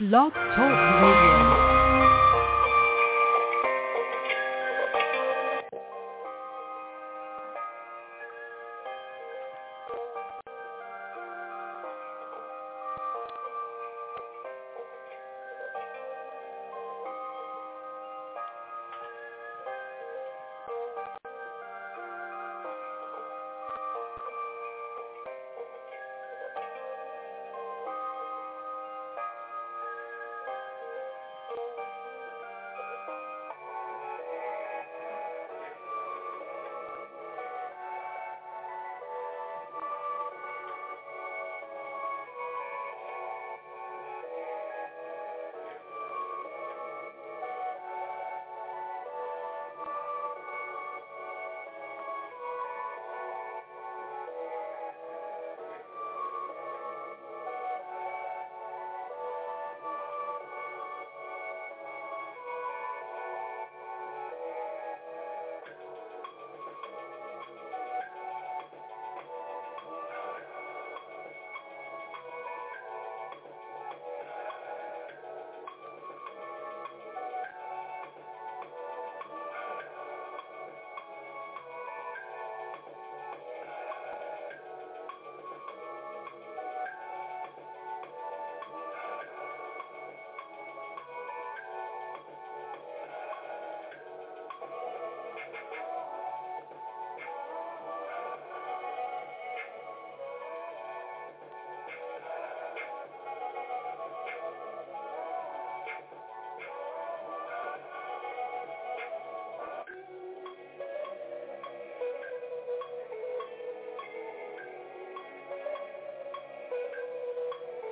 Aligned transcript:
Blog 0.00 0.32
Talk 0.32 0.58
Radio. 0.58 1.63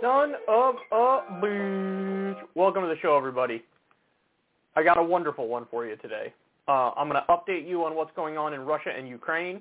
Son 0.02 0.34
of 0.48 0.74
a 0.90 1.20
bitch. 1.40 2.34
Welcome 2.56 2.82
to 2.82 2.88
the 2.88 2.96
show, 3.00 3.16
everybody. 3.16 3.62
I 4.74 4.82
got 4.82 4.98
a 4.98 5.02
wonderful 5.02 5.46
one 5.46 5.64
for 5.70 5.86
you 5.86 5.94
today. 5.94 6.34
Uh, 6.66 6.90
I'm 6.96 7.08
going 7.08 7.22
to 7.22 7.32
update 7.32 7.68
you 7.68 7.84
on 7.84 7.94
what's 7.94 8.10
going 8.16 8.36
on 8.36 8.52
in 8.52 8.62
Russia 8.62 8.90
and 8.98 9.08
Ukraine. 9.08 9.60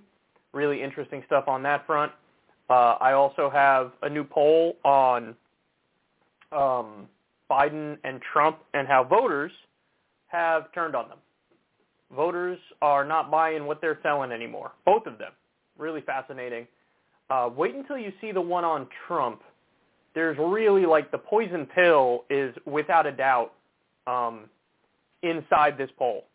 Really 0.51 0.81
interesting 0.81 1.21
stuff 1.27 1.43
on 1.47 1.61
that 1.61 1.85
front. 1.85 2.11
Uh, 2.71 2.95
I 2.99 3.13
also 3.13 3.51
have 3.51 3.91
a 4.01 4.09
new 4.09 4.23
poll 4.23 4.77
on 4.83 5.35
um, 6.51 7.07
Biden 7.47 7.99
and 8.03 8.19
Trump 8.33 8.61
and 8.73 8.87
how 8.87 9.03
voters 9.03 9.51
have 10.25 10.73
turned 10.73 10.95
on 10.95 11.07
them. 11.07 11.19
Voters 12.15 12.57
are 12.81 13.05
not 13.05 13.29
buying 13.29 13.67
what 13.67 13.79
they're 13.79 13.99
selling 14.01 14.31
anymore. 14.31 14.71
Both 14.87 15.05
of 15.05 15.19
them. 15.19 15.33
Really 15.77 16.01
fascinating. 16.01 16.65
Uh, 17.29 17.51
wait 17.55 17.75
until 17.75 17.99
you 17.99 18.11
see 18.19 18.31
the 18.31 18.41
one 18.41 18.65
on 18.65 18.87
Trump 19.07 19.43
there's 20.13 20.37
really 20.37 20.85
like 20.85 21.11
the 21.11 21.17
poison 21.17 21.65
pill 21.65 22.25
is 22.29 22.53
without 22.65 23.05
a 23.05 23.11
doubt 23.11 23.53
um, 24.07 24.49
inside 25.23 25.77
this 25.77 25.89
poll. 25.97 26.25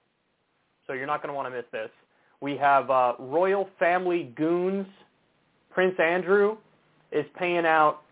So 0.87 0.93
you're 0.93 1.07
not 1.07 1.23
going 1.23 1.29
to 1.29 1.35
want 1.35 1.47
to 1.47 1.57
miss 1.57 1.67
this. 1.73 1.91
We 2.41 2.57
have 2.57 2.91
uh, 2.91 3.15
royal 3.19 3.69
family 3.79 4.33
goons. 4.37 4.87
Prince 5.71 5.99
Andrew 5.99 6.57
is 7.13 7.25
paying 7.39 7.67
out 7.67 8.03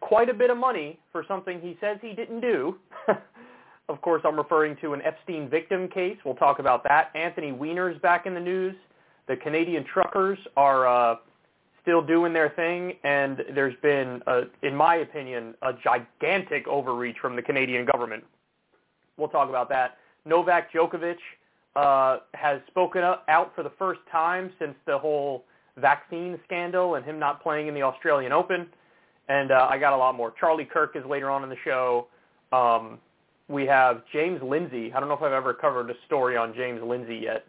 quite 0.00 0.28
a 0.28 0.34
bit 0.34 0.50
of 0.50 0.58
money 0.58 0.98
for 1.12 1.24
something 1.26 1.60
he 1.60 1.76
says 1.80 1.98
he 2.02 2.12
didn't 2.12 2.40
do. 2.40 2.76
of 3.88 4.00
course, 4.02 4.22
I'm 4.24 4.36
referring 4.36 4.76
to 4.82 4.92
an 4.92 5.02
Epstein 5.02 5.48
victim 5.48 5.88
case. 5.88 6.16
We'll 6.24 6.34
talk 6.34 6.58
about 6.58 6.84
that. 6.84 7.10
Anthony 7.14 7.52
Weiner's 7.52 8.00
back 8.00 8.26
in 8.26 8.34
the 8.34 8.40
news. 8.40 8.74
The 9.28 9.36
Canadian 9.36 9.84
truckers 9.84 10.38
are 10.56 10.86
uh, 10.86 11.16
still 11.86 12.02
doing 12.02 12.32
their 12.32 12.48
thing, 12.50 12.94
and 13.04 13.44
there's 13.54 13.76
been, 13.80 14.20
a, 14.26 14.42
in 14.64 14.74
my 14.74 14.96
opinion, 14.96 15.54
a 15.62 15.70
gigantic 15.72 16.66
overreach 16.66 17.16
from 17.22 17.36
the 17.36 17.42
Canadian 17.42 17.86
government. 17.86 18.24
We'll 19.16 19.28
talk 19.28 19.48
about 19.48 19.68
that. 19.68 19.98
Novak 20.24 20.72
Djokovic 20.72 21.14
uh, 21.76 22.18
has 22.34 22.60
spoken 22.66 23.02
out 23.28 23.52
for 23.54 23.62
the 23.62 23.70
first 23.78 24.00
time 24.10 24.50
since 24.58 24.74
the 24.84 24.98
whole 24.98 25.44
vaccine 25.76 26.40
scandal 26.44 26.96
and 26.96 27.04
him 27.04 27.20
not 27.20 27.40
playing 27.40 27.68
in 27.68 27.74
the 27.74 27.82
Australian 27.82 28.32
Open. 28.32 28.66
And 29.28 29.52
uh, 29.52 29.68
I 29.70 29.78
got 29.78 29.92
a 29.92 29.96
lot 29.96 30.16
more. 30.16 30.34
Charlie 30.40 30.64
Kirk 30.64 30.96
is 30.96 31.04
later 31.08 31.30
on 31.30 31.44
in 31.44 31.48
the 31.48 31.56
show. 31.64 32.08
Um, 32.50 32.98
we 33.48 33.64
have 33.66 34.02
James 34.12 34.40
Lindsay. 34.42 34.92
I 34.92 34.98
don't 34.98 35.08
know 35.08 35.14
if 35.14 35.22
I've 35.22 35.32
ever 35.32 35.54
covered 35.54 35.88
a 35.90 35.94
story 36.06 36.36
on 36.36 36.52
James 36.52 36.80
Lindsay 36.82 37.20
yet, 37.22 37.44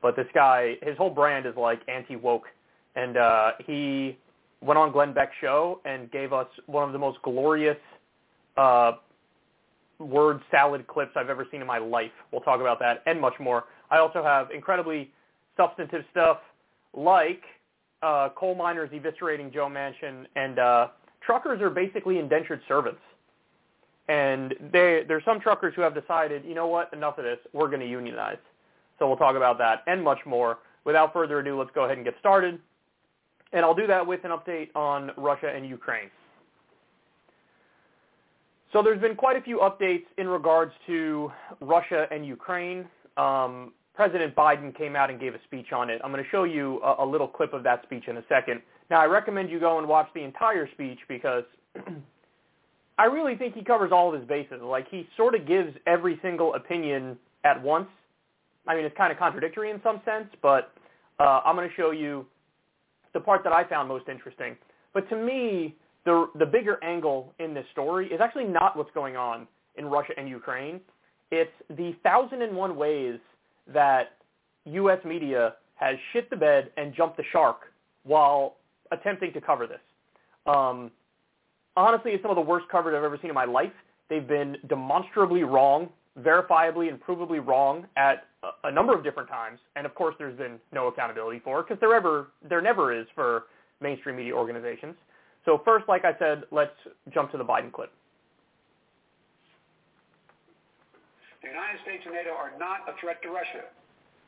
but 0.00 0.16
this 0.16 0.26
guy, 0.32 0.76
his 0.80 0.96
whole 0.96 1.10
brand 1.10 1.44
is 1.44 1.54
like 1.56 1.80
anti-woke 1.86 2.44
and 2.96 3.16
uh, 3.16 3.52
he 3.66 4.18
went 4.60 4.78
on 4.78 4.92
Glenn 4.92 5.12
Beck's 5.12 5.34
show 5.40 5.80
and 5.84 6.10
gave 6.10 6.32
us 6.32 6.46
one 6.66 6.84
of 6.84 6.92
the 6.92 6.98
most 6.98 7.18
glorious 7.22 7.76
uh, 8.56 8.92
word 9.98 10.40
salad 10.50 10.86
clips 10.86 11.12
I've 11.16 11.28
ever 11.28 11.46
seen 11.50 11.60
in 11.60 11.66
my 11.66 11.78
life. 11.78 12.10
We'll 12.32 12.40
talk 12.40 12.60
about 12.60 12.78
that 12.80 13.02
and 13.06 13.20
much 13.20 13.34
more. 13.40 13.64
I 13.90 13.98
also 13.98 14.22
have 14.22 14.50
incredibly 14.50 15.10
substantive 15.56 16.04
stuff 16.10 16.38
like 16.94 17.42
uh, 18.02 18.30
coal 18.36 18.54
miners 18.54 18.90
eviscerating 18.90 19.52
Joe 19.52 19.68
Manchin, 19.68 20.26
and 20.36 20.58
uh, 20.58 20.88
truckers 21.24 21.60
are 21.60 21.70
basically 21.70 22.18
indentured 22.18 22.60
servants. 22.68 23.00
And 24.08 24.54
they, 24.72 25.02
there's 25.08 25.24
some 25.24 25.40
truckers 25.40 25.72
who 25.74 25.82
have 25.82 25.94
decided, 25.94 26.44
you 26.44 26.54
know 26.54 26.66
what, 26.66 26.92
enough 26.92 27.16
of 27.18 27.24
this, 27.24 27.38
we're 27.54 27.68
going 27.68 27.80
to 27.80 27.88
unionize. 27.88 28.36
So 28.98 29.08
we'll 29.08 29.16
talk 29.16 29.34
about 29.34 29.56
that 29.58 29.82
and 29.86 30.02
much 30.02 30.18
more. 30.26 30.58
Without 30.84 31.14
further 31.14 31.38
ado, 31.38 31.58
let's 31.58 31.70
go 31.74 31.84
ahead 31.84 31.96
and 31.96 32.04
get 32.04 32.14
started 32.20 32.60
and 33.54 33.64
I'll 33.64 33.74
do 33.74 33.86
that 33.86 34.04
with 34.04 34.24
an 34.24 34.32
update 34.32 34.68
on 34.74 35.12
Russia 35.16 35.50
and 35.54 35.66
Ukraine. 35.66 36.10
So 38.72 38.82
there's 38.82 39.00
been 39.00 39.14
quite 39.14 39.36
a 39.36 39.40
few 39.40 39.58
updates 39.58 40.06
in 40.18 40.26
regards 40.26 40.72
to 40.88 41.30
Russia 41.60 42.06
and 42.10 42.26
Ukraine. 42.26 42.86
Um, 43.16 43.72
President 43.94 44.34
Biden 44.34 44.76
came 44.76 44.96
out 44.96 45.08
and 45.08 45.20
gave 45.20 45.36
a 45.36 45.38
speech 45.44 45.72
on 45.72 45.88
it. 45.88 46.00
I'm 46.02 46.10
going 46.10 46.22
to 46.22 46.28
show 46.30 46.42
you 46.42 46.80
a, 46.82 47.04
a 47.04 47.06
little 47.06 47.28
clip 47.28 47.52
of 47.54 47.62
that 47.62 47.84
speech 47.84 48.08
in 48.08 48.16
a 48.16 48.24
second. 48.28 48.60
Now, 48.90 49.00
I 49.00 49.06
recommend 49.06 49.48
you 49.50 49.60
go 49.60 49.78
and 49.78 49.86
watch 49.86 50.08
the 50.14 50.22
entire 50.24 50.68
speech 50.72 50.98
because 51.06 51.44
I 52.98 53.04
really 53.04 53.36
think 53.36 53.54
he 53.54 53.62
covers 53.62 53.92
all 53.92 54.12
of 54.12 54.18
his 54.18 54.28
bases. 54.28 54.60
Like, 54.60 54.88
he 54.90 55.08
sort 55.16 55.36
of 55.36 55.46
gives 55.46 55.76
every 55.86 56.18
single 56.22 56.54
opinion 56.54 57.16
at 57.44 57.62
once. 57.62 57.86
I 58.66 58.74
mean, 58.74 58.84
it's 58.84 58.96
kind 58.96 59.12
of 59.12 59.18
contradictory 59.18 59.70
in 59.70 59.80
some 59.84 60.00
sense, 60.04 60.26
but 60.42 60.72
uh, 61.20 61.42
I'm 61.44 61.54
going 61.54 61.68
to 61.68 61.74
show 61.76 61.92
you 61.92 62.26
the 63.14 63.20
part 63.20 63.42
that 63.44 63.52
I 63.52 63.66
found 63.66 63.88
most 63.88 64.08
interesting. 64.08 64.56
But 64.92 65.08
to 65.08 65.16
me, 65.16 65.74
the 66.04 66.26
the 66.38 66.46
bigger 66.46 66.82
angle 66.84 67.32
in 67.38 67.54
this 67.54 67.64
story 67.72 68.08
is 68.08 68.20
actually 68.20 68.44
not 68.44 68.76
what's 68.76 68.90
going 68.92 69.16
on 69.16 69.46
in 69.76 69.86
Russia 69.86 70.12
and 70.16 70.28
Ukraine. 70.28 70.80
It's 71.30 71.52
the 71.70 71.94
thousand 72.02 72.42
and 72.42 72.54
one 72.54 72.76
ways 72.76 73.18
that 73.72 74.16
U.S. 74.66 74.98
media 75.04 75.54
has 75.76 75.96
shit 76.12 76.28
the 76.30 76.36
bed 76.36 76.70
and 76.76 76.94
jumped 76.94 77.16
the 77.16 77.24
shark 77.32 77.72
while 78.04 78.56
attempting 78.92 79.32
to 79.32 79.40
cover 79.40 79.66
this. 79.66 79.80
Um, 80.46 80.90
honestly, 81.76 82.12
it's 82.12 82.22
some 82.22 82.30
of 82.30 82.36
the 82.36 82.42
worst 82.42 82.66
coverage 82.70 82.96
I've 82.96 83.04
ever 83.04 83.18
seen 83.20 83.30
in 83.30 83.34
my 83.34 83.44
life. 83.44 83.72
They've 84.08 84.26
been 84.26 84.56
demonstrably 84.68 85.42
wrong, 85.42 85.88
verifiably 86.20 86.88
and 86.88 87.00
provably 87.00 87.44
wrong 87.44 87.86
at 87.96 88.26
a 88.64 88.70
number 88.70 88.94
of 88.94 89.02
different 89.02 89.28
times, 89.28 89.58
and 89.76 89.86
of 89.86 89.94
course 89.94 90.14
there's 90.18 90.36
been 90.36 90.58
no 90.72 90.88
accountability 90.88 91.40
for 91.42 91.62
because 91.62 91.78
there 91.80 91.94
ever 91.94 92.28
there 92.48 92.60
never 92.60 92.92
is 92.92 93.06
for 93.14 93.44
mainstream 93.80 94.16
media 94.16 94.34
organizations. 94.34 94.94
So 95.44 95.60
first, 95.64 95.88
like 95.88 96.04
I 96.04 96.16
said, 96.18 96.44
let's 96.50 96.74
jump 97.12 97.30
to 97.32 97.38
the 97.38 97.44
Biden 97.44 97.72
clip. 97.72 97.92
The 101.42 101.48
United 101.48 101.80
States 101.82 102.02
and 102.06 102.14
NATO 102.14 102.30
are 102.30 102.52
not 102.58 102.88
a 102.88 102.98
threat 103.00 103.20
to 103.22 103.28
Russia. 103.28 103.68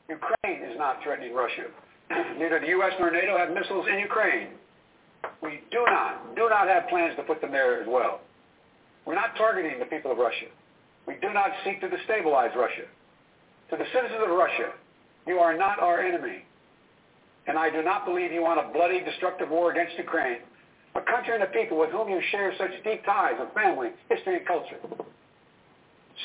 Ukraine 0.07 0.69
is 0.69 0.77
not 0.77 1.01
threatening 1.03 1.33
Russia. 1.33 1.65
Neither 2.37 2.59
the 2.59 2.67
U.S. 2.77 2.93
nor 2.99 3.11
NATO 3.11 3.37
have 3.37 3.51
missiles 3.51 3.87
in 3.91 3.99
Ukraine. 3.99 4.49
We 5.41 5.61
do 5.71 5.83
not, 5.87 6.35
do 6.35 6.47
not 6.49 6.67
have 6.67 6.87
plans 6.89 7.15
to 7.17 7.23
put 7.23 7.41
them 7.41 7.51
there 7.51 7.81
as 7.81 7.87
well. 7.89 8.21
We're 9.05 9.15
not 9.15 9.35
targeting 9.35 9.79
the 9.79 9.85
people 9.85 10.11
of 10.11 10.17
Russia. 10.17 10.45
We 11.07 11.15
do 11.21 11.33
not 11.33 11.51
seek 11.63 11.79
to 11.81 11.87
destabilize 11.87 12.53
Russia. 12.55 12.83
To 13.71 13.77
the 13.77 13.85
citizens 13.93 14.21
of 14.23 14.29
Russia, 14.29 14.73
you 15.25 15.39
are 15.39 15.57
not 15.57 15.79
our 15.79 16.01
enemy. 16.01 16.43
And 17.47 17.57
I 17.57 17.69
do 17.69 17.81
not 17.81 18.05
believe 18.05 18.31
you 18.31 18.41
want 18.41 18.59
a 18.59 18.71
bloody, 18.73 18.99
destructive 19.03 19.49
war 19.49 19.71
against 19.71 19.97
Ukraine, 19.97 20.39
a 20.95 21.01
country 21.01 21.33
and 21.33 21.43
a 21.43 21.47
people 21.47 21.77
with 21.79 21.91
whom 21.91 22.09
you 22.09 22.19
share 22.31 22.53
such 22.57 22.71
deep 22.83 23.05
ties 23.05 23.35
of 23.39 23.53
family, 23.53 23.89
history, 24.09 24.37
and 24.37 24.45
culture. 24.45 24.79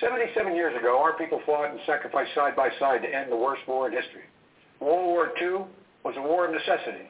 77 0.01 0.55
years 0.57 0.75
ago, 0.79 0.99
our 0.99 1.17
people 1.17 1.41
fought 1.47 1.71
and 1.71 1.79
sacrificed 1.87 2.35
side 2.35 2.57
by 2.57 2.71
side 2.81 3.03
to 3.03 3.09
end 3.09 3.31
the 3.31 3.37
worst 3.37 3.63
war 3.69 3.87
in 3.87 3.93
history. 3.93 4.25
World 4.81 5.07
War 5.07 5.33
II 5.41 5.67
was 6.05 6.15
a 6.17 6.23
war 6.23 6.47
of 6.47 6.53
necessity. 6.53 7.07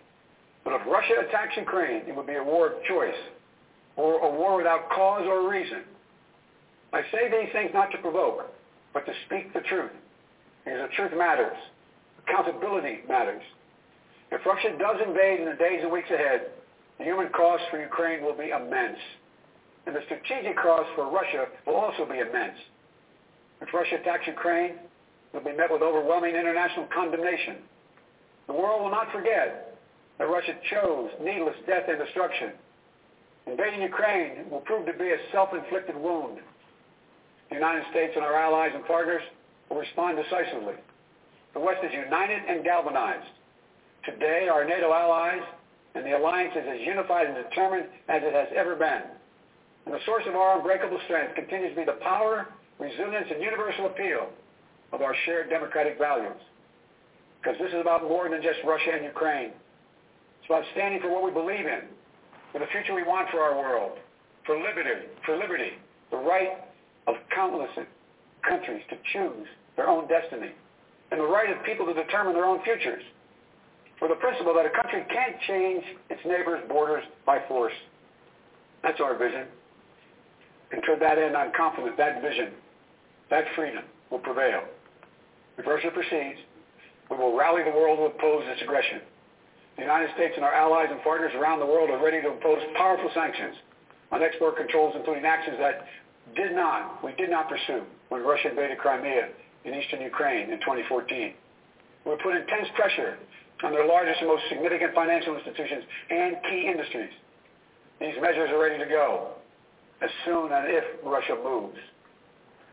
But 0.65 0.75
if 0.75 0.87
Russia 0.87 1.25
attacks 1.27 1.57
Ukraine, 1.57 2.03
it 2.07 2.15
would 2.15 2.27
be 2.27 2.35
a 2.35 2.45
war 2.45 2.67
of 2.73 2.85
choice, 2.85 3.17
or 3.97 4.19
a 4.21 4.31
war 4.31 4.57
without 4.57 4.91
cause 4.91 5.23
or 5.27 5.49
reason. 5.49 5.85
I 6.93 7.03
say 7.11 7.31
these 7.31 7.53
things 7.53 7.71
not 7.73 7.91
to 7.93 7.99
provoke, 7.99 8.53
but 8.93 9.07
to 9.07 9.13
speak 9.27 9.53
the 9.55 9.61
truth, 9.61 9.91
because 10.65 10.81
the 10.89 10.95
truth 10.97 11.13
matters. 11.17 11.57
Accountability 12.27 13.01
matters. 13.09 13.43
If 14.31 14.45
Russia 14.47 14.77
does 14.79 14.97
invade 15.07 15.41
in 15.41 15.47
the 15.47 15.57
days 15.57 15.81
and 15.83 15.91
weeks 15.91 16.11
ahead, 16.11 16.53
the 16.99 17.05
human 17.05 17.29
cost 17.31 17.63
for 17.71 17.81
Ukraine 17.81 18.23
will 18.23 18.37
be 18.37 18.51
immense. 18.51 18.99
And 19.87 19.97
the 19.97 20.01
strategic 20.07 20.57
cost 20.57 20.89
for 20.95 21.11
Russia 21.11 21.47
will 21.67 21.75
also 21.75 22.05
be 22.05 22.19
immense. 22.19 22.57
If 23.61 23.73
Russia 23.75 23.97
attacks 24.01 24.27
Ukraine, 24.27 24.73
it 24.73 25.35
will 25.35 25.45
be 25.45 25.57
met 25.57 25.71
with 25.71 25.83
overwhelming 25.83 26.37
international 26.37 26.87
condemnation. 26.95 27.57
The 28.47 28.53
world 28.53 28.83
will 28.83 28.91
not 28.91 29.11
forget 29.13 29.79
that 30.19 30.25
Russia 30.25 30.55
chose 30.71 31.11
needless 31.23 31.57
death 31.67 31.85
and 31.89 31.99
destruction. 31.99 32.53
Invading 33.47 33.83
Ukraine 33.83 34.51
will 34.51 34.61
prove 34.61 34.87
to 34.87 34.93
be 34.93 35.11
a 35.11 35.17
self-inflicted 35.33 35.97
wound. 35.97 36.39
The 37.53 37.61
United 37.61 37.85
States 37.91 38.15
and 38.17 38.25
our 38.25 38.33
allies 38.33 38.73
and 38.75 38.83
partners 38.87 39.21
will 39.69 39.77
respond 39.77 40.17
decisively. 40.17 40.73
The 41.53 41.61
West 41.61 41.85
is 41.85 41.93
united 41.93 42.41
and 42.49 42.65
galvanized. 42.65 43.29
Today, 44.09 44.49
our 44.49 44.65
NATO 44.65 44.91
allies 44.91 45.45
and 45.95 46.01
the 46.01 46.17
alliance 46.17 46.57
is 46.57 46.65
as 46.65 46.81
unified 46.81 47.27
and 47.27 47.37
determined 47.37 47.93
as 48.09 48.23
it 48.25 48.33
has 48.33 48.49
ever 48.57 48.75
been. 48.75 49.05
And 49.85 49.93
the 49.93 50.01
source 50.07 50.25
of 50.27 50.35
our 50.35 50.57
unbreakable 50.57 50.99
strength 51.05 51.35
continues 51.35 51.77
to 51.77 51.81
be 51.81 51.85
the 51.85 52.01
power, 52.01 52.49
resilience, 52.81 53.29
and 53.29 53.43
universal 53.43 53.85
appeal 53.85 54.33
of 54.97 55.03
our 55.03 55.15
shared 55.27 55.51
democratic 55.51 55.99
values. 55.99 56.41
Because 57.43 57.61
this 57.61 57.69
is 57.69 57.83
about 57.83 58.09
more 58.09 58.31
than 58.31 58.41
just 58.41 58.65
Russia 58.65 58.97
and 58.97 59.05
Ukraine. 59.05 59.53
It's 60.41 60.49
about 60.49 60.65
standing 60.73 61.03
for 61.03 61.13
what 61.13 61.23
we 61.23 61.31
believe 61.31 61.69
in, 61.69 61.85
for 62.51 62.61
the 62.61 62.71
future 62.73 62.95
we 62.95 63.03
want 63.03 63.29
for 63.29 63.41
our 63.41 63.53
world, 63.53 63.99
for 64.47 64.57
liberty, 64.57 65.05
for 65.27 65.37
liberty, 65.37 65.77
the 66.11 66.17
right 66.17 66.72
of 67.07 67.17
countless 67.35 67.71
countries 68.49 68.83
to 68.91 68.97
choose 69.13 69.47
their 69.77 69.89
own 69.89 70.07
destiny, 70.09 70.53
and 71.11 71.21
the 71.21 71.25
right 71.25 71.51
of 71.51 71.65
people 71.65 71.87
to 71.87 71.95
determine 71.95 72.35
their 72.35 72.45
own 72.45 72.63
futures, 72.63 73.03
for 73.99 74.09
the 74.09 74.15
principle 74.17 74.55
that 74.55 74.67
a 74.67 74.71
country 74.71 75.05
can't 75.13 75.37
change 75.47 75.85
its 76.11 76.21
neighbor's 76.25 76.63
borders 76.69 77.05
by 77.25 77.39
force. 77.49 77.73
That's 78.83 79.01
our 79.01 79.17
vision. 79.17 79.47
And 80.73 80.83
to 80.83 80.97
that 81.01 81.19
end, 81.19 81.37
I'm 81.37 81.53
confident 81.57 81.97
that 81.99 82.23
vision, 82.23 82.53
that 83.31 83.45
freedom, 83.55 83.85
will 84.11 84.19
prevail. 84.19 84.63
If 85.59 85.67
Russia 85.67 85.91
proceeds, 85.93 86.41
we 87.11 87.17
will 87.17 87.37
rally 87.37 87.63
the 87.63 87.71
world 87.71 87.99
to 87.99 88.05
oppose 88.17 88.45
this 88.47 88.59
aggression. 88.63 89.01
The 89.77 89.83
United 89.83 90.11
States 90.15 90.35
and 90.37 90.45
our 90.45 90.53
allies 90.53 90.89
and 90.91 91.01
partners 91.03 91.33
around 91.37 91.61
the 91.61 91.67
world 91.67 91.91
are 91.91 92.03
ready 92.03 92.21
to 92.23 92.33
impose 92.33 92.59
powerful 92.77 93.11
sanctions 93.15 93.57
on 94.11 94.23
export 94.23 94.57
controls, 94.57 94.95
including 94.97 95.25
actions 95.25 95.57
that 95.61 95.87
did 96.37 96.55
not, 96.55 97.03
we 97.05 97.13
did 97.13 97.31
not 97.31 97.49
pursue 97.49 97.83
when 98.09 98.23
Russia 98.23 98.51
invaded 98.51 98.79
Crimea 98.79 99.29
in 99.65 99.75
eastern 99.75 100.01
Ukraine 100.01 100.51
in 100.51 100.59
2014. 100.61 101.35
We 102.07 102.17
put 102.23 102.35
intense 102.35 102.69
pressure 102.75 103.19
on 103.63 103.73
their 103.73 103.87
largest 103.87 104.21
and 104.21 104.29
most 104.29 104.43
significant 104.49 104.95
financial 104.95 105.37
institutions 105.37 105.85
and 106.11 106.37
key 106.51 106.67
industries. 106.67 107.13
These 108.01 108.15
measures 108.21 108.51
are 108.51 108.59
ready 108.59 108.79
to 108.79 108.89
go 108.89 109.39
as 110.03 110.11
soon 110.25 110.51
as 110.51 110.65
if 110.67 110.85
Russia 111.05 111.39
moves. 111.43 111.79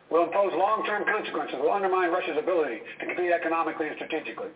We'll 0.09 0.23
impose 0.25 0.51
long-term 0.57 1.05
consequences. 1.05 1.57
We'll 1.61 1.71
undermine 1.71 2.09
Russia's 2.09 2.37
ability 2.39 2.81
to 2.99 3.05
compete 3.05 3.31
economically 3.31 3.87
and 3.87 3.95
strategically. 3.95 4.49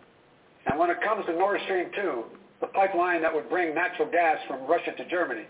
And 0.66 0.80
when 0.80 0.90
it 0.90 0.98
comes 1.04 1.25
to 1.28 1.34
Nord 1.34 1.60
Stream 1.66 1.90
2, 1.94 2.24
the 2.62 2.68
pipeline 2.68 3.22
that 3.22 3.34
would 3.34 3.50
bring 3.50 3.75
natural 3.75 4.10
gas 4.10 4.38
from 4.48 4.66
Russia 4.66 4.92
to 4.98 5.06
Germany, 5.10 5.45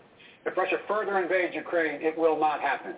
if 0.46 0.58
Russia 0.58 0.76
further 0.88 1.20
invades 1.20 1.56
Ukraine, 1.56 2.02
it 2.02 2.18
will 2.18 2.38
not 2.38 2.60
happen. 2.60 2.96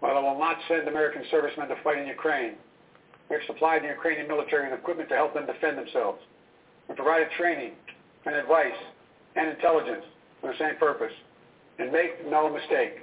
While 0.00 0.16
I 0.16 0.20
will 0.20 0.38
not 0.38 0.58
send 0.68 0.86
American 0.88 1.22
servicemen 1.30 1.68
to 1.68 1.76
fight 1.82 1.98
in 1.98 2.06
Ukraine, 2.06 2.54
we 3.28 3.36
have 3.36 3.44
supplied 3.46 3.82
the 3.82 3.88
Ukrainian 3.88 4.28
military 4.28 4.70
with 4.70 4.78
equipment 4.78 5.08
to 5.08 5.16
help 5.16 5.34
them 5.34 5.46
defend 5.46 5.78
themselves. 5.78 6.20
We 6.88 6.94
provided 6.94 7.28
training 7.36 7.72
and 8.24 8.34
advice 8.34 8.76
and 9.34 9.48
intelligence 9.48 10.04
for 10.40 10.52
the 10.52 10.58
same 10.58 10.76
purpose. 10.76 11.12
And 11.78 11.92
make 11.92 12.26
no 12.28 12.52
mistake, 12.52 13.02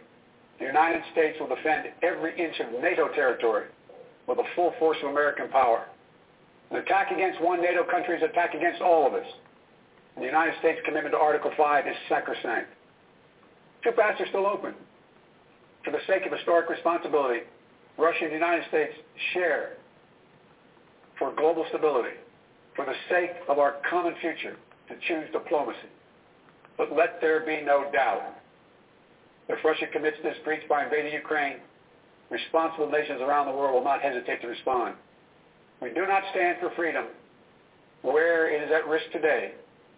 the 0.60 0.66
United 0.66 1.04
States 1.12 1.38
will 1.40 1.50
defend 1.50 1.90
every 2.01 2.40
inch 2.40 2.60
of 2.60 2.81
NATO 2.81 3.10
territory 3.10 3.68
with 4.28 4.38
the 4.38 4.44
full 4.56 4.74
force 4.80 4.98
of 5.04 5.12
American 5.12 5.50
power. 5.50 5.86
An 6.72 6.78
attack 6.78 7.12
against 7.12 7.42
one 7.42 7.62
NATO 7.62 7.84
country 7.84 8.16
is 8.18 8.24
an 8.24 8.30
attack 8.30 8.54
against 8.54 8.81
all 8.81 9.06
of 9.06 9.13
us. 9.13 9.28
And 10.16 10.24
the 10.24 10.28
United 10.28 10.57
States' 10.60 10.80
commitment 10.86 11.13
to 11.13 11.19
Article 11.19 11.51
5 11.57 11.88
is 11.88 11.95
sacrosanct. 12.07 12.69
Two 13.84 13.92
paths 13.92 14.22
are 14.22 14.28
still 14.28 14.48
open. 14.48 14.74
For 15.83 15.91
the 15.91 16.00
sake 16.07 16.25
of 16.25 16.31
historic 16.31 16.69
responsibility, 16.69 17.41
Russia 17.97 18.24
and 18.24 18.31
the 18.31 18.35
United 18.35 18.68
States 18.69 18.94
share 19.33 19.77
for 21.19 21.33
global 21.35 21.65
stability, 21.69 22.15
for 22.75 22.85
the 22.85 22.95
sake 23.09 23.31
of 23.50 23.59
our 23.59 23.75
common 23.89 24.13
future, 24.21 24.56
to 24.89 24.95
choose 25.07 25.30
diplomacy. 25.31 25.89
But 26.77 26.95
let 26.95 27.21
there 27.21 27.45
be 27.45 27.62
no 27.63 27.89
doubt 27.91 28.35
if 29.50 29.63
Russia 29.63 29.85
commits 29.91 30.18
this 30.24 30.35
breach 30.44 30.68
by 30.69 30.85
invading 30.85 31.13
Ukraine, 31.13 31.57
responsible 32.30 32.90
nations 32.90 33.21
around 33.21 33.47
the 33.47 33.52
world 33.52 33.73
will 33.73 33.83
not 33.83 34.02
hesitate 34.02 34.42
to 34.42 34.47
respond. 34.47 34.95
We 35.81 35.90
do 35.90 36.07
not 36.07 36.23
stand 36.31 36.57
for 36.59 36.71
freedom 36.75 37.06
where 38.02 38.49
it 38.54 38.63
is 38.63 38.71
at 38.71 38.87
risk 38.87 39.06
today 39.11 39.52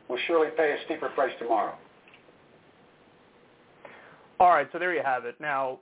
will 0.08 0.18
surely 0.28 0.50
pay 0.58 0.72
a 0.72 0.86
steeper 0.86 1.10
price 1.10 1.34
tomorrow. 1.40 1.76
All 4.40 4.50
right, 4.50 4.68
so 4.72 4.80
there 4.80 4.94
you 4.94 5.02
have 5.04 5.26
it. 5.26 5.36
Now, 5.40 5.80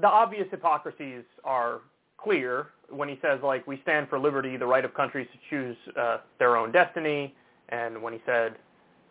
the 0.00 0.08
obvious 0.08 0.46
hypocrisies 0.50 1.24
are 1.44 1.80
clear 2.16 2.68
when 2.88 3.08
he 3.08 3.18
says, 3.22 3.40
like, 3.42 3.66
we 3.66 3.80
stand 3.82 4.08
for 4.08 4.18
liberty, 4.18 4.56
the 4.56 4.66
right 4.66 4.84
of 4.84 4.94
countries 4.94 5.28
to 5.32 5.38
choose 5.50 5.76
uh, 5.98 6.18
their 6.38 6.56
own 6.56 6.72
destiny, 6.72 7.34
and 7.68 8.00
when 8.02 8.12
he 8.12 8.20
said 8.26 8.54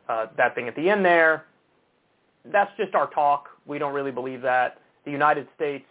uh, 0.10 0.28
that 0.38 0.56
thing 0.56 0.68
at 0.68 0.76
the 0.76 0.90
end 0.90 1.06
there, 1.06 1.46
that's 2.52 2.72
just 2.78 2.96
our 2.96 3.10
talk. 3.12 3.48
We 3.66 3.80
don't 3.80 3.94
really 3.94 4.12
believe 4.12 4.42
that. 4.42 4.80
The 5.06 5.12
United 5.12 5.48
States 5.56 5.86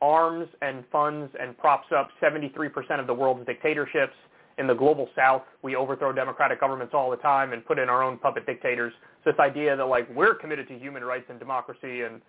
arms 0.00 0.48
and 0.62 0.84
funds 0.90 1.30
and 1.38 1.56
props 1.58 1.88
up 1.94 2.08
73% 2.22 2.98
of 3.00 3.06
the 3.06 3.14
world's 3.14 3.44
dictatorships. 3.46 4.14
In 4.60 4.66
the 4.66 4.74
global 4.74 5.08
south, 5.16 5.42
we 5.62 5.74
overthrow 5.74 6.12
democratic 6.12 6.60
governments 6.60 6.92
all 6.94 7.10
the 7.10 7.16
time 7.16 7.54
and 7.54 7.64
put 7.64 7.78
in 7.78 7.88
our 7.88 8.02
own 8.02 8.18
puppet 8.18 8.44
dictators. 8.44 8.92
So 9.24 9.30
this 9.30 9.40
idea 9.40 9.74
that 9.74 9.84
like 9.86 10.06
we're 10.14 10.34
committed 10.34 10.68
to 10.68 10.78
human 10.78 11.02
rights 11.02 11.24
and 11.30 11.38
democracy 11.38 12.02
and 12.02 12.20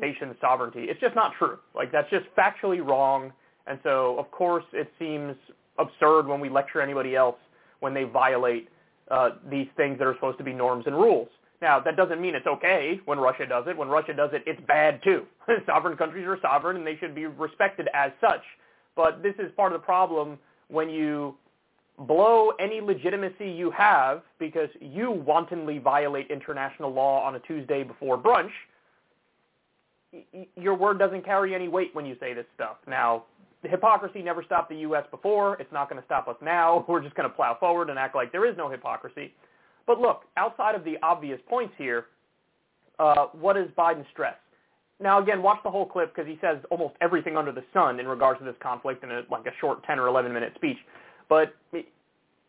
nation 0.00 0.34
sovereignty, 0.40 0.84
it's 0.88 0.98
just 0.98 1.14
not 1.14 1.32
true. 1.38 1.58
Like 1.74 1.92
that's 1.92 2.08
just 2.08 2.24
factually 2.38 2.82
wrong. 2.82 3.34
And 3.66 3.78
so 3.82 4.18
of 4.18 4.30
course 4.30 4.64
it 4.72 4.90
seems 4.98 5.36
absurd 5.78 6.26
when 6.26 6.40
we 6.40 6.48
lecture 6.48 6.80
anybody 6.80 7.16
else 7.16 7.36
when 7.80 7.92
they 7.92 8.04
violate 8.04 8.70
uh, 9.10 9.32
these 9.50 9.66
things 9.76 9.98
that 9.98 10.06
are 10.06 10.14
supposed 10.14 10.38
to 10.38 10.44
be 10.44 10.54
norms 10.54 10.84
and 10.86 10.96
rules. 10.96 11.28
Now, 11.60 11.80
that 11.80 11.96
doesn't 11.96 12.20
mean 12.20 12.34
it's 12.34 12.46
okay 12.46 12.98
when 13.04 13.18
Russia 13.18 13.44
does 13.46 13.64
it. 13.68 13.76
When 13.76 13.88
Russia 13.88 14.14
does 14.14 14.30
it, 14.32 14.42
it's 14.46 14.60
bad 14.66 15.00
too. 15.04 15.24
sovereign 15.66 15.98
countries 15.98 16.26
are 16.26 16.38
sovereign 16.40 16.78
and 16.78 16.86
they 16.86 16.96
should 16.96 17.14
be 17.14 17.26
respected 17.26 17.88
as 17.92 18.10
such. 18.22 18.42
But 18.96 19.22
this 19.22 19.34
is 19.38 19.52
part 19.54 19.74
of 19.74 19.82
the 19.82 19.84
problem 19.84 20.38
when 20.68 20.88
you 20.88 21.36
blow 21.98 22.50
any 22.58 22.80
legitimacy 22.80 23.48
you 23.50 23.70
have 23.70 24.22
because 24.38 24.68
you 24.80 25.10
wantonly 25.10 25.78
violate 25.78 26.30
international 26.30 26.92
law 26.92 27.24
on 27.24 27.36
a 27.36 27.40
Tuesday 27.40 27.82
before 27.82 28.18
brunch. 28.18 28.50
Your 30.56 30.74
word 30.74 30.98
doesn't 30.98 31.24
carry 31.24 31.54
any 31.54 31.68
weight 31.68 31.94
when 31.94 32.06
you 32.06 32.16
say 32.20 32.34
this 32.34 32.46
stuff. 32.54 32.76
Now, 32.86 33.24
hypocrisy 33.62 34.22
never 34.22 34.42
stopped 34.42 34.70
the 34.70 34.76
U.S. 34.78 35.04
before. 35.10 35.56
It's 35.60 35.72
not 35.72 35.88
going 35.88 36.00
to 36.00 36.06
stop 36.06 36.28
us 36.28 36.36
now. 36.42 36.84
We're 36.88 37.02
just 37.02 37.14
going 37.14 37.28
to 37.28 37.34
plow 37.34 37.56
forward 37.58 37.90
and 37.90 37.98
act 37.98 38.14
like 38.14 38.32
there 38.32 38.48
is 38.48 38.56
no 38.56 38.68
hypocrisy. 38.68 39.32
But 39.86 40.00
look, 40.00 40.22
outside 40.36 40.74
of 40.74 40.84
the 40.84 40.96
obvious 41.02 41.40
points 41.48 41.74
here, 41.76 42.06
uh, 42.98 43.26
what 43.32 43.54
does 43.54 43.68
Biden 43.76 44.04
stress? 44.12 44.36
now 45.00 45.20
again, 45.20 45.42
watch 45.42 45.58
the 45.64 45.70
whole 45.70 45.86
clip 45.86 46.14
because 46.14 46.28
he 46.28 46.38
says 46.40 46.58
almost 46.70 46.94
everything 47.00 47.36
under 47.36 47.52
the 47.52 47.64
sun 47.72 48.00
in 48.00 48.06
regards 48.06 48.38
to 48.38 48.44
this 48.44 48.54
conflict 48.60 49.02
in 49.02 49.10
a, 49.10 49.22
like 49.30 49.46
a 49.46 49.52
short 49.60 49.84
10 49.84 49.98
or 49.98 50.08
11 50.08 50.32
minute 50.32 50.52
speech. 50.54 50.78
But 51.28 51.54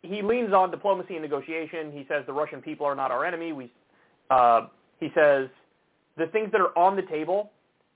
he 0.02 0.22
leans 0.22 0.54
on 0.54 0.72
diplomacy 0.72 1.14
and 1.14 1.22
negotiation. 1.22 1.92
He 1.92 2.06
says 2.08 2.24
the 2.26 2.34
Russian 2.34 2.62
people 2.62 2.86
are 2.86 2.96
not 2.96 3.12
our 3.12 3.26
enemy. 3.26 3.54
We, 3.54 3.72
uh, 4.30 4.68
he 5.00 5.10
says 5.16 5.50
the 6.18 6.28
things 6.28 6.52
that 6.52 6.62
are 6.62 6.78
on 6.78 6.96
the 6.96 7.02
table, 7.04 7.52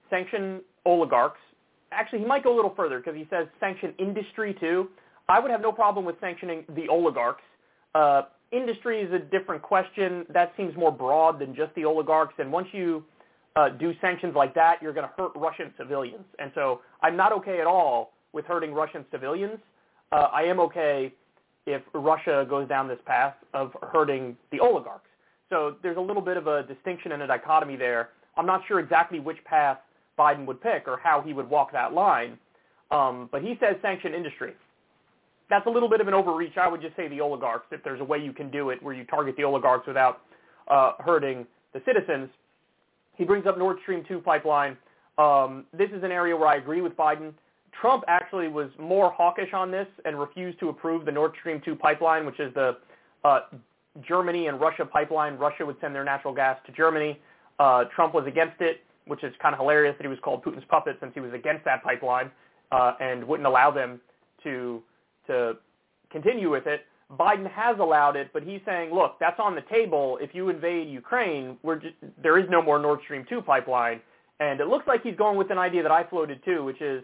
sanction 0.09 0.61
oligarchs. 0.85 1.39
Actually, 1.91 2.19
he 2.19 2.25
might 2.25 2.43
go 2.43 2.53
a 2.53 2.57
little 2.57 2.73
further 2.75 2.99
because 2.99 3.15
he 3.15 3.27
says 3.29 3.47
sanction 3.59 3.93
industry 3.97 4.55
too. 4.59 4.89
I 5.27 5.39
would 5.39 5.51
have 5.51 5.61
no 5.61 5.71
problem 5.71 6.05
with 6.05 6.15
sanctioning 6.19 6.65
the 6.75 6.87
oligarchs. 6.89 7.43
Uh, 7.95 8.23
industry 8.51 9.01
is 9.01 9.11
a 9.13 9.19
different 9.19 9.61
question. 9.61 10.25
That 10.29 10.53
seems 10.57 10.75
more 10.75 10.91
broad 10.91 11.39
than 11.39 11.55
just 11.55 11.73
the 11.75 11.85
oligarchs. 11.85 12.33
And 12.37 12.51
once 12.51 12.67
you 12.71 13.03
uh, 13.55 13.69
do 13.69 13.93
sanctions 14.01 14.35
like 14.35 14.53
that, 14.55 14.81
you're 14.81 14.93
going 14.93 15.07
to 15.07 15.13
hurt 15.15 15.31
Russian 15.35 15.71
civilians. 15.77 16.25
And 16.39 16.51
so 16.55 16.81
I'm 17.01 17.15
not 17.15 17.31
okay 17.33 17.59
at 17.59 17.67
all 17.67 18.13
with 18.33 18.45
hurting 18.45 18.73
Russian 18.73 19.05
civilians. 19.11 19.59
Uh, 20.11 20.27
I 20.33 20.43
am 20.43 20.59
okay 20.59 21.13
if 21.65 21.81
Russia 21.93 22.45
goes 22.49 22.67
down 22.67 22.87
this 22.87 22.99
path 23.05 23.35
of 23.53 23.75
hurting 23.91 24.35
the 24.51 24.59
oligarchs. 24.59 25.09
So 25.49 25.75
there's 25.81 25.97
a 25.97 26.01
little 26.01 26.21
bit 26.21 26.37
of 26.37 26.47
a 26.47 26.63
distinction 26.63 27.11
and 27.11 27.21
a 27.21 27.27
dichotomy 27.27 27.75
there. 27.75 28.09
I'm 28.37 28.45
not 28.45 28.61
sure 28.67 28.79
exactly 28.79 29.19
which 29.19 29.43
path 29.45 29.79
Biden 30.17 30.45
would 30.45 30.61
pick 30.61 30.87
or 30.87 30.97
how 30.97 31.21
he 31.21 31.33
would 31.33 31.49
walk 31.49 31.71
that 31.71 31.93
line, 31.93 32.37
um, 32.91 33.29
but 33.31 33.41
he 33.41 33.57
says 33.59 33.75
sanction 33.81 34.13
industry. 34.13 34.53
That's 35.49 35.65
a 35.65 35.69
little 35.69 35.89
bit 35.89 36.01
of 36.01 36.07
an 36.07 36.13
overreach. 36.13 36.57
I 36.57 36.67
would 36.67 36.81
just 36.81 36.95
say 36.95 37.07
the 37.07 37.21
oligarchs, 37.21 37.65
if 37.71 37.83
there's 37.83 38.01
a 38.01 38.03
way 38.03 38.19
you 38.19 38.33
can 38.33 38.51
do 38.51 38.69
it 38.69 38.81
where 38.83 38.93
you 38.93 39.03
target 39.05 39.35
the 39.35 39.43
oligarchs 39.43 39.87
without 39.87 40.21
uh, 40.67 40.93
hurting 40.99 41.45
the 41.73 41.81
citizens. 41.85 42.29
He 43.15 43.25
brings 43.25 43.47
up 43.47 43.57
Nord 43.57 43.77
Stream 43.81 44.03
2 44.07 44.19
pipeline. 44.19 44.77
Um, 45.17 45.65
this 45.73 45.89
is 45.89 46.03
an 46.03 46.11
area 46.11 46.35
where 46.35 46.47
I 46.47 46.55
agree 46.57 46.81
with 46.81 46.95
Biden. 46.95 47.33
Trump 47.79 48.03
actually 48.07 48.47
was 48.47 48.69
more 48.79 49.11
hawkish 49.11 49.53
on 49.53 49.71
this 49.71 49.87
and 50.05 50.19
refused 50.19 50.59
to 50.59 50.69
approve 50.69 51.05
the 51.05 51.11
Nord 51.11 51.33
Stream 51.39 51.61
2 51.63 51.75
pipeline, 51.75 52.25
which 52.25 52.39
is 52.39 52.53
the 52.53 52.77
uh, 53.23 53.41
Germany 54.07 54.47
and 54.47 54.59
Russia 54.59 54.85
pipeline. 54.85 55.37
Russia 55.37 55.65
would 55.65 55.77
send 55.81 55.93
their 55.93 56.03
natural 56.03 56.33
gas 56.33 56.57
to 56.65 56.71
Germany. 56.71 57.19
Uh, 57.59 57.85
Trump 57.95 58.13
was 58.13 58.25
against 58.27 58.61
it, 58.61 58.81
which 59.05 59.23
is 59.23 59.33
kind 59.41 59.53
of 59.53 59.59
hilarious 59.59 59.95
that 59.97 60.03
he 60.03 60.09
was 60.09 60.19
called 60.23 60.43
Putin's 60.43 60.65
puppet 60.69 60.97
since 60.99 61.11
he 61.13 61.19
was 61.19 61.33
against 61.33 61.65
that 61.65 61.83
pipeline 61.83 62.31
uh, 62.71 62.93
and 62.99 63.23
wouldn't 63.23 63.47
allow 63.47 63.71
them 63.71 63.99
to 64.43 64.81
to 65.27 65.57
continue 66.11 66.49
with 66.49 66.65
it. 66.65 66.85
Biden 67.17 67.49
has 67.49 67.77
allowed 67.79 68.15
it, 68.15 68.29
but 68.33 68.43
he's 68.43 68.61
saying, 68.65 68.93
look, 68.93 69.17
that's 69.19 69.39
on 69.39 69.55
the 69.55 69.61
table. 69.61 70.17
If 70.21 70.33
you 70.33 70.49
invade 70.49 70.87
Ukraine, 70.87 71.57
we're 71.63 71.79
just, 71.79 71.95
there 72.21 72.37
is 72.37 72.45
no 72.49 72.61
more 72.61 72.77
Nord 72.79 72.99
Stream 73.03 73.25
2 73.27 73.41
pipeline. 73.41 73.99
And 74.39 74.59
it 74.59 74.67
looks 74.67 74.87
like 74.87 75.01
he's 75.03 75.15
going 75.15 75.37
with 75.37 75.51
an 75.51 75.57
idea 75.57 75.81
that 75.83 75.91
I 75.91 76.03
floated 76.03 76.43
too, 76.45 76.63
which 76.63 76.81
is 76.81 77.03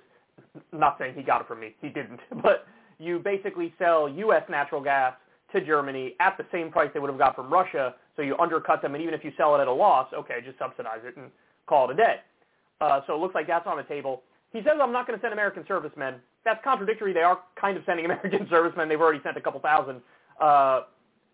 not 0.71 0.97
saying 0.99 1.15
he 1.15 1.23
got 1.23 1.41
it 1.41 1.47
from 1.47 1.59
me. 1.59 1.75
He 1.81 1.89
didn't. 1.89 2.19
But 2.41 2.67
you 2.99 3.19
basically 3.19 3.73
sell 3.77 4.07
U.S. 4.07 4.43
natural 4.49 4.81
gas 4.81 5.13
to 5.53 5.65
Germany 5.65 6.15
at 6.19 6.37
the 6.37 6.45
same 6.51 6.71
price 6.71 6.89
they 6.93 6.99
would 6.99 7.09
have 7.09 7.19
got 7.19 7.35
from 7.35 7.51
Russia, 7.51 7.95
so 8.15 8.21
you 8.21 8.37
undercut 8.37 8.81
them, 8.81 8.95
and 8.95 9.01
even 9.01 9.13
if 9.13 9.23
you 9.23 9.31
sell 9.37 9.55
it 9.55 9.59
at 9.59 9.67
a 9.67 9.73
loss, 9.73 10.07
okay, 10.13 10.35
just 10.43 10.57
subsidize 10.57 10.99
it 11.03 11.17
and 11.17 11.29
call 11.65 11.89
it 11.89 11.93
a 11.93 11.95
day. 11.95 12.15
Uh, 12.81 13.01
so 13.07 13.15
it 13.15 13.19
looks 13.19 13.35
like 13.35 13.47
that's 13.47 13.67
on 13.67 13.77
the 13.77 13.83
table. 13.83 14.23
He 14.53 14.59
says, 14.59 14.73
I'm 14.81 14.91
not 14.91 15.07
going 15.07 15.17
to 15.19 15.23
send 15.23 15.33
American 15.33 15.65
servicemen. 15.67 16.15
That's 16.43 16.63
contradictory. 16.63 17.13
They 17.13 17.21
are 17.21 17.39
kind 17.59 17.77
of 17.77 17.83
sending 17.85 18.05
American 18.09 18.47
servicemen. 18.49 18.89
They've 18.89 19.01
already 19.01 19.21
sent 19.23 19.37
a 19.37 19.41
couple 19.41 19.59
thousand. 19.59 20.01
Uh, 20.39 20.81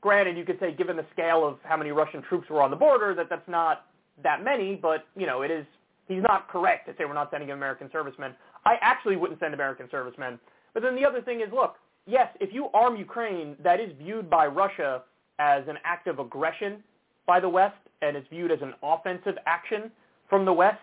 granted, 0.01 0.37
you 0.37 0.45
could 0.45 0.59
say, 0.59 0.73
given 0.73 0.97
the 0.97 1.05
scale 1.13 1.45
of 1.45 1.57
how 1.63 1.77
many 1.77 1.91
Russian 1.91 2.21
troops 2.23 2.49
were 2.49 2.61
on 2.61 2.71
the 2.71 2.77
border, 2.77 3.13
that 3.15 3.27
that's 3.29 3.47
not 3.47 3.85
that 4.23 4.43
many, 4.43 4.75
but, 4.75 5.05
you 5.15 5.25
know, 5.25 5.41
it 5.41 5.51
is, 5.51 5.65
he's 6.07 6.23
not 6.23 6.47
correct 6.47 6.87
to 6.87 6.93
say 6.93 7.05
we're 7.05 7.13
not 7.13 7.31
sending 7.31 7.51
American 7.51 7.89
servicemen. 7.91 8.33
I 8.65 8.75
actually 8.81 9.15
wouldn't 9.15 9.39
send 9.39 9.53
American 9.53 9.87
servicemen. 9.89 10.39
But 10.73 10.83
then 10.83 10.95
the 10.95 11.05
other 11.05 11.21
thing 11.21 11.41
is, 11.41 11.47
look, 11.53 11.75
yes, 12.05 12.29
if 12.39 12.53
you 12.53 12.67
arm 12.73 12.95
Ukraine, 12.95 13.55
that 13.63 13.79
is 13.79 13.91
viewed 13.99 14.29
by 14.29 14.47
Russia 14.47 15.03
as 15.39 15.63
an 15.67 15.77
act 15.83 16.07
of 16.07 16.19
aggression 16.19 16.83
by 17.25 17.39
the 17.39 17.49
West, 17.49 17.77
and 18.01 18.15
it's 18.15 18.27
viewed 18.29 18.51
as 18.51 18.61
an 18.61 18.73
offensive 18.83 19.35
action 19.45 19.91
from 20.29 20.45
the 20.45 20.53
West. 20.53 20.81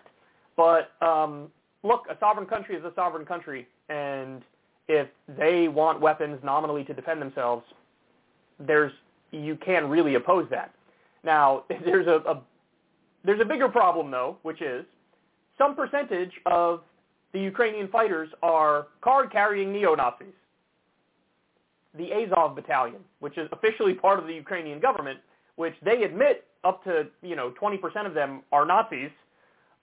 But 0.57 0.91
um, 1.01 1.47
look, 1.83 2.05
a 2.09 2.17
sovereign 2.19 2.47
country 2.47 2.75
is 2.75 2.83
a 2.83 2.91
sovereign 2.95 3.25
country, 3.25 3.67
and 3.89 4.41
if 4.87 5.07
they 5.37 5.67
want 5.67 6.01
weapons 6.01 6.39
nominally 6.43 6.83
to 6.85 6.93
defend 6.93 7.21
themselves, 7.21 7.63
there's 8.59 8.91
you 9.31 9.55
can't 9.55 9.85
really 9.85 10.15
oppose 10.15 10.47
that. 10.49 10.73
Now, 11.23 11.63
there's 11.85 12.07
a, 12.07 12.21
a 12.29 12.41
there's 13.23 13.41
a 13.41 13.45
bigger 13.45 13.69
problem 13.69 14.11
though, 14.11 14.37
which 14.43 14.61
is 14.61 14.85
some 15.57 15.75
percentage 15.75 16.31
of 16.45 16.81
the 17.33 17.39
Ukrainian 17.39 17.87
fighters 17.87 18.29
are 18.41 18.87
card-carrying 19.01 19.71
neo-Nazis. 19.71 20.27
The 21.97 22.11
Azov 22.13 22.55
Battalion, 22.55 23.01
which 23.19 23.37
is 23.37 23.49
officially 23.51 23.93
part 23.93 24.19
of 24.19 24.27
the 24.27 24.33
Ukrainian 24.33 24.79
government, 24.79 25.19
which 25.55 25.73
they 25.83 26.03
admit 26.03 26.45
up 26.63 26.83
to 26.83 27.07
you 27.21 27.35
know 27.35 27.53
20% 27.61 28.05
of 28.05 28.13
them 28.13 28.41
are 28.51 28.65
Nazis. 28.65 29.09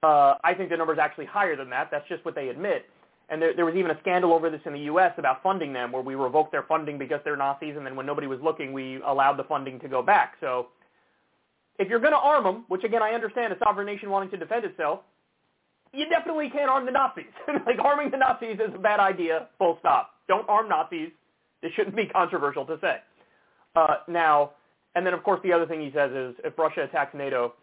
Uh, 0.03 0.35
I 0.45 0.55
think 0.55 0.71
the 0.71 0.77
number 0.77 0.93
is 0.93 0.99
actually 0.99 1.27
higher 1.27 1.57
than 1.57 1.71
that. 1.71 1.89
That's 1.91 2.07
just 2.09 2.25
what 2.25 2.35
they 2.35 2.49
admit. 2.49 2.87
And 3.29 3.43
there, 3.43 3.55
there 3.55 3.65
was 3.65 3.75
even 3.75 3.91
a 3.91 3.99
scandal 4.01 4.33
over 4.33 4.51
this 4.51 4.61
in 4.67 4.73
the 4.73 4.81
U.S. 4.81 5.13
about 5.19 5.43
funding 5.43 5.73
them, 5.73 5.91
where 5.91 6.03
we 6.03 6.15
revoked 6.15 6.53
their 6.53 6.63
funding 6.63 6.97
because 6.97 7.21
they're 7.25 7.37
Nazis, 7.37 7.75
and 7.77 7.85
then 7.85 7.97
when 7.97 8.07
nobody 8.07 8.29
was 8.29 8.39
looking, 8.41 8.73
we 8.73 9.01
allowed 9.03 9.37
the 9.37 9.45
funding 9.45 9.81
to 9.81 9.89
go 9.89 10.01
back. 10.01 10.35
So 10.41 10.69
if 11.79 11.89
you're 11.89 11.99
going 11.99 12.13
to 12.13 12.19
arm 12.19 12.45
them, 12.45 12.65
which 12.69 12.85
again 12.85 13.03
I 13.03 13.13
understand 13.13 13.53
a 13.53 13.59
sovereign 13.59 13.87
nation 13.87 14.11
wanting 14.11 14.31
to 14.31 14.37
defend 14.37 14.65
itself, 14.65 15.01
you 15.97 16.09
definitely 16.09 16.51
can't 16.51 16.71
arm 16.71 16.87
the 16.87 16.93
Nazis. 16.93 17.25
like 17.67 17.79
arming 17.79 18.11
the 18.11 18.17
Nazis 18.17 18.59
is 18.61 18.75
a 18.75 18.79
bad 18.79 19.01
idea. 19.01 19.49
Full 19.59 19.77
stop. 19.81 20.11
Don't 20.29 20.49
arm 20.49 20.69
Nazis. 20.69 21.11
This 21.63 21.73
shouldn't 21.73 21.97
be 21.97 22.07
controversial 22.07 22.67
to 22.67 22.79
say. 22.81 22.99
Uh, 23.75 23.97
now, 24.09 24.53
and 24.95 25.07
then 25.07 25.15
of 25.15 25.23
course 25.23 25.41
the 25.43 25.53
other 25.53 25.67
thing 25.67 25.81
he 25.81 25.91
says 25.95 26.11
is 26.13 26.35
if 26.45 26.59
Russia 26.59 26.83
attacks 26.83 27.15
NATO, 27.15 27.55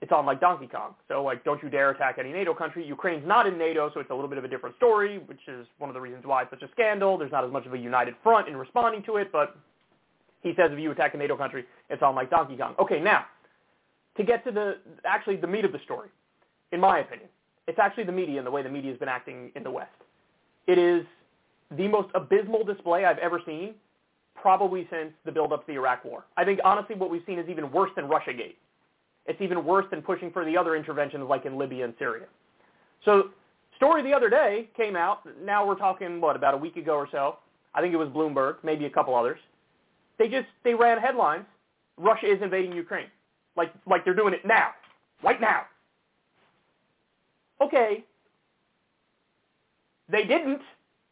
it's 0.00 0.12
on 0.12 0.26
like 0.26 0.40
Donkey 0.40 0.66
Kong. 0.66 0.94
So 1.08 1.22
like, 1.22 1.44
don't 1.44 1.62
you 1.62 1.68
dare 1.68 1.90
attack 1.90 2.16
any 2.18 2.32
NATO 2.32 2.54
country. 2.54 2.86
Ukraine's 2.86 3.26
not 3.26 3.46
in 3.46 3.58
NATO, 3.58 3.90
so 3.92 4.00
it's 4.00 4.10
a 4.10 4.14
little 4.14 4.28
bit 4.28 4.38
of 4.38 4.44
a 4.44 4.48
different 4.48 4.76
story, 4.76 5.18
which 5.18 5.40
is 5.48 5.66
one 5.78 5.90
of 5.90 5.94
the 5.94 6.00
reasons 6.00 6.24
why 6.24 6.42
it's 6.42 6.50
such 6.50 6.62
a 6.62 6.70
scandal. 6.72 7.18
There's 7.18 7.32
not 7.32 7.44
as 7.44 7.50
much 7.50 7.66
of 7.66 7.74
a 7.74 7.78
united 7.78 8.14
front 8.22 8.48
in 8.48 8.56
responding 8.56 9.02
to 9.04 9.16
it, 9.16 9.32
but 9.32 9.56
he 10.42 10.50
says 10.56 10.70
if 10.72 10.78
you 10.78 10.90
attack 10.92 11.14
a 11.14 11.16
NATO 11.16 11.36
country, 11.36 11.64
it's 11.90 12.02
on 12.02 12.14
like 12.14 12.30
Donkey 12.30 12.56
Kong. 12.56 12.74
Okay, 12.78 13.00
now 13.00 13.24
to 14.16 14.24
get 14.24 14.44
to 14.44 14.52
the 14.52 14.78
actually 15.04 15.36
the 15.36 15.46
meat 15.46 15.64
of 15.64 15.72
the 15.72 15.80
story, 15.84 16.08
in 16.72 16.80
my 16.80 16.98
opinion, 17.00 17.28
it's 17.68 17.78
actually 17.78 18.04
the 18.04 18.12
media 18.12 18.38
and 18.38 18.46
the 18.46 18.50
way 18.50 18.62
the 18.62 18.68
media 18.68 18.90
has 18.90 18.98
been 18.98 19.08
acting 19.08 19.52
in 19.54 19.62
the 19.62 19.70
West. 19.70 19.92
It 20.66 20.78
is 20.78 21.04
the 21.76 21.86
most 21.86 22.08
abysmal 22.14 22.64
display 22.64 23.04
I've 23.04 23.18
ever 23.18 23.40
seen, 23.44 23.74
probably 24.34 24.88
since 24.90 25.12
the 25.24 25.30
build-up 25.30 25.66
to 25.66 25.72
the 25.72 25.78
Iraq 25.78 26.04
War. 26.04 26.24
I 26.36 26.44
think 26.44 26.60
honestly 26.64 26.96
what 26.96 27.10
we've 27.10 27.22
seen 27.26 27.38
is 27.38 27.48
even 27.48 27.70
worse 27.70 27.90
than 27.94 28.06
Russiagate. 28.06 28.56
It's 29.26 29.40
even 29.42 29.64
worse 29.64 29.84
than 29.90 30.00
pushing 30.00 30.30
for 30.30 30.44
the 30.44 30.56
other 30.56 30.74
interventions 30.74 31.24
like 31.28 31.44
in 31.44 31.58
Libya 31.58 31.84
and 31.84 31.94
Syria. 31.98 32.26
So 33.04 33.30
story 33.76 34.02
the 34.02 34.14
other 34.14 34.30
day 34.30 34.70
came 34.74 34.96
out. 34.96 35.20
Now 35.44 35.66
we're 35.66 35.74
talking, 35.74 36.20
what, 36.20 36.36
about 36.36 36.54
a 36.54 36.56
week 36.56 36.76
ago 36.76 36.94
or 36.94 37.08
so. 37.12 37.36
I 37.74 37.82
think 37.82 37.92
it 37.92 37.98
was 37.98 38.08
Bloomberg, 38.08 38.56
maybe 38.62 38.86
a 38.86 38.90
couple 38.90 39.14
others. 39.14 39.38
They 40.18 40.28
just, 40.28 40.46
they 40.64 40.74
ran 40.74 40.98
headlines. 40.98 41.44
Russia 41.98 42.32
is 42.32 42.40
invading 42.40 42.72
Ukraine. 42.72 43.08
Like, 43.56 43.72
like 43.86 44.04
they're 44.06 44.14
doing 44.14 44.32
it 44.32 44.46
now. 44.46 44.70
Right 45.22 45.40
now. 45.40 45.62
Okay. 47.60 48.04
They 50.10 50.24
didn't. 50.24 50.60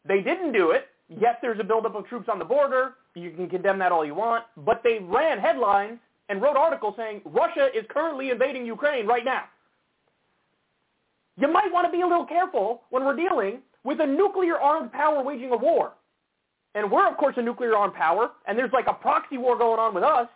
They 0.05 0.21
didn't 0.21 0.53
do 0.53 0.71
it. 0.71 0.87
Yes, 1.09 1.35
there's 1.41 1.59
a 1.59 1.63
buildup 1.63 1.95
of 1.95 2.07
troops 2.07 2.27
on 2.31 2.39
the 2.39 2.45
border. 2.45 2.95
You 3.15 3.31
can 3.31 3.49
condemn 3.49 3.79
that 3.79 3.91
all 3.91 4.05
you 4.05 4.15
want. 4.15 4.45
But 4.57 4.81
they 4.83 4.99
ran 5.01 5.39
headlines 5.39 5.99
and 6.29 6.41
wrote 6.41 6.57
articles 6.57 6.95
saying 6.97 7.21
Russia 7.25 7.69
is 7.75 7.85
currently 7.89 8.29
invading 8.29 8.65
Ukraine 8.65 9.07
right 9.07 9.23
now. 9.23 9.43
You 11.39 11.51
might 11.51 11.71
want 11.71 11.85
to 11.85 11.91
be 11.91 12.01
a 12.01 12.07
little 12.07 12.25
careful 12.25 12.81
when 12.89 13.05
we're 13.05 13.15
dealing 13.15 13.59
with 13.83 13.99
a 14.01 14.05
nuclear-armed 14.05 14.91
power 14.91 15.23
waging 15.23 15.51
a 15.51 15.57
war. 15.57 15.93
And 16.75 16.91
we're, 16.91 17.07
of 17.07 17.17
course, 17.17 17.35
a 17.37 17.41
nuclear-armed 17.41 17.93
power, 17.93 18.31
and 18.47 18.57
there's 18.57 18.73
like 18.73 18.87
a 18.87 18.93
proxy 18.93 19.37
war 19.37 19.57
going 19.57 19.79
on 19.79 19.93
with 19.93 20.03
us, 20.03 20.27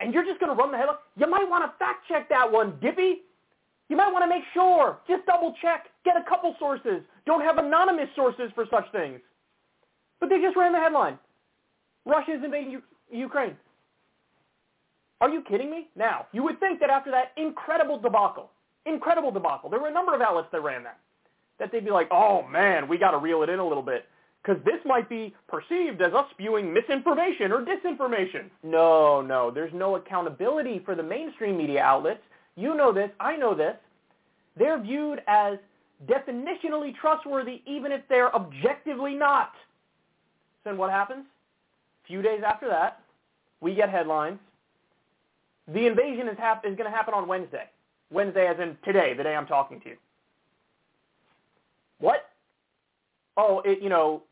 and 0.00 0.14
you're 0.14 0.24
just 0.24 0.40
going 0.40 0.54
to 0.54 0.60
run 0.60 0.72
the 0.72 0.78
headline. 0.78 0.96
You 1.16 1.28
might 1.28 1.48
want 1.48 1.64
to 1.64 1.78
fact-check 1.78 2.28
that 2.28 2.50
one, 2.50 2.78
Dippy. 2.80 3.22
You 3.88 3.96
might 3.96 4.12
want 4.12 4.24
to 4.24 4.28
make 4.28 4.44
sure. 4.52 4.98
Just 5.08 5.26
double-check. 5.26 5.86
Get 6.04 6.16
a 6.16 6.24
couple 6.28 6.54
sources. 6.58 7.02
Don't 7.24 7.42
have 7.42 7.58
anonymous 7.58 8.08
sources 8.16 8.50
for 8.54 8.66
such 8.70 8.90
things. 8.92 9.20
But 10.20 10.28
they 10.28 10.40
just 10.40 10.56
ran 10.56 10.72
the 10.72 10.78
headline. 10.78 11.18
Russia 12.04 12.32
is 12.32 12.44
invading 12.44 12.70
U- 12.72 12.82
Ukraine. 13.10 13.56
Are 15.20 15.30
you 15.30 15.42
kidding 15.48 15.70
me? 15.70 15.88
Now, 15.96 16.26
you 16.32 16.42
would 16.42 16.60
think 16.60 16.80
that 16.80 16.90
after 16.90 17.10
that 17.10 17.32
incredible 17.36 17.98
debacle, 17.98 18.50
incredible 18.84 19.30
debacle, 19.30 19.70
there 19.70 19.80
were 19.80 19.88
a 19.88 19.92
number 19.92 20.14
of 20.14 20.20
outlets 20.20 20.48
that 20.52 20.62
ran 20.62 20.84
that, 20.84 20.98
that 21.58 21.72
they'd 21.72 21.84
be 21.84 21.90
like, 21.90 22.08
oh 22.10 22.42
man, 22.46 22.86
we 22.88 22.98
got 22.98 23.12
to 23.12 23.18
reel 23.18 23.42
it 23.42 23.48
in 23.48 23.58
a 23.58 23.66
little 23.66 23.82
bit 23.82 24.04
because 24.42 24.62
this 24.64 24.78
might 24.84 25.08
be 25.08 25.34
perceived 25.48 26.00
as 26.02 26.12
us 26.12 26.26
spewing 26.32 26.72
misinformation 26.72 27.50
or 27.50 27.64
disinformation. 27.64 28.50
No, 28.62 29.20
no, 29.20 29.50
there's 29.50 29.72
no 29.74 29.96
accountability 29.96 30.82
for 30.84 30.94
the 30.94 31.02
mainstream 31.02 31.56
media 31.56 31.82
outlets. 31.82 32.20
You 32.56 32.74
know 32.74 32.92
this, 32.92 33.10
I 33.20 33.36
know 33.36 33.54
this. 33.54 33.76
they're 34.56 34.80
viewed 34.80 35.22
as 35.26 35.58
definitionally 36.06 36.94
trustworthy 36.94 37.62
even 37.66 37.92
if 37.92 38.02
they're 38.08 38.34
objectively 38.34 39.14
not. 39.14 39.52
So 40.64 40.70
then 40.70 40.78
what 40.78 40.90
happens? 40.90 41.24
A 42.04 42.06
few 42.06 42.22
days 42.22 42.42
after 42.46 42.68
that, 42.68 43.00
we 43.60 43.74
get 43.74 43.88
headlines. 43.90 44.38
The 45.68 45.86
invasion 45.86 46.28
is, 46.28 46.38
hap- 46.38 46.64
is 46.64 46.76
going 46.76 46.90
to 46.90 46.96
happen 46.96 47.14
on 47.14 47.26
Wednesday. 47.26 47.64
Wednesday 48.10 48.46
as 48.46 48.58
in 48.60 48.76
today, 48.84 49.14
the 49.14 49.22
day 49.22 49.34
I'm 49.34 49.46
talking 49.46 49.80
to 49.80 49.88
you. 49.90 49.96
What? 51.98 52.30
Oh, 53.36 53.62
it, 53.64 53.82
you 53.82 53.88
know, 53.88 54.22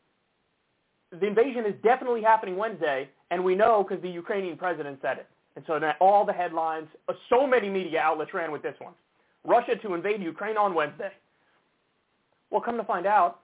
the 1.11 1.25
invasion 1.27 1.65
is 1.65 1.73
definitely 1.83 2.21
happening 2.21 2.55
Wednesday, 2.57 3.09
and 3.31 3.43
we 3.43 3.55
know 3.55 3.83
because 3.87 4.01
the 4.01 4.09
Ukrainian 4.09 4.57
president 4.57 4.99
said 5.01 5.17
it. 5.17 5.27
And 5.55 5.63
so 5.67 5.77
now 5.77 5.93
all 5.99 6.25
the 6.25 6.33
headlines, 6.33 6.87
uh, 7.07 7.13
so 7.29 7.47
many 7.47 7.69
media 7.69 8.01
outlets 8.01 8.33
ran 8.33 8.51
with 8.51 8.61
this 8.61 8.75
one. 8.79 8.93
Russia 9.45 9.75
to 9.81 9.93
invade 9.93 10.21
Ukraine 10.21 10.57
on 10.57 10.73
Wednesday. 10.73 11.11
Well, 12.49 12.61
come 12.61 12.77
to 12.77 12.83
find 12.83 13.05
out, 13.05 13.39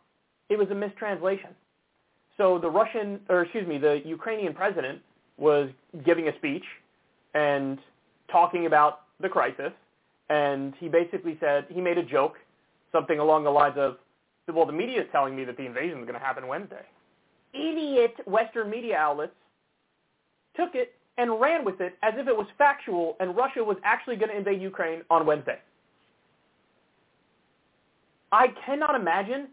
it 0.50 0.58
was 0.58 0.70
a 0.70 0.76
mistranslation. 0.76 1.52
So 2.38 2.60
the 2.60 2.70
Russian, 2.70 3.20
or 3.30 3.44
excuse 3.44 3.68
me, 3.68 3.78
the 3.78 4.02
Ukrainian 4.06 4.54
president 4.54 5.00
was 5.38 5.70
giving 6.06 6.28
a 6.28 6.36
speech 6.38 6.64
and 7.34 7.80
talking 8.32 8.66
about 8.66 9.02
the 9.20 9.30
crisis, 9.30 9.72
and 10.30 10.74
he 10.80 10.88
basically 10.88 11.38
said, 11.40 11.66
he 11.70 11.82
made 11.82 11.98
a 11.98 12.04
joke, 12.04 12.36
something 12.92 13.20
along 13.20 13.44
the 13.44 13.50
lines 13.50 13.76
of, 13.78 13.98
well, 14.54 14.66
the 14.66 14.74
media 14.74 15.02
is 15.02 15.08
telling 15.12 15.36
me 15.36 15.46
that 15.46 15.56
the 15.56 15.66
invasion 15.66 16.00
is 16.00 16.06
going 16.06 16.20
to 16.20 16.26
happen 16.26 16.48
Wednesday. 16.48 16.84
Idiot 17.54 18.16
Western 18.26 18.70
media 18.70 18.98
outlets 18.98 19.34
took 20.56 20.76
it 20.76 20.94
and 21.18 21.40
ran 21.40 21.66
with 21.66 21.82
it 21.82 21.98
as 22.02 22.14
if 22.18 22.28
it 22.28 22.36
was 22.36 22.48
factual 22.58 23.16
and 23.20 23.36
Russia 23.36 23.64
was 23.64 23.78
actually 23.84 24.16
going 24.16 24.30
to 24.32 24.38
invade 24.38 24.62
Ukraine 24.62 25.02
on 25.10 25.26
Wednesday. 25.26 25.60
I 28.32 28.48
cannot 28.66 28.96
imagine 28.96 29.50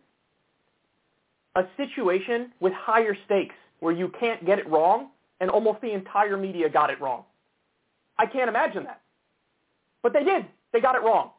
a 1.56 1.64
situation 1.76 2.52
with 2.60 2.72
higher 2.72 3.16
stakes 3.26 3.56
where 3.80 3.92
you 3.92 4.12
can't 4.20 4.44
get 4.46 4.58
it 4.58 4.68
wrong 4.68 5.08
and 5.40 5.50
almost 5.50 5.80
the 5.80 5.92
entire 5.92 6.36
media 6.36 6.68
got 6.68 6.90
it 6.90 7.00
wrong. 7.00 7.24
I 8.18 8.26
can't 8.26 8.48
imagine 8.48 8.84
that. 8.84 9.00
But 10.02 10.12
they 10.12 10.24
did. 10.24 10.46
They 10.72 10.80
got 10.80 10.94
it 10.94 11.02
wrong. 11.02 11.30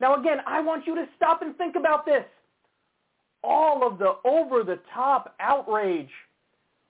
Now 0.00 0.18
again, 0.20 0.38
I 0.46 0.60
want 0.60 0.86
you 0.86 0.94
to 0.96 1.06
stop 1.16 1.42
and 1.42 1.56
think 1.56 1.76
about 1.76 2.06
this. 2.06 2.24
All 3.42 3.86
of 3.86 3.98
the 3.98 4.16
over-the-top 4.24 5.34
outrage 5.40 6.10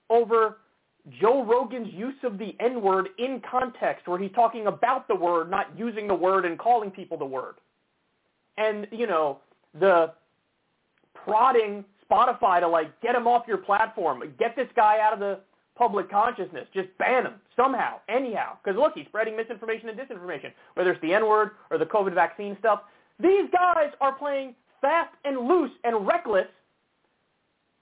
over 0.09 0.57
Joe 1.19 1.43
Rogan's 1.43 1.91
use 1.93 2.15
of 2.23 2.37
the 2.37 2.55
N-word 2.59 3.09
in 3.17 3.41
context 3.49 4.07
where 4.07 4.19
he's 4.19 4.31
talking 4.33 4.67
about 4.67 5.07
the 5.07 5.15
word, 5.15 5.49
not 5.49 5.67
using 5.77 6.07
the 6.07 6.13
word 6.13 6.45
and 6.45 6.59
calling 6.59 6.91
people 6.91 7.17
the 7.17 7.25
word. 7.25 7.55
And, 8.57 8.87
you 8.91 9.07
know, 9.07 9.39
the 9.79 10.13
prodding 11.13 11.83
Spotify 12.09 12.59
to 12.59 12.67
like 12.67 12.99
get 13.01 13.15
him 13.15 13.25
off 13.27 13.47
your 13.47 13.57
platform, 13.57 14.21
get 14.37 14.55
this 14.55 14.67
guy 14.75 14.99
out 14.99 15.13
of 15.13 15.19
the 15.19 15.39
public 15.75 16.11
consciousness, 16.11 16.67
just 16.73 16.89
ban 16.99 17.25
him 17.25 17.33
somehow, 17.55 17.99
anyhow. 18.07 18.57
Because 18.63 18.77
look, 18.77 18.93
he's 18.93 19.05
spreading 19.07 19.35
misinformation 19.35 19.89
and 19.89 19.97
disinformation, 19.97 20.51
whether 20.75 20.91
it's 20.91 21.01
the 21.01 21.13
N-word 21.13 21.51
or 21.71 21.77
the 21.77 21.85
COVID 21.85 22.13
vaccine 22.13 22.55
stuff. 22.59 22.81
These 23.19 23.49
guys 23.51 23.91
are 24.01 24.13
playing 24.13 24.53
fast 24.81 25.15
and 25.25 25.47
loose 25.47 25.71
and 25.83 26.05
reckless 26.05 26.47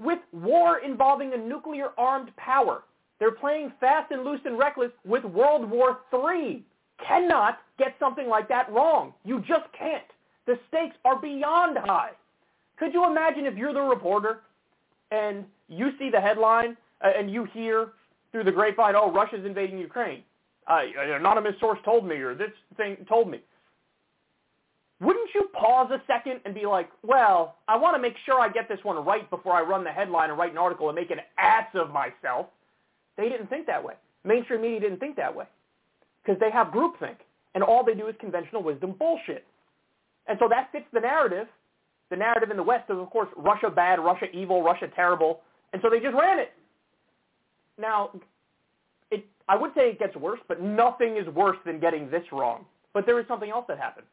with 0.01 0.19
war 0.31 0.79
involving 0.79 1.33
a 1.33 1.37
nuclear-armed 1.37 2.33
power. 2.37 2.83
They're 3.19 3.31
playing 3.31 3.73
fast 3.79 4.11
and 4.11 4.23
loose 4.23 4.39
and 4.45 4.57
reckless 4.57 4.91
with 5.05 5.23
World 5.25 5.69
War 5.69 5.99
III. 6.13 6.63
Cannot 7.05 7.59
get 7.77 7.95
something 7.99 8.27
like 8.27 8.47
that 8.49 8.71
wrong. 8.71 9.13
You 9.25 9.39
just 9.39 9.65
can't. 9.77 10.03
The 10.47 10.57
stakes 10.69 10.95
are 11.05 11.19
beyond 11.19 11.77
high. 11.77 12.11
Could 12.77 12.93
you 12.93 13.05
imagine 13.05 13.45
if 13.45 13.55
you're 13.55 13.73
the 13.73 13.81
reporter 13.81 14.39
and 15.11 15.45
you 15.67 15.91
see 15.99 16.09
the 16.09 16.19
headline 16.19 16.77
uh, 17.03 17.11
and 17.17 17.31
you 17.31 17.45
hear 17.45 17.89
through 18.31 18.43
the 18.43 18.51
grapevine, 18.51 18.95
oh, 18.95 19.11
Russia's 19.11 19.45
invading 19.45 19.77
Ukraine. 19.77 20.23
Uh, 20.67 20.81
an 20.99 21.11
anonymous 21.11 21.55
source 21.59 21.79
told 21.83 22.05
me 22.05 22.15
or 22.15 22.35
this 22.35 22.51
thing 22.77 22.97
told 23.07 23.29
me. 23.29 23.41
Wouldn't 25.01 25.29
you 25.33 25.49
pause 25.53 25.89
a 25.91 26.01
second 26.07 26.41
and 26.45 26.53
be 26.53 26.65
like, 26.65 26.89
well, 27.03 27.55
I 27.67 27.77
want 27.77 27.95
to 27.95 28.01
make 28.01 28.15
sure 28.25 28.39
I 28.39 28.49
get 28.49 28.67
this 28.67 28.79
one 28.83 29.03
right 29.05 29.29
before 29.29 29.53
I 29.53 29.61
run 29.61 29.83
the 29.83 29.91
headline 29.91 30.29
and 30.29 30.37
write 30.37 30.51
an 30.51 30.57
article 30.57 30.89
and 30.89 30.95
make 30.95 31.09
an 31.09 31.19
ass 31.37 31.67
of 31.73 31.89
myself? 31.91 32.47
They 33.19 33.27
didn't 33.27 33.47
think 33.47 33.67
that 33.67 33.83
way. 33.83 33.95
Mainstream 34.23 34.61
media 34.61 34.79
didn't 34.79 34.99
think 34.99 35.17
that 35.17 35.35
way 35.35 35.45
because 36.23 36.39
they 36.39 36.49
have 36.51 36.67
groupthink, 36.67 37.17
and 37.53 37.61
all 37.61 37.83
they 37.83 37.93
do 37.93 38.07
is 38.07 38.15
conventional 38.17 38.63
wisdom 38.63 38.95
bullshit. 38.97 39.45
And 40.27 40.39
so 40.39 40.47
that 40.47 40.71
fits 40.71 40.85
the 40.93 41.01
narrative. 41.01 41.47
The 42.09 42.15
narrative 42.15 42.49
in 42.49 42.55
the 42.55 42.63
West 42.63 42.89
is, 42.89 42.97
of 42.97 43.09
course, 43.09 43.27
Russia 43.35 43.69
bad, 43.69 43.99
Russia 43.99 44.25
evil, 44.33 44.63
Russia 44.63 44.87
terrible. 44.95 45.41
And 45.73 45.81
so 45.81 45.89
they 45.89 45.99
just 45.99 46.15
ran 46.15 46.39
it. 46.39 46.53
Now, 47.77 48.11
it, 49.11 49.25
I 49.49 49.57
would 49.57 49.71
say 49.75 49.89
it 49.89 49.99
gets 49.99 50.15
worse, 50.15 50.39
but 50.47 50.61
nothing 50.61 51.17
is 51.17 51.27
worse 51.27 51.57
than 51.65 51.79
getting 51.79 52.09
this 52.09 52.23
wrong. 52.31 52.65
But 52.93 53.05
there 53.05 53.19
is 53.19 53.27
something 53.27 53.49
else 53.49 53.65
that 53.67 53.77
happened. 53.77 54.07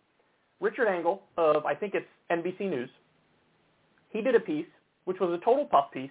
Richard 0.61 0.89
Engel 0.89 1.23
of, 1.37 1.65
I 1.65 1.75
think 1.75 1.95
it's 1.95 2.09
NBC 2.31 2.69
News, 2.69 2.91
he 4.11 4.21
did 4.21 4.35
a 4.35 4.41
piece, 4.41 4.67
which 5.05 5.21
was 5.21 5.31
a 5.31 5.45
total 5.45 5.65
puff 5.65 5.93
piece, 5.93 6.11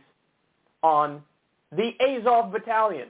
on 0.81 1.21
the 1.75 1.91
Azov 2.03 2.51
Battalion. 2.51 3.09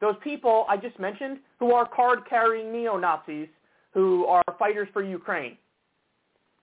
Those 0.00 0.16
people 0.22 0.66
I 0.68 0.76
just 0.76 0.98
mentioned 0.98 1.38
who 1.58 1.72
are 1.72 1.88
card-carrying 1.88 2.72
neo-Nazis 2.72 3.48
who 3.94 4.24
are 4.26 4.42
fighters 4.58 4.88
for 4.92 5.02
Ukraine. 5.02 5.56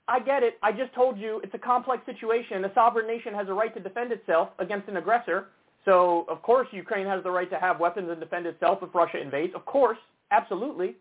I 0.07 0.19
get 0.19 0.41
it. 0.41 0.57
I 0.63 0.71
just 0.71 0.93
told 0.93 1.19
you 1.19 1.39
it's 1.43 1.53
a 1.53 1.59
complex 1.59 2.03
situation. 2.05 2.65
A 2.65 2.73
sovereign 2.73 3.07
nation 3.07 3.33
has 3.35 3.47
a 3.47 3.53
right 3.53 3.73
to 3.75 3.79
defend 3.79 4.11
itself 4.11 4.49
against 4.57 4.87
an 4.89 4.97
aggressor. 4.97 5.47
So, 5.85 6.25
of 6.27 6.41
course, 6.41 6.67
Ukraine 6.71 7.05
has 7.05 7.23
the 7.23 7.31
right 7.31 7.49
to 7.51 7.59
have 7.59 7.79
weapons 7.79 8.09
and 8.09 8.19
defend 8.19 8.45
itself 8.47 8.79
if 8.81 8.93
Russia 8.93 9.21
invades. 9.21 9.53
Of 9.53 9.65
course, 9.65 9.99
absolutely. 10.31 10.95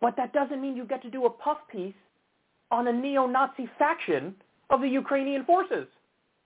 But 0.00 0.16
that 0.16 0.32
doesn't 0.32 0.60
mean 0.60 0.76
you 0.76 0.84
get 0.84 1.00
to 1.02 1.10
do 1.10 1.26
a 1.26 1.30
puff 1.30 1.58
piece 1.70 1.94
on 2.70 2.88
a 2.88 2.92
neo-Nazi 2.92 3.68
faction 3.78 4.34
of 4.70 4.80
the 4.80 4.88
Ukrainian 4.88 5.44
forces. 5.44 5.86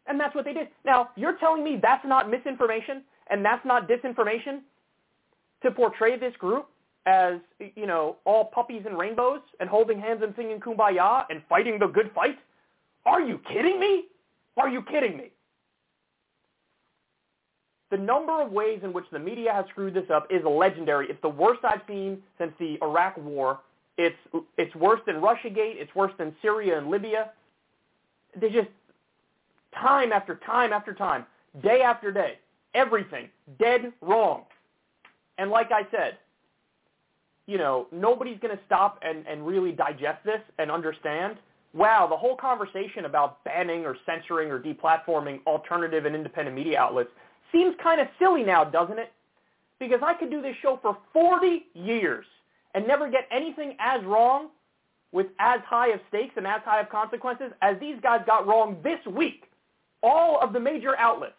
And 0.09 0.19
that's 0.19 0.35
what 0.35 0.45
they 0.45 0.53
did. 0.53 0.69
Now, 0.85 1.11
you're 1.17 1.37
telling 1.39 1.63
me 1.63 1.79
that's 1.81 2.05
not 2.07 2.31
misinformation 2.31 3.03
and 3.31 3.45
that's 3.45 3.65
not 3.65 3.89
disinformation 3.89 4.61
to 5.63 5.71
portray 5.71 6.19
this 6.19 6.35
group 6.37 6.69
as, 7.07 7.35
you 7.75 7.87
know, 7.87 8.17
all 8.25 8.47
puppies 8.47 8.83
and 8.87 8.99
rainbows 8.99 9.41
and 9.61 9.69
holding 9.69 10.01
hands 10.01 10.21
and 10.23 10.35
singing 10.37 10.61
kumbaya 10.61 11.25
and 11.31 11.43
fighting 11.49 11.79
the 11.79 11.87
good 11.87 12.11
fight? 12.15 12.39
Are 13.07 13.21
you 13.21 13.41
kidding 13.53 13.79
me? 13.79 14.05
Are 14.57 14.69
you 14.69 14.83
kidding 14.83 15.17
me? 15.17 15.31
The 17.91 17.97
number 17.97 18.43
of 18.43 18.53
ways 18.53 18.81
in 18.83 18.93
which 18.93 19.07
the 19.11 19.19
media 19.19 19.53
has 19.53 19.65
screwed 19.71 19.95
this 19.95 20.11
up 20.13 20.27
is 20.31 20.45
legendary. 20.45 21.07
It's 21.09 21.21
the 21.23 21.29
worst 21.29 21.61
I've 21.65 21.81
seen 21.89 22.19
since 22.37 22.53
the 22.59 22.79
Iraq 22.83 23.17
War. 23.17 23.61
It's 23.97 24.17
it's 24.59 24.75
worse 24.75 25.01
than 25.07 25.17
Russiagate. 25.17 25.77
It's 25.77 25.95
worse 25.95 26.13
than 26.19 26.35
Syria 26.43 26.77
and 26.79 26.91
Libya. 26.91 27.31
They 28.39 28.51
just 28.51 28.69
time 29.81 30.13
after 30.13 30.37
time 30.37 30.73
after 30.73 30.93
time, 30.93 31.25
day 31.63 31.81
after 31.83 32.13
day, 32.13 32.39
everything 32.75 33.29
dead 33.59 33.93
wrong. 34.01 34.45
And 35.39 35.51
like 35.51 35.71
I 35.73 35.83
said, 35.91 36.19
you 37.47 37.57
know, 37.57 37.87
nobody's 37.91 38.39
going 38.41 38.57
to 38.57 38.63
stop 38.67 38.99
and, 39.03 39.27
and 39.27 39.47
really 39.47 39.73
digest 39.73 40.23
this 40.25 40.41
and 40.59 40.71
understand, 40.71 41.37
wow, 41.73 42.07
the 42.07 42.17
whole 42.17 42.37
conversation 42.37 43.07
about 43.07 43.43
banning 43.45 43.87
or 43.87 43.97
censoring 44.05 44.51
or 44.51 44.61
deplatforming 44.61 45.41
alternative 45.47 46.05
and 46.05 46.15
independent 46.15 46.55
media 46.55 46.79
outlets 46.79 47.11
seems 47.51 47.75
kind 47.83 48.01
of 48.01 48.09
silly 48.19 48.43
now, 48.43 48.65
doesn't 48.65 48.99
it? 48.99 49.13
Because 49.79 50.01
I 50.05 50.13
could 50.15 50.31
do 50.31 50.43
this 50.43 50.57
show 50.61 50.79
for 50.83 50.99
40 51.13 51.67
years 51.73 52.27
and 52.75 52.87
never 52.87 53.11
get 53.11 53.27
anything 53.31 53.77
as 53.79 54.05
wrong 54.05 54.49
with 55.13 55.29
as 55.39 55.61
high 55.67 55.89
of 55.89 56.01
stakes 56.09 56.35
and 56.37 56.47
as 56.47 56.61
high 56.65 56.81
of 56.81 56.91
consequences 56.91 57.53
as 57.63 57.79
these 57.81 57.97
guys 58.03 58.21
got 58.27 58.47
wrong 58.47 58.77
this 58.83 58.99
week. 59.11 59.45
All 60.03 60.41
of 60.41 60.53
the 60.53 60.61
major 60.61 60.97
outlets. 60.99 61.35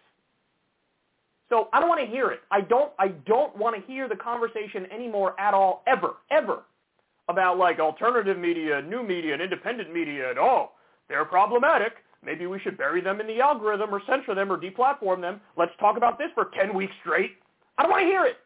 So 1.49 1.67
I 1.73 1.79
don't 1.79 1.89
want 1.89 2.01
to 2.01 2.07
hear 2.07 2.29
it. 2.29 2.41
I 2.51 2.61
don't 2.61 2.91
I 2.99 3.09
don't 3.25 3.55
want 3.57 3.75
to 3.75 3.91
hear 3.91 4.07
the 4.07 4.15
conversation 4.15 4.85
anymore 4.91 5.39
at 5.39 5.53
all, 5.53 5.83
ever, 5.87 6.15
ever, 6.29 6.63
about 7.27 7.57
like 7.57 7.79
alternative 7.79 8.37
media, 8.37 8.81
new 8.81 9.03
media, 9.03 9.33
and 9.33 9.41
independent 9.41 9.91
media, 9.93 10.29
at 10.29 10.37
all. 10.37 10.75
they're 11.07 11.25
problematic. 11.25 11.93
Maybe 12.23 12.45
we 12.47 12.59
should 12.59 12.77
bury 12.77 13.01
them 13.01 13.21
in 13.21 13.27
the 13.27 13.39
algorithm 13.39 13.95
or 13.95 14.01
censor 14.05 14.35
them 14.35 14.51
or 14.51 14.57
deplatform 14.57 15.21
them. 15.21 15.39
Let's 15.57 15.71
talk 15.79 15.97
about 15.97 16.17
this 16.17 16.29
for 16.35 16.51
10 16.53 16.75
weeks 16.75 16.93
straight. 17.01 17.31
I 17.77 17.83
don't 17.83 17.91
want 17.91 18.01
to 18.01 18.07
hear 18.07 18.25
it. 18.25 18.37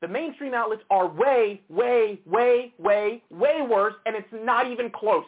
The 0.00 0.08
mainstream 0.08 0.54
outlets 0.54 0.82
are 0.90 1.06
way, 1.06 1.60
way, 1.68 2.18
way, 2.26 2.72
way, 2.78 3.22
way 3.30 3.66
worse, 3.68 3.94
and 4.06 4.16
it's 4.16 4.28
not 4.32 4.70
even 4.70 4.90
close. 4.90 5.24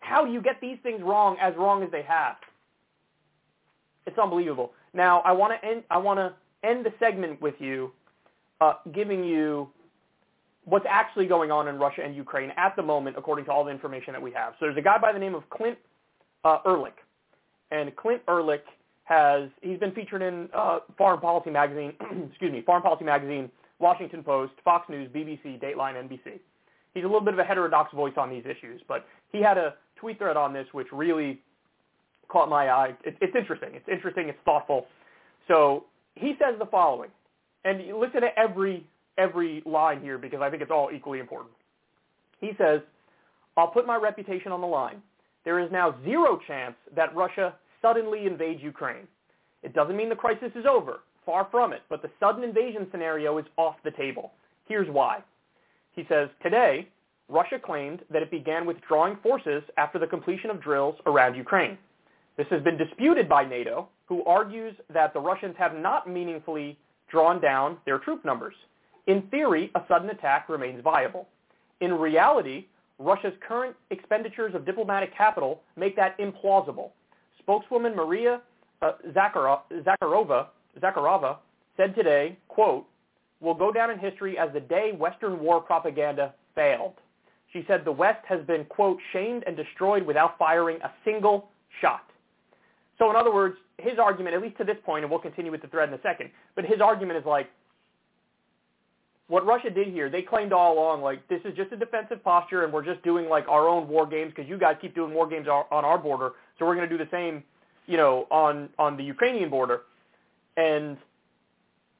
How 0.00 0.24
do 0.24 0.32
you 0.32 0.42
get 0.42 0.60
these 0.60 0.78
things 0.82 1.00
wrong 1.02 1.36
as 1.40 1.54
wrong 1.56 1.82
as 1.82 1.90
they 1.90 2.02
have? 2.02 2.36
It's 4.08 4.18
unbelievable. 4.18 4.72
Now, 4.94 5.20
I 5.20 5.32
want 5.32 5.52
to 5.52 5.68
end. 5.68 5.82
I 5.90 5.98
want 5.98 6.18
to 6.18 6.32
end 6.66 6.84
the 6.84 6.92
segment 6.98 7.40
with 7.42 7.54
you, 7.58 7.92
uh, 8.62 8.74
giving 8.94 9.22
you 9.22 9.68
what's 10.64 10.86
actually 10.88 11.26
going 11.26 11.50
on 11.50 11.68
in 11.68 11.78
Russia 11.78 12.02
and 12.02 12.16
Ukraine 12.16 12.52
at 12.56 12.74
the 12.74 12.82
moment, 12.82 13.16
according 13.18 13.44
to 13.44 13.52
all 13.52 13.64
the 13.64 13.70
information 13.70 14.14
that 14.14 14.22
we 14.22 14.32
have. 14.32 14.54
So 14.54 14.66
there's 14.66 14.78
a 14.78 14.82
guy 14.82 14.96
by 14.98 15.12
the 15.12 15.18
name 15.18 15.34
of 15.34 15.48
Clint 15.50 15.78
uh, 16.44 16.58
Ehrlich, 16.66 16.96
and 17.70 17.94
Clint 17.96 18.22
Ehrlich 18.28 18.64
has 19.04 19.50
he's 19.60 19.78
been 19.78 19.92
featured 19.92 20.22
in 20.22 20.48
uh, 20.54 20.78
Foreign 20.96 21.20
Policy 21.20 21.50
Magazine, 21.50 21.92
excuse 22.30 22.50
me, 22.50 22.62
Foreign 22.62 22.82
Policy 22.82 23.04
Magazine, 23.04 23.50
Washington 23.78 24.22
Post, 24.22 24.54
Fox 24.64 24.88
News, 24.88 25.10
BBC, 25.14 25.60
Dateline, 25.60 26.02
NBC. 26.08 26.40
He's 26.94 27.04
a 27.04 27.06
little 27.06 27.20
bit 27.20 27.34
of 27.34 27.40
a 27.40 27.44
heterodox 27.44 27.92
voice 27.92 28.14
on 28.16 28.30
these 28.30 28.44
issues, 28.46 28.80
but 28.88 29.06
he 29.32 29.42
had 29.42 29.58
a 29.58 29.74
tweet 29.96 30.16
thread 30.16 30.38
on 30.38 30.54
this 30.54 30.66
which 30.72 30.88
really 30.92 31.42
caught 32.28 32.48
my 32.48 32.70
eye. 32.70 32.94
It, 33.04 33.16
it's 33.20 33.34
interesting. 33.36 33.70
It's 33.72 33.88
interesting. 33.88 34.28
It's 34.28 34.38
thoughtful. 34.44 34.86
So 35.46 35.84
he 36.14 36.34
says 36.38 36.58
the 36.58 36.66
following, 36.66 37.10
and 37.64 37.80
listen 37.98 38.20
to 38.22 38.38
every 38.38 38.86
every 39.16 39.62
line 39.66 40.00
here 40.00 40.18
because 40.18 40.40
I 40.40 40.50
think 40.50 40.62
it's 40.62 40.70
all 40.70 40.90
equally 40.94 41.18
important. 41.18 41.52
He 42.40 42.52
says, 42.58 42.80
"I'll 43.56 43.68
put 43.68 43.86
my 43.86 43.96
reputation 43.96 44.52
on 44.52 44.60
the 44.60 44.66
line. 44.66 45.02
There 45.44 45.58
is 45.58 45.70
now 45.72 45.94
zero 46.04 46.38
chance 46.46 46.74
that 46.94 47.14
Russia 47.14 47.54
suddenly 47.80 48.26
invades 48.26 48.62
Ukraine. 48.62 49.08
It 49.62 49.74
doesn't 49.74 49.96
mean 49.96 50.08
the 50.08 50.16
crisis 50.16 50.52
is 50.54 50.66
over. 50.66 51.00
Far 51.24 51.48
from 51.50 51.72
it. 51.72 51.82
But 51.88 52.02
the 52.02 52.10
sudden 52.20 52.44
invasion 52.44 52.86
scenario 52.90 53.38
is 53.38 53.46
off 53.56 53.76
the 53.84 53.90
table. 53.92 54.32
Here's 54.66 54.88
why." 54.88 55.22
He 55.94 56.04
says, 56.08 56.28
"Today." 56.42 56.88
Russia 57.30 57.58
claimed 57.58 58.00
that 58.10 58.22
it 58.22 58.30
began 58.30 58.64
withdrawing 58.64 59.16
forces 59.16 59.62
after 59.76 59.98
the 59.98 60.06
completion 60.06 60.48
of 60.48 60.62
drills 60.62 60.96
around 61.04 61.34
Ukraine. 61.34 61.76
This 62.38 62.46
has 62.50 62.62
been 62.62 62.78
disputed 62.78 63.28
by 63.28 63.44
NATO, 63.44 63.88
who 64.06 64.24
argues 64.24 64.74
that 64.94 65.12
the 65.12 65.20
Russians 65.20 65.56
have 65.58 65.74
not 65.74 66.08
meaningfully 66.08 66.78
drawn 67.10 67.40
down 67.40 67.78
their 67.84 67.98
troop 67.98 68.24
numbers. 68.24 68.54
In 69.08 69.22
theory, 69.22 69.72
a 69.74 69.80
sudden 69.88 70.08
attack 70.10 70.48
remains 70.48 70.80
viable. 70.82 71.26
In 71.80 71.92
reality, 71.92 72.66
Russia's 73.00 73.32
current 73.46 73.74
expenditures 73.90 74.54
of 74.54 74.64
diplomatic 74.64 75.16
capital 75.16 75.62
make 75.76 75.96
that 75.96 76.16
implausible. 76.18 76.90
Spokeswoman 77.40 77.96
Maria 77.96 78.40
uh, 78.82 78.92
Zakharova, 79.08 80.46
Zakharova 80.80 81.38
said 81.76 81.94
today, 81.96 82.38
quote, 82.46 82.86
will 83.40 83.54
go 83.54 83.72
down 83.72 83.90
in 83.90 83.98
history 83.98 84.38
as 84.38 84.48
the 84.52 84.60
day 84.60 84.92
Western 84.92 85.40
war 85.40 85.60
propaganda 85.60 86.34
failed. 86.54 86.94
She 87.52 87.64
said 87.66 87.84
the 87.84 87.92
West 87.92 88.24
has 88.28 88.44
been, 88.46 88.64
quote, 88.66 88.98
shamed 89.12 89.42
and 89.46 89.56
destroyed 89.56 90.06
without 90.06 90.38
firing 90.38 90.78
a 90.82 90.92
single 91.04 91.48
shot. 91.80 92.02
So 92.98 93.10
in 93.10 93.16
other 93.16 93.32
words, 93.32 93.56
his 93.78 93.98
argument, 93.98 94.34
at 94.34 94.42
least 94.42 94.56
to 94.58 94.64
this 94.64 94.76
point, 94.84 95.04
and 95.04 95.10
we'll 95.10 95.20
continue 95.20 95.52
with 95.52 95.62
the 95.62 95.68
thread 95.68 95.88
in 95.88 95.94
a 95.94 96.02
second, 96.02 96.30
but 96.54 96.64
his 96.64 96.80
argument 96.80 97.18
is 97.18 97.24
like, 97.24 97.48
what 99.28 99.44
Russia 99.44 99.68
did 99.68 99.88
here, 99.88 100.08
they 100.08 100.22
claimed 100.22 100.52
all 100.52 100.72
along, 100.72 101.02
like, 101.02 101.26
this 101.28 101.40
is 101.44 101.54
just 101.54 101.70
a 101.72 101.76
defensive 101.76 102.24
posture 102.24 102.64
and 102.64 102.72
we're 102.72 102.84
just 102.84 103.02
doing, 103.02 103.28
like, 103.28 103.46
our 103.46 103.68
own 103.68 103.86
war 103.86 104.06
games 104.06 104.32
because 104.34 104.48
you 104.48 104.58
guys 104.58 104.76
keep 104.80 104.94
doing 104.94 105.12
war 105.12 105.28
games 105.28 105.46
on 105.48 105.66
our 105.70 105.98
border, 105.98 106.32
so 106.58 106.66
we're 106.66 106.74
going 106.74 106.88
to 106.88 106.98
do 106.98 107.02
the 107.02 107.10
same, 107.10 107.44
you 107.86 107.98
know, 107.98 108.26
on, 108.30 108.70
on 108.78 108.96
the 108.96 109.04
Ukrainian 109.04 109.50
border. 109.50 109.82
And 110.56 110.96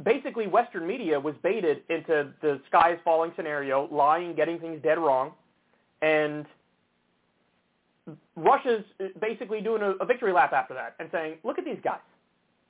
basically 0.02 0.46
Western 0.46 0.86
media 0.86 1.20
was 1.20 1.34
baited 1.42 1.82
into 1.90 2.32
the 2.40 2.60
sky 2.66 2.92
is 2.92 2.98
falling 3.04 3.32
scenario, 3.36 3.88
lying, 3.92 4.34
getting 4.34 4.58
things 4.58 4.80
dead 4.82 4.98
wrong, 4.98 5.32
and 6.02 6.46
Russia's 8.36 8.84
basically 9.20 9.60
doing 9.60 9.82
a, 9.82 9.90
a 10.02 10.06
victory 10.06 10.32
lap 10.32 10.52
after 10.52 10.74
that 10.74 10.94
and 10.98 11.08
saying, 11.12 11.36
look 11.44 11.58
at 11.58 11.64
these 11.64 11.78
guys. 11.82 12.00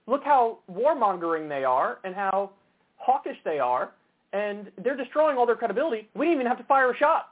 Look 0.07 0.25
how 0.25 0.59
warmongering 0.71 1.49
they 1.49 1.65
are 1.65 1.99
and 2.05 2.15
how 2.15 2.51
hawkish 2.97 3.37
they 3.45 3.59
are, 3.59 3.93
and 4.33 4.71
they're 4.83 4.97
destroying 4.97 5.39
all 5.39 5.47
their 5.47 5.57
credibility. 5.57 6.09
We 6.15 6.27
didn't 6.27 6.41
even 6.41 6.47
have 6.47 6.59
to 6.59 6.65
fire 6.65 6.91
a 6.91 6.97
shot. 6.97 7.31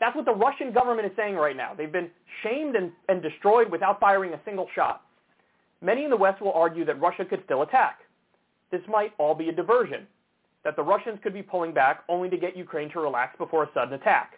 That's 0.00 0.14
what 0.14 0.24
the 0.24 0.34
Russian 0.34 0.72
government 0.72 1.06
is 1.06 1.12
saying 1.16 1.34
right 1.34 1.56
now. 1.56 1.74
They've 1.76 1.90
been 1.90 2.10
shamed 2.42 2.76
and, 2.76 2.92
and 3.08 3.20
destroyed 3.20 3.70
without 3.70 3.98
firing 3.98 4.32
a 4.32 4.40
single 4.44 4.68
shot. 4.74 5.02
Many 5.80 6.04
in 6.04 6.10
the 6.10 6.16
West 6.16 6.40
will 6.40 6.52
argue 6.52 6.84
that 6.84 7.00
Russia 7.00 7.24
could 7.24 7.42
still 7.44 7.62
attack. 7.62 8.00
This 8.70 8.82
might 8.88 9.12
all 9.18 9.34
be 9.34 9.48
a 9.48 9.52
diversion, 9.52 10.06
that 10.64 10.76
the 10.76 10.82
Russians 10.82 11.18
could 11.22 11.34
be 11.34 11.42
pulling 11.42 11.72
back 11.72 12.04
only 12.08 12.28
to 12.30 12.36
get 12.36 12.56
Ukraine 12.56 12.90
to 12.90 13.00
relax 13.00 13.36
before 13.38 13.64
a 13.64 13.70
sudden 13.74 13.94
attack. 13.94 14.37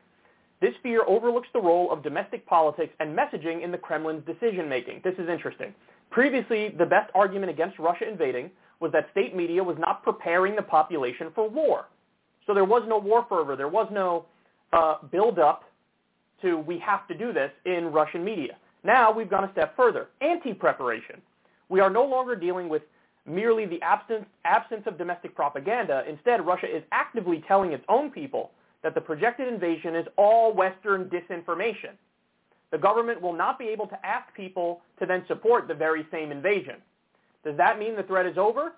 This 0.61 0.75
fear 0.83 1.03
overlooks 1.07 1.49
the 1.55 1.61
role 1.61 1.91
of 1.91 2.03
domestic 2.03 2.45
politics 2.47 2.93
and 3.01 3.17
messaging 3.17 3.65
in 3.65 3.71
the 3.71 3.79
Kremlin's 3.79 4.25
decision-making. 4.27 5.01
This 5.03 5.15
is 5.19 5.29
interesting. 5.29 5.75
Previously, 6.11 6.75
the 6.77 6.85
best 6.85 7.11
argument 7.15 7.51
against 7.51 7.79
Russia 7.79 8.09
invading 8.09 8.51
was 8.79 8.93
that 8.93 9.09
state 9.13 9.35
media 9.35 9.63
was 9.63 9.77
not 9.79 10.03
preparing 10.03 10.57
the 10.57 10.63
population 10.63 11.29
for 11.35 11.49
war. 11.49 11.87
So 12.47 12.55
there 12.55 12.65
was 12.65 12.83
no 12.87 12.99
war 12.99 13.25
fervor. 13.29 13.57
There 13.57 13.69
was 13.69 13.89
no 13.91 14.27
uh, 14.73 14.97
build-up 15.11 15.65
to 16.43 16.59
we 16.59 16.79
have 16.79 17.07
to 17.09 17.15
do 17.15 17.33
this 17.33 17.51
in 17.65 17.93
Russian 17.93 18.25
media. 18.25 18.57
Now 18.83 19.13
we've 19.13 19.31
gone 19.31 19.45
a 19.45 19.53
step 19.53 19.77
further. 19.77 20.09
Anti-preparation. 20.21 21.21
We 21.69 21.81
are 21.81 21.91
no 21.91 22.05
longer 22.05 22.35
dealing 22.35 22.69
with 22.69 22.83
merely 23.27 23.67
the 23.67 23.81
absence, 23.83 24.25
absence 24.45 24.83
of 24.87 24.99
domestic 24.99 25.35
propaganda. 25.35 26.03
Instead, 26.09 26.45
Russia 26.45 26.67
is 26.67 26.83
actively 26.91 27.45
telling 27.47 27.73
its 27.73 27.85
own 27.89 28.11
people 28.11 28.51
that 28.83 28.95
the 28.95 29.01
projected 29.01 29.49
invasion 29.49 29.95
is 29.95 30.07
all 30.17 30.55
Western 30.55 31.11
disinformation. 31.11 31.93
The 32.71 32.79
government 32.79 33.21
will 33.21 33.33
not 33.33 33.59
be 33.59 33.67
able 33.67 33.87
to 33.89 34.07
ask 34.07 34.33
people 34.35 34.81
to 35.01 35.07
then 35.07 35.25
support 35.27 35.69
the 35.69 35.75
very 35.75 36.07
same 36.11 36.31
invasion. 36.31 36.77
Does 37.45 37.57
that 37.57 37.79
mean 37.79 37.97
the 37.97 38.03
threat 38.05 38.27
is 38.27 38.39
over? 38.39 38.73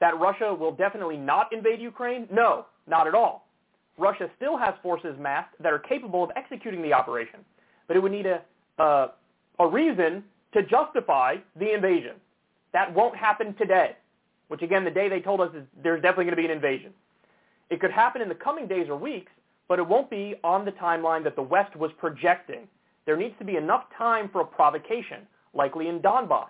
That 0.00 0.18
Russia 0.18 0.54
will 0.54 0.72
definitely 0.72 1.16
not 1.16 1.52
invade 1.52 1.80
Ukraine? 1.80 2.28
No, 2.30 2.66
not 2.86 3.06
at 3.06 3.14
all. 3.14 3.46
Russia 3.98 4.30
still 4.36 4.56
has 4.56 4.74
forces 4.82 5.16
massed 5.18 5.54
that 5.60 5.72
are 5.72 5.78
capable 5.78 6.24
of 6.24 6.30
executing 6.36 6.82
the 6.82 6.92
operation, 6.92 7.40
but 7.86 7.96
it 7.96 8.00
would 8.00 8.12
need 8.12 8.26
a, 8.26 8.42
a 8.78 9.68
reason 9.68 10.24
to 10.54 10.62
justify 10.62 11.36
the 11.58 11.72
invasion. 11.74 12.16
That 12.72 12.94
won't 12.94 13.16
happen 13.16 13.54
today, 13.54 13.96
which 14.48 14.62
again, 14.62 14.84
the 14.84 14.90
day 14.90 15.08
they 15.08 15.20
told 15.20 15.40
us 15.40 15.50
is 15.54 15.64
there's 15.82 16.00
definitely 16.02 16.24
going 16.24 16.36
to 16.36 16.42
be 16.42 16.44
an 16.46 16.50
invasion. 16.50 16.92
It 17.70 17.80
could 17.80 17.90
happen 17.90 18.20
in 18.22 18.28
the 18.28 18.34
coming 18.34 18.66
days 18.66 18.88
or 18.88 18.96
weeks, 18.96 19.32
but 19.68 19.78
it 19.78 19.86
won't 19.86 20.10
be 20.10 20.34
on 20.44 20.64
the 20.64 20.72
timeline 20.72 21.24
that 21.24 21.36
the 21.36 21.42
West 21.42 21.74
was 21.76 21.90
projecting. 21.98 22.68
There 23.06 23.16
needs 23.16 23.34
to 23.38 23.44
be 23.44 23.56
enough 23.56 23.84
time 23.96 24.28
for 24.30 24.42
a 24.42 24.44
provocation, 24.44 25.26
likely 25.54 25.88
in 25.88 26.00
Donbass, 26.00 26.48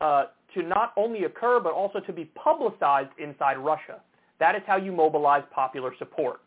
uh, 0.00 0.24
to 0.54 0.62
not 0.62 0.92
only 0.96 1.24
occur, 1.24 1.60
but 1.60 1.72
also 1.72 2.00
to 2.00 2.12
be 2.12 2.26
publicized 2.34 3.10
inside 3.18 3.58
Russia. 3.58 4.00
That 4.38 4.54
is 4.54 4.62
how 4.66 4.76
you 4.76 4.92
mobilize 4.92 5.42
popular 5.54 5.94
support. 5.98 6.40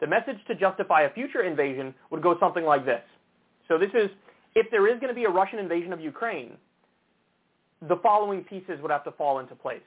The 0.00 0.06
message 0.06 0.38
to 0.48 0.54
justify 0.54 1.02
a 1.02 1.10
future 1.12 1.42
invasion 1.42 1.94
would 2.10 2.22
go 2.22 2.36
something 2.40 2.64
like 2.64 2.84
this. 2.84 3.02
So 3.68 3.78
this 3.78 3.90
is, 3.94 4.10
if 4.54 4.70
there 4.70 4.88
is 4.88 4.98
going 5.00 5.08
to 5.08 5.14
be 5.14 5.24
a 5.24 5.30
Russian 5.30 5.58
invasion 5.58 5.92
of 5.92 6.00
Ukraine, 6.00 6.52
the 7.88 7.96
following 8.02 8.42
pieces 8.44 8.80
would 8.80 8.90
have 8.90 9.04
to 9.04 9.12
fall 9.12 9.38
into 9.38 9.54
place. 9.54 9.82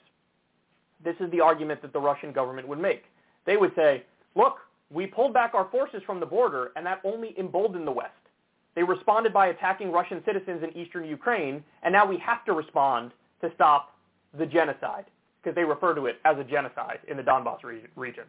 This 1.04 1.15
is 1.19 1.30
the 1.32 1.41
argument 1.41 1.82
that 1.82 1.93
the 1.93 1.99
Russian 1.99 2.32
government 2.32 2.67
would 2.67 2.80
make 2.80 3.04
they 3.45 3.58
would 3.58 3.71
say, 3.75 4.03
look, 4.36 4.58
we 4.91 5.08
pulled 5.08 5.34
back 5.34 5.53
our 5.53 5.67
forces 5.71 6.01
from 6.05 6.19
the 6.19 6.25
border, 6.25 6.71
and 6.75 6.86
that 6.86 7.01
only 7.03 7.34
emboldened 7.39 7.88
the 7.88 7.91
West. 7.91 8.12
They 8.75 8.84
responded 8.84 9.34
by 9.34 9.47
attacking 9.47 9.91
Russian 9.91 10.21
citizens 10.25 10.62
in 10.63 10.75
eastern 10.77 11.05
Ukraine, 11.05 11.63
and 11.84 11.93
now 11.93 12.05
we 12.05 12.17
have 12.17 12.43
to 12.45 12.53
respond 12.53 13.12
to 13.41 13.51
stop 13.55 13.95
the 14.38 14.45
genocide, 14.45 15.05
because 15.41 15.55
they 15.55 15.63
refer 15.63 15.95
to 15.95 16.08
it 16.08 16.17
as 16.25 16.38
a 16.38 16.43
genocide 16.43 16.99
in 17.08 17.17
the 17.17 17.23
Donbass 17.23 17.60
region. 17.95 18.25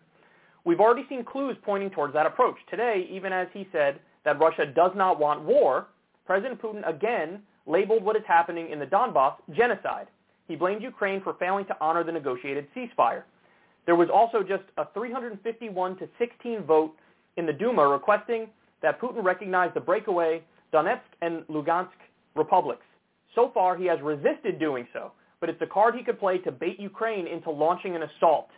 We've 0.64 0.80
already 0.80 1.04
seen 1.08 1.24
clues 1.24 1.56
pointing 1.62 1.90
towards 1.90 2.14
that 2.14 2.26
approach. 2.26 2.56
Today, 2.70 3.08
even 3.10 3.32
as 3.32 3.48
he 3.52 3.68
said 3.72 4.00
that 4.24 4.38
Russia 4.40 4.66
does 4.66 4.92
not 4.94 5.18
want 5.18 5.42
war, 5.42 5.86
President 6.26 6.60
Putin 6.60 6.88
again 6.88 7.40
labeled 7.66 8.02
what 8.02 8.16
is 8.16 8.22
happening 8.26 8.70
in 8.70 8.78
the 8.78 8.86
Donbass 8.86 9.34
genocide. 9.56 10.08
He 10.48 10.56
blamed 10.56 10.82
Ukraine 10.82 11.20
for 11.22 11.34
failing 11.34 11.64
to 11.66 11.76
honor 11.80 12.04
the 12.04 12.12
negotiated 12.12 12.66
ceasefire. 12.74 13.22
There 13.86 13.94
was 13.94 14.08
also 14.12 14.42
just 14.42 14.64
a 14.76 14.86
351 14.92 15.96
to 15.98 16.08
16 16.18 16.64
vote 16.64 16.94
in 17.36 17.46
the 17.46 17.52
Duma 17.52 17.86
requesting 17.86 18.48
that 18.82 19.00
Putin 19.00 19.24
recognize 19.24 19.70
the 19.74 19.80
breakaway 19.80 20.42
Donetsk 20.72 21.00
and 21.22 21.42
Lugansk 21.48 21.88
republics. 22.34 22.84
So 23.34 23.50
far, 23.54 23.76
he 23.76 23.86
has 23.86 24.00
resisted 24.02 24.58
doing 24.58 24.86
so, 24.92 25.12
but 25.40 25.48
it's 25.48 25.60
a 25.62 25.66
card 25.66 25.94
he 25.94 26.02
could 26.02 26.18
play 26.18 26.38
to 26.38 26.52
bait 26.52 26.80
Ukraine 26.80 27.26
into 27.26 27.50
launching 27.50 27.94
an 27.94 28.02
assault. 28.02 28.48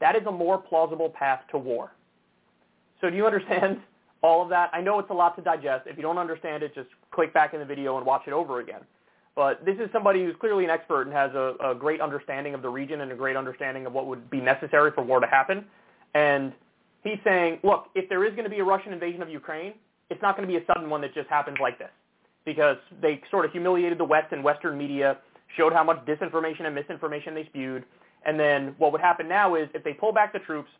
That 0.00 0.14
is 0.14 0.22
a 0.26 0.32
more 0.32 0.58
plausible 0.58 1.10
path 1.10 1.40
to 1.50 1.58
war. 1.58 1.92
So 3.00 3.10
do 3.10 3.16
you 3.16 3.26
understand 3.30 3.78
all 4.22 4.42
of 4.42 4.48
that? 4.50 4.70
I 4.72 4.80
know 4.80 4.98
it's 4.98 5.10
a 5.10 5.14
lot 5.14 5.36
to 5.36 5.42
digest. 5.42 5.86
If 5.86 5.96
you 5.96 6.02
don't 6.02 6.18
understand 6.18 6.62
it, 6.62 6.74
just 6.74 6.88
click 7.10 7.34
back 7.34 7.54
in 7.54 7.60
the 7.60 7.66
video 7.66 7.96
and 7.96 8.06
watch 8.06 8.22
it 8.26 8.32
over 8.32 8.60
again. 8.60 8.80
But 9.36 9.64
this 9.66 9.76
is 9.76 9.90
somebody 9.92 10.24
who's 10.24 10.34
clearly 10.40 10.64
an 10.64 10.70
expert 10.70 11.02
and 11.02 11.12
has 11.12 11.30
a, 11.34 11.54
a 11.62 11.74
great 11.74 12.00
understanding 12.00 12.54
of 12.54 12.62
the 12.62 12.70
region 12.70 13.02
and 13.02 13.12
a 13.12 13.14
great 13.14 13.36
understanding 13.36 13.84
of 13.84 13.92
what 13.92 14.06
would 14.06 14.30
be 14.30 14.40
necessary 14.40 14.90
for 14.94 15.04
war 15.04 15.20
to 15.20 15.26
happen. 15.26 15.64
And 16.14 16.54
he's 17.04 17.18
saying, 17.22 17.60
look, 17.62 17.88
if 17.94 18.08
there 18.08 18.24
is 18.24 18.32
going 18.32 18.44
to 18.44 18.50
be 18.50 18.60
a 18.60 18.64
Russian 18.64 18.94
invasion 18.94 19.20
of 19.20 19.28
Ukraine, 19.28 19.74
it's 20.08 20.22
not 20.22 20.36
going 20.36 20.48
to 20.48 20.52
be 20.52 20.58
a 20.58 20.66
sudden 20.66 20.88
one 20.88 21.02
that 21.02 21.12
just 21.12 21.28
happens 21.28 21.58
like 21.60 21.78
this 21.78 21.90
because 22.46 22.78
they 23.02 23.20
sort 23.30 23.44
of 23.44 23.52
humiliated 23.52 23.98
the 23.98 24.04
West 24.04 24.32
and 24.32 24.42
Western 24.42 24.78
media, 24.78 25.18
showed 25.56 25.72
how 25.72 25.84
much 25.84 25.98
disinformation 26.06 26.64
and 26.64 26.74
misinformation 26.74 27.34
they 27.34 27.44
spewed. 27.44 27.84
And 28.24 28.40
then 28.40 28.74
what 28.78 28.92
would 28.92 29.00
happen 29.00 29.28
now 29.28 29.56
is 29.56 29.68
if 29.74 29.84
they 29.84 29.92
pull 29.92 30.12
back 30.12 30.32
the 30.32 30.38
troops, 30.38 30.70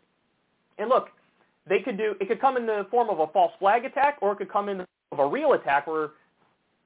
and 0.78 0.88
look, 0.88 1.08
they 1.68 1.80
could 1.80 1.98
do 1.98 2.14
it 2.20 2.28
could 2.28 2.40
come 2.40 2.56
in 2.56 2.66
the 2.66 2.86
form 2.90 3.10
of 3.10 3.18
a 3.18 3.26
false 3.28 3.52
flag 3.58 3.84
attack 3.84 4.18
or 4.22 4.32
it 4.32 4.36
could 4.36 4.50
come 4.50 4.68
in 4.68 4.78
the 4.78 4.86
form 5.10 5.20
of 5.20 5.26
a 5.26 5.28
real 5.28 5.52
attack 5.54 5.86
where 5.86 6.10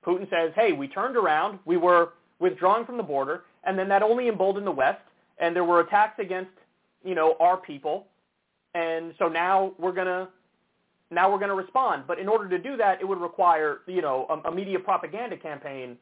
Putin 0.05 0.29
says, 0.31 0.53
"Hey, 0.55 0.73
we 0.73 0.89
turned 0.89 1.17
around, 1.17 1.59
we 1.65 1.77
were 1.77 2.11
withdrawing 2.39 2.85
from 2.87 2.97
the 2.97 3.03
border, 3.03 3.45
and 3.65 3.79
then 3.79 3.89
that 3.89 4.03
only 4.03 4.29
emboldened 4.29 4.67
the 4.67 4.73
West, 4.73 5.03
and 5.39 5.55
there 5.55 5.65
were 5.65 5.81
attacks 5.81 6.19
against, 6.19 6.51
you 7.05 7.15
know, 7.15 7.37
our 7.41 7.57
people, 7.57 8.07
and 8.75 9.15
so 9.19 9.29
now 9.29 9.73
we're 9.79 9.93
gonna 9.93 10.29
now 11.11 11.31
we're 11.31 11.39
gonna 11.39 11.55
respond. 11.55 12.05
But 12.07 12.19
in 12.19 12.29
order 12.29 12.49
to 12.49 12.59
do 12.59 12.77
that, 12.77 13.01
it 13.01 13.05
would 13.05 13.21
require, 13.21 13.81
you 13.87 14.01
know, 14.01 14.27
a, 14.31 14.49
a 14.49 14.55
media 14.55 14.79
propaganda 14.79 15.37
campaign 15.37 15.99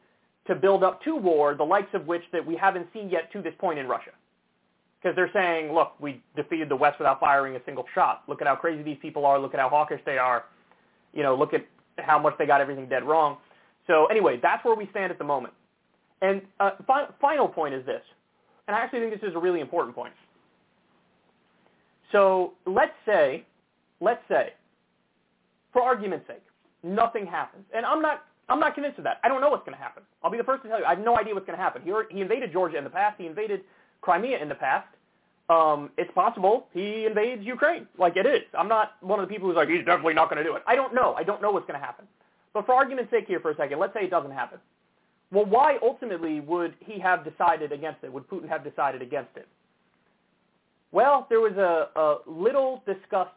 to 0.47 0.55
build 0.55 0.83
up 0.83 1.03
to 1.03 1.15
war, 1.15 1.55
the 1.55 1.63
likes 1.63 1.93
of 1.93 2.07
which 2.07 2.23
that 2.31 2.45
we 2.45 2.55
haven't 2.55 2.87
seen 2.93 3.09
yet 3.09 3.31
to 3.33 3.41
this 3.41 3.53
point 3.59 3.79
in 3.79 3.87
Russia." 3.87 4.11
Because 5.01 5.15
they're 5.15 5.31
saying, 5.31 5.73
look, 5.73 5.93
we 6.01 6.21
defeated 6.35 6.67
the 6.67 6.75
West 6.75 6.99
without 6.99 7.21
firing 7.21 7.55
a 7.55 7.63
single 7.63 7.85
shot. 7.95 8.23
Look 8.27 8.41
at 8.41 8.47
how 8.47 8.55
crazy 8.55 8.83
these 8.83 8.97
people 9.01 9.25
are. 9.25 9.39
Look 9.39 9.53
at 9.53 9.59
how 9.59 9.69
hawkish 9.69 10.01
they 10.05 10.17
are. 10.17 10.43
You 11.13 11.23
know, 11.23 11.35
look 11.35 11.53
at 11.53 11.65
how 11.97 12.19
much 12.19 12.37
they 12.37 12.45
got 12.45 12.59
everything 12.59 12.89
dead 12.89 13.05
wrong. 13.05 13.37
So 13.89 14.05
anyway, 14.05 14.39
that's 14.41 14.63
where 14.63 14.75
we 14.75 14.87
stand 14.91 15.11
at 15.11 15.17
the 15.17 15.23
moment. 15.23 15.53
And 16.21 16.43
uh, 16.59 16.71
fi- 16.85 17.07
final 17.19 17.47
point 17.47 17.73
is 17.73 17.83
this, 17.85 18.03
and 18.67 18.75
I 18.75 18.81
actually 18.81 18.99
think 18.99 19.19
this 19.19 19.27
is 19.27 19.35
a 19.35 19.39
really 19.39 19.61
important 19.61 19.95
point. 19.95 20.13
So 22.11 22.53
let's 22.67 22.93
say, 23.05 23.45
let's 23.99 24.21
say, 24.29 24.53
for 25.73 25.81
argument's 25.81 26.27
sake, 26.27 26.43
nothing 26.83 27.25
happens, 27.25 27.63
and 27.73 27.83
I'm 27.83 28.01
not, 28.01 28.25
I'm 28.47 28.59
not 28.59 28.75
convinced 28.75 28.99
of 28.99 29.05
that. 29.05 29.19
I 29.23 29.27
don't 29.27 29.41
know 29.41 29.49
what's 29.49 29.65
going 29.65 29.77
to 29.77 29.81
happen. 29.81 30.03
I'll 30.23 30.31
be 30.31 30.37
the 30.37 30.43
first 30.43 30.61
to 30.63 30.69
tell 30.69 30.79
you, 30.79 30.85
I 30.85 30.91
have 30.91 30.99
no 30.99 31.17
idea 31.17 31.33
what's 31.33 31.47
going 31.47 31.57
to 31.57 31.63
happen. 31.63 31.81
He, 31.83 31.91
he 32.11 32.21
invaded 32.21 32.51
Georgia 32.51 32.77
in 32.77 32.83
the 32.83 32.89
past. 32.91 33.15
He 33.17 33.25
invaded 33.25 33.61
Crimea 34.01 34.39
in 34.39 34.49
the 34.49 34.55
past. 34.55 34.87
Um, 35.49 35.89
it's 35.97 36.11
possible 36.13 36.67
he 36.73 37.05
invades 37.07 37.43
Ukraine. 37.43 37.87
Like 37.97 38.17
it 38.17 38.27
is. 38.27 38.43
I'm 38.57 38.67
not 38.67 38.93
one 39.01 39.19
of 39.19 39.27
the 39.27 39.33
people 39.33 39.47
who's 39.47 39.55
like, 39.55 39.69
he's 39.69 39.85
definitely 39.85 40.13
not 40.13 40.29
going 40.29 40.37
to 40.37 40.43
do 40.43 40.55
it. 40.55 40.63
I 40.67 40.75
don't 40.75 40.93
know. 40.93 41.15
I 41.17 41.23
don't 41.23 41.41
know 41.41 41.49
what's 41.49 41.65
going 41.65 41.79
to 41.79 41.83
happen. 41.83 42.05
But 42.53 42.65
for 42.65 42.73
argument's 42.73 43.11
sake 43.11 43.25
here 43.27 43.39
for 43.39 43.51
a 43.51 43.55
second, 43.55 43.79
let's 43.79 43.93
say 43.93 44.01
it 44.05 44.09
doesn't 44.09 44.31
happen. 44.31 44.59
Well, 45.31 45.45
why 45.45 45.77
ultimately 45.83 46.39
would 46.39 46.73
he 46.79 46.99
have 46.99 47.23
decided 47.23 47.71
against 47.71 48.03
it? 48.03 48.11
Would 48.11 48.27
Putin 48.27 48.49
have 48.49 48.63
decided 48.63 49.01
against 49.01 49.35
it? 49.35 49.47
Well, 50.91 51.27
there 51.29 51.39
was 51.39 51.53
a, 51.53 51.99
a 51.99 52.17
little 52.25 52.81
discussed 52.87 53.29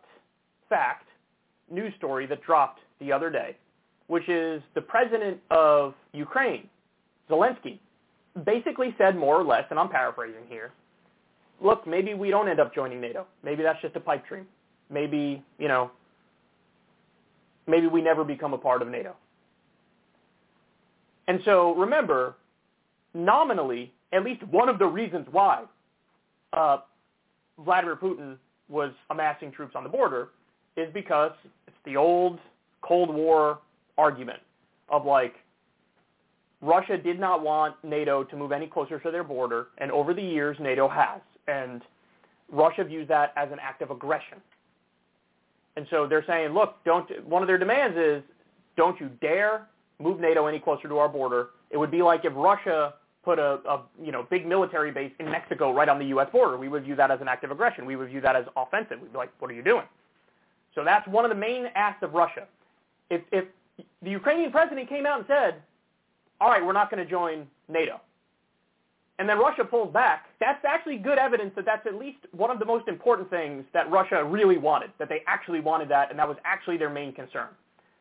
fact, 0.71 1.09
news 1.71 1.93
story 1.99 2.27
that 2.27 2.43
dropped 2.43 2.81
the 2.99 3.13
other 3.13 3.29
day, 3.29 3.57
which 4.07 4.27
is 4.29 4.63
the 4.75 4.81
president 4.81 5.39
of 5.51 5.93
Ukraine, 6.15 6.69
Zelensky, 7.29 7.79
basically 8.47 8.95
said 8.97 9.17
more 9.17 9.39
or 9.39 9.45
less, 9.45 9.65
and 9.69 9.79
I'm 9.79 9.91
paraphrasing 9.91 10.45
here, 10.49 10.73
look, 11.61 11.87
maybe 11.87 12.15
we 12.15 12.31
don't 12.31 12.49
end 12.49 12.59
up 12.59 12.75
joining 12.75 13.01
NATO. 13.01 13.27
Maybe 13.45 13.63
that's 13.63 13.81
just 13.83 13.97
a 13.97 14.01
pipe 14.01 14.27
dream. 14.27 14.47
Maybe, 14.91 15.43
you 15.59 15.69
know, 15.69 15.91
maybe 17.67 17.87
we 17.87 18.03
never 18.03 18.25
become 18.25 18.55
a 18.55 18.59
part 18.59 18.83
of 18.83 18.89
NATO. 18.89 19.15
And 21.29 21.41
so 21.45 21.75
remember, 21.75 22.37
nominally, 23.15 23.93
at 24.13 24.25
least 24.25 24.43
one 24.45 24.69
of 24.69 24.79
the 24.79 24.87
reasons 24.87 25.27
why 25.31 25.65
uh, 26.53 26.79
Vladimir 27.59 27.97
Putin 27.97 28.37
was 28.69 28.93
amassing 29.11 29.53
troops 29.53 29.75
on 29.75 29.85
the 29.85 29.89
border 29.89 30.29
is 30.77 30.93
because 30.93 31.33
it's 31.67 31.77
the 31.85 31.97
old 31.97 32.39
Cold 32.83 33.15
War 33.15 33.61
argument 33.99 34.41
of 34.89 35.05
like, 35.07 35.35
Russia 36.61 36.97
did 36.97 37.19
not 37.19 37.43
want 37.43 37.75
NATO 37.83 38.23
to 38.25 38.37
move 38.37 38.53
any 38.53 38.67
closer 38.67 38.99
to 39.01 39.11
their 39.11 39.25
border, 39.25 39.69
and 39.79 39.91
over 39.91 40.15
the 40.15 40.23
years, 40.23 40.57
NATO 40.61 40.89
has. 40.89 41.21
And 41.49 41.83
Russia 42.51 42.85
views 42.85 43.09
that 43.09 43.33
as 43.37 43.51
an 43.51 43.59
act 43.61 43.83
of 43.83 43.91
aggression. 43.91 44.39
And 45.77 45.87
so 45.91 46.07
they're 46.07 46.25
saying, 46.27 46.53
look, 46.53 46.77
don't, 46.85 47.27
one 47.27 47.43
of 47.43 47.49
their 47.49 47.59
demands 47.59 47.97
is, 47.97 48.23
don't 48.77 48.99
you 49.01 49.11
dare 49.21 49.67
move 50.03 50.21
NATO 50.21 50.47
any 50.47 50.59
closer 50.59 50.89
to 50.89 50.99
our 50.99 51.09
border. 51.09 51.51
It 51.71 51.77
would 51.77 51.91
be 51.91 52.03
like 52.03 52.25
if 52.25 52.33
Russia 52.35 52.95
put 53.25 53.39
a, 53.39 53.61
a 53.69 53.83
you 54.03 54.13
know 54.13 54.27
big 54.29 54.47
military 54.47 54.91
base 54.91 55.13
in 55.21 55.31
Mexico 55.31 55.73
right 55.73 55.89
on 55.89 55.99
the 55.99 56.07
U.S. 56.07 56.29
border. 56.33 56.59
We 56.59 56.69
would 56.69 56.85
view 56.85 56.97
that 56.97 57.11
as 57.11 57.21
an 57.21 57.29
act 57.29 57.45
of 57.45 57.51
aggression. 57.51 57.87
We 57.87 57.97
would 57.97 58.09
view 58.09 58.21
that 58.21 58.37
as 58.37 58.45
offensive. 58.57 59.01
We'd 59.01 59.13
be 59.13 59.19
like, 59.19 59.31
what 59.39 59.51
are 59.51 59.55
you 59.55 59.63
doing? 59.63 59.85
So 60.75 60.85
that's 60.85 61.07
one 61.07 61.25
of 61.25 61.29
the 61.29 61.37
main 61.37 61.67
asks 61.75 62.03
of 62.03 62.15
Russia. 62.15 62.47
If, 63.11 63.23
if 63.31 63.45
the 64.03 64.11
Ukrainian 64.11 64.51
president 64.51 64.89
came 64.89 65.07
out 65.07 65.19
and 65.19 65.27
said, 65.29 65.63
all 66.41 66.49
right, 66.49 66.65
we're 66.65 66.73
not 66.73 66.91
going 66.91 67.05
to 67.05 67.09
join 67.09 67.47
NATO, 67.69 68.01
and 69.19 69.29
then 69.29 69.39
Russia 69.39 69.65
pulls 69.65 69.93
back, 69.93 70.27
that's 70.41 70.65
actually 70.65 70.97
good 70.97 71.19
evidence 71.19 71.53
that 71.57 71.65
that's 71.65 71.87
at 71.87 71.95
least 71.95 72.19
one 72.33 72.51
of 72.51 72.59
the 72.59 72.65
most 72.65 72.89
important 72.89 73.31
things 73.31 73.65
that 73.73 73.91
Russia 73.91 74.25
really 74.25 74.59
wanted, 74.59 74.91
that 74.99 75.09
they 75.09 75.23
actually 75.27 75.61
wanted 75.61 75.89
that, 75.91 76.11
and 76.11 76.19
that 76.19 76.27
was 76.27 76.37
actually 76.45 76.77
their 76.77 76.91
main 76.91 77.13
concern 77.13 77.49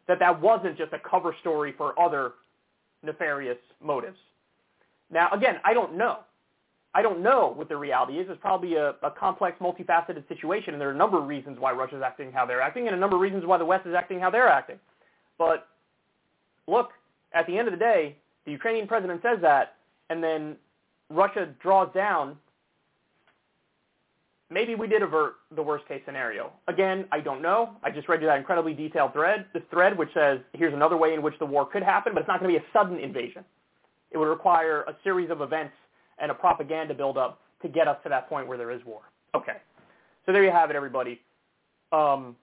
that 0.07 0.19
that 0.19 0.41
wasn't 0.41 0.77
just 0.77 0.91
a 0.93 0.99
cover 0.99 1.35
story 1.39 1.73
for 1.77 1.99
other 1.99 2.33
nefarious 3.03 3.57
motives. 3.83 4.17
Now, 5.09 5.29
again, 5.31 5.55
I 5.63 5.73
don't 5.73 5.95
know. 5.95 6.19
I 6.93 7.01
don't 7.01 7.21
know 7.21 7.53
what 7.55 7.69
the 7.69 7.77
reality 7.77 8.19
is. 8.19 8.27
It's 8.29 8.41
probably 8.41 8.75
a, 8.75 8.95
a 9.03 9.11
complex, 9.11 9.57
multifaceted 9.61 10.27
situation, 10.27 10.73
and 10.73 10.81
there 10.81 10.89
are 10.89 10.93
a 10.93 10.97
number 10.97 11.17
of 11.17 11.27
reasons 11.27 11.57
why 11.59 11.71
Russia's 11.71 12.01
acting 12.05 12.31
how 12.31 12.45
they're 12.45 12.61
acting, 12.61 12.87
and 12.87 12.95
a 12.95 12.99
number 12.99 13.15
of 13.15 13.21
reasons 13.21 13.45
why 13.45 13.57
the 13.57 13.65
West 13.65 13.87
is 13.87 13.93
acting 13.95 14.19
how 14.19 14.29
they're 14.29 14.49
acting. 14.49 14.77
But 15.37 15.67
look, 16.67 16.89
at 17.33 17.47
the 17.47 17.57
end 17.57 17.67
of 17.67 17.71
the 17.73 17.79
day, 17.79 18.17
the 18.45 18.51
Ukrainian 18.51 18.87
president 18.87 19.21
says 19.21 19.37
that, 19.41 19.75
and 20.09 20.21
then 20.21 20.57
Russia 21.11 21.53
draws 21.61 21.93
down 21.93 22.37
maybe 24.51 24.75
we 24.75 24.87
did 24.87 25.01
avert 25.01 25.35
the 25.55 25.63
worst 25.63 25.87
case 25.87 26.01
scenario. 26.05 26.51
Again, 26.67 27.05
I 27.11 27.21
don't 27.21 27.41
know. 27.41 27.71
I 27.83 27.89
just 27.89 28.07
read 28.09 28.21
you 28.21 28.27
that 28.27 28.37
incredibly 28.37 28.73
detailed 28.73 29.13
thread, 29.13 29.45
this 29.53 29.63
thread 29.71 29.97
which 29.97 30.09
says 30.13 30.39
here's 30.53 30.73
another 30.73 30.97
way 30.97 31.13
in 31.13 31.21
which 31.21 31.39
the 31.39 31.45
war 31.45 31.65
could 31.65 31.81
happen, 31.81 32.13
but 32.13 32.19
it's 32.19 32.27
not 32.27 32.39
going 32.39 32.53
to 32.53 32.59
be 32.59 32.63
a 32.63 32.69
sudden 32.77 32.99
invasion. 32.99 33.43
It 34.11 34.17
would 34.17 34.27
require 34.27 34.81
a 34.83 34.95
series 35.03 35.31
of 35.31 35.41
events 35.41 35.73
and 36.19 36.29
a 36.29 36.33
propaganda 36.33 36.93
buildup 36.93 37.39
to 37.61 37.69
get 37.69 37.87
us 37.87 37.97
to 38.03 38.09
that 38.09 38.27
point 38.27 38.47
where 38.47 38.57
there 38.57 38.71
is 38.71 38.83
war. 38.85 39.01
Okay. 39.33 39.57
So 40.25 40.33
there 40.33 40.43
you 40.43 40.51
have 40.51 40.69
it, 40.69 40.75
everybody. 40.75 41.21
Um, 41.91 42.35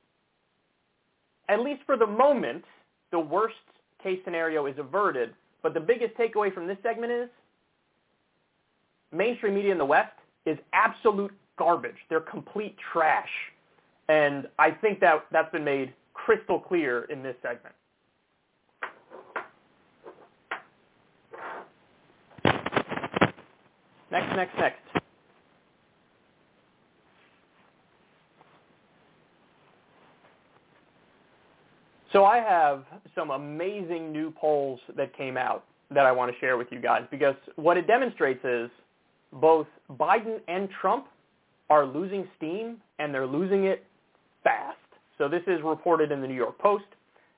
at 1.49 1.61
least 1.61 1.83
for 1.85 1.97
the 1.97 2.07
moment, 2.07 2.65
the 3.11 3.21
worst 3.21 3.55
case 4.03 4.19
scenario 4.25 4.67
is 4.67 4.79
averted, 4.79 5.35
but 5.63 5.75
the 5.75 5.81
biggest 5.81 6.15
takeaway 6.15 6.53
from 6.53 6.67
this 6.67 6.79
segment 6.83 7.13
is 7.13 7.29
mainstream 9.13 9.55
media 9.55 9.73
in 9.73 9.79
the 9.79 9.85
West 9.85 10.13
is 10.47 10.59
absolute 10.73 11.33
garbage. 11.59 11.97
They're 12.09 12.21
complete 12.21 12.77
trash. 12.93 13.29
And 14.09 14.49
I 14.59 14.71
think 14.71 15.01
that 15.01 15.25
that's 15.31 15.51
been 15.53 15.65
made 15.65 15.93
crystal 16.15 16.59
clear 16.59 17.05
in 17.05 17.23
this 17.23 17.37
segment. 17.43 17.75
Next, 24.11 24.35
next, 24.37 24.59
next. 24.59 24.79
So 32.13 32.25
I 32.25 32.39
have 32.39 32.85
some 33.15 33.31
amazing 33.31 34.13
new 34.13 34.31
polls 34.31 34.81
that 34.97 35.15
came 35.15 35.37
out 35.37 35.65
that 35.91 36.07
I 36.07 36.13
want 36.13 36.33
to 36.33 36.39
share 36.39 36.57
with 36.57 36.69
you 36.71 36.81
guys 36.81 37.03
because 37.11 37.35
what 37.57 37.77
it 37.77 37.87
demonstrates 37.87 38.43
is 38.45 38.71
both 39.33 39.67
Biden 39.91 40.41
and 40.49 40.69
Trump 40.81 41.07
are 41.71 41.85
losing 41.85 42.27
steam, 42.37 42.79
and 42.99 43.13
they're 43.13 43.27
losing 43.27 43.65
it 43.65 43.85
fast. 44.43 44.77
So 45.19 45.29
this 45.29 45.43
is 45.47 45.61
reported 45.63 46.13
in 46.13 46.21
the 46.21 46.27
New 46.27 46.35
York 46.35 46.59
Post. 46.59 46.85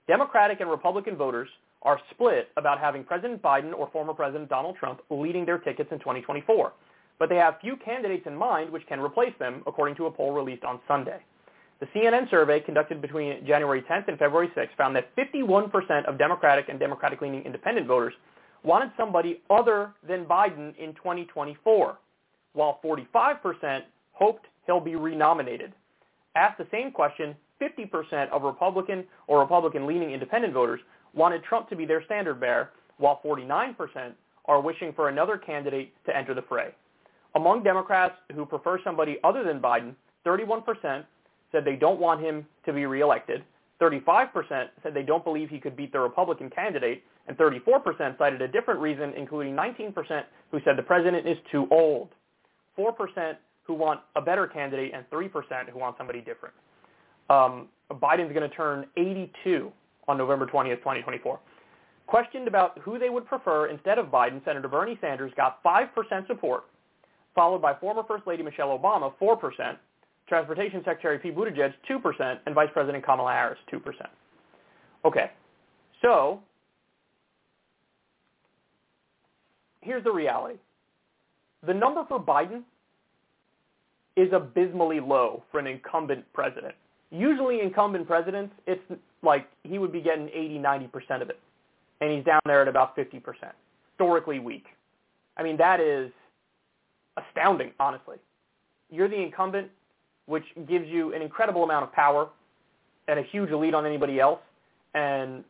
Democratic 0.06 0.60
and 0.60 0.70
Republican 0.70 1.16
voters 1.16 1.48
are 1.82 1.98
split 2.10 2.48
about 2.56 2.78
having 2.78 3.04
President 3.04 3.40
Biden 3.42 3.72
or 3.72 3.88
former 3.90 4.12
President 4.12 4.48
Donald 4.48 4.76
Trump 4.76 5.00
leading 5.08 5.46
their 5.46 5.58
tickets 5.58 5.88
in 5.90 5.98
2024. 5.98 6.72
But 7.18 7.28
they 7.28 7.36
have 7.36 7.56
few 7.60 7.76
candidates 7.76 8.26
in 8.26 8.34
mind 8.34 8.70
which 8.70 8.86
can 8.86 9.00
replace 9.00 9.32
them, 9.38 9.62
according 9.66 9.96
to 9.96 10.06
a 10.06 10.10
poll 10.10 10.32
released 10.32 10.64
on 10.64 10.80
Sunday. 10.86 11.20
The 11.80 11.86
CNN 11.86 12.30
survey 12.30 12.60
conducted 12.60 13.00
between 13.00 13.46
January 13.46 13.82
10th 13.82 14.08
and 14.08 14.18
February 14.18 14.48
6th 14.54 14.76
found 14.76 14.94
that 14.96 15.14
51% 15.16 16.04
of 16.06 16.18
Democratic 16.18 16.68
and 16.68 16.78
Democratic-leaning 16.78 17.44
independent 17.44 17.86
voters 17.86 18.12
wanted 18.62 18.90
somebody 18.96 19.40
other 19.50 19.92
than 20.06 20.24
Biden 20.24 20.76
in 20.78 20.94
2024, 20.94 21.98
while 22.52 22.80
45% 22.84 23.80
hoped 24.12 24.46
he'll 24.66 24.80
be 24.80 24.96
renominated. 24.96 25.72
Asked 26.36 26.58
the 26.58 26.66
same 26.70 26.92
question, 26.92 27.34
50% 27.60 28.30
of 28.30 28.42
Republican 28.42 29.04
or 29.26 29.40
Republican-leaning 29.40 30.10
independent 30.10 30.54
voters 30.54 30.80
wanted 31.14 31.42
Trump 31.42 31.68
to 31.68 31.76
be 31.76 31.84
their 31.84 32.04
standard 32.04 32.40
bearer, 32.40 32.70
while 32.98 33.20
49% 33.24 34.12
are 34.46 34.60
wishing 34.60 34.92
for 34.94 35.08
another 35.08 35.36
candidate 35.36 35.92
to 36.06 36.16
enter 36.16 36.34
the 36.34 36.42
fray. 36.42 36.74
Among 37.34 37.62
Democrats 37.62 38.14
who 38.34 38.44
prefer 38.44 38.78
somebody 38.82 39.18
other 39.24 39.44
than 39.44 39.60
Biden, 39.60 39.94
31% 40.26 41.04
said 41.52 41.64
they 41.64 41.76
don't 41.76 42.00
want 42.00 42.20
him 42.20 42.46
to 42.64 42.72
be 42.72 42.86
reelected, 42.86 43.42
35% 43.80 44.68
said 44.82 44.94
they 44.94 45.02
don't 45.02 45.24
believe 45.24 45.48
he 45.48 45.58
could 45.58 45.76
beat 45.76 45.92
the 45.92 46.00
Republican 46.00 46.50
candidate, 46.50 47.02
and 47.26 47.36
34% 47.36 48.18
cited 48.18 48.42
a 48.42 48.48
different 48.48 48.80
reason, 48.80 49.12
including 49.16 49.54
19% 49.54 49.94
who 50.50 50.60
said 50.64 50.76
the 50.76 50.82
president 50.82 51.26
is 51.26 51.38
too 51.50 51.66
old. 51.70 52.10
4% 52.78 53.36
who 53.64 53.74
want 53.74 54.00
a 54.16 54.20
better 54.20 54.46
candidate 54.46 54.92
and 54.94 55.08
3% 55.10 55.30
who 55.70 55.78
want 55.78 55.96
somebody 55.96 56.20
different. 56.20 56.54
Um, 57.28 57.68
Biden's 57.90 58.32
going 58.34 58.48
to 58.48 58.54
turn 58.54 58.86
82 58.96 59.72
on 60.08 60.18
November 60.18 60.46
20th, 60.46 60.78
2024. 60.78 61.38
Questioned 62.06 62.48
about 62.48 62.76
who 62.78 62.98
they 62.98 63.08
would 63.08 63.26
prefer 63.26 63.68
instead 63.68 63.98
of 63.98 64.06
Biden, 64.06 64.44
Senator 64.44 64.66
Bernie 64.66 64.98
Sanders 65.00 65.32
got 65.36 65.62
5% 65.62 66.26
support, 66.26 66.64
followed 67.34 67.62
by 67.62 67.74
former 67.74 68.02
First 68.02 68.26
Lady 68.26 68.42
Michelle 68.42 68.76
Obama, 68.76 69.12
4%, 69.22 69.76
Transportation 70.30 70.80
Secretary 70.84 71.18
Pete 71.18 71.36
Buttigieg, 71.36 71.74
2%, 71.90 72.38
and 72.46 72.54
Vice 72.54 72.68
President 72.72 73.04
Kamala 73.04 73.32
Harris, 73.32 73.58
2%. 73.72 73.82
Okay, 75.04 75.32
so 76.00 76.38
here's 79.80 80.04
the 80.04 80.12
reality. 80.12 80.54
The 81.66 81.74
number 81.74 82.04
for 82.08 82.22
Biden 82.22 82.62
is 84.16 84.28
abysmally 84.32 85.00
low 85.00 85.42
for 85.50 85.58
an 85.58 85.66
incumbent 85.66 86.24
president. 86.32 86.76
Usually 87.10 87.60
incumbent 87.60 88.06
presidents, 88.06 88.54
it's 88.68 88.80
like 89.22 89.48
he 89.64 89.78
would 89.78 89.90
be 89.90 90.00
getting 90.00 90.28
80, 90.28 90.60
90% 90.60 91.22
of 91.22 91.30
it. 91.30 91.40
And 92.00 92.12
he's 92.12 92.24
down 92.24 92.40
there 92.44 92.62
at 92.62 92.68
about 92.68 92.96
50%. 92.96 93.20
Historically 93.98 94.38
weak. 94.38 94.66
I 95.36 95.42
mean, 95.42 95.56
that 95.56 95.80
is 95.80 96.12
astounding, 97.16 97.72
honestly. 97.80 98.18
You're 98.90 99.08
the 99.08 99.20
incumbent, 99.20 99.68
which 100.30 100.44
gives 100.68 100.86
you 100.86 101.12
an 101.12 101.22
incredible 101.22 101.64
amount 101.64 101.82
of 101.82 101.92
power 101.92 102.28
and 103.08 103.18
a 103.18 103.22
huge 103.24 103.50
lead 103.50 103.74
on 103.74 103.84
anybody 103.84 104.20
else. 104.20 104.38
And 104.94 105.42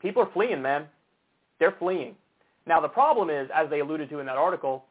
people 0.00 0.22
are 0.22 0.30
fleeing, 0.32 0.62
man. 0.62 0.86
They're 1.58 1.74
fleeing. 1.80 2.14
Now, 2.64 2.80
the 2.80 2.88
problem 2.88 3.28
is, 3.28 3.50
as 3.52 3.68
they 3.70 3.80
alluded 3.80 4.08
to 4.10 4.20
in 4.20 4.26
that 4.26 4.36
article, 4.36 4.84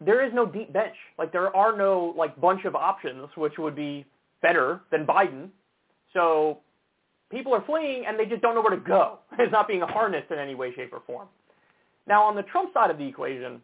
there 0.00 0.24
is 0.24 0.32
no 0.32 0.46
deep 0.46 0.72
bench. 0.72 0.94
Like, 1.18 1.32
there 1.32 1.54
are 1.54 1.76
no, 1.76 2.14
like, 2.16 2.40
bunch 2.40 2.64
of 2.64 2.76
options, 2.76 3.28
which 3.36 3.54
would 3.58 3.74
be 3.74 4.06
better 4.40 4.82
than 4.92 5.04
Biden. 5.04 5.48
So 6.12 6.58
people 7.28 7.52
are 7.54 7.64
fleeing, 7.66 8.04
and 8.06 8.16
they 8.16 8.26
just 8.26 8.40
don't 8.40 8.54
know 8.54 8.62
where 8.62 8.78
to 8.78 8.84
go. 8.84 9.18
It's 9.38 9.50
not 9.50 9.66
being 9.66 9.80
harnessed 9.80 10.30
in 10.30 10.38
any 10.38 10.54
way, 10.54 10.72
shape, 10.76 10.92
or 10.92 11.02
form. 11.08 11.26
Now, 12.06 12.22
on 12.22 12.36
the 12.36 12.44
Trump 12.44 12.72
side 12.72 12.90
of 12.90 12.98
the 12.98 13.06
equation, 13.06 13.60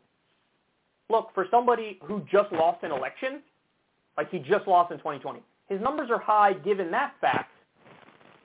look, 1.09 1.29
for 1.33 1.47
somebody 1.49 2.01
who 2.05 2.23
just 2.31 2.51
lost 2.51 2.83
an 2.83 2.91
election, 2.91 3.41
like 4.17 4.31
he 4.31 4.39
just 4.39 4.67
lost 4.67 4.93
in 4.93 4.99
2020, 4.99 5.41
his 5.69 5.81
numbers 5.81 6.11
are 6.11 6.19
high 6.19 6.53
given 6.53 6.91
that 6.91 7.15
fact, 7.21 7.53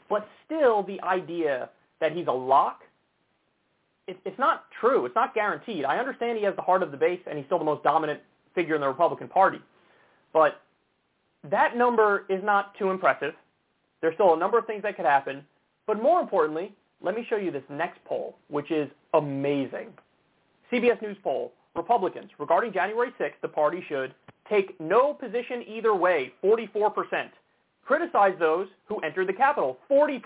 but 0.09 0.27
still 0.45 0.83
the 0.83 1.01
idea 1.01 1.69
that 1.99 2.11
he's 2.11 2.27
a 2.27 2.31
lock, 2.31 2.81
it, 4.07 4.17
it's 4.25 4.39
not 4.39 4.65
true. 4.79 5.05
It's 5.05 5.15
not 5.15 5.33
guaranteed. 5.33 5.83
I 5.85 5.97
understand 5.97 6.37
he 6.37 6.43
has 6.45 6.55
the 6.55 6.61
heart 6.61 6.83
of 6.83 6.91
the 6.91 6.97
base, 6.97 7.19
and 7.27 7.37
he's 7.37 7.45
still 7.45 7.59
the 7.59 7.65
most 7.65 7.83
dominant 7.83 8.21
figure 8.55 8.75
in 8.75 8.81
the 8.81 8.87
Republican 8.87 9.27
Party. 9.27 9.59
But 10.33 10.61
that 11.49 11.75
number 11.75 12.25
is 12.29 12.43
not 12.43 12.77
too 12.77 12.89
impressive. 12.89 13.33
There's 14.01 14.13
still 14.13 14.33
a 14.33 14.37
number 14.37 14.57
of 14.57 14.65
things 14.65 14.83
that 14.83 14.95
could 14.95 15.05
happen. 15.05 15.43
But 15.85 16.01
more 16.01 16.19
importantly, 16.19 16.73
let 17.01 17.15
me 17.15 17.25
show 17.29 17.37
you 17.37 17.51
this 17.51 17.63
next 17.69 18.03
poll, 18.05 18.37
which 18.49 18.71
is 18.71 18.89
amazing. 19.13 19.89
CBS 20.71 21.01
News 21.01 21.17
poll, 21.23 21.53
Republicans, 21.75 22.29
regarding 22.39 22.73
January 22.73 23.13
6th, 23.19 23.33
the 23.41 23.47
party 23.47 23.83
should 23.87 24.13
take 24.49 24.79
no 24.79 25.13
position 25.13 25.63
either 25.67 25.95
way, 25.95 26.33
44%. 26.43 27.29
Criticize 27.85 28.33
those 28.39 28.67
who 28.85 28.99
entered 28.99 29.27
the 29.27 29.33
Capitol, 29.33 29.77
40%. 29.89 30.21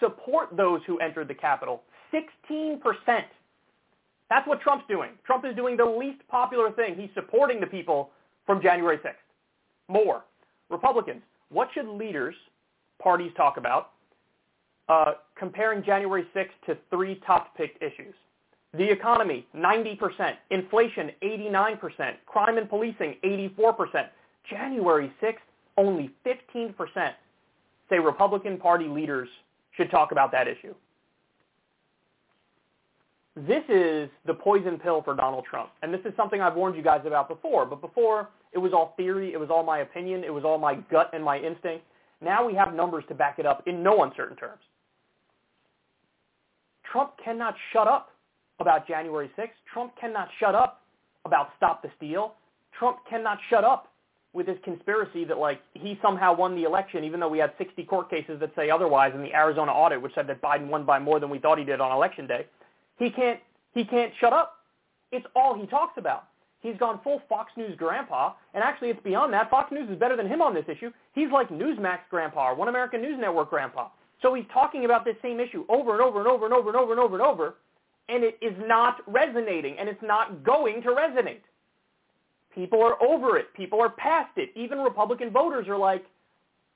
Support 0.00 0.56
those 0.56 0.80
who 0.86 0.98
entered 0.98 1.28
the 1.28 1.34
Capitol, 1.34 1.82
16%. 2.12 2.80
That's 4.28 4.46
what 4.46 4.60
Trump's 4.60 4.84
doing. 4.88 5.10
Trump 5.24 5.44
is 5.44 5.54
doing 5.54 5.76
the 5.76 5.84
least 5.84 6.26
popular 6.28 6.72
thing. 6.72 6.96
He's 6.96 7.10
supporting 7.14 7.60
the 7.60 7.66
people 7.66 8.10
from 8.44 8.60
January 8.60 8.98
6th. 8.98 9.14
More. 9.88 10.24
Republicans, 10.68 11.22
what 11.50 11.68
should 11.72 11.86
leaders, 11.86 12.34
parties 13.00 13.30
talk 13.36 13.56
about, 13.56 13.92
uh, 14.88 15.12
comparing 15.38 15.84
January 15.84 16.26
6th 16.34 16.50
to 16.66 16.76
three 16.90 17.20
top-picked 17.26 17.80
issues? 17.82 18.14
The 18.76 18.90
economy, 18.90 19.46
90%. 19.56 20.34
Inflation, 20.50 21.10
89%. 21.22 22.14
Crime 22.26 22.58
and 22.58 22.68
policing, 22.68 23.16
84%. 23.24 24.08
January 24.50 25.12
6th, 25.22 25.34
only 25.76 26.10
15% 26.26 26.74
say 27.88 27.98
Republican 27.98 28.58
Party 28.58 28.86
leaders 28.86 29.28
should 29.76 29.90
talk 29.90 30.12
about 30.12 30.32
that 30.32 30.48
issue. 30.48 30.74
This 33.36 33.62
is 33.68 34.08
the 34.24 34.32
poison 34.32 34.78
pill 34.78 35.02
for 35.02 35.14
Donald 35.14 35.44
Trump. 35.44 35.70
And 35.82 35.92
this 35.92 36.00
is 36.04 36.12
something 36.16 36.40
I've 36.40 36.54
warned 36.54 36.74
you 36.74 36.82
guys 36.82 37.02
about 37.06 37.28
before. 37.28 37.66
But 37.66 37.82
before, 37.82 38.28
it 38.52 38.58
was 38.58 38.72
all 38.72 38.94
theory. 38.96 39.34
It 39.34 39.38
was 39.38 39.50
all 39.50 39.62
my 39.62 39.80
opinion. 39.80 40.24
It 40.24 40.32
was 40.32 40.42
all 40.42 40.58
my 40.58 40.76
gut 40.90 41.10
and 41.12 41.22
my 41.22 41.38
instinct. 41.38 41.84
Now 42.22 42.46
we 42.46 42.54
have 42.54 42.74
numbers 42.74 43.04
to 43.08 43.14
back 43.14 43.38
it 43.38 43.44
up 43.44 43.62
in 43.66 43.82
no 43.82 44.04
uncertain 44.04 44.36
terms. 44.36 44.62
Trump 46.90 47.12
cannot 47.22 47.54
shut 47.72 47.86
up 47.86 48.12
about 48.60 48.86
January 48.86 49.30
6th. 49.38 49.50
Trump 49.72 49.92
cannot 50.00 50.28
shut 50.40 50.54
up 50.54 50.82
about 51.24 51.50
Stop 51.56 51.82
the 51.82 51.90
Steal. 51.96 52.34
Trump 52.78 52.98
cannot 53.08 53.38
shut 53.50 53.64
up 53.64 53.92
with 54.32 54.46
his 54.46 54.58
conspiracy 54.64 55.24
that 55.24 55.38
like 55.38 55.62
he 55.72 55.98
somehow 56.02 56.36
won 56.36 56.54
the 56.54 56.64
election 56.64 57.04
even 57.04 57.18
though 57.18 57.28
we 57.28 57.38
had 57.38 57.52
60 57.56 57.82
court 57.84 58.10
cases 58.10 58.38
that 58.38 58.52
say 58.54 58.68
otherwise 58.68 59.12
in 59.14 59.22
the 59.22 59.34
Arizona 59.34 59.72
audit 59.72 60.00
which 60.00 60.12
said 60.14 60.26
that 60.26 60.42
Biden 60.42 60.68
won 60.68 60.84
by 60.84 60.98
more 60.98 61.18
than 61.18 61.30
we 61.30 61.38
thought 61.38 61.58
he 61.58 61.64
did 61.64 61.80
on 61.80 61.90
election 61.90 62.26
day. 62.26 62.46
He 62.98 63.10
can't 63.10 63.40
he 63.72 63.84
can't 63.84 64.12
shut 64.20 64.32
up. 64.34 64.56
It's 65.10 65.26
all 65.34 65.58
he 65.58 65.66
talks 65.66 65.94
about. 65.96 66.24
He's 66.60 66.76
gone 66.78 67.00
full 67.04 67.22
Fox 67.28 67.52
News 67.56 67.76
grandpa, 67.76 68.32
and 68.52 68.62
actually 68.62 68.88
it's 68.90 69.02
beyond 69.02 69.32
that. 69.32 69.50
Fox 69.50 69.70
News 69.70 69.88
is 69.88 69.98
better 69.98 70.16
than 70.16 70.26
him 70.26 70.42
on 70.42 70.52
this 70.52 70.64
issue. 70.68 70.90
He's 71.14 71.30
like 71.32 71.48
Newsmax 71.48 72.00
grandpa 72.10 72.50
or 72.50 72.54
One 72.54 72.68
American 72.68 73.02
News 73.02 73.18
Network 73.20 73.50
grandpa. 73.50 73.88
So 74.20 74.34
he's 74.34 74.46
talking 74.52 74.84
about 74.84 75.04
this 75.04 75.16
same 75.22 75.38
issue 75.40 75.64
over 75.68 75.92
and 75.92 76.02
over 76.02 76.18
and 76.18 76.28
over 76.28 76.46
and 76.46 76.54
over 76.54 76.70
and 76.70 76.76
over 76.76 76.92
and 76.92 77.00
over 77.00 77.14
and 77.14 77.22
over, 77.22 77.54
and 78.08 78.22
it 78.22 78.38
is 78.40 78.54
not 78.66 78.98
resonating, 79.06 79.76
and 79.78 79.88
it's 79.88 80.02
not 80.02 80.44
going 80.44 80.82
to 80.82 80.88
resonate. 80.90 81.40
People 82.54 82.82
are 82.82 83.02
over 83.02 83.36
it. 83.36 83.52
People 83.54 83.80
are 83.80 83.90
past 83.90 84.30
it. 84.36 84.50
Even 84.54 84.78
Republican 84.78 85.30
voters 85.30 85.68
are 85.68 85.76
like, 85.76 86.04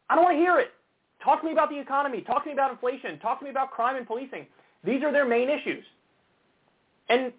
I 0.09 0.15
don't 0.15 0.25
want 0.25 0.37
to 0.37 0.41
hear 0.41 0.59
it. 0.59 0.73
Talk 1.25 1.41
to 1.41 1.47
me 1.47 1.53
about 1.53 1.71
the 1.71 1.79
economy. 1.79 2.23
Talk 2.23 2.45
to 2.45 2.49
me 2.49 2.53
about 2.53 2.71
inflation. 2.71 3.19
Talk 3.19 3.39
to 3.39 3.45
me 3.45 3.51
about 3.51 3.71
crime 3.71 3.97
and 3.97 4.07
policing. 4.07 4.47
These 4.85 5.03
are 5.03 5.13
their 5.13 5.27
main 5.27 5.49
issues. 5.49 5.85
And 7.09 7.33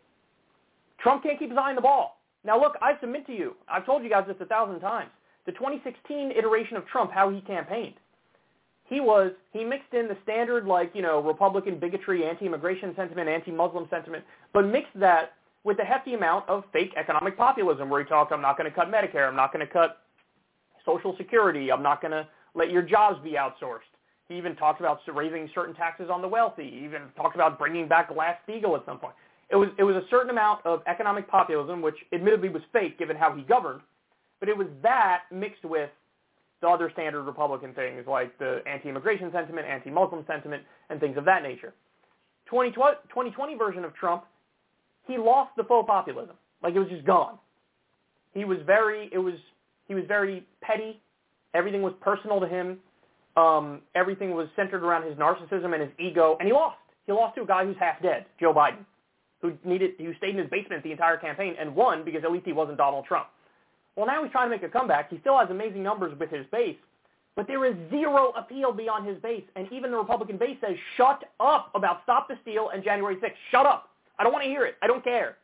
Trump 0.99 1.23
can't 1.23 1.37
keep 1.37 1.49
his 1.49 1.57
eye 1.57 1.69
on 1.69 1.75
the 1.75 1.81
ball. 1.81 2.21
Now 2.43 2.59
look, 2.59 2.75
I 2.81 2.93
submit 2.99 3.25
to 3.27 3.33
you, 3.33 3.55
I've 3.67 3.85
told 3.85 4.03
you 4.03 4.09
guys 4.09 4.25
this 4.27 4.37
a 4.39 4.45
thousand 4.45 4.79
times, 4.79 5.11
the 5.45 5.51
2016 5.51 6.31
iteration 6.31 6.77
of 6.77 6.85
Trump, 6.87 7.11
how 7.11 7.29
he 7.29 7.41
campaigned. 7.41 7.95
He 8.91 8.99
was, 8.99 9.31
he 9.53 9.63
mixed 9.63 9.93
in 9.93 10.09
the 10.09 10.17
standard 10.21 10.65
like, 10.65 10.91
you 10.93 11.01
know, 11.01 11.21
Republican 11.21 11.79
bigotry, 11.79 12.25
anti-immigration 12.25 12.93
sentiment, 12.97 13.29
anti-Muslim 13.29 13.87
sentiment, 13.89 14.25
but 14.51 14.67
mixed 14.67 14.99
that 14.99 15.31
with 15.63 15.79
a 15.79 15.85
hefty 15.85 16.13
amount 16.13 16.49
of 16.49 16.65
fake 16.73 16.91
economic 16.97 17.37
populism 17.37 17.89
where 17.89 18.03
he 18.03 18.09
talked, 18.09 18.33
I'm 18.33 18.41
not 18.41 18.57
going 18.57 18.69
to 18.69 18.75
cut 18.75 18.91
Medicare, 18.91 19.29
I'm 19.29 19.35
not 19.37 19.53
going 19.53 19.65
to 19.65 19.71
cut 19.71 19.99
Social 20.85 21.15
Security, 21.17 21.71
I'm 21.71 21.81
not 21.81 22.01
going 22.01 22.11
to 22.11 22.27
let 22.53 22.69
your 22.69 22.81
jobs 22.81 23.17
be 23.23 23.31
outsourced. 23.31 23.87
He 24.27 24.37
even 24.37 24.57
talked 24.57 24.81
about 24.81 24.99
raising 25.07 25.49
certain 25.55 25.73
taxes 25.73 26.09
on 26.11 26.21
the 26.21 26.27
wealthy. 26.27 26.69
He 26.69 26.83
even 26.83 27.03
talked 27.15 27.35
about 27.35 27.57
bringing 27.57 27.87
back 27.87 28.13
Glass-Steagall 28.13 28.77
at 28.77 28.85
some 28.85 28.99
point. 28.99 29.13
It 29.49 29.55
was, 29.55 29.69
it 29.79 29.83
was 29.85 29.95
a 29.95 30.03
certain 30.09 30.31
amount 30.31 30.65
of 30.65 30.81
economic 30.85 31.29
populism, 31.29 31.81
which 31.81 31.95
admittedly 32.11 32.49
was 32.49 32.61
fake 32.73 32.99
given 32.99 33.15
how 33.15 33.33
he 33.33 33.43
governed, 33.43 33.79
but 34.41 34.49
it 34.49 34.57
was 34.57 34.67
that 34.83 35.23
mixed 35.31 35.63
with 35.63 35.89
the 36.61 36.67
other 36.67 36.89
standard 36.93 37.23
Republican 37.23 37.73
things 37.73 38.05
like 38.07 38.37
the 38.37 38.59
anti-immigration 38.67 39.31
sentiment, 39.31 39.67
anti-Muslim 39.67 40.23
sentiment, 40.27 40.63
and 40.89 40.99
things 40.99 41.17
of 41.17 41.25
that 41.25 41.43
nature. 41.43 41.73
2020, 42.45 42.97
2020 43.09 43.55
version 43.55 43.83
of 43.83 43.93
Trump, 43.95 44.23
he 45.07 45.17
lost 45.17 45.51
the 45.57 45.63
faux 45.63 45.87
populism. 45.87 46.35
Like 46.61 46.75
it 46.75 46.79
was 46.79 46.89
just 46.89 47.05
gone. 47.05 47.37
He 48.33 48.45
was 48.45 48.59
very, 48.65 49.09
it 49.11 49.17
was, 49.17 49.35
he 49.87 49.95
was 49.95 50.03
very 50.07 50.45
petty. 50.61 51.01
Everything 51.53 51.81
was 51.81 51.93
personal 52.01 52.39
to 52.39 52.47
him. 52.47 52.77
Um, 53.35 53.81
everything 53.95 54.35
was 54.35 54.47
centered 54.55 54.83
around 54.83 55.07
his 55.07 55.17
narcissism 55.17 55.73
and 55.73 55.81
his 55.81 55.91
ego, 55.99 56.37
and 56.39 56.47
he 56.47 56.53
lost. 56.53 56.77
He 57.07 57.11
lost 57.13 57.35
to 57.35 57.41
a 57.41 57.47
guy 57.47 57.65
who's 57.65 57.77
half 57.79 58.01
dead, 58.01 58.25
Joe 58.39 58.53
Biden 58.53 58.85
who 59.41 59.53
needed 59.65 59.91
who 59.97 60.13
stayed 60.15 60.31
in 60.31 60.37
his 60.37 60.49
basement 60.49 60.83
the 60.83 60.91
entire 60.91 61.17
campaign 61.17 61.55
and 61.59 61.75
won 61.75 62.05
because 62.05 62.23
at 62.23 62.31
least 62.31 62.45
he 62.45 62.53
wasn't 62.53 62.77
Donald 62.77 63.05
Trump. 63.05 63.27
Well, 63.95 64.07
now 64.07 64.23
he's 64.23 64.31
trying 64.31 64.49
to 64.49 64.55
make 64.55 64.63
a 64.63 64.69
comeback. 64.69 65.09
He 65.09 65.19
still 65.19 65.37
has 65.37 65.49
amazing 65.49 65.83
numbers 65.83 66.17
with 66.17 66.29
his 66.29 66.45
base, 66.51 66.77
but 67.35 67.47
there 67.47 67.65
is 67.65 67.75
zero 67.89 68.31
appeal 68.37 68.71
beyond 68.71 69.07
his 69.07 69.17
base. 69.21 69.43
And 69.55 69.71
even 69.71 69.91
the 69.91 69.97
Republican 69.97 70.37
base 70.37 70.57
says, 70.61 70.75
shut 70.97 71.23
up 71.39 71.71
about 71.75 72.03
Stop 72.03 72.27
the 72.27 72.35
Steal 72.41 72.69
and 72.69 72.83
January 72.83 73.15
6th. 73.15 73.33
Shut 73.51 73.65
up. 73.65 73.89
I 74.17 74.23
don't 74.23 74.33
want 74.33 74.43
to 74.43 74.49
hear 74.49 74.65
it. 74.65 74.75
I 74.81 74.87
don't 74.87 75.03
care. 75.03 75.37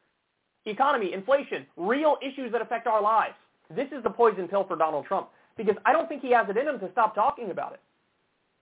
Economy, 0.65 1.13
inflation, 1.13 1.65
real 1.77 2.17
issues 2.21 2.51
that 2.51 2.61
affect 2.61 2.87
our 2.87 3.01
lives. 3.01 3.35
This 3.75 3.87
is 3.91 4.03
the 4.03 4.09
poison 4.09 4.47
pill 4.47 4.65
for 4.65 4.75
Donald 4.75 5.05
Trump 5.05 5.29
because 5.57 5.75
I 5.85 5.91
don't 5.91 6.07
think 6.07 6.21
he 6.21 6.31
has 6.31 6.47
it 6.49 6.57
in 6.57 6.67
him 6.67 6.79
to 6.79 6.91
stop 6.91 7.15
talking 7.15 7.51
about 7.51 7.73
it. 7.73 7.79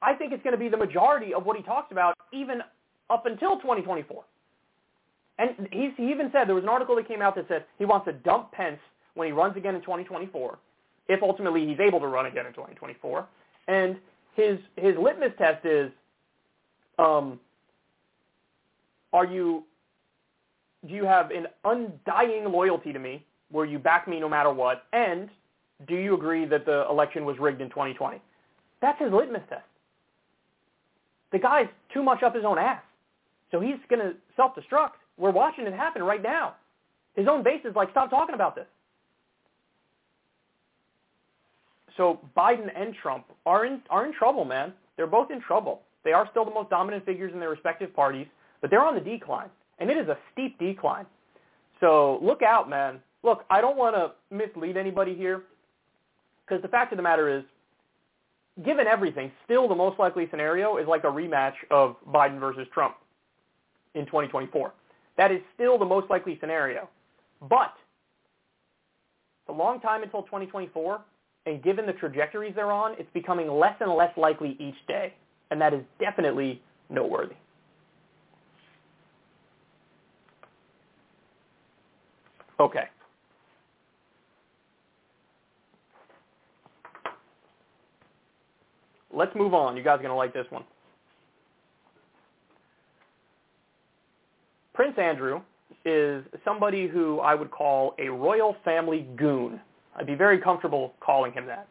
I 0.02 0.14
think 0.14 0.34
it's 0.34 0.44
going 0.44 0.54
to 0.54 0.60
be 0.60 0.70
the 0.70 0.78
majority 0.78 1.34
of 1.34 1.46
what 1.46 1.58
he 1.58 1.64
talks 1.64 1.92
about 1.92 2.16
even 2.32 2.62
up 3.10 3.26
until 3.26 3.58
2024. 3.58 4.24
And 5.38 5.68
he 5.72 5.92
even 6.00 6.30
said 6.32 6.48
there 6.48 6.56
was 6.56 6.64
an 6.64 6.70
article 6.70 6.96
that 6.96 7.08
came 7.08 7.22
out 7.22 7.36
that 7.36 7.48
said 7.48 7.66
he 7.78 7.86
wants 7.86 8.06
to 8.06 8.14
dump 8.14 8.52
Pence 8.52 8.80
when 9.16 9.28
he 9.28 9.32
runs 9.32 9.58
again 9.58 9.76
in 9.76 9.82
2024, 9.82 10.58
if 11.08 11.24
ultimately 11.24 11.68
he's 11.68 11.80
able 11.80 12.00
to 12.00 12.08
run 12.08 12.28
again 12.28 12.46
in 12.46 12.54
2024. 12.54 13.26
And 13.68 13.98
his 14.36 14.60
his 14.76 14.96
litmus 14.98 15.32
test 15.38 15.66
is, 15.66 15.92
um, 17.00 17.40
are 19.12 19.26
you 19.26 19.64
do 20.88 20.94
you 20.94 21.06
have 21.06 21.32
an 21.32 21.48
undying 21.64 22.46
loyalty 22.46 22.94
to 22.94 23.00
me, 23.00 23.24
where 23.50 23.66
you 23.66 23.80
back 23.80 24.08
me 24.08 24.20
no 24.20 24.30
matter 24.30 24.52
what, 24.52 24.84
and 24.94 25.30
do 25.88 25.96
you 25.96 26.14
agree 26.14 26.46
that 26.46 26.66
the 26.66 26.86
election 26.90 27.26
was 27.26 27.38
rigged 27.40 27.62
in 27.62 27.70
2020? 27.70 28.22
That's 28.82 29.00
his 29.02 29.12
litmus 29.12 29.42
test. 29.50 29.64
The 31.32 31.40
guy's 31.40 31.68
too 31.94 32.04
much 32.04 32.24
up 32.24 32.36
his 32.36 32.46
own 32.46 32.58
ass. 32.58 32.82
So 33.52 33.60
he's 33.60 33.76
going 33.90 34.00
to 34.00 34.14
self-destruct. 34.36 34.92
We're 35.18 35.32
watching 35.32 35.66
it 35.66 35.74
happen 35.74 36.04
right 36.04 36.22
now. 36.22 36.56
His 37.16 37.28
own 37.28 37.44
base 37.44 37.62
is 37.66 37.76
like, 37.76 37.90
stop 37.92 38.10
talking 38.10 38.36
about 38.36 38.56
this. 38.56 38.68
So 41.98 42.20
Biden 42.36 42.70
and 42.76 42.94
Trump 43.02 43.26
are 43.46 43.66
in, 43.66 43.82
are 43.90 44.06
in 44.06 44.14
trouble, 44.14 44.46
man. 44.46 44.74
They're 44.98 45.08
both 45.08 45.32
in 45.32 45.42
trouble. 45.42 45.82
They 46.04 46.12
are 46.12 46.28
still 46.32 46.46
the 46.46 46.52
most 46.52 46.70
dominant 46.70 47.06
figures 47.06 47.34
in 47.34 47.40
their 47.40 47.50
respective 47.50 47.94
parties, 47.96 48.28
but 48.62 48.70
they're 48.70 48.84
on 48.84 48.96
the 48.96 49.02
decline, 49.02 49.50
and 49.80 49.90
it 49.90 49.98
is 49.98 50.08
a 50.08 50.18
steep 50.32 50.60
decline. 50.60 51.06
So 51.80 52.20
look 52.22 52.42
out, 52.42 52.70
man. 52.70 53.00
Look, 53.24 53.44
I 53.50 53.60
don't 53.60 53.78
want 53.78 53.96
to 53.96 54.12
mislead 54.36 54.78
anybody 54.78 55.16
here, 55.16 55.44
because 56.46 56.62
the 56.62 56.68
fact 56.68 56.94
of 56.94 56.98
the 56.98 57.04
matter 57.04 57.36
is, 57.36 57.44
given 58.64 58.88
everything, 58.88 59.32
still 59.44 59.68
the 59.68 59.76
most 59.76 60.00
likely 60.00 60.28
scenario 60.30 60.78
is 60.78 60.88
like 60.88 61.04
a 61.04 61.08
rematch 61.08 61.56
of 61.72 61.96
Biden 62.08 62.40
versus 62.40 62.68
Trump 62.74 62.96
in 63.96 64.06
2024. 64.06 64.74
That 65.18 65.32
is 65.32 65.40
still 65.56 65.78
the 65.78 65.86
most 65.86 66.10
likely 66.10 66.38
scenario. 66.40 66.88
But 67.42 67.74
it's 69.42 69.50
a 69.50 69.54
long 69.54 69.80
time 69.80 70.04
until 70.04 70.22
2024, 70.24 71.02
and 71.46 71.64
given 71.64 71.86
the 71.86 71.94
trajectories 71.94 72.54
they're 72.56 72.72
on, 72.72 72.96
it's 72.98 73.10
becoming 73.14 73.50
less 73.50 73.76
and 73.80 73.92
less 73.92 74.16
likely 74.18 74.56
each 74.60 74.76
day, 74.88 75.14
and 75.52 75.62
that 75.62 75.74
is 75.74 75.82
definitely 76.00 76.62
noteworthy. 76.90 77.36
Okay. 82.60 82.86
Let's 89.14 89.36
move 89.36 89.54
on. 89.54 89.78
You 89.78 89.84
guys 89.84 89.96
are 89.96 90.04
going 90.04 90.10
to 90.10 90.16
like 90.16 90.34
this 90.34 90.46
one. 90.50 90.64
Prince 94.74 94.96
Andrew 94.98 95.42
is 95.86 96.24
somebody 96.44 96.88
who 96.88 97.20
I 97.20 97.34
would 97.34 97.50
call 97.50 97.96
a 97.98 98.10
royal 98.10 98.58
family 98.66 99.08
goon. 99.16 99.62
I'd 99.96 100.08
be 100.08 100.16
very 100.16 100.40
comfortable 100.40 100.94
calling 101.00 101.32
him 101.32 101.46
that. 101.48 101.68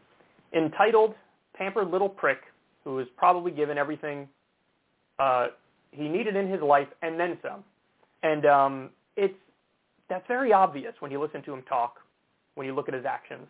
Entitled, 0.55 1.15
pampered 1.55 1.91
little 1.91 2.09
prick 2.09 2.39
who 2.85 2.95
was 2.97 3.07
probably 3.17 3.51
given 3.51 3.79
everything 3.79 4.29
uh, 5.19 5.49
he 5.91 6.09
needed 6.09 6.37
in 6.37 6.49
his 6.49 6.61
life 6.61 6.89
and 7.03 7.19
then 7.19 7.39
some. 7.43 7.65
And 8.23 8.47
um, 8.47 8.91
it's 9.17 9.35
that's 10.09 10.27
very 10.29 10.53
obvious 10.53 10.93
when 11.01 11.11
you 11.11 11.21
listen 11.21 11.43
to 11.45 11.53
him 11.53 11.63
talk, 11.63 11.97
when 12.57 12.67
you 12.67 12.75
look 12.75 12.89
at 12.89 12.95
his 12.95 13.05
actions. 13.05 13.47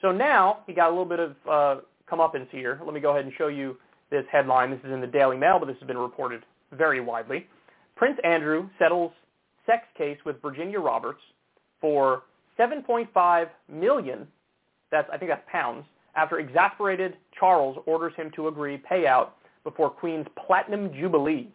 So 0.00 0.10
now 0.10 0.60
he 0.66 0.72
got 0.72 0.88
a 0.88 0.90
little 0.90 1.04
bit 1.04 1.20
of 1.20 1.36
uh, 1.48 1.80
comeuppance 2.10 2.48
here. 2.50 2.80
Let 2.84 2.94
me 2.94 3.00
go 3.00 3.10
ahead 3.10 3.24
and 3.24 3.34
show 3.36 3.48
you 3.48 3.76
this 4.10 4.24
headline. 4.32 4.70
This 4.70 4.80
is 4.84 4.92
in 4.92 5.00
the 5.00 5.06
Daily 5.06 5.36
Mail, 5.36 5.58
but 5.58 5.66
this 5.66 5.76
has 5.80 5.86
been 5.86 5.98
reported 5.98 6.44
very 6.72 7.00
widely. 7.00 7.46
Prince 7.96 8.18
Andrew 8.24 8.68
settles 8.78 9.12
sex 9.66 9.82
case 9.96 10.18
with 10.24 10.40
Virginia 10.40 10.80
Roberts 10.80 11.20
for 11.80 12.22
7.5 12.58 13.48
million. 13.68 14.26
That's 14.90 15.08
I 15.12 15.18
think 15.18 15.30
that's 15.30 15.46
pounds. 15.50 15.84
After 16.14 16.38
exasperated 16.38 17.16
Charles 17.38 17.78
orders 17.86 18.12
him 18.16 18.30
to 18.36 18.48
agree 18.48 18.82
payout 18.90 19.30
before 19.64 19.90
Queen's 19.90 20.26
platinum 20.46 20.92
jubilee. 20.92 21.48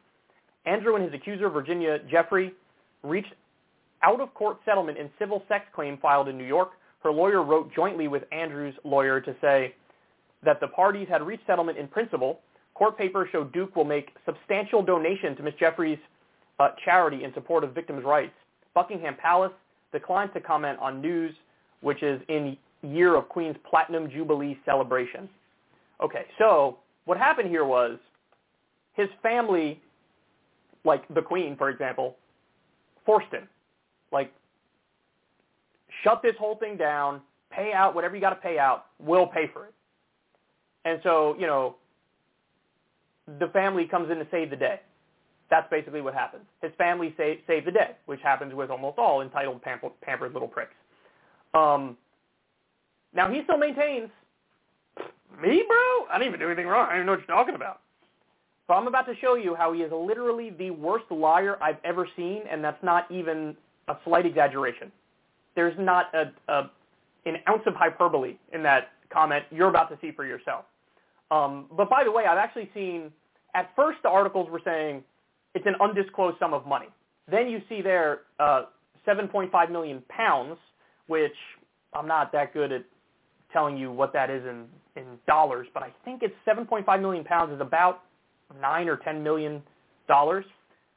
Andrew 0.65 0.95
and 0.95 1.03
his 1.03 1.13
accuser 1.13 1.49
Virginia 1.49 1.99
Giuffre, 2.09 2.51
reached 3.03 3.33
out-of-court 4.01 4.59
settlement 4.65 4.97
in 4.97 5.09
civil 5.19 5.43
sex 5.47 5.65
claim 5.73 5.97
filed 5.97 6.27
in 6.27 6.37
New 6.37 6.45
York. 6.45 6.71
Her 7.03 7.11
lawyer 7.11 7.43
wrote 7.43 7.73
jointly 7.73 8.07
with 8.07 8.23
Andrew's 8.31 8.75
lawyer 8.83 9.19
to 9.19 9.35
say 9.41 9.75
that 10.43 10.59
the 10.59 10.67
parties 10.67 11.07
had 11.09 11.21
reached 11.21 11.45
settlement 11.45 11.77
in 11.77 11.87
principle. 11.87 12.39
Court 12.73 12.97
papers 12.97 13.29
show 13.31 13.43
Duke 13.43 13.75
will 13.75 13.85
make 13.85 14.15
substantial 14.25 14.81
donation 14.81 15.35
to 15.35 15.43
Ms. 15.43 15.53
Giuffre's 15.59 15.99
uh, 16.59 16.69
charity 16.83 17.23
in 17.23 17.33
support 17.33 17.63
of 17.63 17.73
victims' 17.73 18.03
rights. 18.03 18.33
Buckingham 18.73 19.15
Palace 19.15 19.51
declines 19.93 20.31
to 20.33 20.41
comment 20.41 20.77
on 20.79 21.01
news 21.01 21.33
which 21.83 22.01
is 22.01 22.19
in 22.29 22.57
year 22.81 23.15
of 23.15 23.29
Queen's 23.29 23.57
Platinum 23.69 24.09
Jubilee 24.09 24.57
celebration. 24.65 25.29
Okay, 26.01 26.25
so 26.39 26.79
what 27.05 27.17
happened 27.17 27.49
here 27.49 27.65
was 27.65 27.99
his 28.93 29.09
family, 29.21 29.79
like 30.85 31.03
the 31.13 31.21
Queen, 31.21 31.55
for 31.57 31.69
example, 31.69 32.15
forced 33.05 33.31
him. 33.31 33.47
Like, 34.11 34.33
shut 36.03 36.21
this 36.23 36.35
whole 36.39 36.55
thing 36.55 36.77
down, 36.77 37.21
pay 37.51 37.73
out 37.73 37.93
whatever 37.93 38.15
you 38.15 38.21
got 38.21 38.29
to 38.29 38.35
pay 38.37 38.57
out, 38.57 38.85
we'll 38.99 39.27
pay 39.27 39.49
for 39.51 39.65
it. 39.65 39.73
And 40.85 40.99
so, 41.03 41.35
you 41.39 41.47
know, 41.47 41.75
the 43.39 43.47
family 43.47 43.85
comes 43.85 44.09
in 44.09 44.17
to 44.17 44.27
save 44.31 44.49
the 44.49 44.55
day. 44.55 44.81
That's 45.53 45.69
basically 45.69 46.01
what 46.01 46.15
happens. 46.15 46.45
His 46.63 46.71
family 46.79 47.13
save, 47.15 47.41
save 47.45 47.65
the 47.65 47.71
day, 47.71 47.91
which 48.07 48.19
happens 48.21 48.55
with 48.55 48.71
almost 48.71 48.97
all 48.97 49.21
entitled 49.21 49.61
pampered, 49.61 49.91
pampered 50.01 50.33
little 50.33 50.47
pricks. 50.47 50.73
Um, 51.53 51.95
now 53.13 53.31
he 53.31 53.43
still 53.43 53.59
maintains, 53.59 54.09
me, 55.39 55.63
bro? 55.67 56.07
I 56.09 56.17
didn't 56.17 56.29
even 56.29 56.39
do 56.39 56.47
anything 56.47 56.65
wrong. 56.65 56.87
I 56.87 56.93
don't 56.93 57.01
even 57.01 57.05
know 57.05 57.11
what 57.11 57.19
you're 57.27 57.37
talking 57.37 57.53
about. 57.53 57.81
So 58.65 58.73
I'm 58.73 58.87
about 58.87 59.05
to 59.05 59.13
show 59.21 59.35
you 59.35 59.53
how 59.53 59.73
he 59.73 59.81
is 59.81 59.91
literally 59.91 60.49
the 60.49 60.71
worst 60.71 61.05
liar 61.11 61.61
I've 61.61 61.77
ever 61.83 62.07
seen, 62.15 62.41
and 62.49 62.63
that's 62.63 62.81
not 62.81 63.05
even 63.11 63.55
a 63.89 63.95
slight 64.05 64.25
exaggeration. 64.25 64.91
There's 65.55 65.75
not 65.77 66.07
a, 66.15 66.31
a 66.51 66.71
an 67.27 67.35
ounce 67.47 67.61
of 67.67 67.75
hyperbole 67.75 68.37
in 68.53 68.63
that 68.63 68.93
comment. 69.11 69.45
You're 69.51 69.69
about 69.69 69.91
to 69.91 69.99
see 70.01 70.11
for 70.13 70.25
yourself. 70.25 70.65
Um, 71.29 71.67
but 71.77 71.91
by 71.91 72.03
the 72.03 72.11
way, 72.11 72.25
I've 72.25 72.39
actually 72.39 72.71
seen, 72.73 73.11
at 73.53 73.69
first 73.75 73.99
the 74.01 74.09
articles 74.09 74.49
were 74.49 74.61
saying 74.65 75.03
it's 75.53 75.65
an 75.65 75.75
undisclosed 75.81 76.37
sum 76.39 76.53
of 76.53 76.65
money. 76.65 76.87
Then 77.29 77.47
you 77.47 77.61
see 77.69 77.81
there 77.81 78.21
uh, 78.39 78.63
7.5 79.07 79.71
million 79.71 80.01
pounds, 80.09 80.57
which 81.07 81.35
I'm 81.93 82.07
not 82.07 82.31
that 82.31 82.53
good 82.53 82.71
at 82.71 82.83
telling 83.51 83.77
you 83.77 83.91
what 83.91 84.11
that 84.13 84.29
is 84.29 84.43
in, 84.45 84.65
in 84.95 85.05
dollars, 85.27 85.67
but 85.73 85.83
I 85.83 85.91
think 86.03 86.23
it's 86.23 86.33
7.5 86.47 87.01
million 87.01 87.23
pounds 87.23 87.53
is 87.53 87.61
about 87.61 88.03
9 88.59 88.87
or 88.87 88.97
10 88.97 89.23
million 89.23 89.61
dollars. 90.07 90.45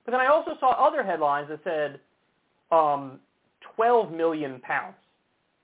But 0.05 0.13
then 0.13 0.21
I 0.21 0.27
also 0.27 0.53
saw 0.59 0.73
other 0.73 1.03
headlines 1.03 1.49
that 1.49 1.61
said 1.65 2.01
um, 2.77 3.21
12 3.77 4.13
million 4.13 4.61
pounds. 4.61 4.95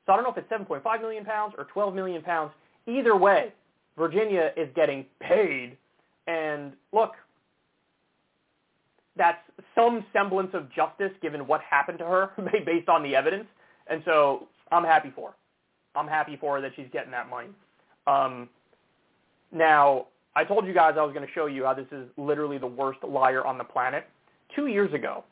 So 0.05 0.13
I 0.13 0.17
don't 0.17 0.25
know 0.25 0.33
if 0.33 0.39
it's 0.39 0.51
7.5 0.51 1.01
million 1.01 1.25
pounds 1.25 1.55
or 1.57 1.65
12 1.65 1.95
million 1.95 2.23
pounds. 2.23 2.53
Either 2.87 3.17
way, 3.17 3.53
Virginia 3.97 4.51
is 4.57 4.69
getting 4.75 5.07
paid. 5.21 5.77
And 6.27 6.73
look, 6.93 7.13
that's 9.17 9.39
some 9.75 10.05
semblance 10.13 10.51
of 10.55 10.71
justice 10.73 11.13
given 11.21 11.47
what 11.47 11.61
happened 11.61 11.99
to 11.99 12.05
her 12.05 12.31
based 12.67 12.89
on 12.89 13.03
the 13.03 13.15
evidence. 13.15 13.47
And 13.89 14.03
so 14.05 14.49
I'm 14.71 14.85
happy 14.85 15.13
for 15.15 15.31
her. 15.31 15.37
I'm 15.95 16.09
happy 16.09 16.37
for 16.41 16.57
her 16.57 16.61
that 16.63 16.73
she's 16.75 16.87
getting 16.93 17.11
that 17.11 17.29
money. 17.29 17.49
Um, 18.07 18.49
now, 19.53 20.07
I 20.35 20.45
told 20.45 20.67
you 20.67 20.73
guys 20.73 20.95
I 20.99 21.03
was 21.03 21.13
going 21.13 21.27
to 21.27 21.33
show 21.33 21.47
you 21.47 21.65
how 21.65 21.75
this 21.75 21.87
is 21.93 22.09
literally 22.17 22.59
the 22.59 22.67
worst 22.67 23.01
liar 23.07 23.45
on 23.45 23.59
the 23.59 23.65
planet. 23.65 24.07
Two 24.57 24.67
years 24.67 24.93
ago, 24.95 25.25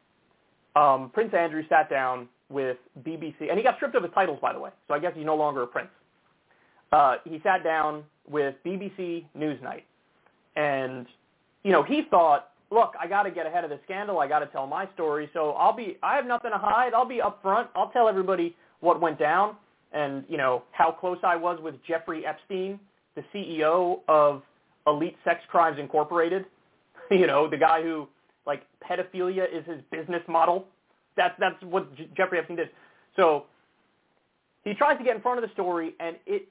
um, 0.76 1.10
Prince 1.12 1.32
Andrew 1.34 1.62
sat 1.68 1.88
down 1.88 2.28
with 2.50 2.76
BBC, 3.02 3.48
and 3.48 3.56
he 3.56 3.62
got 3.62 3.76
stripped 3.76 3.94
of 3.94 4.02
his 4.02 4.12
titles, 4.12 4.38
by 4.42 4.52
the 4.52 4.58
way, 4.58 4.70
so 4.88 4.94
I 4.94 4.98
guess 4.98 5.12
he's 5.14 5.24
no 5.24 5.36
longer 5.36 5.62
a 5.62 5.66
prince. 5.66 5.88
Uh, 6.92 7.16
he 7.24 7.40
sat 7.42 7.64
down 7.64 8.02
with 8.28 8.56
BBC 8.66 9.24
Newsnight, 9.36 9.82
and, 10.56 11.06
you 11.62 11.72
know, 11.72 11.82
he 11.82 12.02
thought, 12.10 12.50
look, 12.70 12.94
I 13.00 13.06
got 13.06 13.24
to 13.24 13.30
get 13.30 13.46
ahead 13.46 13.64
of 13.64 13.70
the 13.70 13.80
scandal. 13.84 14.18
I 14.18 14.28
got 14.28 14.40
to 14.40 14.46
tell 14.46 14.66
my 14.66 14.88
story, 14.94 15.28
so 15.32 15.50
I'll 15.52 15.74
be, 15.74 15.98
I 16.02 16.16
have 16.16 16.26
nothing 16.26 16.50
to 16.52 16.58
hide. 16.58 16.94
I'll 16.94 17.08
be 17.08 17.20
upfront. 17.20 17.68
I'll 17.74 17.90
tell 17.90 18.08
everybody 18.08 18.56
what 18.80 19.00
went 19.00 19.18
down 19.18 19.56
and, 19.92 20.24
you 20.28 20.36
know, 20.36 20.62
how 20.72 20.92
close 20.92 21.18
I 21.24 21.36
was 21.36 21.58
with 21.60 21.74
Jeffrey 21.86 22.24
Epstein, 22.24 22.78
the 23.16 23.24
CEO 23.34 24.00
of 24.08 24.42
Elite 24.86 25.16
Sex 25.24 25.40
Crimes 25.48 25.78
Incorporated, 25.78 26.44
you 27.10 27.26
know, 27.26 27.48
the 27.48 27.56
guy 27.56 27.82
who, 27.82 28.08
like, 28.46 28.62
pedophilia 28.88 29.44
is 29.52 29.66
his 29.66 29.80
business 29.90 30.22
model. 30.28 30.66
That's, 31.16 31.34
that's 31.40 31.60
what 31.64 31.94
J- 31.96 32.08
Jeffrey 32.16 32.38
Epstein 32.38 32.56
did. 32.56 32.70
So 33.16 33.44
he 34.64 34.74
tries 34.74 34.96
to 34.98 35.04
get 35.04 35.16
in 35.16 35.22
front 35.22 35.42
of 35.42 35.48
the 35.48 35.52
story, 35.52 35.94
and 36.00 36.16
it 36.26 36.48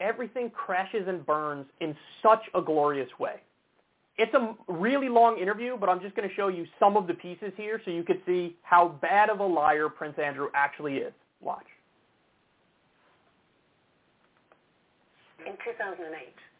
everything 0.00 0.50
crashes 0.50 1.06
and 1.06 1.24
burns 1.24 1.64
in 1.80 1.96
such 2.22 2.42
a 2.54 2.60
glorious 2.60 3.08
way. 3.20 3.36
It's 4.18 4.32
a 4.34 4.54
really 4.68 5.08
long 5.08 5.38
interview, 5.38 5.76
but 5.78 5.88
I'm 5.88 6.00
just 6.00 6.14
going 6.14 6.28
to 6.28 6.34
show 6.34 6.48
you 6.48 6.66
some 6.78 6.96
of 6.96 7.06
the 7.06 7.14
pieces 7.14 7.52
here 7.56 7.80
so 7.84 7.90
you 7.90 8.02
could 8.04 8.20
see 8.26 8.56
how 8.62 8.88
bad 9.00 9.30
of 9.30 9.40
a 9.40 9.46
liar 9.46 9.88
Prince 9.88 10.18
Andrew 10.22 10.48
actually 10.54 10.96
is. 10.98 11.12
Watch. 11.40 11.64
In 15.46 15.56
2008, 15.64 16.06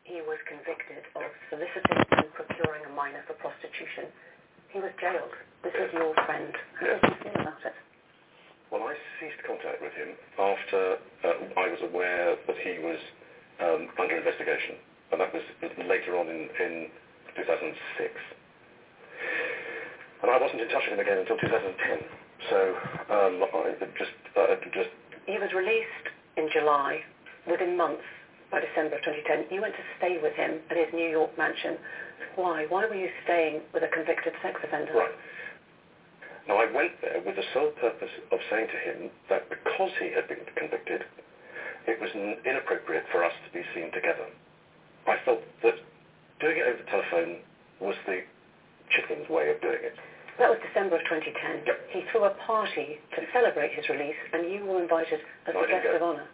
he 0.04 0.18
was 0.26 0.38
convicted 0.48 1.04
of 1.14 1.30
soliciting 1.50 2.02
and 2.18 2.26
procuring 2.34 2.82
a 2.88 2.92
minor 2.96 3.22
for 3.28 3.34
prostitution. 3.38 4.10
He 4.74 4.80
was 4.80 4.90
jailed. 4.98 5.30
This 5.62 5.76
is 5.76 5.92
your 5.92 6.14
friend. 6.26 6.50
How 6.80 6.86
Yes. 6.86 6.98
did 7.04 7.10
you 7.14 7.30
feel 7.30 7.42
about 7.46 7.62
it? 7.62 7.76
Well, 8.72 8.82
I 8.88 8.96
ceased 9.20 9.38
contact 9.46 9.78
with 9.84 9.92
him 9.92 10.16
after 10.40 10.96
uh, 11.22 11.60
I 11.60 11.68
was 11.68 11.78
aware 11.84 12.34
that 12.48 12.56
he 12.64 12.80
was 12.80 12.98
um, 13.60 13.88
under 14.00 14.16
investigation, 14.16 14.80
and 15.12 15.20
that 15.20 15.30
was 15.30 15.44
later 15.86 16.16
on 16.18 16.26
in, 16.26 16.48
in 16.58 16.88
2006. 17.36 18.12
And 20.22 20.30
I 20.30 20.38
wasn't 20.38 20.62
in 20.62 20.68
touch 20.68 20.86
with 20.86 20.94
him 20.98 21.02
again 21.02 21.18
until 21.18 21.36
2010. 21.38 22.02
So 22.50 22.58
um, 23.10 23.34
I 23.42 23.74
just, 23.98 24.14
uh, 24.38 24.54
just 24.74 24.90
He 25.26 25.38
was 25.38 25.50
released 25.54 26.06
in 26.36 26.48
July. 26.52 27.02
Within 27.46 27.76
months, 27.76 28.06
by 28.54 28.60
December 28.60 28.96
of 28.96 29.02
2010, 29.02 29.50
you 29.50 29.60
went 29.60 29.74
to 29.74 29.84
stay 29.98 30.18
with 30.22 30.34
him 30.34 30.62
at 30.70 30.76
his 30.76 30.86
New 30.94 31.10
York 31.10 31.34
mansion. 31.36 31.74
Why? 32.36 32.66
Why 32.68 32.86
were 32.86 32.94
you 32.94 33.10
staying 33.24 33.62
with 33.74 33.82
a 33.82 33.88
convicted 33.88 34.32
sex 34.42 34.60
offender? 34.62 34.94
Right. 34.94 35.16
Now, 36.46 36.58
I 36.58 36.70
went 36.70 36.92
there 37.02 37.22
with 37.24 37.36
the 37.36 37.46
sole 37.54 37.70
purpose 37.78 38.10
of 38.30 38.38
saying 38.50 38.66
to 38.66 38.78
him 38.78 39.10
that 39.30 39.48
because 39.48 39.90
he 39.98 40.10
had 40.14 40.26
been 40.28 40.42
convicted, 40.54 41.02
it 41.86 41.98
was 42.00 42.10
inappropriate 42.46 43.04
for 43.10 43.24
us 43.24 43.32
to 43.46 43.50
be 43.50 43.64
seen 43.74 43.90
together. 43.90 44.26
I 45.06 45.16
felt 45.24 45.42
that 45.62 45.74
doing 46.42 46.58
it 46.58 46.66
over 46.66 46.76
the 46.76 46.90
telephone 46.90 47.38
was 47.78 47.94
the 48.04 48.26
chicken's 48.90 49.30
way 49.30 49.48
of 49.54 49.62
doing 49.62 49.80
it. 49.80 49.94
That 50.42 50.50
was 50.50 50.58
December 50.64 50.98
of 50.98 51.04
2010. 51.06 51.62
Yep. 51.64 51.78
He 51.94 52.00
threw 52.10 52.26
a 52.26 52.34
party 52.42 52.98
to 53.14 53.20
celebrate 53.30 53.70
his 53.78 53.86
release, 53.88 54.18
and 54.34 54.50
you 54.50 54.66
were 54.66 54.82
invited 54.82 55.20
as 55.46 55.54
I 55.54 55.64
guest 55.70 55.86
of 55.86 56.02
honour. 56.02 56.26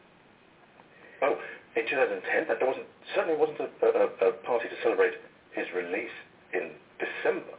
Oh, 1.21 1.37
in 1.77 1.85
2010, 1.85 2.49
that 2.49 2.63
there 2.63 2.69
wasn't, 2.69 2.87
certainly 3.15 3.37
wasn't 3.37 3.61
a, 3.61 3.69
a, 3.85 4.07
a 4.31 4.31
party 4.47 4.71
to 4.71 4.77
celebrate 4.83 5.19
his 5.53 5.67
release 5.75 6.15
in 6.55 6.73
December, 6.97 7.59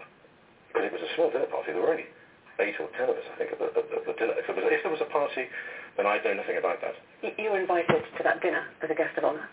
because 0.72 0.88
it 0.88 0.94
was 0.96 1.04
a 1.04 1.12
small 1.20 1.30
dinner 1.30 1.52
party. 1.52 1.76
There 1.76 1.84
were 1.84 1.92
only 1.92 2.08
eight 2.64 2.80
or 2.80 2.88
ten 2.96 3.12
of 3.12 3.20
us, 3.20 3.28
I 3.30 3.36
think, 3.36 3.52
at 3.52 3.60
the, 3.60 3.68
at 3.70 3.76
the, 3.76 3.96
at 4.00 4.04
the 4.08 4.16
dinner. 4.16 4.36
If 4.40 4.48
there, 4.48 4.56
was, 4.56 4.64
if 4.72 4.80
there 4.84 4.96
was 4.96 5.04
a 5.04 5.12
party, 5.12 5.44
then 6.00 6.08
I 6.08 6.24
know 6.24 6.34
nothing 6.40 6.56
about 6.56 6.80
that. 6.82 6.96
You, 7.20 7.36
you 7.36 7.52
were 7.52 7.60
invited 7.60 8.00
to 8.00 8.22
that 8.24 8.40
dinner 8.40 8.64
as 8.80 8.88
a 8.88 8.96
guest 8.96 9.14
of 9.20 9.28
honour. 9.28 9.44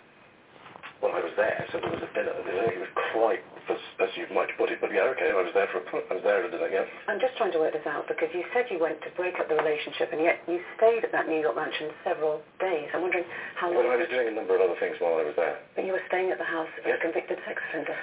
Well, 1.03 1.13
I 1.13 1.21
was 1.21 1.33
there, 1.37 1.61
so 1.71 1.79
there 1.79 1.93
was 1.93 2.01
a 2.01 2.11
dinner. 2.17 2.33
It 2.73 2.81
was 2.81 2.89
quite 3.13 3.45
as, 3.69 3.77
as 4.01 4.09
you 4.17 4.25
might 4.33 4.49
put 4.57 4.73
it, 4.73 4.81
but 4.81 4.89
yeah, 4.89 5.05
okay, 5.13 5.29
I 5.29 5.37
was 5.45 5.53
there 5.53 5.69
for 5.69 5.85
a, 5.85 5.85
I 6.09 6.15
was 6.17 6.25
there 6.25 6.41
at 6.41 6.49
a 6.49 6.51
dinner, 6.51 6.69
yeah. 6.73 6.89
I'm 7.07 7.21
just 7.21 7.37
trying 7.37 7.53
to 7.53 7.61
work 7.61 7.77
this 7.77 7.85
out 7.85 8.09
because 8.09 8.33
you 8.33 8.41
said 8.57 8.65
you 8.73 8.81
went 8.81 8.97
to 9.05 9.11
break 9.13 9.37
up 9.37 9.49
the 9.53 9.61
relationship, 9.61 10.09
and 10.17 10.25
yet 10.25 10.41
you 10.49 10.57
stayed 10.81 11.05
at 11.05 11.13
that 11.13 11.29
New 11.29 11.37
York 11.37 11.53
mansion 11.55 11.93
several 12.01 12.41
days. 12.59 12.89
I'm 12.97 13.03
wondering 13.05 13.29
how 13.61 13.69
Well. 13.69 13.85
I 13.93 13.97
was 14.01 14.09
doing 14.09 14.29
a 14.29 14.35
number 14.35 14.57
of 14.57 14.65
other 14.65 14.79
things 14.81 14.97
while 14.99 15.21
I 15.21 15.25
was 15.29 15.37
there. 15.37 15.61
But 15.77 15.85
you 15.85 15.93
were 15.93 16.03
staying 16.09 16.33
at 16.33 16.39
the 16.41 16.49
house 16.49 16.71
of 16.81 16.87
Yeah. 16.89 16.97
a 16.97 16.99
convicted 16.99 17.39
sex 17.45 17.61
offender. 17.69 17.97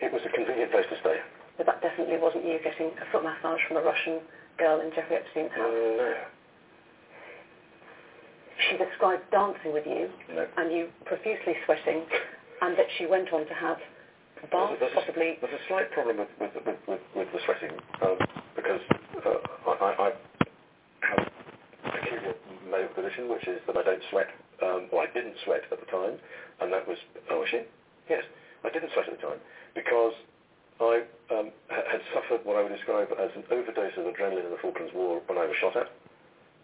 It 0.00 0.12
was 0.14 0.22
a 0.24 0.30
convenient 0.30 0.70
place 0.70 0.86
to 0.90 0.98
stay. 1.02 1.18
But 1.58 1.66
that 1.66 1.82
definitely 1.82 2.18
wasn't 2.22 2.44
you 2.46 2.58
getting 2.62 2.90
a 3.02 3.06
foot 3.10 3.22
massage 3.26 3.60
from 3.66 3.76
a 3.78 3.82
Russian 3.82 4.20
girl 4.58 4.80
in 4.80 4.90
Jeffrey 4.94 5.16
Epstein's 5.18 5.52
house. 5.52 5.74
Mm, 5.74 5.96
no, 5.98 6.14
She 8.70 8.76
described 8.76 9.24
dancing 9.30 9.72
with 9.72 9.86
you 9.86 10.08
no. 10.34 10.46
and 10.56 10.72
you 10.72 10.88
profusely 11.04 11.54
sweating, 11.64 12.04
and 12.60 12.76
that 12.78 12.86
she 12.98 13.06
went 13.06 13.32
on 13.32 13.46
to 13.46 13.54
have 13.54 13.78
baths, 14.50 14.76
There's 14.80 14.92
a- 14.92 14.94
possibly. 14.94 15.38
There's 15.40 15.54
a 15.54 15.64
slight 15.68 15.90
problem 15.92 16.18
with, 16.18 16.28
with, 16.40 16.54
with, 16.66 16.78
with, 16.88 17.00
with 17.14 17.28
the 17.32 17.40
sweating 17.44 17.76
um, 18.02 18.18
because 18.56 18.80
uh, 19.24 19.70
I, 19.70 20.10
I, 20.10 20.12
have 21.02 21.18
a 21.18 21.90
peculiar 21.90 22.34
medical 22.70 23.02
position, 23.02 23.28
which 23.28 23.46
is 23.46 23.60
that 23.66 23.76
I 23.76 23.82
don't 23.82 24.02
sweat. 24.10 24.28
Um, 24.62 24.86
well, 24.92 25.02
I 25.02 25.12
didn't 25.12 25.34
sweat 25.44 25.62
at 25.70 25.80
the 25.80 25.86
time, 25.86 26.18
and 26.60 26.72
that 26.72 26.86
was 26.86 26.98
oh, 27.30 27.40
was 27.40 27.48
she? 27.50 27.62
Yes, 28.08 28.22
I 28.64 28.70
didn't 28.70 28.90
sweat 28.94 29.08
at 29.08 29.18
the 29.18 29.22
time 29.22 29.38
because 29.74 30.14
I 30.80 31.02
um, 31.34 31.50
had 31.70 32.00
suffered 32.14 32.44
what 32.44 32.56
I 32.56 32.62
would 32.62 32.74
describe 32.74 33.08
as 33.18 33.30
an 33.36 33.44
overdose 33.50 33.94
of 33.98 34.06
adrenaline 34.06 34.46
in 34.46 34.50
the 34.50 34.62
Falklands 34.62 34.92
War 34.94 35.22
when 35.26 35.38
I 35.38 35.46
was 35.46 35.54
shot 35.60 35.76
at. 35.76 35.90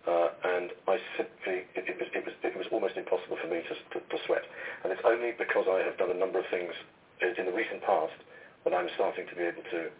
Uh, 0.06 0.28
and 0.44 0.70
I 0.86 0.96
simply, 1.16 1.66
it, 1.76 1.84
it, 1.90 1.96
was, 1.98 2.08
it, 2.14 2.24
was, 2.24 2.34
it 2.42 2.56
was 2.56 2.66
almost 2.72 2.96
impossible 2.96 3.36
for 3.40 3.48
me 3.48 3.60
to, 3.66 3.74
to, 3.92 3.98
to 4.00 4.16
sweat. 4.24 4.44
And 4.84 4.92
it's 4.92 5.02
only 5.04 5.32
because 5.36 5.66
I 5.68 5.84
have 5.84 5.98
done 5.98 6.10
a 6.10 6.16
number 6.18 6.38
of 6.38 6.46
things 6.50 6.72
in, 7.20 7.34
the 7.44 7.52
recent 7.52 7.82
past 7.82 8.14
that 8.64 8.72
I'm 8.72 8.88
starting 8.94 9.26
to 9.28 9.34
be 9.34 9.42
able 9.44 9.62
to 9.74 9.90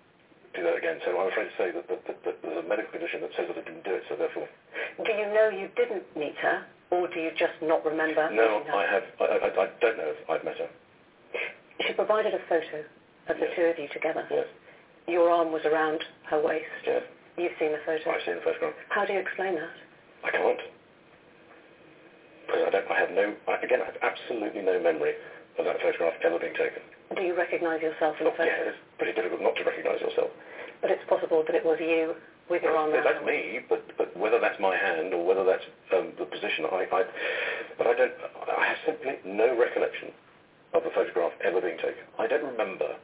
do 0.55 0.61
that 0.65 0.77
again. 0.77 0.99
So 1.05 1.19
I'm 1.19 1.29
afraid 1.29 1.51
to 1.53 1.57
say 1.59 1.69
that, 1.73 1.89
that, 1.89 2.01
that, 2.07 2.19
that 2.25 2.37
there's 2.41 2.65
a 2.65 2.67
medical 2.69 2.93
condition 2.93 3.21
that 3.21 3.35
says 3.37 3.49
that 3.53 3.59
I 3.59 3.65
didn't 3.69 3.85
do 3.85 3.93
it, 3.95 4.05
so 4.09 4.17
therefore... 4.17 4.49
Do 5.05 5.13
you 5.13 5.27
know 5.29 5.51
you 5.53 5.69
didn't 5.77 6.05
meet 6.17 6.37
her, 6.41 6.65
or 6.91 7.09
do 7.09 7.21
you 7.21 7.31
just 7.37 7.59
not 7.61 7.85
remember 7.85 8.31
No. 8.33 8.65
I 8.73 8.87
have, 8.89 9.05
I, 9.21 9.25
I, 9.25 9.49
I 9.53 9.67
don't 9.83 9.99
know 9.99 10.09
if 10.15 10.19
I've 10.31 10.45
met 10.45 10.57
her. 10.57 10.71
She 11.85 11.93
provided 11.93 12.33
a 12.35 12.41
photo 12.49 12.81
of 13.29 13.37
the 13.37 13.45
Yes. 13.45 13.53
two 13.57 13.63
of 13.69 13.79
you 13.79 13.89
together. 13.93 14.25
Yes, 14.31 14.47
Your 15.07 15.29
arm 15.31 15.53
was 15.53 15.63
around 15.67 16.01
her 16.31 16.41
waist. 16.41 16.65
yes. 16.87 17.03
You've 17.37 17.53
seen 17.61 17.71
the 17.73 17.79
photo. 17.87 18.11
I've 18.11 18.25
seen 18.25 18.35
the 18.37 18.41
photograph. 18.41 18.73
How 18.89 19.05
do 19.05 19.13
you 19.13 19.21
explain 19.21 19.55
that? 19.57 19.71
I 20.29 20.31
can't. 20.37 20.61
I 22.49 22.71
don't, 22.71 22.91
I 22.91 22.97
have 23.01 23.11
no, 23.13 23.33
I, 23.49 23.57
again, 23.65 23.81
I 23.81 23.87
have 23.87 23.97
absolutely 24.03 24.61
no 24.63 24.79
memory 24.81 25.15
of 25.59 25.65
that 25.65 25.81
photograph 25.81 26.15
ever 26.25 26.39
being 26.39 26.55
taken. 26.55 26.83
Do 27.17 27.23
you 27.23 27.35
recognise 27.37 27.81
yourself 27.81 28.17
in 28.21 28.25
the 28.25 28.33
Oh, 28.33 28.37
photo? 28.37 28.49
yeah, 28.49 28.69
it's 28.73 28.77
pretty 28.99 29.13
difficult 29.13 29.41
not 29.41 29.57
to 29.57 29.65
recognise 29.65 30.01
yourself. 30.01 30.31
But 30.81 30.91
it's 30.91 31.03
possible 31.09 31.43
that 31.47 31.55
it 31.55 31.65
was 31.65 31.79
you 31.81 32.15
with 32.49 32.63
your 32.63 32.77
arm 32.77 32.93
that's 32.93 33.25
me, 33.25 33.61
but, 33.69 33.85
but 33.97 34.17
whether 34.17 34.39
that's 34.41 34.59
my 34.61 34.77
hand 34.77 35.13
or 35.13 35.25
whether 35.25 35.45
that's 35.45 35.65
um, 35.93 36.13
the 36.19 36.25
position, 36.25 36.65
I, 36.73 36.85
I, 36.93 37.05
but 37.77 37.87
I 37.87 37.95
don't, 37.95 38.13
I 38.57 38.65
have 38.65 38.79
simply 38.87 39.17
no 39.25 39.57
recollection 39.57 40.13
of 40.73 40.85
the 40.85 40.91
photograph 40.91 41.33
ever 41.45 41.61
being 41.61 41.77
taken. 41.77 42.05
I 42.19 42.27
don't 42.27 42.45
remember 42.45 42.97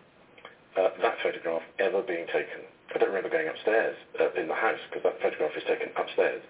uh, 0.76 0.88
that 1.02 1.16
photograph 1.22 1.62
ever 1.78 2.00
being 2.02 2.26
taken. 2.26 2.64
I 2.94 2.98
don't 2.98 3.08
remember 3.08 3.28
going 3.28 3.48
upstairs 3.48 3.96
uh, 4.20 4.32
in 4.40 4.48
the 4.48 4.54
house 4.54 4.80
because 4.88 5.02
that 5.04 5.20
photograph 5.20 5.52
is 5.56 5.64
taken 5.68 5.88
upstairs. 5.96 6.40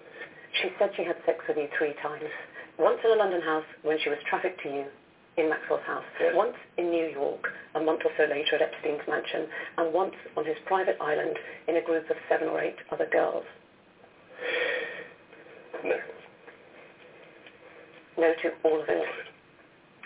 She 0.61 0.69
said 0.79 0.91
she 0.95 1.03
had 1.03 1.17
sex 1.25 1.39
with 1.47 1.57
you 1.57 1.67
three 1.77 1.93
times. 2.01 2.29
Once 2.77 2.99
in 3.03 3.11
a 3.11 3.15
London 3.15 3.41
house 3.41 3.65
when 3.83 3.97
she 4.03 4.09
was 4.09 4.19
trafficked 4.29 4.61
to 4.63 4.69
you 4.69 4.85
in 5.37 5.49
Maxwell's 5.49 5.83
house. 5.85 6.03
Once 6.33 6.55
in 6.77 6.89
New 6.89 7.07
York, 7.07 7.49
a 7.75 7.79
month 7.79 8.01
or 8.05 8.11
so 8.17 8.23
later 8.23 8.55
at 8.55 8.61
Epstein's 8.61 9.01
mansion. 9.07 9.47
And 9.77 9.93
once 9.93 10.15
on 10.37 10.45
his 10.45 10.55
private 10.65 10.97
island 11.01 11.37
in 11.67 11.75
a 11.77 11.81
group 11.81 12.09
of 12.09 12.15
seven 12.29 12.47
or 12.47 12.61
eight 12.61 12.77
other 12.91 13.07
girls. 13.11 13.43
No, 15.83 15.97
No 18.17 18.33
to 18.41 18.49
all 18.63 18.81
of 18.81 18.87
it. 18.87 19.05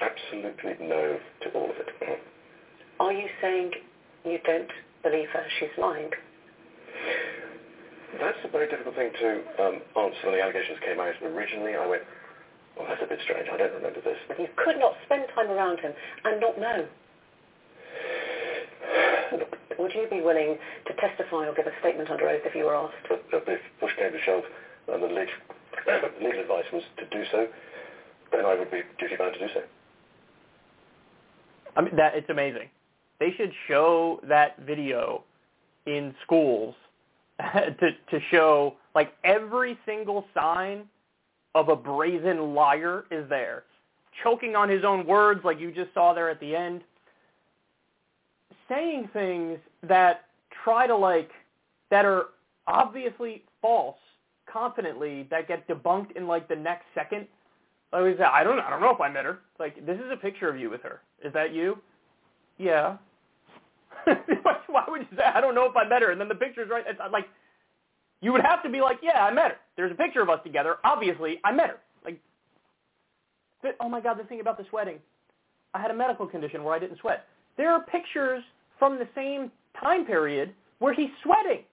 Absolutely 0.01 0.87
no 0.87 1.19
to 1.41 1.49
all 1.53 1.69
of 1.69 1.75
it. 1.77 2.19
Are 2.99 3.13
you 3.13 3.27
saying 3.41 3.71
you 4.25 4.39
don't 4.45 4.71
believe 5.03 5.29
her? 5.29 5.45
She's 5.59 5.69
lying. 5.77 6.09
That's 8.17 8.37
a 8.43 8.49
very 8.49 8.67
difficult 8.67 8.95
thing 8.95 9.11
to 9.21 9.29
um, 9.61 9.75
answer 9.95 10.21
when 10.25 10.33
the 10.33 10.41
allegations 10.41 10.79
came 10.81 10.99
out. 10.99 11.13
Originally, 11.21 11.75
I 11.75 11.85
went, 11.85 12.03
well, 12.75 12.87
that's 12.89 13.01
a 13.03 13.07
bit 13.07 13.19
strange. 13.23 13.47
I 13.51 13.57
don't 13.57 13.73
remember 13.73 14.01
this. 14.01 14.17
You 14.37 14.47
could 14.57 14.79
not 14.79 14.95
spend 15.05 15.29
time 15.35 15.51
around 15.51 15.79
him 15.79 15.93
and 16.25 16.41
not 16.41 16.59
know. 16.59 16.87
Would 19.77 19.93
you 19.93 20.07
be 20.09 20.21
willing 20.21 20.57
to 20.87 20.93
testify 20.99 21.47
or 21.47 21.53
give 21.53 21.67
a 21.67 21.71
statement 21.79 22.09
under 22.09 22.27
oath 22.27 22.41
if 22.43 22.55
you 22.55 22.65
were 22.65 22.75
asked? 22.75 22.97
but 23.07 23.23
if 23.47 23.61
push 23.79 23.91
came 23.97 24.11
to 24.11 24.21
shove 24.25 24.43
and 24.91 25.03
the 25.03 25.07
legal, 25.07 25.33
legal 26.21 26.41
advice 26.41 26.65
was 26.73 26.83
to 26.97 27.05
do 27.05 27.23
so, 27.31 27.47
then 28.31 28.45
I 28.45 28.55
would 28.55 28.71
be 28.71 28.81
duty 28.99 29.15
bound 29.17 29.33
to 29.33 29.39
do 29.39 29.53
so. 29.53 29.61
I 31.75 31.81
mean, 31.81 31.95
that 31.95 32.15
it's 32.15 32.29
amazing. 32.29 32.69
They 33.19 33.31
should 33.37 33.51
show 33.67 34.19
that 34.27 34.59
video 34.59 35.23
in 35.85 36.13
schools 36.23 36.75
to 37.79 37.91
to 38.11 38.19
show 38.31 38.75
like 38.95 39.13
every 39.23 39.77
single 39.85 40.25
sign 40.33 40.83
of 41.55 41.69
a 41.69 41.75
brazen 41.75 42.53
liar 42.53 43.05
is 43.11 43.27
there. 43.29 43.63
Choking 44.23 44.55
on 44.55 44.67
his 44.67 44.83
own 44.83 45.05
words 45.05 45.41
like 45.43 45.59
you 45.59 45.71
just 45.71 45.93
saw 45.93 46.13
there 46.13 46.29
at 46.29 46.39
the 46.39 46.55
end. 46.55 46.81
Saying 48.67 49.09
things 49.13 49.57
that 49.83 50.25
try 50.63 50.85
to 50.85 50.95
like 50.95 51.31
that 51.89 52.05
are 52.05 52.25
obviously 52.67 53.43
false 53.61 53.97
confidently 54.51 55.27
that 55.29 55.47
get 55.47 55.67
debunked 55.67 56.15
in 56.15 56.27
like 56.27 56.47
the 56.47 56.55
next 56.55 56.85
second. 56.93 57.25
Like 57.93 58.19
I 58.19 58.43
don't 58.43 58.59
I 58.59 58.69
don't 58.69 58.81
know 58.81 58.93
if 58.93 59.01
I 59.01 59.09
met 59.09 59.25
her. 59.25 59.39
Like 59.59 59.85
this 59.85 59.97
is 59.97 60.11
a 60.11 60.17
picture 60.17 60.49
of 60.49 60.59
you 60.59 60.69
with 60.69 60.81
her. 60.81 61.01
Is 61.23 61.33
that 61.33 61.53
you? 61.53 61.77
Yeah. 62.57 62.97
Why 64.67 64.85
would 64.87 65.01
you 65.01 65.17
say 65.17 65.23
I 65.23 65.41
don't 65.41 65.55
know 65.55 65.65
if 65.65 65.75
I 65.75 65.87
met 65.87 66.01
her? 66.01 66.11
And 66.11 66.19
then 66.19 66.27
the 66.27 66.35
picture's 66.35 66.69
right. 66.69 66.83
It's 66.87 66.99
uh, 67.03 67.09
like 67.11 67.25
you 68.21 68.31
would 68.31 68.41
have 68.41 68.61
to 68.63 68.69
be 68.69 68.81
like, 68.81 68.99
yeah, 69.01 69.23
I 69.23 69.33
met 69.33 69.51
her. 69.51 69.57
There's 69.75 69.91
a 69.91 69.95
picture 69.95 70.21
of 70.21 70.29
us 70.29 70.39
together. 70.43 70.77
Obviously, 70.83 71.39
I 71.43 71.51
met 71.51 71.69
her. 71.69 71.77
Like, 72.03 72.19
but, 73.61 73.75
oh 73.79 73.89
my 73.89 74.01
God, 74.01 74.19
the 74.19 74.23
thing 74.23 74.41
about 74.41 74.57
the 74.57 74.65
sweating. 74.69 74.99
I 75.73 75.81
had 75.81 75.91
a 75.91 75.95
medical 75.95 76.25
condition 76.25 76.63
where 76.63 76.73
I 76.75 76.79
didn't 76.79 76.99
sweat. 76.99 77.25
There 77.57 77.71
are 77.71 77.81
pictures 77.81 78.43
from 78.77 78.97
the 78.97 79.07
same 79.15 79.51
time 79.79 80.05
period 80.05 80.53
where 80.79 80.93
he's 80.93 81.09
sweating, 81.23 81.63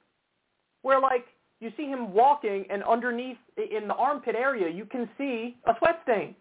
where 0.82 1.00
like 1.00 1.26
you 1.60 1.72
see 1.76 1.86
him 1.86 2.12
walking 2.12 2.66
and 2.70 2.82
underneath 2.84 3.38
in 3.56 3.88
the 3.88 3.94
armpit 3.94 4.34
area 4.34 4.68
you 4.68 4.84
can 4.84 5.08
see 5.16 5.56
a 5.66 5.72
sweat 5.78 6.00
stain. 6.02 6.34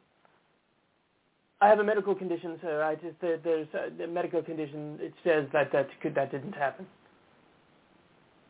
I 1.65 1.69
have 1.69 1.79
a 1.79 1.83
medical 1.83 2.13
condition, 2.13 2.59
sir. 2.61 2.83
I 2.83 2.93
just 2.93 3.19
there, 3.21 3.39
there's 3.43 3.67
a, 3.73 4.03
a 4.03 4.07
medical 4.07 4.43
condition. 4.43 4.99
It 5.01 5.13
says 5.23 5.47
that 5.51 5.71
that 5.71 5.87
could 5.99 6.13
that 6.13 6.31
didn't 6.31 6.53
happen. 6.53 6.85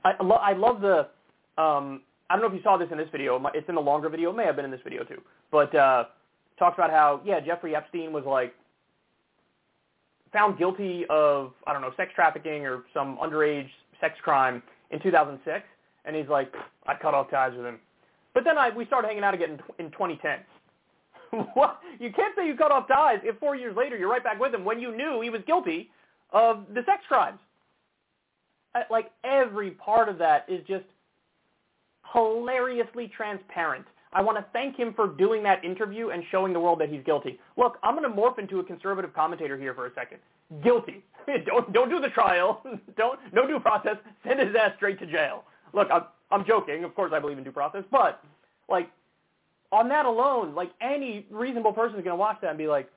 I 0.03 0.21
lo- 0.21 0.35
I 0.35 0.51
love 0.51 0.81
the 0.81 1.07
um 1.57 2.01
I 2.29 2.35
don't 2.35 2.41
know 2.41 2.47
if 2.47 2.53
you 2.53 2.61
saw 2.61 2.75
this 2.75 2.89
in 2.91 2.97
this 2.97 3.07
video. 3.13 3.41
It's 3.53 3.69
in 3.69 3.75
the 3.75 3.81
longer 3.81 4.09
video. 4.09 4.31
It 4.31 4.35
may 4.35 4.43
have 4.43 4.57
been 4.57 4.65
in 4.65 4.71
this 4.71 4.81
video 4.83 5.05
too. 5.05 5.21
But 5.49 5.73
uh 5.73 6.05
talks 6.59 6.77
about 6.77 6.89
how 6.89 7.21
yeah 7.23 7.39
Jeffrey 7.39 7.73
Epstein 7.73 8.11
was 8.11 8.25
like 8.25 8.53
found 10.33 10.57
guilty 10.57 11.05
of 11.09 11.53
I 11.65 11.71
don't 11.71 11.81
know 11.81 11.93
sex 11.95 12.11
trafficking 12.13 12.65
or 12.65 12.83
some 12.93 13.17
underage 13.23 13.69
sex 14.01 14.15
crime 14.21 14.61
in 14.91 14.99
2006, 15.01 15.63
and 16.03 16.17
he's 16.17 16.27
like 16.27 16.53
I 16.85 16.95
cut 17.01 17.13
off 17.13 17.31
ties 17.31 17.53
with 17.55 17.65
him. 17.65 17.79
But 18.33 18.43
then 18.43 18.57
I 18.57 18.71
we 18.75 18.85
started 18.87 19.07
hanging 19.07 19.23
out 19.23 19.33
again 19.33 19.61
in, 19.79 19.85
in 19.85 19.91
2010. 19.93 20.39
what? 21.53 21.79
You 21.99 22.11
can't 22.11 22.35
say 22.37 22.45
you 22.47 22.55
cut 22.55 22.71
off 22.71 22.87
ties 22.87 23.19
if 23.23 23.37
four 23.39 23.55
years 23.55 23.75
later 23.75 23.97
you're 23.97 24.09
right 24.09 24.23
back 24.23 24.39
with 24.39 24.53
him 24.53 24.65
when 24.65 24.79
you 24.79 24.95
knew 24.95 25.21
he 25.21 25.29
was 25.29 25.41
guilty 25.45 25.89
of 26.31 26.65
the 26.73 26.81
sex 26.85 27.03
crimes. 27.07 27.39
Uh, 28.73 28.81
like 28.91 29.11
every 29.23 29.71
part 29.71 30.09
of 30.09 30.17
that 30.17 30.45
is 30.47 30.61
just 30.67 30.83
hilariously 32.13 33.11
transparent. 33.15 33.85
I 34.13 34.21
want 34.21 34.37
to 34.37 34.45
thank 34.53 34.77
him 34.77 34.93
for 34.95 35.07
doing 35.07 35.43
that 35.43 35.63
interview 35.65 36.09
and 36.09 36.23
showing 36.31 36.53
the 36.53 36.59
world 36.59 36.79
that 36.79 36.89
he's 36.89 37.03
guilty. 37.05 37.37
Look, 37.57 37.77
I'm 37.83 37.97
going 37.97 38.09
to 38.09 38.15
morph 38.15 38.39
into 38.39 38.59
a 38.59 38.63
conservative 38.63 39.13
commentator 39.13 39.57
here 39.57 39.73
for 39.73 39.87
a 39.87 39.93
second. 39.93 40.19
Guilty. 40.63 41.03
don't 41.45 41.73
don't 41.73 41.89
do 41.89 41.99
the 41.99 42.09
trial. 42.09 42.61
don't 42.97 43.19
no 43.33 43.47
due 43.47 43.59
process. 43.59 43.97
Send 44.25 44.39
his 44.39 44.55
ass 44.55 44.71
straight 44.77 44.99
to 44.99 45.05
jail. 45.05 45.43
Look, 45.73 45.89
I'm 45.91 46.03
I'm 46.31 46.45
joking. 46.45 46.83
Of 46.83 46.95
course, 46.95 47.11
I 47.13 47.19
believe 47.19 47.37
in 47.37 47.43
due 47.43 47.51
process, 47.51 47.83
but 47.91 48.23
like 48.69 48.89
on 49.75 49.89
that 49.89 50.05
alone, 50.05 50.55
like 50.55 50.71
any 50.81 51.25
reasonable 51.29 51.73
person 51.73 51.97
is 51.99 52.03
going 52.03 52.13
to 52.13 52.19
watch 52.19 52.37
that 52.41 52.49
and 52.49 52.57
be 52.57 52.67
like, 52.67 52.89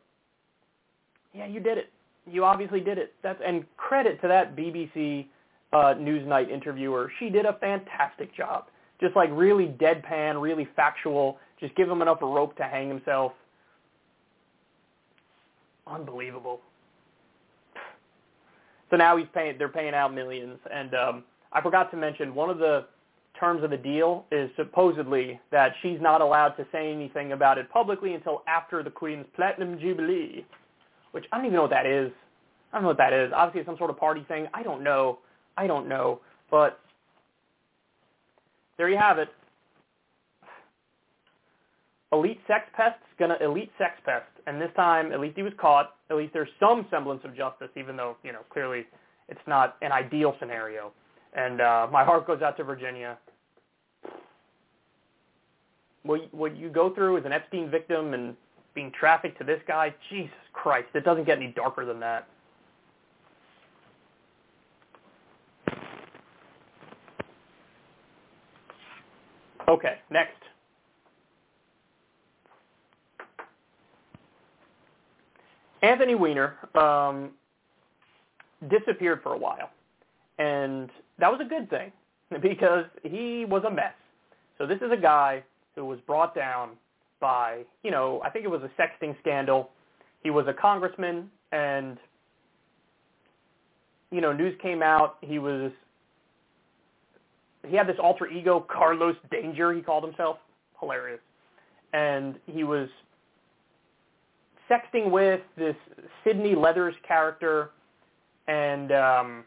"Yeah, 1.35 1.47
you 1.47 1.59
did 1.59 1.77
it. 1.77 1.91
You 2.27 2.45
obviously 2.45 2.81
did 2.81 2.99
it." 2.99 3.15
That's 3.23 3.41
and 3.45 3.65
credit 3.77 4.21
to 4.23 4.29
that 4.29 4.55
BBC 4.55 5.27
uh, 5.73 5.95
Newsnight 5.99 6.51
interviewer. 6.51 7.11
She 7.19 7.31
did 7.31 7.47
a 7.47 7.55
fantastic 7.55 8.35
job. 8.35 8.67
Just 9.01 9.17
like 9.17 9.31
really 9.33 9.67
deadpan, 9.67 10.41
really 10.41 10.69
factual. 10.77 11.39
Just 11.59 11.75
give 11.75 11.91
him 11.91 12.01
enough 12.01 12.19
rope 12.23 12.57
to 12.57 12.65
hang 12.65 12.89
himself. 12.89 13.33
Unbelievable. 15.87 16.61
So 18.91 18.97
now 18.97 19.17
he's 19.17 19.27
paying. 19.35 19.59
They're 19.59 19.69
paying 19.69 19.95
out 19.95 20.15
millions, 20.15 20.59
and 20.73 20.95
um, 20.95 21.25
I 21.53 21.61
forgot 21.61 21.91
to 21.91 21.97
mention 21.97 22.35
one 22.35 22.51
of 22.51 22.59
the 22.59 22.87
terms 23.39 23.63
of 23.65 23.71
the 23.71 23.77
deal 23.77 24.25
is 24.31 24.51
supposedly 24.57 25.41
that 25.51 25.73
she's 25.83 26.01
not 26.01 26.21
allowed 26.21 26.51
to 26.51 26.67
say 26.73 26.93
anything 26.93 27.33
about 27.33 27.59
it 27.59 27.71
publicly 27.71 28.15
until 28.15 28.43
after 28.47 28.83
the 28.83 28.91
Queen's 28.91 29.27
Platinum 29.35 29.79
Jubilee, 29.79 30.45
which 31.13 31.25
I 31.33 31.37
don't 31.37 31.47
even 31.47 31.57
know 31.57 31.63
what 31.63 31.71
that 31.71 31.87
is. 31.87 32.11
I 32.73 32.77
don't 32.77 32.83
know 32.83 32.89
what 32.89 32.99
that 32.99 33.13
is. 33.13 33.33
Obviously, 33.35 33.61
it's 33.61 33.69
some 33.69 33.79
sort 33.79 33.91
of 33.91 33.99
party 33.99 34.25
thing. 34.29 34.47
I 34.53 34.63
don't 34.63 34.83
know. 34.83 35.19
I 35.57 35.67
don't 35.67 35.89
know. 35.89 36.21
But 36.51 36.81
there 38.77 38.89
you 38.89 38.99
have 38.99 39.19
it. 39.19 39.29
Elite 42.13 42.41
sex 42.47 42.65
pest's 42.75 43.03
gonna 43.19 43.37
elite 43.43 43.71
sex 43.77 43.95
pest, 44.05 44.25
and 44.47 44.61
this 44.61 44.71
time 44.77 45.13
at 45.13 45.21
least 45.21 45.37
he 45.37 45.43
was 45.43 45.53
caught. 45.61 45.97
At 46.11 46.17
least 46.17 46.33
there's 46.33 46.49
some 46.59 46.87
semblance 46.91 47.21
of 47.25 47.37
justice, 47.37 47.69
even 47.77 47.97
though 47.97 48.17
you 48.23 48.33
know 48.33 48.41
clearly 48.51 48.87
it's 49.29 49.41
not 49.47 49.77
an 49.83 49.93
ideal 49.93 50.35
scenario. 50.41 50.93
And 51.35 51.61
uh, 51.61 51.87
my 51.93 52.05
heart 52.05 52.27
goes 52.27 52.41
out 52.41 52.57
to 52.57 52.65
Virginia. 52.65 53.19
What, 56.09 56.33
what 56.33 56.57
you 56.57 56.71
go 56.71 56.89
through 56.95 57.19
as 57.19 57.27
an 57.27 57.33
Epstein 57.33 57.71
victim 57.71 58.15
and 58.15 58.35
being 58.75 58.91
trafficked 58.99 59.37
to 59.41 59.45
this 59.45 59.61
guy, 59.69 59.95
Jesus 60.09 60.33
Christ, 60.55 60.87
it 60.95 61.05
doesn't 61.05 61.27
get 61.27 61.37
any 61.37 61.49
darker 61.49 61.85
than 61.85 62.01
that. 62.01 62.27
Okay, 69.69 69.99
next. 70.11 70.33
Anthony 75.83 76.15
Weiner 76.15 76.57
um, 76.75 77.33
disappeared 78.71 79.21
for 79.23 79.35
a 79.35 79.39
while, 79.39 79.69
and 80.39 80.89
that 81.19 81.31
was 81.31 81.43
a 81.43 81.45
good 81.45 81.69
thing 81.69 81.93
because 82.41 82.87
he 83.03 83.45
was 83.45 83.63
a 83.67 83.71
mess. 83.71 83.93
So 84.57 84.67
this 84.67 84.81
is 84.81 84.91
a 84.91 84.97
guy 84.97 85.43
who 85.79 85.87
was 85.87 86.01
brought 86.07 86.35
down 86.35 86.71
by, 87.21 87.63
you 87.83 87.91
know, 87.91 88.21
I 88.25 88.31
think 88.31 88.45
it 88.45 88.49
was 88.49 88.63
a 88.63 88.71
sexting 88.81 89.19
scandal. 89.21 89.71
He 90.23 90.31
was 90.31 90.47
a 90.49 90.53
congressman, 90.53 91.31
and 91.53 91.97
you 94.11 94.21
know, 94.21 94.33
news 94.33 94.59
came 94.61 94.83
out. 94.83 95.17
He 95.21 95.39
was 95.39 95.71
he 97.67 97.77
had 97.77 97.87
this 97.87 97.97
alter 98.03 98.27
ego, 98.27 98.65
Carlos 98.69 99.17
Danger, 99.31 99.73
he 99.73 99.83
called 99.83 100.05
himself. 100.05 100.39
Hilarious. 100.81 101.21
And 101.93 102.37
he 102.47 102.65
was 102.65 102.89
sexting 104.71 105.11
with 105.11 105.41
this 105.57 105.77
Sydney 106.25 106.55
Leathers 106.55 106.95
character, 107.07 107.71
and 108.47 108.93
um, 108.93 109.45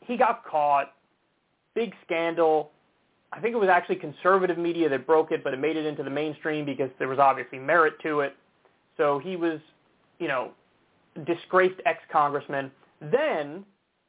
he 0.00 0.16
got 0.16 0.44
caught. 0.44 0.92
Big 1.74 1.94
scandal. 2.04 2.70
I 3.32 3.40
think 3.40 3.54
it 3.54 3.58
was 3.58 3.70
actually 3.70 3.96
conservative 3.96 4.58
media 4.58 4.88
that 4.90 5.06
broke 5.06 5.32
it, 5.32 5.42
but 5.42 5.54
it 5.54 5.58
made 5.58 5.76
it 5.76 5.86
into 5.86 6.02
the 6.02 6.10
mainstream 6.10 6.64
because 6.66 6.90
there 6.98 7.08
was 7.08 7.18
obviously 7.18 7.58
merit 7.58 7.94
to 8.02 8.20
it. 8.20 8.36
So 8.96 9.18
he 9.18 9.36
was, 9.36 9.58
you 10.18 10.28
know, 10.28 10.50
disgraced 11.26 11.80
ex-congressman. 11.86 12.70
Then 13.00 13.64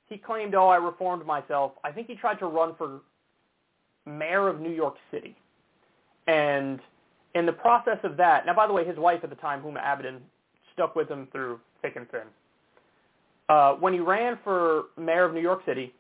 he 0.08 0.18
claimed, 0.18 0.56
oh, 0.56 0.68
I 0.68 0.76
reformed 0.76 1.26
myself. 1.26 1.72
I 1.84 1.92
think 1.92 2.08
he 2.08 2.16
tried 2.16 2.40
to 2.40 2.48
run 2.48 2.76
for 2.78 3.00
mayor 4.06 4.50
of 4.50 4.60
New 4.60 4.72
York 4.72 4.96
City. 5.10 5.36
And 6.28 6.80
in 7.34 7.46
the 7.46 7.54
process 7.54 7.98
of 8.04 8.18
that, 8.18 8.46
now 8.46 8.54
by 8.54 8.68
the 8.68 8.74
way, 8.74 8.86
his 8.86 8.98
wife 8.98 9.22
at 9.24 9.30
the 9.30 9.38
time, 9.38 9.62
Huma 9.62 9.82
Abedin, 9.82 10.18
stuck 10.74 10.96
with 10.96 11.10
him 11.10 11.28
through 11.32 11.60
thick 11.82 11.96
and 11.96 12.10
thin. 12.12 12.28
Uh, 13.50 13.74
when 13.74 13.94
he 13.94 14.00
ran 14.00 14.38
for 14.44 14.86
mayor 14.98 15.24
of 15.24 15.34
New 15.34 15.42
York 15.42 15.62
City, 15.66 15.94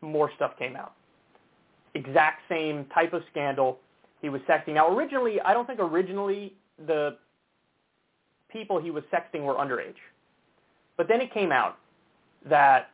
more 0.00 0.30
stuff 0.36 0.52
came 0.58 0.76
out. 0.76 0.94
Exact 1.96 2.42
same 2.48 2.84
type 2.94 3.14
of 3.14 3.22
scandal. 3.30 3.78
He 4.20 4.28
was 4.28 4.42
sexting. 4.42 4.74
Now, 4.74 4.94
originally, 4.94 5.40
I 5.40 5.54
don't 5.54 5.66
think 5.66 5.80
originally 5.80 6.52
the 6.86 7.16
people 8.50 8.80
he 8.80 8.90
was 8.90 9.02
sexting 9.12 9.42
were 9.44 9.54
underage. 9.54 9.94
But 10.98 11.08
then 11.08 11.20
it 11.22 11.32
came 11.32 11.52
out 11.52 11.78
that 12.48 12.90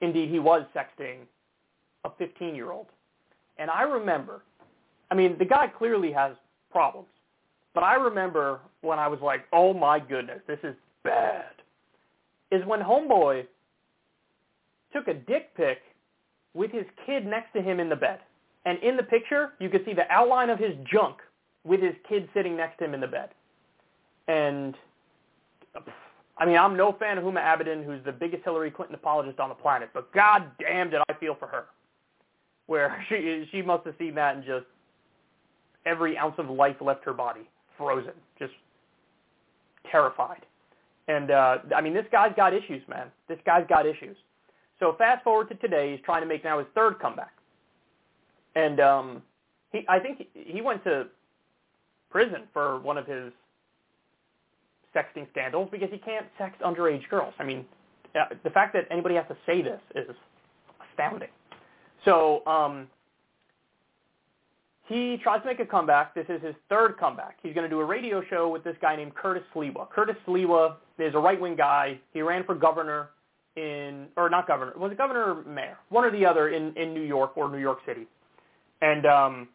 indeed 0.00 0.28
he 0.28 0.40
was 0.40 0.64
sexting 0.74 1.18
a 2.04 2.10
15-year-old. 2.10 2.86
And 3.58 3.70
I 3.70 3.82
remember, 3.82 4.42
I 5.10 5.14
mean, 5.14 5.36
the 5.38 5.44
guy 5.44 5.68
clearly 5.68 6.10
has 6.12 6.32
problems. 6.70 7.08
But 7.74 7.84
I 7.84 7.94
remember 7.94 8.60
when 8.80 8.98
I 8.98 9.06
was 9.06 9.20
like, 9.22 9.44
oh 9.52 9.72
my 9.72 10.00
goodness, 10.00 10.40
this 10.48 10.58
is 10.64 10.74
bad, 11.04 11.52
is 12.50 12.64
when 12.66 12.80
Homeboy 12.80 13.46
took 14.92 15.06
a 15.08 15.14
dick 15.14 15.54
pic 15.56 15.78
with 16.54 16.70
his 16.70 16.84
kid 17.06 17.24
next 17.24 17.52
to 17.54 17.62
him 17.62 17.80
in 17.80 17.88
the 17.88 17.96
bed. 17.96 18.18
And 18.64 18.78
in 18.78 18.96
the 18.96 19.02
picture, 19.02 19.52
you 19.58 19.68
could 19.68 19.84
see 19.84 19.92
the 19.92 20.10
outline 20.10 20.50
of 20.50 20.58
his 20.58 20.72
junk 20.90 21.18
with 21.64 21.80
his 21.80 21.94
kid 22.08 22.28
sitting 22.34 22.56
next 22.56 22.78
to 22.78 22.84
him 22.84 22.94
in 22.94 23.00
the 23.00 23.06
bed. 23.06 23.30
And, 24.28 24.76
I 26.38 26.46
mean, 26.46 26.56
I'm 26.56 26.76
no 26.76 26.92
fan 26.98 27.18
of 27.18 27.24
Huma 27.24 27.40
Abedin, 27.40 27.84
who's 27.84 28.04
the 28.04 28.12
biggest 28.12 28.44
Hillary 28.44 28.70
Clinton 28.70 28.94
apologist 28.94 29.40
on 29.40 29.48
the 29.48 29.54
planet, 29.54 29.90
but 29.92 30.12
god 30.12 30.50
damn 30.60 30.90
did 30.90 31.00
I 31.08 31.14
feel 31.14 31.34
for 31.34 31.48
her. 31.48 31.66
Where 32.66 33.04
she, 33.08 33.48
she 33.50 33.62
must 33.62 33.84
have 33.86 33.94
seen 33.98 34.14
that 34.14 34.36
and 34.36 34.44
just 34.44 34.66
every 35.84 36.16
ounce 36.16 36.34
of 36.38 36.48
life 36.48 36.76
left 36.80 37.04
her 37.04 37.12
body, 37.12 37.48
frozen, 37.76 38.12
just 38.38 38.52
terrified. 39.90 40.46
And, 41.08 41.32
uh, 41.32 41.58
I 41.74 41.80
mean, 41.80 41.94
this 41.94 42.06
guy's 42.12 42.32
got 42.36 42.54
issues, 42.54 42.82
man. 42.88 43.08
This 43.28 43.38
guy's 43.44 43.66
got 43.68 43.86
issues. 43.86 44.16
So 44.78 44.94
fast 44.98 45.24
forward 45.24 45.48
to 45.48 45.54
today, 45.56 45.92
he's 45.92 46.04
trying 46.04 46.22
to 46.22 46.28
make 46.28 46.44
now 46.44 46.58
his 46.58 46.68
third 46.74 47.00
comeback. 47.00 47.32
And 48.54 48.80
um, 48.80 49.22
he, 49.72 49.84
I 49.88 49.98
think 49.98 50.26
he, 50.34 50.60
went 50.60 50.84
to 50.84 51.06
prison 52.10 52.42
for 52.52 52.78
one 52.80 52.98
of 52.98 53.06
his 53.06 53.32
sexting 54.94 55.30
scandals 55.30 55.68
because 55.72 55.88
he 55.90 55.98
can't 55.98 56.26
sex 56.38 56.54
underage 56.64 57.08
girls. 57.08 57.32
I 57.38 57.44
mean, 57.44 57.64
uh, 58.14 58.26
the 58.44 58.50
fact 58.50 58.74
that 58.74 58.86
anybody 58.90 59.14
has 59.14 59.24
to 59.28 59.36
say 59.46 59.62
this 59.62 59.80
is 59.94 60.14
astounding. 60.90 61.30
So 62.04 62.44
um, 62.46 62.88
he 64.86 65.18
tries 65.22 65.40
to 65.40 65.46
make 65.46 65.60
a 65.60 65.66
comeback. 65.66 66.14
This 66.14 66.26
is 66.28 66.42
his 66.42 66.54
third 66.68 66.98
comeback. 66.98 67.38
He's 67.42 67.54
going 67.54 67.64
to 67.64 67.70
do 67.70 67.80
a 67.80 67.84
radio 67.84 68.22
show 68.28 68.48
with 68.50 68.64
this 68.64 68.76
guy 68.82 68.96
named 68.96 69.14
Curtis 69.14 69.44
Sliwa. 69.54 69.88
Curtis 69.88 70.16
Sliwa 70.26 70.76
is 70.98 71.14
a 71.14 71.18
right-wing 71.18 71.56
guy. 71.56 71.98
He 72.12 72.20
ran 72.20 72.44
for 72.44 72.54
governor 72.54 73.10
in, 73.56 74.08
or 74.16 74.28
not 74.28 74.46
governor, 74.46 74.72
was 74.76 74.92
it 74.92 74.98
governor 74.98 75.34
or 75.34 75.44
mayor? 75.44 75.78
One 75.90 76.04
or 76.04 76.10
the 76.10 76.26
other 76.26 76.48
in, 76.48 76.74
in 76.76 76.92
New 76.92 77.02
York 77.02 77.36
or 77.36 77.50
New 77.50 77.58
York 77.58 77.78
City. 77.86 78.06
And 78.82 79.06
um, 79.06 79.48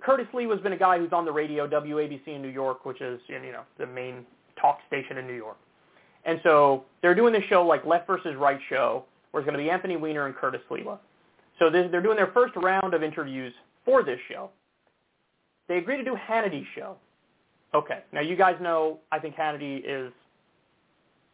Curtis 0.00 0.26
Sliwa 0.32 0.52
has 0.52 0.60
been 0.60 0.72
a 0.72 0.78
guy 0.78 0.98
who's 0.98 1.12
on 1.12 1.24
the 1.24 1.30
radio, 1.30 1.68
WABC 1.68 2.26
in 2.26 2.42
New 2.42 2.48
York, 2.48 2.84
which 2.84 3.00
is, 3.00 3.20
you 3.28 3.38
know, 3.52 3.62
the 3.78 3.86
main 3.86 4.26
talk 4.60 4.78
station 4.88 5.18
in 5.18 5.26
New 5.26 5.34
York. 5.34 5.58
And 6.24 6.40
so 6.42 6.84
they're 7.02 7.14
doing 7.14 7.32
this 7.32 7.44
show 7.48 7.64
like 7.64 7.84
Left 7.86 8.06
versus 8.06 8.34
Right 8.36 8.58
show, 8.68 9.04
where 9.30 9.42
it's 9.42 9.46
going 9.46 9.56
to 9.56 9.62
be 9.62 9.70
Anthony 9.70 9.96
Weiner 9.96 10.26
and 10.26 10.34
Curtis 10.34 10.62
Sliwa. 10.68 10.98
So 11.58 11.70
they're 11.70 12.02
doing 12.02 12.16
their 12.16 12.32
first 12.32 12.56
round 12.56 12.94
of 12.94 13.02
interviews 13.02 13.52
for 13.84 14.02
this 14.02 14.18
show. 14.28 14.50
They 15.68 15.78
agreed 15.78 15.98
to 15.98 16.04
do 16.04 16.16
Hannity's 16.16 16.66
show. 16.74 16.96
Okay, 17.74 18.00
now 18.12 18.20
you 18.20 18.36
guys 18.36 18.56
know 18.60 19.00
I 19.12 19.18
think 19.18 19.36
Hannity 19.36 19.82
is, 19.84 20.12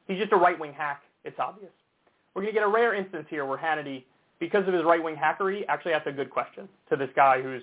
he's 0.09 0.19
just 0.19 0.33
a 0.33 0.37
right-wing 0.37 0.73
hack. 0.73 1.03
It's 1.25 1.39
obvious. 1.39 1.71
We're 2.35 2.43
going 2.43 2.55
to 2.55 2.61
get 2.61 2.67
a 2.67 2.71
rare 2.71 2.95
instance 2.95 3.27
here 3.31 3.45
where 3.45 3.59
Hannity, 3.59 4.05
because 4.43 4.67
of 4.67 4.75
his 4.75 4.83
right-wing 4.83 5.15
hackery, 5.15 5.65
actually 5.69 5.93
asks 5.93 6.09
a 6.09 6.11
good 6.11 6.29
question 6.29 6.69
to 6.91 6.97
this 6.97 7.11
guy 7.15 7.41
who's 7.41 7.63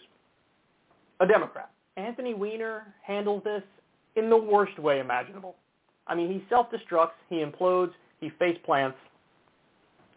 a 1.20 1.28
Democrat. 1.28 1.70
Anthony 1.98 2.34
Weiner 2.34 2.96
handles 3.02 3.44
this 3.44 3.64
in 4.16 4.30
the 4.30 4.38
worst 4.38 4.80
way 4.80 5.02
imaginable. 5.02 5.58
I 6.08 6.16
mean, 6.16 6.32
he 6.32 6.42
self-destructs, 6.48 7.20
he 7.30 7.44
implodes, 7.44 7.92
he 8.22 8.30
face 8.40 8.58
plants, 8.64 8.98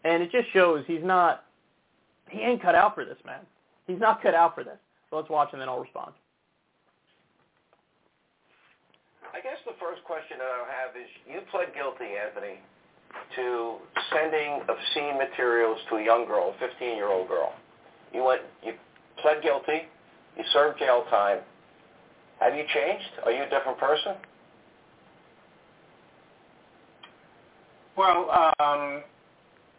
and 0.05 0.23
it 0.23 0.31
just 0.31 0.53
shows 0.53 0.85
he's 0.87 1.03
not, 1.03 1.47
he 2.31 2.39
ain't 2.39 2.63
cut 2.63 2.77
out 2.77 2.95
for 2.95 3.05
this, 3.05 3.19
man. 3.27 3.41
He's 3.89 3.99
not 3.99 4.23
cut 4.23 4.37
out 4.37 4.55
for 4.55 4.63
this. 4.63 4.79
So 5.11 5.17
let's 5.17 5.29
watch 5.29 5.49
and 5.51 5.61
then 5.61 5.69
I'll 5.69 5.81
respond. 5.81 6.13
I 9.35 9.41
guess 9.41 9.59
the 9.67 9.75
first 9.81 10.05
question 10.05 10.39
that 10.39 10.47
I 10.47 10.63
have 10.81 10.95
is, 10.95 11.11
you 11.27 11.41
pled 11.51 11.75
guilty, 11.75 12.15
Anthony, 12.25 12.61
to 13.37 13.77
sending 14.13 14.63
obscene 14.69 15.19
materials 15.19 15.79
to 15.91 15.97
a 15.97 16.05
young 16.05 16.27
girl, 16.27 16.55
a 16.61 16.65
15-year-old 16.65 17.29
girl. 17.29 17.53
You 18.13 18.25
went, 18.25 18.43
you 18.63 18.75
pled 19.21 19.43
guilty, 19.43 19.89
you 20.37 20.45
served 20.53 20.79
jail 20.79 21.05
time. 21.11 21.41
Have 22.41 22.55
you 22.55 22.65
changed? 22.75 23.11
Are 23.25 23.33
you 23.33 23.45
a 23.45 23.49
different 23.49 23.79
person? 23.79 24.15
Well, 27.97 28.31
um, 28.59 29.05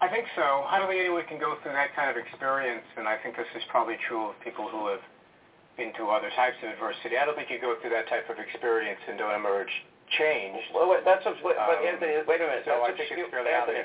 I 0.01 0.07
think 0.11 0.25
so. 0.35 0.67
I 0.69 0.79
don't 0.79 0.87
think 0.87 1.01
anyone 1.01 1.25
can 1.27 1.39
go 1.39 1.55
through 1.63 1.73
that 1.73 1.95
kind 1.95 2.11
of 2.11 2.17
experience, 2.17 2.85
and 2.97 3.07
I 3.07 3.17
think 3.23 3.35
this 3.35 3.49
is 3.55 3.63
probably 3.69 3.95
true 4.07 4.29
of 4.29 4.35
people 4.43 4.69
who 4.69 4.87
have 4.87 5.01
been 5.77 5.91
to 5.97 6.11
other 6.13 6.29
types 6.35 6.57
of 6.61 6.69
adversity. 6.69 7.17
I 7.17 7.25
don't 7.25 7.35
think 7.35 7.49
you 7.49 7.57
go 7.59 7.75
through 7.81 7.89
that 7.97 8.07
type 8.07 8.29
of 8.29 8.37
experience 8.37 8.99
and 9.09 9.17
don't 9.17 9.33
emerge 9.33 9.71
changed. 10.17 10.67
Well, 10.73 10.89
wait, 10.89 11.05
that's 11.05 11.25
a, 11.25 11.33
wait, 11.43 11.55
but 11.57 11.79
Um, 11.79 11.87
Anthony, 11.87 12.13
wait 12.27 12.41
a 12.41 12.47
minute. 12.47 12.63
So 12.65 12.77
that's 12.79 12.93
I 12.93 12.97
think 12.97 13.11
obscure, 13.11 13.41
it's 13.41 13.49
Anthony. 13.49 13.83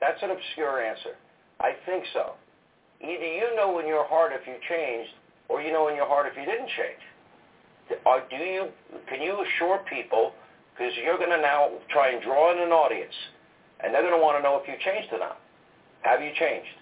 That's 0.00 0.20
an 0.22 0.30
obscure 0.30 0.82
answer. 0.82 1.14
I 1.60 1.72
think 1.86 2.04
so. 2.12 2.34
Either 3.00 3.26
you 3.26 3.54
know 3.56 3.78
in 3.78 3.86
your 3.86 4.04
heart 4.06 4.32
if 4.32 4.46
you 4.46 4.54
changed, 4.68 5.12
or 5.48 5.60
you 5.60 5.72
know 5.72 5.88
in 5.88 5.96
your 5.96 6.06
heart 6.08 6.26
if 6.26 6.36
you 6.36 6.44
didn't 6.44 6.68
change. 6.74 7.02
Or 8.06 8.22
do 8.30 8.36
you? 8.36 8.68
Can 9.08 9.20
you 9.20 9.36
assure 9.44 9.84
people? 9.90 10.32
Because 10.72 10.92
you're 11.04 11.18
going 11.18 11.30
to 11.30 11.40
now 11.40 11.70
try 11.90 12.10
and 12.10 12.22
draw 12.22 12.50
in 12.50 12.58
an 12.58 12.72
audience, 12.72 13.14
and 13.80 13.94
they're 13.94 14.02
going 14.02 14.18
to 14.18 14.22
want 14.22 14.38
to 14.38 14.42
know 14.42 14.58
if 14.58 14.66
you 14.66 14.74
changed 14.84 15.12
or 15.12 15.20
not. 15.20 15.38
Have 16.02 16.20
you 16.20 16.30
changed? 16.38 16.74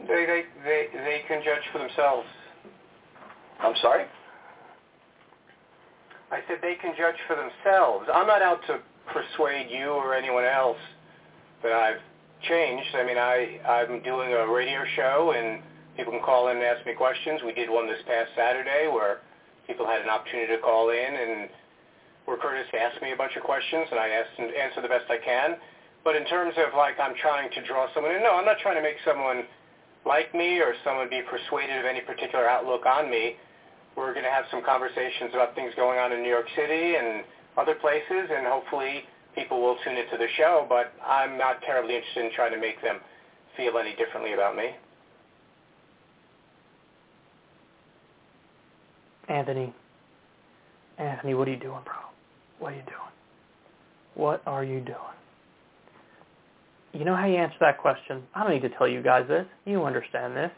They, 0.00 0.26
they, 0.26 0.42
they, 0.64 0.88
they 0.92 1.20
can 1.28 1.40
judge 1.44 1.62
for 1.72 1.78
themselves. 1.78 2.26
I'm 3.60 3.74
sorry. 3.80 4.04
I 6.36 6.44
said 6.44 6.60
they 6.60 6.76
can 6.76 6.92
judge 6.92 7.16
for 7.24 7.32
themselves. 7.32 8.12
I'm 8.12 8.26
not 8.26 8.42
out 8.42 8.60
to 8.68 8.76
persuade 9.08 9.72
you 9.72 9.88
or 9.96 10.12
anyone 10.12 10.44
else 10.44 10.76
that 11.62 11.72
I've 11.72 12.04
changed. 12.44 12.92
I 12.92 13.04
mean, 13.08 13.16
I, 13.16 13.56
I'm 13.64 14.02
doing 14.04 14.36
a 14.36 14.44
radio 14.44 14.84
show 14.96 15.32
and 15.32 15.64
people 15.96 16.12
can 16.12 16.20
call 16.20 16.52
in 16.52 16.60
and 16.60 16.66
ask 16.66 16.84
me 16.84 16.92
questions. 16.92 17.40
We 17.40 17.56
did 17.56 17.70
one 17.70 17.88
this 17.88 18.04
past 18.04 18.36
Saturday 18.36 18.84
where 18.92 19.24
people 19.66 19.86
had 19.88 20.02
an 20.02 20.12
opportunity 20.12 20.52
to 20.52 20.60
call 20.60 20.90
in 20.92 21.08
and 21.16 21.48
where 22.28 22.36
Curtis 22.36 22.68
asked 22.76 23.00
me 23.00 23.12
a 23.12 23.16
bunch 23.16 23.32
of 23.40 23.42
questions 23.42 23.88
and 23.88 23.96
I 23.96 24.12
asked 24.12 24.36
and 24.36 24.52
answer 24.52 24.84
the 24.84 24.92
best 24.92 25.08
I 25.08 25.16
can. 25.16 25.56
But 26.04 26.20
in 26.20 26.26
terms 26.28 26.52
of 26.60 26.76
like 26.76 27.00
I'm 27.00 27.16
trying 27.16 27.48
to 27.48 27.64
draw 27.64 27.88
someone 27.94 28.12
in, 28.12 28.20
no, 28.20 28.36
I'm 28.36 28.44
not 28.44 28.60
trying 28.60 28.76
to 28.76 28.84
make 28.84 29.00
someone 29.08 29.48
like 30.04 30.36
me 30.36 30.60
or 30.60 30.76
someone 30.84 31.08
be 31.08 31.24
persuaded 31.24 31.80
of 31.80 31.88
any 31.88 32.04
particular 32.04 32.44
outlook 32.44 32.84
on 32.84 33.08
me. 33.08 33.40
We're 33.96 34.12
going 34.12 34.24
to 34.24 34.30
have 34.30 34.44
some 34.50 34.62
conversations 34.62 35.30
about 35.32 35.54
things 35.54 35.72
going 35.74 35.98
on 35.98 36.12
in 36.12 36.22
New 36.22 36.28
York 36.28 36.46
City 36.54 36.96
and 36.96 37.24
other 37.56 37.74
places, 37.74 38.28
and 38.30 38.46
hopefully 38.46 39.04
people 39.34 39.62
will 39.62 39.76
tune 39.84 39.96
into 39.96 40.16
the 40.18 40.26
show, 40.36 40.66
but 40.68 40.92
I'm 41.04 41.38
not 41.38 41.62
terribly 41.62 41.96
interested 41.96 42.26
in 42.26 42.32
trying 42.32 42.52
to 42.52 42.60
make 42.60 42.80
them 42.82 43.00
feel 43.56 43.78
any 43.78 43.94
differently 43.96 44.34
about 44.34 44.56
me. 44.56 44.70
Anthony, 49.28 49.74
Anthony, 50.98 51.34
what 51.34 51.48
are 51.48 51.50
you 51.50 51.56
doing, 51.56 51.80
bro? 51.84 51.94
What 52.58 52.72
are 52.72 52.76
you 52.76 52.82
doing? 52.82 53.12
What 54.14 54.42
are 54.46 54.64
you 54.64 54.80
doing? 54.80 54.96
You 56.92 57.04
know 57.04 57.16
how 57.16 57.26
you 57.26 57.36
answer 57.36 57.56
that 57.60 57.78
question? 57.78 58.22
I 58.34 58.42
don't 58.42 58.52
need 58.52 58.68
to 58.68 58.74
tell 58.76 58.88
you 58.88 59.02
guys 59.02 59.26
this. 59.28 59.46
You 59.64 59.84
understand 59.84 60.36
this. 60.36 60.50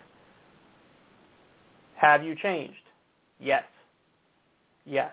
Have 1.96 2.22
you 2.22 2.36
changed? 2.36 2.76
Yes. 3.40 3.64
Yes. 4.84 5.12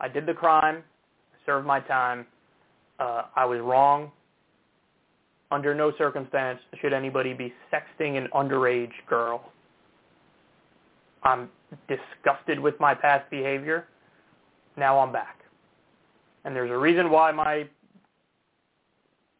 I 0.00 0.08
did 0.08 0.26
the 0.26 0.34
crime. 0.34 0.82
I 1.32 1.46
served 1.46 1.66
my 1.66 1.80
time. 1.80 2.26
Uh, 2.98 3.22
I 3.34 3.44
was 3.44 3.60
wrong. 3.60 4.10
Under 5.50 5.74
no 5.74 5.92
circumstance 5.96 6.60
should 6.80 6.92
anybody 6.92 7.32
be 7.32 7.52
sexting 7.72 8.18
an 8.18 8.28
underage 8.34 8.92
girl. 9.08 9.52
I'm 11.22 11.48
disgusted 11.88 12.60
with 12.60 12.78
my 12.78 12.94
past 12.94 13.28
behavior. 13.30 13.88
Now 14.76 14.98
I'm 14.98 15.12
back. 15.12 15.40
And 16.44 16.54
there's 16.54 16.70
a 16.70 16.76
reason 16.76 17.10
why 17.10 17.32
my 17.32 17.68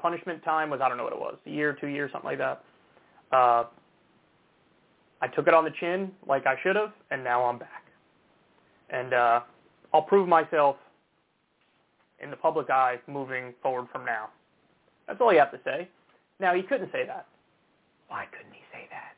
punishment 0.00 0.42
time 0.44 0.70
was, 0.70 0.80
I 0.82 0.88
don't 0.88 0.96
know 0.96 1.04
what 1.04 1.12
it 1.12 1.18
was, 1.18 1.36
a 1.46 1.50
year, 1.50 1.76
two 1.78 1.86
years, 1.88 2.10
something 2.12 2.28
like 2.28 2.38
that. 2.38 2.64
Uh, 3.32 3.64
I 5.20 5.26
took 5.28 5.48
it 5.48 5.54
on 5.54 5.64
the 5.64 5.72
chin 5.80 6.12
like 6.26 6.46
I 6.46 6.54
should 6.62 6.76
have, 6.76 6.92
and 7.10 7.24
now 7.24 7.44
I'm 7.44 7.58
back. 7.58 7.84
And 8.90 9.12
uh, 9.12 9.40
I'll 9.92 10.02
prove 10.02 10.28
myself 10.28 10.76
in 12.20 12.30
the 12.30 12.36
public 12.36 12.70
eye 12.70 12.96
moving 13.06 13.54
forward 13.62 13.86
from 13.92 14.04
now. 14.04 14.28
That's 15.06 15.20
all 15.20 15.32
you 15.32 15.38
have 15.38 15.52
to 15.52 15.60
say. 15.64 15.88
Now, 16.40 16.54
he 16.54 16.62
couldn't 16.62 16.92
say 16.92 17.04
that. 17.06 17.26
Why 18.08 18.26
couldn't 18.30 18.52
he 18.52 18.60
say 18.72 18.86
that? 18.90 19.14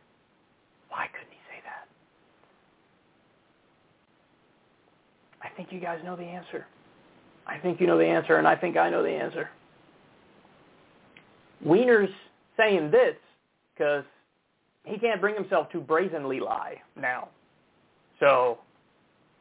Why 0.89 1.07
couldn't 1.13 1.31
he 1.31 1.39
say 1.49 1.61
that? 1.65 1.87
I 5.43 5.55
think 5.57 5.73
you 5.73 5.81
guys 5.81 6.01
know 6.05 6.17
the 6.17 6.23
answer. 6.23 6.67
I 7.47 7.59
think 7.59 7.81
you 7.81 7.87
know 7.87 7.99
the 7.99 8.07
answer, 8.07 8.37
and 8.37 8.47
I 8.47 8.57
think 8.57 8.77
I 8.77 8.91
know 8.91 9.03
the 9.03 9.11
answer. 9.11 9.51
Weiner's 11.65 12.11
saying 12.57 12.91
this 12.91 13.17
because 13.75 14.05
he 14.85 14.99
can't 14.99 15.21
bring 15.21 15.35
himself 15.35 15.71
to 15.71 15.81
brazenly 15.81 16.41
lie 16.41 16.81
now. 16.97 17.29
So 18.19 18.59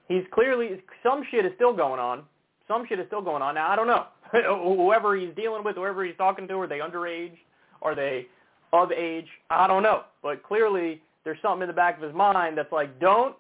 he's 0.08 0.24
clearly, 0.32 0.82
some 1.04 1.24
shit 1.32 1.46
is 1.46 1.52
still 1.56 1.74
going 1.74 2.00
on. 2.00 2.24
Some 2.68 2.86
shit 2.88 3.00
is 3.00 3.08
still 3.08 3.22
going 3.22 3.42
on. 3.42 3.56
Now, 3.56 3.70
I 3.70 3.76
don't 3.76 3.88
know. 3.88 4.06
whoever 4.76 5.16
he's 5.16 5.34
dealing 5.36 5.64
with, 5.64 5.76
whoever 5.76 6.06
he's 6.06 6.16
talking 6.18 6.48
to, 6.48 6.54
are 6.56 6.68
they 6.68 6.80
underage? 6.80 7.38
Are 7.82 7.96
they 7.96 8.28
of 8.72 8.92
age? 8.92 9.28
I 9.50 9.68
don't 9.68 9.84
know. 9.84 10.04
But 10.22 10.44
clearly 10.44 11.02
there's 11.24 11.38
something 11.42 11.64
in 11.64 11.68
the 11.68 11.74
back 11.74 11.98
of 11.98 12.04
his 12.04 12.14
mind 12.14 12.58
that's 12.58 12.72
like, 12.72 13.00
don't 13.00 13.36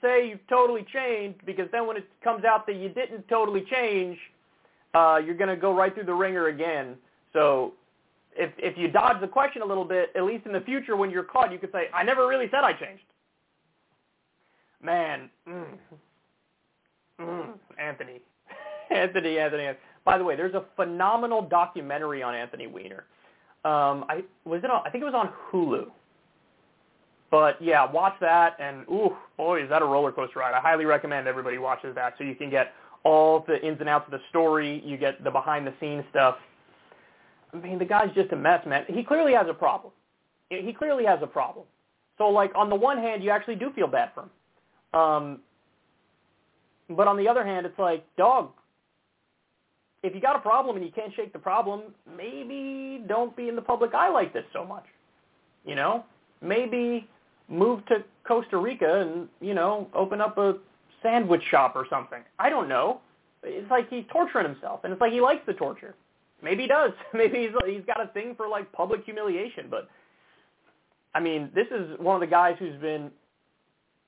say 0.00 0.28
you've 0.28 0.46
totally 0.48 0.86
changed 0.92 1.40
because 1.44 1.66
then 1.72 1.86
when 1.86 1.96
it 1.96 2.08
comes 2.22 2.44
out 2.44 2.66
that 2.66 2.76
you 2.76 2.88
didn't 2.88 3.28
totally 3.28 3.64
change, 3.70 4.16
uh, 4.94 5.20
you're 5.24 5.36
going 5.36 5.50
to 5.50 5.56
go 5.56 5.74
right 5.74 5.92
through 5.94 6.04
the 6.04 6.14
ringer 6.14 6.48
again. 6.48 6.96
So 7.32 7.74
if 8.36 8.50
if 8.58 8.76
you 8.76 8.88
dodge 8.88 9.20
the 9.20 9.28
question 9.28 9.62
a 9.62 9.64
little 9.64 9.84
bit, 9.84 10.10
at 10.14 10.24
least 10.24 10.46
in 10.46 10.52
the 10.52 10.60
future 10.60 10.96
when 10.96 11.10
you're 11.10 11.24
caught, 11.24 11.52
you 11.52 11.58
could 11.58 11.72
say, 11.72 11.88
I 11.94 12.02
never 12.02 12.26
really 12.26 12.46
said 12.50 12.64
I 12.64 12.72
changed. 12.72 13.04
Man, 14.82 15.30
mm, 15.48 15.64
mm, 17.20 17.52
Anthony, 17.78 18.20
Anthony, 18.90 19.38
Anthony. 19.38 19.70
By 20.04 20.18
the 20.18 20.24
way, 20.24 20.34
there's 20.34 20.54
a 20.54 20.64
phenomenal 20.74 21.42
documentary 21.42 22.22
on 22.22 22.34
Anthony 22.34 22.66
Weiner. 22.66 23.04
Um, 23.64 24.04
I 24.08 24.24
was 24.44 24.64
it 24.64 24.70
on? 24.70 24.82
I 24.84 24.90
think 24.90 25.02
it 25.02 25.04
was 25.04 25.14
on 25.14 25.30
Hulu. 25.52 25.86
But 27.30 27.62
yeah, 27.62 27.90
watch 27.90 28.14
that, 28.20 28.56
and 28.60 28.84
ooh, 28.90 29.16
boy, 29.38 29.62
is 29.62 29.68
that 29.70 29.80
a 29.80 29.84
roller 29.84 30.12
coaster 30.12 30.40
ride! 30.40 30.52
I 30.52 30.60
highly 30.60 30.84
recommend 30.84 31.26
everybody 31.26 31.58
watches 31.58 31.94
that, 31.94 32.14
so 32.18 32.24
you 32.24 32.34
can 32.34 32.50
get 32.50 32.72
all 33.04 33.44
the 33.46 33.64
ins 33.66 33.78
and 33.80 33.88
outs 33.88 34.06
of 34.06 34.12
the 34.12 34.20
story. 34.30 34.82
You 34.84 34.96
get 34.96 35.22
the 35.22 35.30
behind 35.30 35.66
the 35.66 35.72
scenes 35.80 36.04
stuff. 36.10 36.36
I 37.52 37.58
mean, 37.58 37.78
the 37.78 37.84
guy's 37.84 38.12
just 38.14 38.32
a 38.32 38.36
mess, 38.36 38.64
man. 38.66 38.84
He 38.88 39.02
clearly 39.02 39.34
has 39.34 39.46
a 39.48 39.54
problem. 39.54 39.92
He 40.48 40.72
clearly 40.72 41.04
has 41.04 41.18
a 41.22 41.26
problem. 41.26 41.66
So, 42.18 42.28
like, 42.28 42.52
on 42.54 42.68
the 42.70 42.76
one 42.76 42.98
hand, 42.98 43.22
you 43.22 43.30
actually 43.30 43.56
do 43.56 43.72
feel 43.72 43.86
bad 43.86 44.10
for 44.14 44.22
him. 44.22 45.00
Um, 45.00 45.38
but 46.90 47.08
on 47.08 47.16
the 47.16 47.28
other 47.28 47.44
hand, 47.44 47.64
it's 47.64 47.78
like, 47.78 48.04
dog, 48.16 48.50
if 50.02 50.14
you 50.14 50.20
got 50.20 50.36
a 50.36 50.40
problem 50.40 50.76
and 50.76 50.84
you 50.84 50.92
can't 50.92 51.14
shake 51.14 51.32
the 51.32 51.38
problem, 51.38 51.82
maybe 52.16 53.02
don't 53.08 53.34
be 53.36 53.48
in 53.48 53.56
the 53.56 53.62
public 53.62 53.94
eye 53.94 54.10
like 54.10 54.32
this 54.32 54.44
so 54.52 54.64
much. 54.64 54.84
You 55.64 55.74
know? 55.74 56.04
Maybe 56.42 57.08
move 57.48 57.84
to 57.86 58.04
Costa 58.26 58.58
Rica 58.58 59.00
and, 59.00 59.28
you 59.40 59.54
know, 59.54 59.88
open 59.94 60.20
up 60.20 60.38
a 60.38 60.56
sandwich 61.02 61.42
shop 61.50 61.76
or 61.76 61.86
something. 61.88 62.22
I 62.38 62.50
don't 62.50 62.68
know. 62.68 63.00
It's 63.42 63.70
like 63.70 63.88
he's 63.90 64.04
torturing 64.12 64.46
himself, 64.46 64.80
and 64.84 64.92
it's 64.92 65.00
like 65.00 65.12
he 65.12 65.20
likes 65.20 65.42
the 65.46 65.54
torture. 65.54 65.94
Maybe 66.42 66.62
he 66.62 66.68
does. 66.68 66.92
Maybe 67.14 67.42
he's 67.42 67.74
he's 67.74 67.84
got 67.86 68.02
a 68.02 68.08
thing 68.08 68.34
for 68.36 68.48
like 68.48 68.70
public 68.72 69.04
humiliation. 69.04 69.66
But 69.70 69.88
I 71.14 71.20
mean, 71.20 71.50
this 71.54 71.66
is 71.68 71.98
one 71.98 72.14
of 72.16 72.20
the 72.20 72.26
guys 72.26 72.56
who's 72.58 72.80
been 72.80 73.10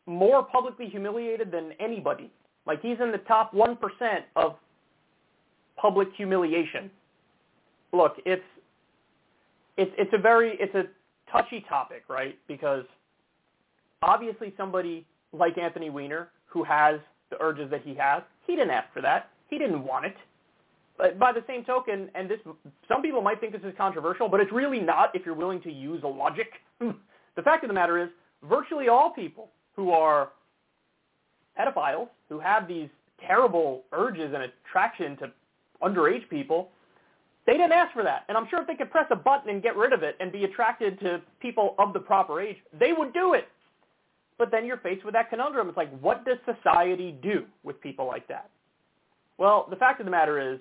more 0.07 0.43
publicly 0.43 0.89
humiliated 0.89 1.51
than 1.51 1.72
anybody. 1.80 2.30
Like 2.66 2.80
he's 2.82 2.99
in 3.01 3.12
the 3.12 3.18
top 3.18 3.55
one 3.55 3.76
percent 3.76 4.24
of 4.37 4.57
public 5.76 6.09
humiliation. 6.16 6.91
Look, 7.93 8.14
it's 8.26 8.43
it's 9.76 9.93
it's 9.97 10.12
a 10.12 10.18
very 10.18 10.57
it's 10.61 10.74
a 10.74 10.85
touchy 11.30 11.64
topic, 11.68 12.05
right? 12.09 12.39
Because 12.49 12.85
obviously 14.03 14.53
somebody 14.57 15.07
like 15.32 15.59
Anthony 15.59 15.91
Weiner 15.91 16.28
who 16.47 16.62
has 16.64 17.01
the 17.30 17.37
urges 17.41 17.70
that 17.70 17.82
he 17.82 17.95
has, 17.97 18.22
he 18.47 18.55
didn't 18.55 18.70
ask 18.70 18.93
for 18.93 19.03
that. 19.03 19.30
He 19.49 19.59
didn't 19.59 19.85
want 19.85 20.07
it. 20.07 20.16
But 20.97 21.18
by 21.18 21.32
the 21.32 21.42
same 21.47 21.64
token, 21.64 22.09
and 22.14 22.30
this, 22.30 22.38
some 22.88 23.03
people 23.03 23.20
might 23.20 23.40
think 23.40 23.53
this 23.53 23.62
is 23.64 23.74
controversial, 23.76 24.28
but 24.28 24.40
it's 24.40 24.53
really 24.53 24.80
not 24.80 25.14
if 25.14 25.26
you're 25.26 25.34
willing 25.34 25.61
to 25.62 25.72
use 25.72 26.03
a 26.05 26.09
logic. 26.09 26.47
the 26.80 27.42
fact 27.42 27.64
of 27.64 27.68
the 27.68 27.74
matter 27.74 28.01
is, 28.03 28.09
virtually 28.49 28.88
all 28.88 29.11
people 29.11 29.51
who 29.74 29.90
are 29.90 30.30
pedophiles, 31.59 32.09
who 32.28 32.38
have 32.38 32.68
these 32.68 32.88
terrible 33.26 33.84
urges 33.92 34.32
and 34.34 34.45
attraction 34.45 35.16
to 35.16 35.32
underage 35.82 36.28
people, 36.28 36.70
they 37.47 37.55
didn't 37.55 37.72
ask 37.72 37.92
for 37.92 38.03
that. 38.03 38.24
And 38.28 38.38
I'm 38.38 38.47
sure 38.49 38.61
if 38.61 38.66
they 38.66 38.74
could 38.74 38.90
press 38.90 39.07
a 39.11 39.16
button 39.16 39.51
and 39.51 39.62
get 39.62 39.76
rid 39.76 39.92
of 39.92 40.03
it 40.03 40.16
and 40.20 40.32
be 40.32 40.45
attracted 40.45 40.99
to 41.01 41.20
people 41.40 41.74
of 41.78 41.92
the 41.92 42.01
proper 42.01 42.40
age, 42.40 42.57
they 42.78 42.92
would 42.97 43.12
do 43.12 43.34
it. 43.34 43.49
But 44.38 44.51
then 44.51 44.64
you're 44.64 44.78
faced 44.78 45.05
with 45.05 45.14
that 45.14 45.30
conundrum. 45.30 45.68
It's 45.68 45.76
like, 45.76 45.97
what 46.01 46.24
does 46.24 46.38
society 46.45 47.16
do 47.22 47.45
with 47.62 47.80
people 47.80 48.07
like 48.07 48.26
that? 48.28 48.51
Well, 49.38 49.66
the 49.68 49.76
fact 49.76 50.01
of 50.01 50.07
the 50.07 50.11
matter 50.11 50.55
is, 50.55 50.59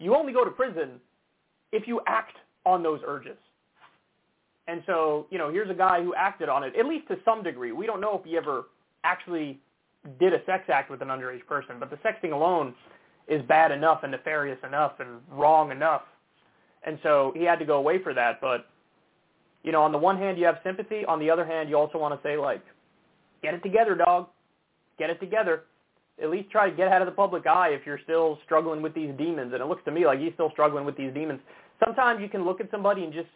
you 0.00 0.16
only 0.16 0.32
go 0.32 0.44
to 0.44 0.50
prison 0.50 1.00
if 1.72 1.86
you 1.86 2.00
act 2.06 2.36
on 2.66 2.82
those 2.82 3.00
urges. 3.06 3.36
And 4.66 4.82
so, 4.86 5.26
you 5.30 5.38
know, 5.38 5.50
here's 5.50 5.70
a 5.70 5.74
guy 5.74 6.02
who 6.02 6.14
acted 6.14 6.48
on 6.48 6.62
it, 6.64 6.74
at 6.78 6.86
least 6.86 7.08
to 7.08 7.16
some 7.24 7.42
degree. 7.42 7.72
We 7.72 7.86
don't 7.86 8.00
know 8.00 8.18
if 8.18 8.24
he 8.24 8.36
ever 8.36 8.64
actually 9.04 9.60
did 10.18 10.32
a 10.32 10.44
sex 10.46 10.64
act 10.68 10.90
with 10.90 11.02
an 11.02 11.08
underage 11.08 11.44
person, 11.46 11.76
but 11.78 11.90
the 11.90 11.96
sexting 11.96 12.32
alone 12.32 12.74
is 13.28 13.42
bad 13.42 13.72
enough 13.72 14.00
and 14.02 14.12
nefarious 14.12 14.58
enough 14.66 14.92
and 14.98 15.20
wrong 15.30 15.70
enough. 15.70 16.02
And 16.84 16.98
so 17.02 17.32
he 17.36 17.44
had 17.44 17.58
to 17.58 17.64
go 17.64 17.76
away 17.76 18.02
for 18.02 18.14
that. 18.14 18.40
But, 18.40 18.66
you 19.62 19.72
know, 19.72 19.82
on 19.82 19.92
the 19.92 19.98
one 19.98 20.16
hand, 20.16 20.38
you 20.38 20.46
have 20.46 20.58
sympathy. 20.64 21.04
On 21.04 21.18
the 21.18 21.30
other 21.30 21.44
hand, 21.44 21.68
you 21.68 21.76
also 21.76 21.98
want 21.98 22.20
to 22.20 22.26
say, 22.26 22.36
like, 22.36 22.62
get 23.42 23.54
it 23.54 23.62
together, 23.62 23.94
dog. 23.94 24.28
Get 24.98 25.10
it 25.10 25.20
together 25.20 25.64
at 26.22 26.30
least 26.30 26.50
try 26.50 26.68
to 26.68 26.76
get 26.76 26.88
out 26.88 27.02
of 27.02 27.06
the 27.06 27.12
public 27.12 27.46
eye 27.46 27.68
if 27.70 27.86
you're 27.86 28.00
still 28.04 28.38
struggling 28.44 28.82
with 28.82 28.94
these 28.94 29.12
demons. 29.16 29.52
And 29.52 29.62
it 29.62 29.66
looks 29.66 29.84
to 29.84 29.90
me 29.90 30.06
like 30.06 30.20
he's 30.20 30.32
still 30.34 30.50
struggling 30.50 30.84
with 30.84 30.96
these 30.96 31.12
demons. 31.12 31.40
Sometimes 31.84 32.20
you 32.20 32.28
can 32.28 32.44
look 32.44 32.60
at 32.60 32.70
somebody 32.70 33.04
and 33.04 33.12
just 33.12 33.28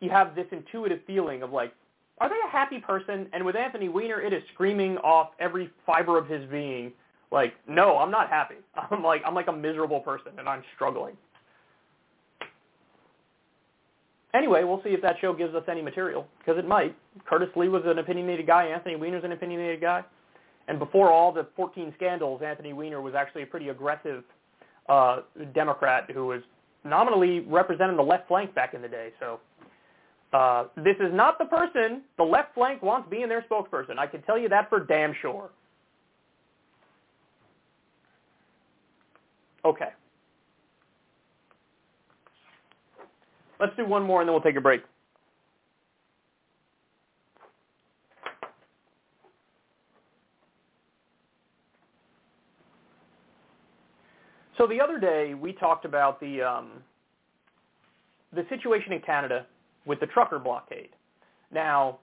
you 0.00 0.10
have 0.10 0.34
this 0.34 0.46
intuitive 0.52 1.00
feeling 1.06 1.42
of 1.42 1.50
like, 1.50 1.72
are 2.18 2.28
they 2.28 2.36
a 2.46 2.50
happy 2.50 2.78
person? 2.78 3.26
And 3.32 3.44
with 3.44 3.56
Anthony 3.56 3.88
Weiner, 3.88 4.20
it 4.20 4.32
is 4.32 4.42
screaming 4.52 4.98
off 4.98 5.30
every 5.40 5.70
fiber 5.84 6.16
of 6.16 6.28
his 6.28 6.48
being, 6.48 6.92
like, 7.32 7.54
no, 7.66 7.98
I'm 7.98 8.10
not 8.10 8.28
happy. 8.28 8.56
I'm 8.90 9.02
like 9.02 9.22
I'm 9.26 9.34
like 9.34 9.48
a 9.48 9.52
miserable 9.52 10.00
person 10.00 10.32
and 10.38 10.48
I'm 10.48 10.62
struggling. 10.74 11.16
Anyway, 14.34 14.64
we'll 14.64 14.82
see 14.82 14.90
if 14.90 15.00
that 15.00 15.16
show 15.20 15.32
gives 15.32 15.54
us 15.54 15.62
any 15.68 15.80
material 15.80 16.26
because 16.38 16.58
it 16.58 16.66
might. 16.66 16.96
Curtis 17.24 17.48
Sliwa 17.54 17.70
was 17.70 17.82
an 17.86 18.00
opinionated 18.00 18.48
guy. 18.48 18.66
Anthony 18.66 18.96
Weiner's 18.96 19.22
an 19.22 19.30
opinionated 19.30 19.80
guy. 19.80 20.02
And 20.68 20.78
before 20.78 21.12
all 21.12 21.32
the 21.32 21.46
14 21.56 21.92
scandals, 21.96 22.42
Anthony 22.42 22.72
Weiner 22.72 23.00
was 23.00 23.14
actually 23.14 23.42
a 23.42 23.46
pretty 23.46 23.68
aggressive 23.68 24.24
uh, 24.88 25.20
Democrat 25.54 26.10
who 26.10 26.26
was 26.26 26.42
nominally 26.84 27.40
representing 27.40 27.96
the 27.96 28.02
left 28.02 28.28
flank 28.28 28.54
back 28.54 28.74
in 28.74 28.82
the 28.82 28.88
day. 28.88 29.12
So 29.20 29.40
uh, 30.32 30.64
this 30.76 30.96
is 31.00 31.12
not 31.12 31.38
the 31.38 31.44
person 31.44 32.02
the 32.16 32.24
left 32.24 32.54
flank 32.54 32.82
wants 32.82 33.08
being 33.10 33.28
their 33.28 33.42
spokesperson. 33.42 33.98
I 33.98 34.06
can 34.06 34.22
tell 34.22 34.38
you 34.38 34.48
that 34.48 34.68
for 34.68 34.80
damn 34.80 35.14
sure. 35.20 35.50
Okay. 39.64 39.88
Let's 43.60 43.74
do 43.76 43.86
one 43.86 44.02
more 44.02 44.20
and 44.20 44.28
then 44.28 44.34
we'll 44.34 44.42
take 44.42 44.56
a 44.56 44.60
break. 44.60 44.82
So 54.56 54.66
the 54.66 54.80
other 54.80 54.98
day 54.98 55.34
we 55.34 55.52
talked 55.52 55.84
about 55.84 56.20
the 56.20 56.42
um, 56.42 56.70
the 58.32 58.44
situation 58.48 58.92
in 58.92 59.00
Canada 59.00 59.46
with 59.86 60.00
the 60.00 60.06
trucker 60.06 60.38
blockade. 60.38 60.90
Now, 61.52 61.98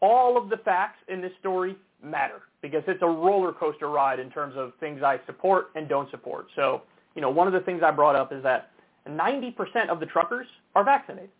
all 0.00 0.36
of 0.36 0.48
the 0.48 0.56
facts 0.58 0.98
in 1.08 1.20
this 1.20 1.32
story 1.40 1.76
matter 2.02 2.42
because 2.62 2.82
it's 2.86 3.02
a 3.02 3.06
roller 3.06 3.52
coaster 3.52 3.88
ride 3.88 4.18
in 4.18 4.30
terms 4.30 4.54
of 4.56 4.72
things 4.80 5.02
I 5.02 5.20
support 5.26 5.70
and 5.74 5.88
don't 5.88 6.10
support. 6.10 6.46
So, 6.56 6.82
you 7.14 7.22
know, 7.22 7.30
one 7.30 7.46
of 7.46 7.52
the 7.52 7.60
things 7.60 7.82
I 7.82 7.90
brought 7.90 8.16
up 8.16 8.32
is 8.32 8.42
that 8.42 8.70
90% 9.08 9.88
of 9.88 10.00
the 10.00 10.06
truckers 10.06 10.46
are 10.74 10.84
vaccinated. 10.84 11.30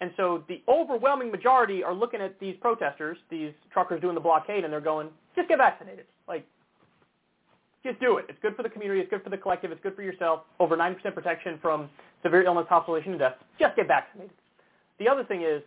And 0.00 0.12
so 0.16 0.44
the 0.48 0.62
overwhelming 0.68 1.30
majority 1.30 1.82
are 1.82 1.94
looking 1.94 2.20
at 2.20 2.38
these 2.38 2.56
protesters, 2.60 3.18
these 3.30 3.52
truckers 3.72 4.00
doing 4.00 4.14
the 4.14 4.20
blockade, 4.20 4.62
and 4.62 4.72
they're 4.72 4.80
going, 4.80 5.08
just 5.34 5.48
get 5.48 5.58
vaccinated. 5.58 6.06
Like, 6.28 6.46
just 7.88 8.00
do 8.00 8.18
it. 8.18 8.26
It's 8.28 8.38
good 8.42 8.54
for 8.54 8.62
the 8.62 8.68
community. 8.68 9.00
It's 9.00 9.10
good 9.10 9.22
for 9.22 9.30
the 9.30 9.36
collective. 9.36 9.72
It's 9.72 9.82
good 9.82 9.96
for 9.96 10.02
yourself. 10.02 10.42
Over 10.60 10.76
90% 10.76 11.14
protection 11.14 11.58
from 11.62 11.88
severe 12.22 12.42
illness, 12.42 12.66
hospitalization, 12.68 13.12
and 13.12 13.20
death. 13.20 13.34
Just 13.58 13.76
get 13.76 13.88
vaccinated. 13.88 14.34
The 14.98 15.08
other 15.08 15.24
thing 15.24 15.42
is 15.42 15.62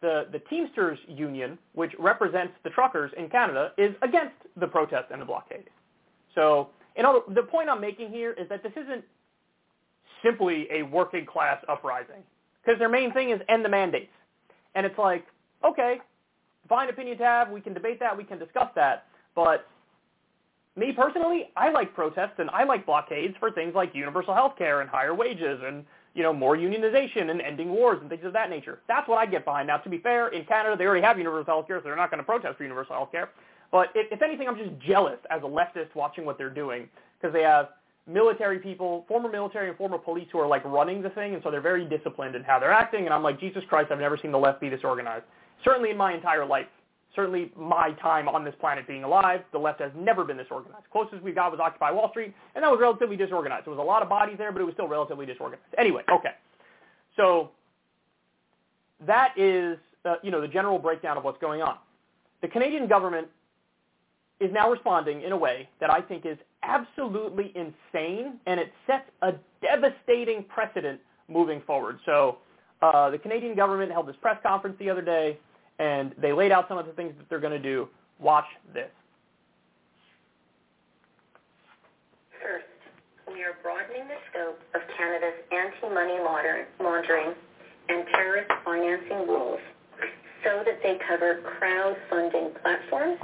the, 0.00 0.26
the 0.32 0.38
Teamsters 0.50 0.98
Union, 1.08 1.58
which 1.74 1.92
represents 1.98 2.52
the 2.64 2.70
truckers 2.70 3.10
in 3.16 3.28
Canada, 3.28 3.72
is 3.76 3.94
against 4.02 4.34
the 4.58 4.66
protest 4.66 5.06
and 5.10 5.20
the 5.20 5.26
blockade. 5.26 5.68
So 6.34 6.68
in 6.96 7.04
other, 7.04 7.20
the 7.34 7.42
point 7.42 7.68
I'm 7.68 7.80
making 7.80 8.10
here 8.10 8.32
is 8.32 8.48
that 8.48 8.62
this 8.62 8.72
isn't 8.72 9.04
simply 10.24 10.68
a 10.70 10.82
working 10.82 11.26
class 11.26 11.62
uprising 11.68 12.22
because 12.64 12.78
their 12.78 12.88
main 12.88 13.12
thing 13.12 13.30
is 13.30 13.40
end 13.48 13.64
the 13.64 13.68
mandates. 13.68 14.12
And 14.74 14.86
it's 14.86 14.98
like, 14.98 15.26
okay, 15.64 15.98
fine 16.68 16.88
opinion 16.88 17.18
to 17.18 17.24
have. 17.24 17.50
We 17.50 17.60
can 17.60 17.74
debate 17.74 17.98
that. 18.00 18.16
We 18.16 18.24
can 18.24 18.38
discuss 18.38 18.68
that. 18.76 19.06
But 19.34 19.66
me 20.78 20.92
personally, 20.92 21.50
I 21.56 21.70
like 21.70 21.94
protests 21.94 22.38
and 22.38 22.48
I 22.50 22.64
like 22.64 22.86
blockades 22.86 23.34
for 23.38 23.50
things 23.50 23.74
like 23.74 23.94
universal 23.94 24.34
health 24.34 24.56
care 24.56 24.80
and 24.80 24.88
higher 24.88 25.14
wages 25.14 25.60
and 25.64 25.84
you 26.14 26.22
know 26.22 26.32
more 26.32 26.56
unionization 26.56 27.30
and 27.30 27.40
ending 27.40 27.70
wars 27.70 27.98
and 28.00 28.08
things 28.08 28.24
of 28.24 28.32
that 28.32 28.50
nature. 28.50 28.80
That's 28.88 29.08
what 29.08 29.18
I 29.18 29.26
get 29.26 29.44
behind. 29.44 29.68
Now, 29.68 29.78
to 29.78 29.88
be 29.88 29.98
fair, 29.98 30.28
in 30.28 30.44
Canada 30.44 30.76
they 30.76 30.84
already 30.84 31.04
have 31.04 31.18
universal 31.18 31.46
health 31.46 31.66
care, 31.66 31.78
so 31.78 31.84
they're 31.84 31.96
not 31.96 32.10
going 32.10 32.18
to 32.18 32.24
protest 32.24 32.56
for 32.56 32.62
universal 32.62 32.94
health 32.94 33.12
care. 33.12 33.30
But 33.70 33.88
if, 33.94 34.22
anything, 34.22 34.48
I'm 34.48 34.56
just 34.56 34.78
jealous 34.80 35.18
as 35.30 35.42
a 35.42 35.46
leftist 35.46 35.94
watching 35.94 36.24
what 36.24 36.38
they're 36.38 36.48
doing 36.48 36.88
because 37.20 37.34
they 37.34 37.42
have 37.42 37.68
military 38.06 38.58
people, 38.58 39.04
former 39.06 39.28
military 39.28 39.68
and 39.68 39.76
former 39.76 39.98
police 39.98 40.26
who 40.32 40.38
are 40.38 40.46
like 40.46 40.64
running 40.64 41.02
the 41.02 41.10
thing, 41.10 41.34
and 41.34 41.42
so 41.42 41.50
they're 41.50 41.60
very 41.60 41.84
disciplined 41.84 42.34
in 42.34 42.42
how 42.42 42.58
they're 42.58 42.72
acting. 42.72 43.04
And 43.04 43.12
I'm 43.12 43.22
like, 43.22 43.38
Jesus 43.38 43.62
Christ, 43.68 43.92
I've 43.92 43.98
never 43.98 44.16
seen 44.16 44.32
the 44.32 44.38
left 44.38 44.60
be 44.60 44.70
this 44.70 44.80
organized. 44.84 45.24
Certainly 45.64 45.90
in 45.90 45.96
my 45.98 46.14
entire 46.14 46.46
life 46.46 46.66
certainly 47.14 47.50
my 47.56 47.92
time 48.02 48.28
on 48.28 48.44
this 48.44 48.54
planet 48.60 48.86
being 48.86 49.04
alive, 49.04 49.40
the 49.52 49.58
left 49.58 49.80
has 49.80 49.92
never 49.96 50.24
been 50.24 50.36
this 50.36 50.46
organized. 50.50 50.84
Closest 50.92 51.22
we 51.22 51.32
got 51.32 51.50
was 51.50 51.60
Occupy 51.60 51.90
Wall 51.90 52.10
Street, 52.10 52.34
and 52.54 52.62
that 52.62 52.70
was 52.70 52.80
relatively 52.80 53.16
disorganized. 53.16 53.66
There 53.66 53.74
was 53.74 53.80
a 53.80 53.82
lot 53.82 54.02
of 54.02 54.08
bodies 54.08 54.36
there, 54.38 54.52
but 54.52 54.60
it 54.60 54.64
was 54.64 54.74
still 54.74 54.88
relatively 54.88 55.26
disorganized. 55.26 55.74
Anyway, 55.78 56.02
okay. 56.12 56.30
So 57.16 57.50
that 59.06 59.32
is, 59.36 59.78
uh, 60.04 60.16
you 60.22 60.30
know, 60.30 60.40
the 60.40 60.48
general 60.48 60.78
breakdown 60.78 61.16
of 61.16 61.24
what's 61.24 61.40
going 61.40 61.62
on. 61.62 61.76
The 62.42 62.48
Canadian 62.48 62.86
government 62.86 63.28
is 64.40 64.52
now 64.52 64.70
responding 64.70 65.22
in 65.22 65.32
a 65.32 65.36
way 65.36 65.68
that 65.80 65.90
I 65.90 66.00
think 66.00 66.24
is 66.24 66.38
absolutely 66.62 67.52
insane, 67.56 68.38
and 68.46 68.60
it 68.60 68.72
sets 68.86 69.10
a 69.22 69.34
devastating 69.60 70.44
precedent 70.44 71.00
moving 71.28 71.60
forward. 71.66 71.98
So 72.06 72.38
uh, 72.80 73.10
the 73.10 73.18
Canadian 73.18 73.56
government 73.56 73.90
held 73.90 74.06
this 74.06 74.16
press 74.20 74.38
conference 74.42 74.76
the 74.78 74.88
other 74.88 75.02
day 75.02 75.38
and 75.78 76.14
they 76.18 76.32
laid 76.32 76.52
out 76.52 76.68
some 76.68 76.78
of 76.78 76.86
the 76.86 76.92
things 76.92 77.14
that 77.18 77.28
they're 77.28 77.40
going 77.40 77.52
to 77.52 77.58
do. 77.58 77.88
Watch 78.18 78.46
this. 78.74 78.90
First, 82.42 82.66
we 83.26 83.42
are 83.44 83.54
broadening 83.62 84.08
the 84.08 84.18
scope 84.30 84.58
of 84.74 84.80
Canada's 84.96 85.38
anti-money 85.52 86.18
laundering 86.22 87.34
and 87.88 88.04
terrorist 88.14 88.50
financing 88.64 89.26
rules 89.28 89.60
so 90.44 90.62
that 90.64 90.80
they 90.82 90.98
cover 91.06 91.40
crowdfunding 91.60 92.60
platforms 92.62 93.18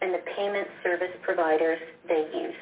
and 0.00 0.14
the 0.14 0.20
payment 0.36 0.68
service 0.82 1.14
providers 1.22 1.78
they 2.06 2.28
use. 2.34 2.54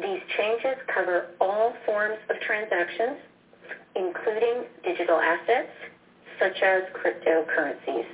These 0.00 0.20
changes 0.36 0.76
cover 0.92 1.30
all 1.40 1.72
forms 1.86 2.18
of 2.28 2.36
transactions, 2.40 3.18
including 3.94 4.64
digital 4.82 5.18
assets, 5.18 5.70
such 6.40 6.60
as 6.62 6.82
cryptocurrencies. 6.92 8.06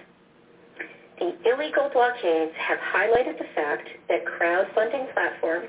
The 1.20 1.36
illegal 1.44 1.90
blockades 1.92 2.52
have 2.56 2.78
highlighted 2.78 3.38
the 3.38 3.44
fact 3.54 3.88
that 4.08 4.24
crowdfunding 4.24 5.12
platforms 5.12 5.68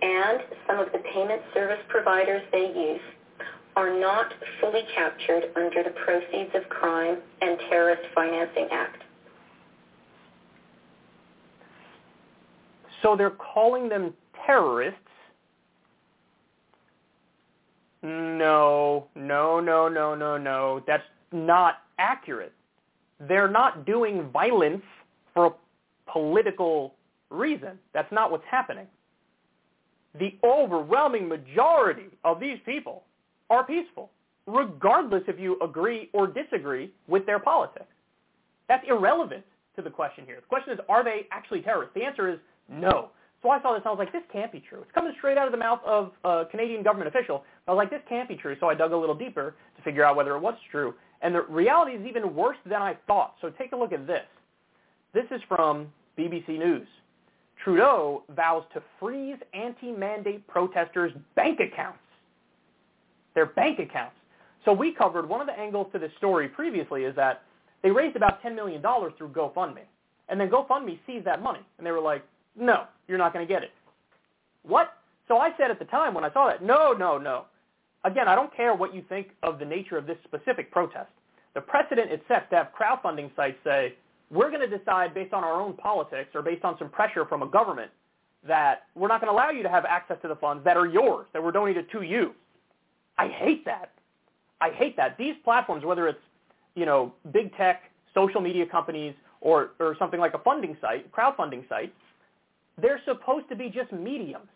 and 0.00 0.40
some 0.68 0.78
of 0.78 0.92
the 0.92 0.98
payment 1.12 1.42
service 1.52 1.80
providers 1.88 2.42
they 2.52 2.72
use 2.74 3.00
are 3.74 3.98
not 3.98 4.32
fully 4.60 4.82
captured 4.94 5.50
under 5.56 5.82
the 5.82 5.90
Proceeds 6.04 6.50
of 6.54 6.68
Crime 6.68 7.18
and 7.40 7.58
Terrorist 7.68 8.02
Financing 8.14 8.68
Act. 8.70 9.02
So 13.02 13.16
they're 13.16 13.30
calling 13.30 13.88
them 13.88 14.14
terrorists. 14.46 14.98
No, 18.02 19.08
no, 19.16 19.58
no, 19.58 19.88
no, 19.88 20.14
no, 20.14 20.38
no. 20.38 20.82
That's 20.86 21.02
not 21.32 21.82
accurate. 21.98 22.52
They're 23.20 23.50
not 23.50 23.84
doing 23.84 24.30
violence 24.30 24.82
for 25.34 25.46
a 25.46 25.50
political 26.10 26.94
reason. 27.30 27.78
That's 27.92 28.10
not 28.12 28.30
what's 28.30 28.44
happening. 28.50 28.86
The 30.18 30.36
overwhelming 30.44 31.28
majority 31.28 32.06
of 32.24 32.40
these 32.40 32.58
people 32.64 33.04
are 33.50 33.64
peaceful, 33.64 34.10
regardless 34.46 35.22
if 35.28 35.38
you 35.38 35.58
agree 35.60 36.10
or 36.12 36.26
disagree 36.26 36.92
with 37.06 37.26
their 37.26 37.38
politics. 37.38 37.86
That's 38.68 38.84
irrelevant 38.88 39.44
to 39.76 39.82
the 39.82 39.90
question 39.90 40.24
here. 40.24 40.36
The 40.36 40.46
question 40.46 40.72
is, 40.72 40.80
are 40.88 41.04
they 41.04 41.26
actually 41.30 41.62
terrorists? 41.62 41.94
The 41.94 42.02
answer 42.02 42.30
is 42.30 42.38
no. 42.68 43.10
So 43.42 43.50
I 43.50 43.62
saw 43.62 43.74
this, 43.74 43.82
I 43.86 43.90
was 43.90 43.98
like, 43.98 44.12
this 44.12 44.22
can't 44.32 44.50
be 44.50 44.58
true. 44.58 44.80
It's 44.82 44.90
coming 44.92 45.12
straight 45.16 45.38
out 45.38 45.46
of 45.46 45.52
the 45.52 45.58
mouth 45.58 45.80
of 45.86 46.10
a 46.24 46.44
Canadian 46.50 46.82
government 46.82 47.14
official. 47.14 47.44
I 47.68 47.72
was 47.72 47.76
like, 47.76 47.90
this 47.90 48.02
can't 48.08 48.28
be 48.28 48.34
true. 48.34 48.56
So 48.58 48.68
I 48.68 48.74
dug 48.74 48.92
a 48.92 48.96
little 48.96 49.14
deeper 49.14 49.54
to 49.76 49.82
figure 49.82 50.04
out 50.04 50.16
whether 50.16 50.34
it 50.34 50.40
was 50.40 50.54
true. 50.70 50.94
And 51.22 51.34
the 51.34 51.42
reality 51.42 51.92
is 51.92 52.06
even 52.06 52.34
worse 52.34 52.56
than 52.64 52.80
I 52.80 52.96
thought. 53.06 53.34
So 53.40 53.50
take 53.50 53.72
a 53.72 53.76
look 53.76 53.92
at 53.92 54.06
this. 54.06 54.24
This 55.14 55.24
is 55.30 55.40
from 55.48 55.88
BBC 56.18 56.58
News. 56.58 56.86
Trudeau 57.62 58.22
vows 58.36 58.62
to 58.74 58.82
freeze 59.00 59.36
anti-mandate 59.52 60.46
protesters' 60.46 61.12
bank 61.34 61.60
accounts. 61.60 61.98
Their 63.34 63.46
bank 63.46 63.78
accounts. 63.80 64.14
So 64.64 64.72
we 64.72 64.92
covered 64.92 65.28
one 65.28 65.40
of 65.40 65.46
the 65.46 65.58
angles 65.58 65.88
to 65.92 65.98
this 65.98 66.12
story 66.18 66.48
previously 66.48 67.04
is 67.04 67.16
that 67.16 67.42
they 67.82 67.90
raised 67.90 68.16
about 68.16 68.42
$10 68.42 68.54
million 68.54 68.82
through 68.82 69.30
GoFundMe. 69.30 69.82
And 70.28 70.40
then 70.40 70.50
GoFundMe 70.50 70.98
seized 71.06 71.24
that 71.26 71.42
money. 71.42 71.60
And 71.78 71.86
they 71.86 71.90
were 71.90 72.00
like, 72.00 72.24
no, 72.56 72.84
you're 73.06 73.18
not 73.18 73.32
going 73.32 73.46
to 73.46 73.52
get 73.52 73.62
it. 73.62 73.70
What? 74.62 74.94
So 75.26 75.38
I 75.38 75.50
said 75.56 75.70
at 75.70 75.78
the 75.78 75.84
time 75.86 76.14
when 76.14 76.24
I 76.24 76.32
saw 76.32 76.48
that, 76.48 76.62
no, 76.62 76.92
no, 76.92 77.18
no. 77.18 77.46
Again, 78.08 78.26
I 78.26 78.34
don't 78.34 78.54
care 78.56 78.74
what 78.74 78.94
you 78.94 79.04
think 79.06 79.28
of 79.42 79.58
the 79.58 79.66
nature 79.66 79.98
of 79.98 80.06
this 80.06 80.16
specific 80.24 80.70
protest. 80.72 81.10
The 81.54 81.60
precedent 81.60 82.10
it 82.10 82.22
sets 82.26 82.46
to 82.48 82.56
have 82.56 82.68
crowdfunding 82.78 83.30
sites 83.36 83.58
say, 83.62 83.94
we're 84.30 84.50
going 84.50 84.68
to 84.68 84.78
decide 84.78 85.12
based 85.12 85.34
on 85.34 85.44
our 85.44 85.60
own 85.60 85.74
politics 85.74 86.30
or 86.34 86.40
based 86.40 86.64
on 86.64 86.78
some 86.78 86.88
pressure 86.88 87.26
from 87.26 87.42
a 87.42 87.46
government 87.46 87.90
that 88.46 88.84
we're 88.94 89.08
not 89.08 89.20
going 89.20 89.30
to 89.30 89.36
allow 89.36 89.50
you 89.50 89.62
to 89.62 89.68
have 89.68 89.84
access 89.84 90.16
to 90.22 90.28
the 90.28 90.36
funds 90.36 90.64
that 90.64 90.76
are 90.76 90.86
yours, 90.86 91.26
that 91.34 91.42
were 91.42 91.52
donated 91.52 91.90
to 91.92 92.00
you. 92.00 92.32
I 93.18 93.28
hate 93.28 93.66
that. 93.66 93.92
I 94.62 94.70
hate 94.70 94.96
that. 94.96 95.18
These 95.18 95.34
platforms, 95.44 95.84
whether 95.84 96.08
it's, 96.08 96.18
you 96.76 96.86
know, 96.86 97.12
big 97.30 97.54
tech, 97.56 97.82
social 98.14 98.40
media 98.40 98.64
companies, 98.64 99.14
or, 99.42 99.72
or 99.80 99.96
something 99.98 100.18
like 100.18 100.32
a 100.32 100.38
funding 100.38 100.78
site, 100.80 101.12
crowdfunding 101.12 101.68
site, 101.68 101.92
they're 102.80 103.02
supposed 103.04 103.50
to 103.50 103.56
be 103.56 103.68
just 103.68 103.92
mediums. 103.92 104.48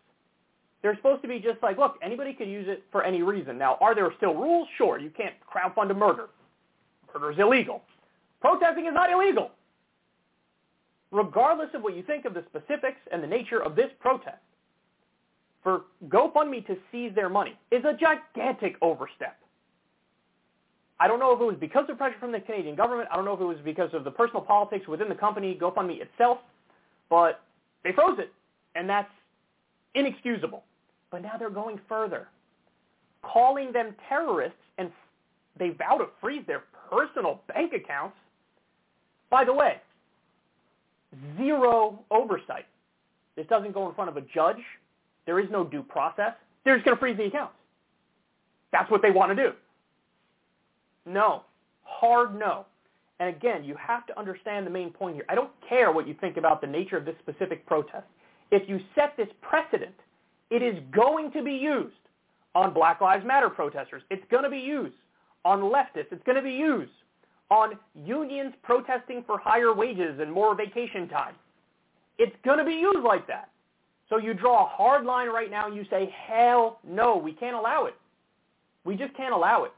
They're 0.83 0.97
supposed 0.97 1.23
to 1.23 1.29
be 1.29 1.39
just 1.39 1.63
like, 1.63 1.79
look, 1.79 1.97
anybody 2.03 2.33
could 2.35 2.49
use 2.49 2.67
it 2.69 2.83
for 2.91 3.05
any 3.05 3.23
reason. 3.23 3.57
Now, 3.57 3.79
are 3.81 3.95
there 3.95 4.13
still 4.17 4.35
rules? 4.35 4.67
Sure. 4.77 4.99
You 4.99 5.11
can't 5.11 5.35
crowdfund 5.49 5.91
a 5.91 5.95
murder. 5.95 6.29
Murder 7.15 7.31
is 7.31 7.39
illegal. 7.39 7.83
Protesting 8.41 8.87
is 8.87 8.95
not 8.95 9.11
illegal. 9.11 9.53
Regardless 11.13 11.69
of 11.75 11.83
what 11.83 11.95
you 11.95 12.03
think 12.03 12.25
of 12.25 12.35
the 12.35 12.45
specifics 12.49 12.99
and 13.13 13.23
the 13.23 13.27
nature 13.27 13.63
of 13.63 13.77
this 13.77 13.91
protest, 14.01 14.39
for 15.63 15.83
GoFundMe 16.09 16.67
to 16.67 16.77
seize 16.91 17.15
their 17.15 17.29
money 17.29 17.57
is 17.71 17.85
a 17.85 17.93
gigantic 17.93 18.77
overstep. 18.83 19.39
I 20.99 21.07
don't 21.07 21.21
know 21.21 21.33
if 21.33 21.41
it 21.41 21.45
was 21.45 21.57
because 21.61 21.85
of 21.89 21.99
pressure 21.99 22.17
from 22.19 22.33
the 22.33 22.41
Canadian 22.41 22.75
government. 22.75 23.09
I 23.13 23.17
don't 23.17 23.25
know 23.25 23.35
if 23.35 23.41
it 23.41 23.45
was 23.45 23.59
because 23.65 23.91
of 23.93 24.05
the 24.05 24.11
personal 24.11 24.43
politics 24.43 24.89
within 24.89 25.09
the 25.09 25.15
company, 25.15 25.57
GoFundMe 25.61 26.01
itself, 26.01 26.39
but 27.09 27.41
they 27.85 27.93
froze 27.93 28.19
it, 28.19 28.33
and 28.75 28.89
that's 28.89 29.11
inexcusable. 29.95 30.65
But 31.13 31.23
now 31.23 31.37
they're 31.39 31.51
going 31.51 31.79
further, 31.89 32.29
calling 33.23 33.71
them 33.71 33.95
terrorists, 34.09 34.59
and 34.79 34.91
they 35.59 35.69
vow 35.69 35.99
to 35.99 36.07
freeze 36.21 36.43
their 36.47 36.65
personal 36.91 37.43
bank 37.47 37.75
accounts. 37.75 38.17
By 39.31 39.45
the 39.45 39.53
way, 39.53 39.77
zero 41.37 42.01
oversight. 42.11 42.67
This 43.37 43.47
doesn't 43.47 43.73
go 43.73 43.89
in 43.89 43.95
front 43.95 44.11
of 44.11 44.17
a 44.17 44.23
judge. 44.23 44.63
There 45.27 45.39
is 45.39 45.51
no 45.51 45.65
due 45.65 45.83
process. 45.83 46.33
They're 46.65 46.77
just 46.77 46.85
going 46.85 46.97
to 46.97 47.01
freeze 47.01 47.17
the 47.17 47.25
accounts. 47.25 47.55
That's 48.73 48.91
what 48.91 49.03
they 49.03 49.11
want 49.11 49.37
to 49.37 49.37
do. 49.37 49.53
No. 51.07 51.43
Hard 51.83 52.39
no. 52.39 52.65
And 53.21 53.29
again, 53.29 53.65
you 53.65 53.77
have 53.77 54.07
to 54.07 54.19
understand 54.19 54.67
the 54.67 54.71
main 54.71 54.91
point 54.91 55.15
here. 55.15 55.25
I 55.29 55.35
don't 55.35 55.51
care 55.69 55.93
what 55.93 56.09
you 56.09 56.15
think 56.21 56.39
about 56.39 56.61
the 56.61 56.67
nature 56.67 56.97
of 56.97 57.05
this 57.05 57.15
specific 57.21 57.67
protest. 57.67 58.07
If 58.51 58.69
you 58.69 58.81
set 58.95 59.17
this 59.17 59.29
precedent, 59.41 59.95
it 60.53 60.63
is 60.63 60.79
going 60.95 61.33
to 61.33 61.43
be 61.43 61.55
used 61.55 61.95
on 62.55 62.75
Black 62.75 63.01
Lives 63.01 63.25
Matter 63.25 63.49
protesters. 63.49 64.03
It's 64.11 64.23
going 64.31 64.45
to 64.45 64.51
be 64.51 64.59
used 64.59 64.95
on 65.47 65.61
leftists. 65.61 66.13
It's 66.13 66.23
going 66.25 66.37
to 66.37 66.43
be 66.43 66.53
used 66.53 66.93
on 67.51 67.79
unions 67.95 68.53
protesting 68.63 69.25
for 69.27 69.39
higher 69.39 69.73
wages 69.73 70.21
and 70.21 70.31
more 70.31 70.55
vacation 70.55 71.09
time. 71.09 71.35
It's 72.19 72.37
going 72.45 72.59
to 72.59 72.65
be 72.65 72.75
used 72.75 73.03
like 73.03 73.27
that. 73.29 73.49
So 74.11 74.19
you 74.19 74.35
draw 74.35 74.65
a 74.65 74.69
hard 74.69 75.07
line 75.07 75.29
right 75.29 75.51
now 75.51 75.69
and 75.69 75.75
you 75.75 75.87
say, 75.89 76.15
hell 76.27 76.81
no, 76.87 77.17
we 77.17 77.33
can't 77.33 77.57
allow 77.57 77.87
it. 77.87 77.95
We 78.85 78.95
just 78.95 79.17
can't 79.17 79.33
allow 79.33 79.65
it. 79.65 79.73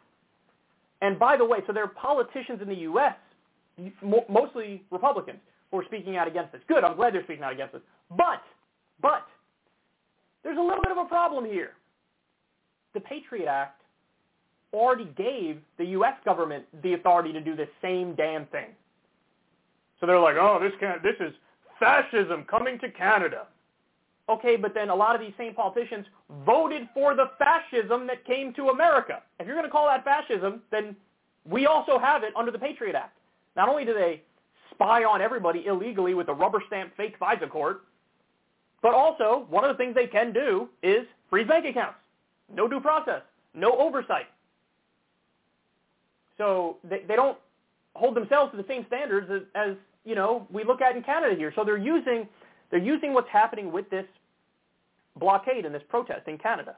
And 1.03 1.21
by 1.21 1.37
the 1.37 1.45
way, 1.45 1.59
so 1.69 1.73
there 1.73 1.85
are 1.85 1.89
politicians 1.89 2.61
in 2.61 2.69
the 2.69 2.75
U.S., 2.77 3.15
mostly 4.29 4.83
Republicans, 4.91 5.39
who 5.71 5.79
are 5.79 5.85
speaking 5.85 6.17
out 6.17 6.27
against 6.27 6.51
this. 6.51 6.63
Good, 6.67 6.83
I'm 6.83 6.97
glad 6.97 7.15
they're 7.15 7.23
speaking 7.23 7.45
out 7.45 7.53
against 7.53 7.75
this. 7.75 7.83
But, 8.11 8.43
but, 9.01 9.25
there's 10.45 10.59
a 10.59 10.61
little 10.61 10.83
bit 10.83 10.93
of 10.93 10.99
a 10.99 11.07
problem 11.07 11.45
here. 11.45 11.73
The 12.93 13.01
Patriot 13.01 13.49
Act 13.49 13.81
already 14.73 15.07
gave 15.17 15.61
the 15.79 15.87
U.S. 15.87 16.15
government 16.25 16.65
the 16.83 16.93
authority 16.95 17.33
to 17.33 17.41
do 17.41 17.57
the 17.57 17.69
same 17.81 18.15
damn 18.15 18.47
thing. 18.47 18.69
So 20.01 20.07
they're 20.07 20.21
like, 20.21 20.37
oh, 20.39 20.61
this, 20.61 20.73
can 20.79 21.01
this 21.03 21.17
is 21.21 21.33
fascism 21.81 22.45
coming 22.49 22.79
to 22.81 22.91
Canada. 22.91 23.47
Okay, 24.29 24.57
but 24.57 24.75
then 24.75 24.89
a 24.89 24.95
lot 24.95 25.15
of 25.15 25.21
these 25.21 25.35
same 25.37 25.55
politicians 25.55 26.07
voted 26.47 26.89
for 26.95 27.15
the 27.15 27.31
fascism 27.39 28.07
that 28.07 28.25
came 28.25 28.53
to 28.55 28.69
America. 28.69 29.23
If 29.39 29.47
you're 29.47 29.57
going 29.57 29.67
to 29.67 29.73
call 29.73 29.87
that 29.87 30.05
fascism, 30.05 30.63
then 30.71 30.97
we 31.49 31.67
also 31.67 31.99
have 31.99 32.23
it 32.23 32.33
under 32.37 32.51
the 32.51 32.59
Patriot 32.59 32.95
Act. 32.95 33.17
Not 33.55 33.69
only 33.69 33.85
do 33.85 33.93
they 33.93 34.23
spy 34.71 35.05
on 35.05 35.21
everybody 35.21 35.67
illegally 35.67 36.15
with 36.15 36.29
a 36.29 36.33
rubber 36.33 36.63
stamp 36.67 36.97
fake 36.97 37.19
FISA 37.21 37.51
court, 37.51 37.83
but 38.85 38.93
also 38.93 39.47
one 39.49 39.65
of 39.65 39.75
the 39.75 39.83
things 39.83 39.95
they 39.95 40.07
can 40.07 40.31
do 40.31 40.69
is 40.83 41.07
freeze 41.31 41.49
bank 41.49 41.65
accounts. 41.65 41.97
No 42.55 42.69
due 42.69 42.81
process. 42.81 43.23
No 43.55 43.73
oversight. 43.79 44.27
So 46.37 46.77
they, 46.85 47.03
they 47.09 47.17
don't 47.17 47.39
hold 47.95 48.15
themselves 48.15 48.51
to 48.51 48.59
the 48.59 48.69
same 48.69 48.85
standards 48.87 49.31
as, 49.33 49.41
as, 49.55 49.77
you 50.05 50.15
know, 50.15 50.47
we 50.53 50.65
look 50.65 50.83
at 50.83 50.95
in 50.97 51.03
Canada 51.03 51.35
here. 51.35 51.51
So 51.57 51.65
they're 51.65 51.79
using 51.79 52.29
they're 52.71 52.79
using 52.79 53.15
what's 53.15 53.29
happening 53.33 53.73
with 53.73 53.89
this 53.89 54.05
blockade 55.19 55.65
and 55.65 55.75
this 55.75 55.83
protest 55.89 56.29
in 56.29 56.37
Canada. 56.37 56.77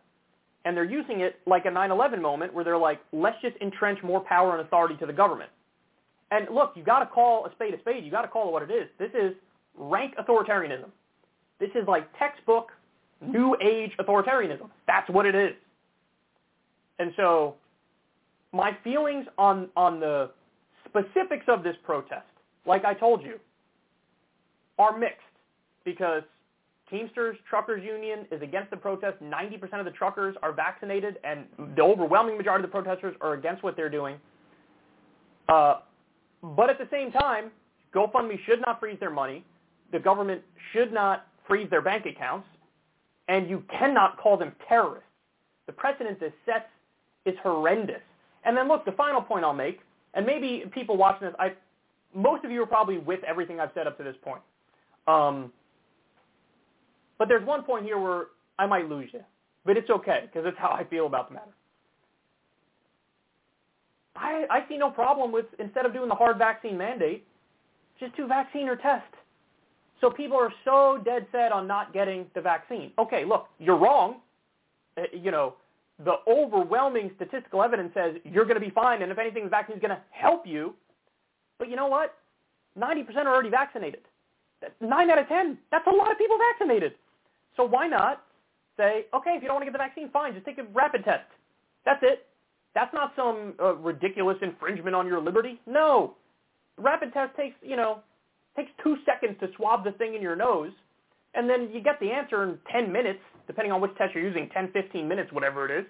And 0.64 0.76
they're 0.76 0.84
using 0.84 1.22
it 1.22 1.40
like 1.44 1.64
a 1.64 1.70
9-11 1.70 2.20
moment 2.20 2.54
where 2.54 2.62
they're 2.62 2.78
like, 2.78 3.00
let's 3.12 3.40
just 3.42 3.56
entrench 3.60 3.98
more 4.04 4.20
power 4.20 4.56
and 4.56 4.64
authority 4.64 4.96
to 4.98 5.06
the 5.06 5.12
government. 5.12 5.50
And 6.30 6.46
look, 6.54 6.74
you've 6.76 6.86
got 6.86 7.00
to 7.00 7.06
call 7.06 7.46
a 7.46 7.50
spade 7.52 7.74
a 7.74 7.80
spade. 7.80 8.04
You've 8.04 8.12
got 8.12 8.22
to 8.22 8.28
call 8.28 8.48
it 8.48 8.52
what 8.52 8.62
it 8.62 8.70
is. 8.70 8.88
This 8.96 9.10
is 9.10 9.34
rank 9.76 10.14
authoritarianism. 10.20 10.90
This 11.58 11.70
is 11.74 11.86
like 11.88 12.06
textbook 12.18 12.70
new 13.20 13.56
age 13.62 13.92
authoritarianism. 13.98 14.68
That's 14.86 15.08
what 15.08 15.26
it 15.26 15.34
is. 15.34 15.52
And 16.98 17.12
so 17.16 17.54
my 18.52 18.76
feelings 18.84 19.26
on, 19.38 19.68
on 19.76 20.00
the 20.00 20.30
specifics 20.88 21.44
of 21.48 21.62
this 21.62 21.76
protest, 21.84 22.26
like 22.66 22.84
I 22.84 22.94
told 22.94 23.22
you, 23.22 23.38
are 24.78 24.98
mixed 24.98 25.20
because 25.84 26.22
Teamsters 26.90 27.36
Truckers 27.48 27.82
Union 27.84 28.26
is 28.30 28.42
against 28.42 28.70
the 28.70 28.76
protest. 28.76 29.16
90% 29.22 29.78
of 29.78 29.84
the 29.84 29.90
truckers 29.90 30.36
are 30.42 30.52
vaccinated, 30.52 31.18
and 31.24 31.44
the 31.74 31.82
overwhelming 31.82 32.36
majority 32.36 32.64
of 32.64 32.70
the 32.70 32.72
protesters 32.72 33.16
are 33.20 33.34
against 33.34 33.62
what 33.62 33.76
they're 33.76 33.90
doing. 33.90 34.16
Uh, 35.48 35.80
but 36.42 36.70
at 36.70 36.78
the 36.78 36.88
same 36.90 37.10
time, 37.10 37.50
GoFundMe 37.94 38.38
should 38.46 38.60
not 38.64 38.78
freeze 38.78 38.98
their 39.00 39.10
money. 39.10 39.44
The 39.92 39.98
government 39.98 40.42
should 40.72 40.92
not 40.92 41.26
freeze 41.46 41.68
their 41.70 41.82
bank 41.82 42.06
accounts. 42.06 42.46
And 43.28 43.50
you 43.50 43.64
cannot 43.76 44.18
call 44.18 44.36
them 44.36 44.52
terrorists. 44.68 45.08
The 45.66 45.72
precedent 45.72 46.20
this 46.20 46.32
sets 46.44 46.68
is 47.24 47.34
horrendous. 47.42 48.02
And 48.44 48.56
then 48.56 48.68
look, 48.68 48.84
the 48.84 48.92
final 48.92 49.20
point 49.20 49.44
I'll 49.44 49.52
make, 49.52 49.80
and 50.14 50.24
maybe 50.24 50.64
people 50.72 50.96
watching 50.96 51.26
this, 51.26 51.36
I, 51.38 51.52
most 52.14 52.44
of 52.44 52.52
you 52.52 52.62
are 52.62 52.66
probably 52.66 52.98
with 52.98 53.22
everything 53.24 53.58
I've 53.58 53.70
said 53.74 53.86
up 53.86 53.98
to 53.98 54.04
this 54.04 54.14
point. 54.22 54.40
Um, 55.08 55.52
but 57.18 57.28
there's 57.28 57.44
one 57.46 57.64
point 57.64 57.84
here 57.84 57.98
where 57.98 58.26
I 58.58 58.66
might 58.66 58.88
lose 58.88 59.10
you. 59.12 59.20
But 59.64 59.76
it's 59.76 59.90
okay 59.90 60.20
because 60.26 60.46
it's 60.46 60.58
how 60.58 60.70
I 60.70 60.84
feel 60.84 61.06
about 61.06 61.28
the 61.28 61.34
matter. 61.34 61.50
I, 64.14 64.46
I 64.50 64.68
see 64.68 64.78
no 64.78 64.90
problem 64.90 65.32
with, 65.32 65.46
instead 65.58 65.84
of 65.84 65.92
doing 65.92 66.08
the 66.08 66.14
hard 66.14 66.38
vaccine 66.38 66.78
mandate, 66.78 67.26
just 67.98 68.16
do 68.16 68.26
vaccine 68.26 68.68
or 68.68 68.76
test. 68.76 69.04
So 70.00 70.10
people 70.10 70.36
are 70.36 70.52
so 70.64 71.00
dead 71.04 71.26
set 71.32 71.52
on 71.52 71.66
not 71.66 71.92
getting 71.92 72.26
the 72.34 72.40
vaccine. 72.40 72.92
Okay, 72.98 73.24
look, 73.24 73.46
you're 73.58 73.78
wrong. 73.78 74.16
Uh, 74.98 75.02
you 75.12 75.30
know, 75.30 75.54
the 76.04 76.16
overwhelming 76.28 77.10
statistical 77.16 77.62
evidence 77.62 77.92
says 77.94 78.16
you're 78.24 78.44
going 78.44 78.60
to 78.60 78.64
be 78.66 78.70
fine, 78.70 79.02
and 79.02 79.10
if 79.10 79.18
anything, 79.18 79.44
the 79.44 79.50
vaccine 79.50 79.76
is 79.76 79.82
going 79.82 79.94
to 79.94 80.02
help 80.10 80.46
you. 80.46 80.74
But 81.58 81.70
you 81.70 81.76
know 81.76 81.86
what? 81.86 82.14
90% 82.78 83.16
are 83.16 83.28
already 83.28 83.48
vaccinated. 83.48 84.00
9 84.80 85.10
out 85.10 85.18
of 85.18 85.28
10. 85.28 85.58
That's 85.70 85.86
a 85.86 85.90
lot 85.90 86.10
of 86.10 86.18
people 86.18 86.36
vaccinated. 86.52 86.92
So 87.56 87.64
why 87.64 87.86
not 87.86 88.22
say, 88.76 89.06
okay, 89.14 89.30
if 89.30 89.42
you 89.42 89.48
don't 89.48 89.56
want 89.56 89.62
to 89.62 89.70
get 89.70 89.72
the 89.72 89.78
vaccine, 89.78 90.10
fine, 90.10 90.34
just 90.34 90.44
take 90.44 90.58
a 90.58 90.64
rapid 90.74 91.04
test. 91.04 91.24
That's 91.84 92.02
it. 92.02 92.26
That's 92.74 92.92
not 92.92 93.12
some 93.16 93.54
uh, 93.60 93.74
ridiculous 93.76 94.36
infringement 94.42 94.94
on 94.94 95.06
your 95.06 95.20
liberty. 95.20 95.60
No. 95.66 96.14
Rapid 96.76 97.14
test 97.14 97.34
takes, 97.36 97.56
you 97.62 97.76
know, 97.76 98.00
takes 98.56 98.70
two 98.82 98.96
seconds 99.04 99.36
to 99.40 99.48
swab 99.56 99.84
the 99.84 99.92
thing 99.92 100.14
in 100.14 100.22
your 100.22 100.36
nose, 100.36 100.72
and 101.34 101.48
then 101.48 101.68
you 101.72 101.80
get 101.80 102.00
the 102.00 102.10
answer 102.10 102.42
in 102.44 102.58
10 102.72 102.90
minutes, 102.90 103.20
depending 103.46 103.72
on 103.72 103.80
which 103.80 103.94
test 103.96 104.14
you're 104.14 104.24
using, 104.24 104.48
10, 104.48 104.70
15 104.72 105.06
minutes, 105.06 105.32
whatever 105.32 105.64
it 105.66 105.80
is. 105.80 105.86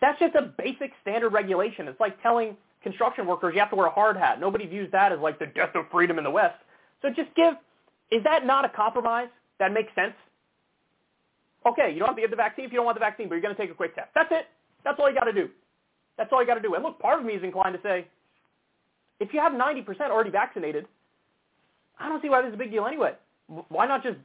That's 0.00 0.18
just 0.18 0.34
a 0.34 0.52
basic 0.58 0.92
standard 1.02 1.30
regulation. 1.30 1.86
It's 1.86 2.00
like 2.00 2.20
telling 2.22 2.56
construction 2.82 3.26
workers 3.26 3.52
you 3.54 3.60
have 3.60 3.70
to 3.70 3.76
wear 3.76 3.86
a 3.86 3.92
hard 3.92 4.16
hat. 4.16 4.40
Nobody 4.40 4.66
views 4.66 4.90
that 4.92 5.12
as 5.12 5.20
like 5.20 5.38
the 5.38 5.46
death 5.46 5.74
of 5.74 5.84
freedom 5.90 6.18
in 6.18 6.24
the 6.24 6.30
West. 6.30 6.56
So 7.02 7.08
just 7.08 7.34
give, 7.36 7.54
is 8.10 8.24
that 8.24 8.46
not 8.46 8.64
a 8.64 8.68
compromise? 8.68 9.28
That 9.58 9.72
makes 9.72 9.94
sense? 9.94 10.14
Okay, 11.66 11.92
you 11.92 11.98
don't 11.98 12.08
have 12.08 12.16
to 12.16 12.22
get 12.22 12.30
the 12.30 12.36
vaccine 12.36 12.64
if 12.64 12.72
you 12.72 12.76
don't 12.76 12.86
want 12.86 12.96
the 12.96 13.00
vaccine, 13.04 13.28
but 13.28 13.34
you're 13.34 13.42
going 13.42 13.54
to 13.54 13.60
take 13.60 13.70
a 13.70 13.74
quick 13.74 13.94
test. 13.94 14.08
That's 14.14 14.30
it. 14.32 14.46
That's 14.84 14.98
all 14.98 15.08
you 15.08 15.14
got 15.14 15.24
to 15.24 15.32
do. 15.32 15.50
That's 16.16 16.30
all 16.32 16.40
you 16.40 16.46
got 16.46 16.54
to 16.54 16.62
do. 16.62 16.74
And 16.74 16.82
look, 16.82 16.98
part 16.98 17.20
of 17.20 17.26
me 17.26 17.34
is 17.34 17.44
inclined 17.44 17.74
to 17.74 17.82
say, 17.82 18.06
if 19.20 19.32
you 19.32 19.40
have 19.40 19.52
90% 19.52 19.86
already 20.10 20.30
vaccinated, 20.30 20.86
I 21.98 22.08
don't 22.08 22.20
see 22.22 22.30
why 22.30 22.40
this 22.40 22.48
is 22.48 22.54
a 22.54 22.58
big 22.58 22.70
deal 22.70 22.86
anyway. 22.86 23.12
Why 23.68 23.86
not 23.86 24.02
just 24.02 24.16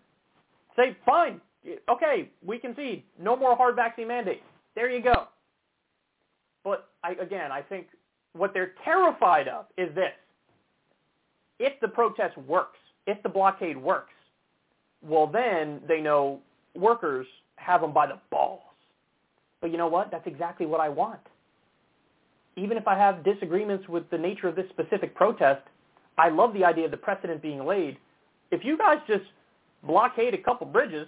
say, 0.75 0.95
fine, 1.05 1.41
okay, 1.89 2.29
we 2.45 2.57
concede, 2.57 3.03
no 3.19 3.35
more 3.35 3.55
hard 3.55 3.75
vaccine 3.75 4.07
mandate. 4.07 4.41
There 4.75 4.89
you 4.89 5.03
go. 5.03 5.27
But 6.63 6.89
I, 7.03 7.11
again, 7.13 7.51
I 7.51 7.61
think 7.61 7.87
what 8.33 8.53
they're 8.53 8.73
terrified 8.83 9.47
of 9.47 9.65
is 9.77 9.93
this. 9.95 10.11
If 11.59 11.79
the 11.79 11.87
protest 11.87 12.37
works, 12.39 12.79
if 13.07 13.21
the 13.23 13.29
blockade 13.29 13.77
works, 13.77 14.13
well 15.01 15.27
then 15.27 15.81
they 15.87 16.01
know 16.01 16.39
workers 16.75 17.27
have 17.57 17.81
them 17.81 17.93
by 17.93 18.07
the 18.07 18.19
balls. 18.31 18.61
But 19.61 19.71
you 19.71 19.77
know 19.77 19.87
what? 19.87 20.11
That's 20.11 20.27
exactly 20.27 20.65
what 20.65 20.81
I 20.81 20.89
want. 20.89 21.19
Even 22.57 22.77
if 22.77 22.87
I 22.87 22.97
have 22.97 23.23
disagreements 23.23 23.87
with 23.89 24.09
the 24.09 24.17
nature 24.17 24.47
of 24.47 24.55
this 24.55 24.65
specific 24.69 25.13
protest, 25.15 25.61
I 26.17 26.29
love 26.29 26.53
the 26.53 26.63
idea 26.63 26.85
of 26.85 26.91
the 26.91 26.97
precedent 26.97 27.41
being 27.41 27.65
laid. 27.65 27.97
If 28.51 28.63
you 28.63 28.77
guys 28.77 28.99
just 29.07 29.25
blockade 29.83 30.33
a 30.33 30.37
couple 30.37 30.65
bridges 30.67 31.07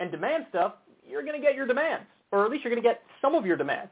and 0.00 0.10
demand 0.10 0.46
stuff, 0.50 0.74
you're 1.08 1.22
going 1.22 1.40
to 1.40 1.46
get 1.46 1.54
your 1.54 1.66
demands, 1.66 2.06
or 2.30 2.44
at 2.44 2.50
least 2.50 2.64
you're 2.64 2.72
going 2.72 2.82
to 2.82 2.88
get 2.88 3.02
some 3.20 3.34
of 3.34 3.46
your 3.46 3.56
demands. 3.56 3.90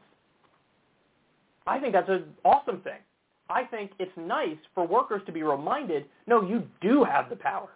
I 1.67 1.79
think 1.79 1.93
that's 1.93 2.09
an 2.09 2.25
awesome 2.45 2.81
thing. 2.81 2.99
I 3.49 3.65
think 3.65 3.93
it's 3.99 4.13
nice 4.17 4.57
for 4.75 4.87
workers 4.87 5.23
to 5.27 5.33
be 5.33 5.43
reminded, 5.43 6.07
no, 6.27 6.43
you 6.43 6.63
do 6.81 7.05
have 7.05 7.29
the 7.29 7.37
power 7.37 7.69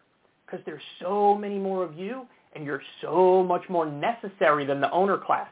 because 0.47 0.61
there's 0.65 0.83
so 1.01 1.37
many 1.37 1.59
more 1.59 1.85
of 1.85 1.97
you 1.99 2.27
and 2.55 2.65
you're 2.65 2.83
so 3.03 3.43
much 3.43 3.63
more 3.69 3.87
necessary 3.87 4.65
than 4.65 4.81
the 4.81 4.91
owner 4.91 5.19
class. 5.19 5.49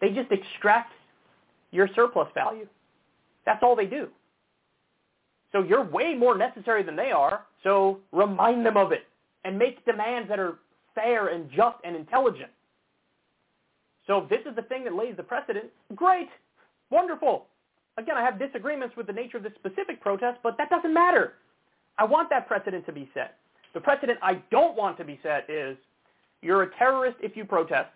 They 0.00 0.10
just 0.10 0.30
extract 0.30 0.92
your 1.72 1.88
surplus 1.94 2.28
value. 2.34 2.66
That's 3.44 3.62
all 3.62 3.74
they 3.74 3.86
do. 3.86 4.08
So 5.50 5.62
you're 5.62 5.84
way 5.84 6.14
more 6.14 6.36
necessary 6.38 6.82
than 6.82 6.96
they 6.96 7.10
are, 7.10 7.42
so 7.62 7.98
remind 8.12 8.64
them 8.64 8.76
of 8.76 8.92
it 8.92 9.06
and 9.44 9.58
make 9.58 9.84
demands 9.84 10.28
that 10.28 10.38
are 10.38 10.58
fair 10.94 11.28
and 11.28 11.50
just 11.50 11.76
and 11.84 11.96
intelligent. 11.96 12.50
So 14.06 14.18
if 14.18 14.28
this 14.28 14.40
is 14.48 14.56
the 14.56 14.62
thing 14.62 14.84
that 14.84 14.94
lays 14.94 15.16
the 15.16 15.22
precedent, 15.22 15.66
great, 15.94 16.28
wonderful. 16.90 17.46
Again, 17.98 18.16
I 18.16 18.22
have 18.22 18.38
disagreements 18.38 18.96
with 18.96 19.06
the 19.06 19.12
nature 19.12 19.36
of 19.36 19.42
this 19.42 19.52
specific 19.58 20.00
protest, 20.00 20.38
but 20.42 20.56
that 20.58 20.70
doesn't 20.70 20.94
matter. 20.94 21.34
I 21.98 22.04
want 22.04 22.30
that 22.30 22.48
precedent 22.48 22.86
to 22.86 22.92
be 22.92 23.10
set. 23.12 23.36
The 23.74 23.80
precedent 23.80 24.18
I 24.22 24.42
don't 24.50 24.76
want 24.76 24.96
to 24.98 25.04
be 25.04 25.20
set 25.22 25.48
is 25.48 25.76
you're 26.40 26.62
a 26.62 26.76
terrorist 26.76 27.16
if 27.22 27.36
you 27.36 27.44
protest, 27.44 27.90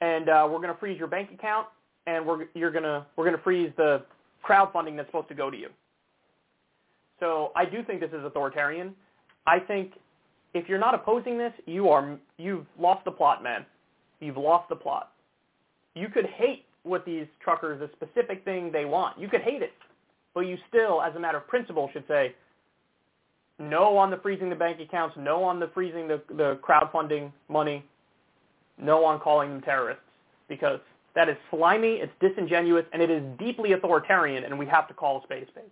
and 0.00 0.28
uh, 0.28 0.48
we're 0.50 0.58
going 0.58 0.72
to 0.72 0.80
freeze 0.80 0.98
your 0.98 1.08
bank 1.08 1.30
account, 1.32 1.66
and 2.06 2.24
we're 2.26 2.46
you're 2.54 2.70
to 2.70 3.06
we're 3.16 3.30
to 3.30 3.42
freeze 3.42 3.70
the 3.76 4.04
crowdfunding 4.46 4.96
that's 4.96 5.08
supposed 5.08 5.28
to 5.28 5.34
go 5.34 5.50
to 5.50 5.56
you. 5.56 5.68
So 7.20 7.52
I 7.56 7.64
do 7.64 7.82
think 7.82 8.00
this 8.00 8.10
is 8.10 8.24
authoritarian. 8.24 8.94
I 9.46 9.58
think 9.58 9.92
if 10.52 10.68
you're 10.68 10.78
not 10.78 10.94
opposing 10.94 11.38
this, 11.38 11.52
you 11.66 11.88
are 11.88 12.18
you've 12.38 12.66
lost 12.78 13.04
the 13.04 13.10
plot, 13.10 13.42
man. 13.42 13.64
You've 14.20 14.36
lost 14.36 14.68
the 14.68 14.76
plot. 14.76 15.12
You 15.94 16.08
could 16.08 16.26
hate 16.26 16.64
what 16.82 17.04
these 17.04 17.26
truckers, 17.42 17.80
the 17.80 17.90
specific 17.96 18.44
thing 18.44 18.70
they 18.72 18.84
want. 18.84 19.18
You 19.18 19.28
could 19.28 19.40
hate 19.40 19.62
it, 19.62 19.72
but 20.34 20.40
you 20.40 20.56
still, 20.68 21.02
as 21.02 21.14
a 21.16 21.20
matter 21.20 21.38
of 21.38 21.46
principle, 21.48 21.88
should 21.92 22.04
say 22.08 22.34
no 23.58 23.96
on 23.96 24.10
the 24.10 24.16
freezing 24.18 24.50
the 24.50 24.56
bank 24.56 24.80
accounts, 24.80 25.16
no 25.18 25.42
on 25.44 25.60
the 25.60 25.70
freezing 25.72 26.08
the, 26.08 26.20
the 26.28 26.58
crowdfunding 26.66 27.32
money, 27.48 27.84
no 28.78 29.04
on 29.04 29.20
calling 29.20 29.50
them 29.50 29.60
terrorists, 29.62 30.02
because 30.48 30.80
that 31.14 31.28
is 31.28 31.36
slimy, 31.50 32.00
it's 32.00 32.12
disingenuous, 32.20 32.84
and 32.92 33.00
it 33.00 33.10
is 33.10 33.22
deeply 33.38 33.72
authoritarian, 33.72 34.44
and 34.44 34.58
we 34.58 34.66
have 34.66 34.88
to 34.88 34.94
call 34.94 35.20
a 35.20 35.22
spade 35.22 35.44
a 35.44 35.46
spade. 35.46 35.64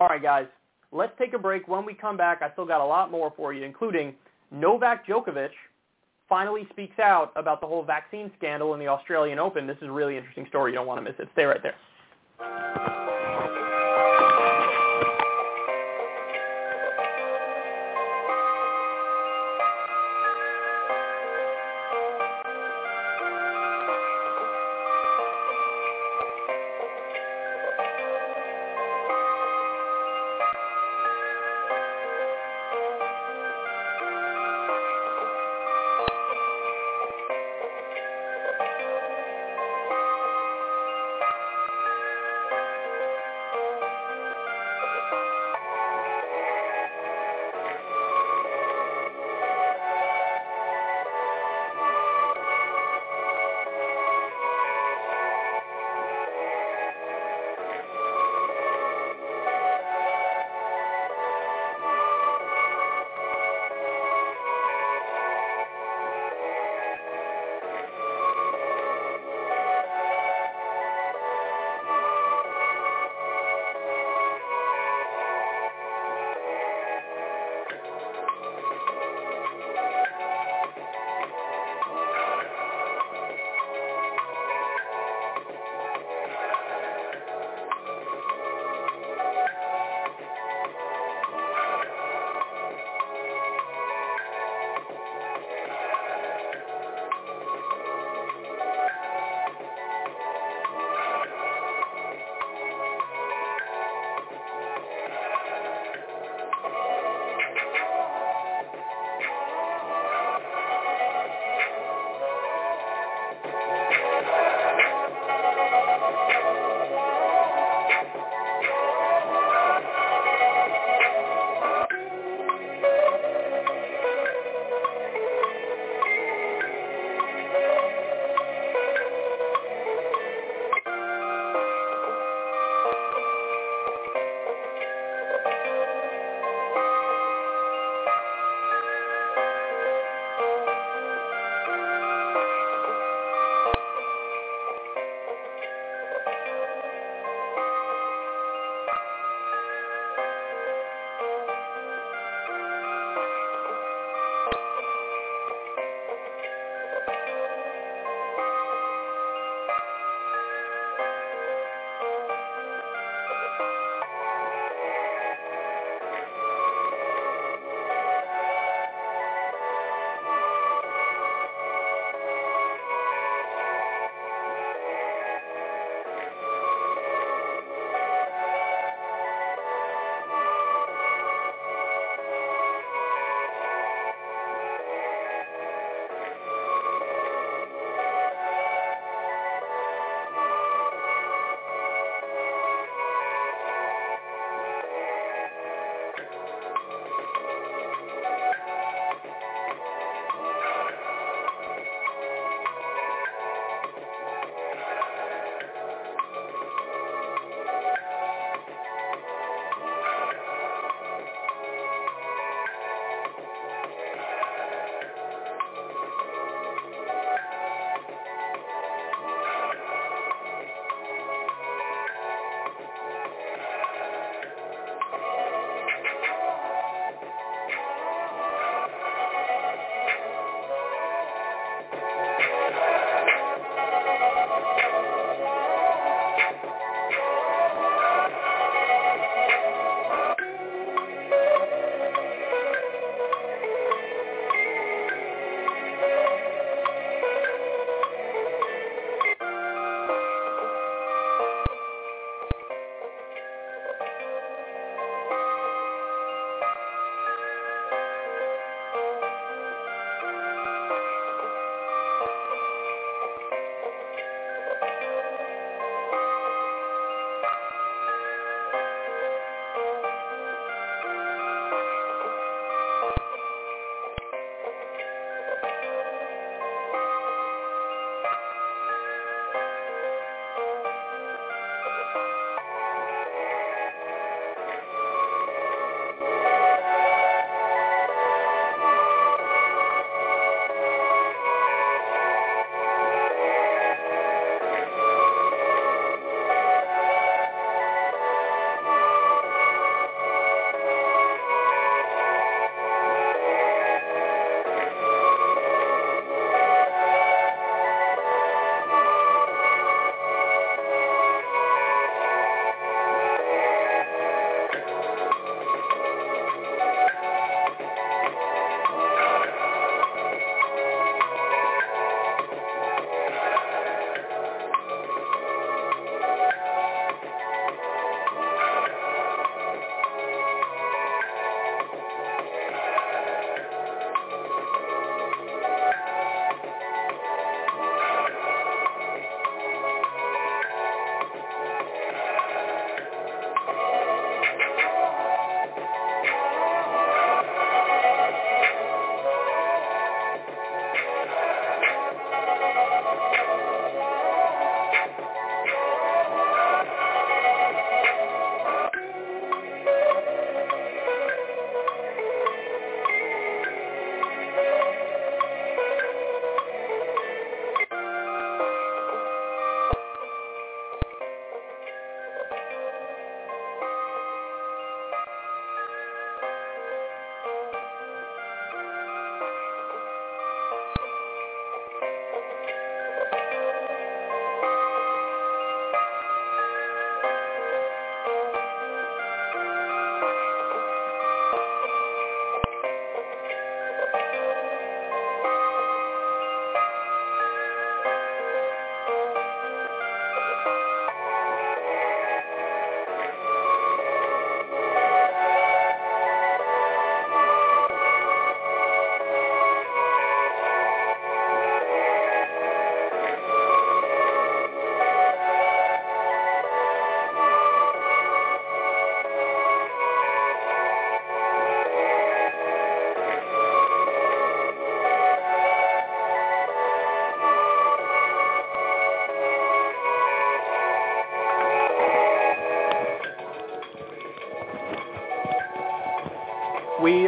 All 0.00 0.08
right, 0.08 0.22
guys. 0.22 0.46
Let's 0.92 1.12
take 1.18 1.32
a 1.32 1.38
break. 1.38 1.66
When 1.66 1.84
we 1.84 1.94
come 1.94 2.16
back, 2.16 2.42
I 2.42 2.52
still 2.52 2.66
got 2.66 2.80
a 2.80 2.84
lot 2.84 3.10
more 3.10 3.32
for 3.36 3.52
you, 3.52 3.64
including 3.64 4.14
Novak 4.50 5.06
Djokovic 5.06 5.50
finally 6.28 6.66
speaks 6.70 6.98
out 6.98 7.32
about 7.36 7.60
the 7.60 7.66
whole 7.66 7.82
vaccine 7.82 8.30
scandal 8.38 8.74
in 8.74 8.80
the 8.80 8.88
Australian 8.88 9.38
Open. 9.38 9.66
This 9.66 9.76
is 9.78 9.88
a 9.88 9.92
really 9.92 10.16
interesting 10.16 10.46
story. 10.48 10.72
You 10.72 10.78
don't 10.78 10.86
want 10.86 10.98
to 10.98 11.10
miss 11.10 11.18
it. 11.18 11.28
Stay 11.32 11.44
right 11.44 11.60
there. 11.62 13.03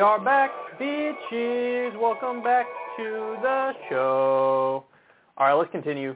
Are 0.07 0.21
back, 0.21 0.53
bitches. 0.81 2.01
Welcome 2.01 2.41
back 2.41 2.67
to 2.97 3.37
the 3.43 3.73
show. 3.91 4.85
All 5.37 5.47
right, 5.49 5.53
let's 5.53 5.73
continue. 5.73 6.15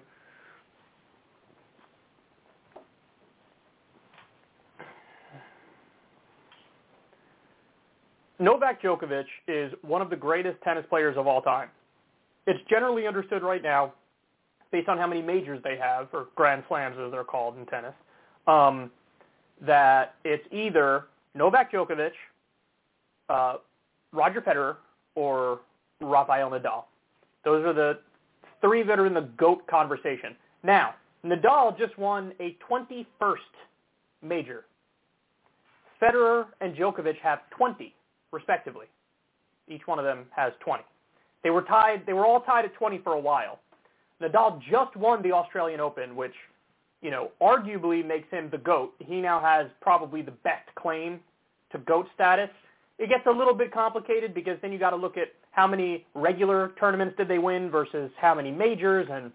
Novak 8.39 8.81
Djokovic 8.81 9.25
is 9.49 9.73
one 9.83 10.01
of 10.01 10.09
the 10.09 10.15
greatest 10.15 10.63
tennis 10.63 10.85
players 10.89 11.17
of 11.17 11.27
all 11.27 11.43
time. 11.43 11.69
It's 12.47 12.61
generally 12.71 13.09
understood 13.09 13.43
right 13.43 13.61
now, 13.61 13.93
based 14.71 14.89
on 14.89 14.99
how 14.99 15.09
many 15.09 15.21
majors 15.21 15.61
they 15.65 15.77
have, 15.77 16.07
or 16.13 16.29
Grand 16.37 16.63
Slams 16.69 16.97
as 17.05 17.11
they're 17.11 17.25
called 17.25 17.59
in 17.59 17.67
tennis, 17.67 17.95
um, 18.47 18.93
that 19.67 20.15
it's 20.25 20.45
either 20.53 21.07
Novak 21.35 21.73
Djokovic, 21.73 22.13
uh, 23.29 23.57
Roger 24.21 24.43
Federer, 24.43 24.77
or 25.15 25.61
Rafael 26.03 26.51
Nadal. 26.51 26.85
Those 27.43 27.65
are 27.65 27.73
the 27.73 28.01
three 28.61 28.83
that 28.83 28.99
are 28.99 29.07
in 29.07 29.15
the 29.15 29.27
GOAT 29.39 29.67
conversation. 29.67 30.37
Now, 30.63 30.95
Nadal 31.25 31.79
just 31.79 31.97
won 31.97 32.35
a 32.39 32.55
21st 32.71 33.07
major. 34.21 34.67
Federer 36.03 36.49
and 36.61 36.77
Djokovic 36.77 37.17
have 37.23 37.39
20 37.57 37.95
respectively. 38.31 38.89
Each 39.69 39.87
one 39.87 39.99
of 39.99 40.05
them 40.05 40.27
has 40.37 40.53
20. 40.61 40.85
They 41.43 41.49
were 41.49 41.63
tied. 41.63 42.05
They 42.05 42.13
were 42.13 42.27
all 42.27 42.43
tied 42.43 42.67
at 42.67 42.75
20 42.75 42.99
for 42.99 43.15
a 43.15 43.21
while. 43.21 43.59
Nadal 44.21 44.61
just 44.71 44.95
won 44.97 45.23
the 45.23 45.33
Australian 45.33 45.81
Open, 45.81 46.15
which, 46.15 46.35
you 47.01 47.11
know, 47.11 47.31
arguably 47.41 48.07
makes 48.07 48.31
him 48.31 48.51
the 48.51 48.59
GOAT. 48.59 48.93
He 48.99 49.23
now 49.23 49.41
has 49.41 49.69
probably 49.81 50.21
the 50.21 50.37
best 50.45 50.69
claim 50.75 51.21
to 51.73 51.79
GOAT 51.79 52.07
status. 52.15 52.51
It 53.01 53.09
gets 53.09 53.27
a 53.27 53.31
little 53.31 53.55
bit 53.55 53.73
complicated 53.73 54.35
because 54.35 54.59
then 54.63 54.73
you 54.73 54.79
got 54.79 54.91
to 54.91 54.97
look 54.97 55.17
at 55.17 55.29
how 55.51 55.67
many 55.67 56.07
regular 56.15 56.73
tournaments 56.79 57.17
did 57.17 57.27
they 57.27 57.39
win 57.39 57.71
versus 57.71 58.11
how 58.21 58.35
many 58.35 58.53
majors, 58.53 59.09
and 59.11 59.33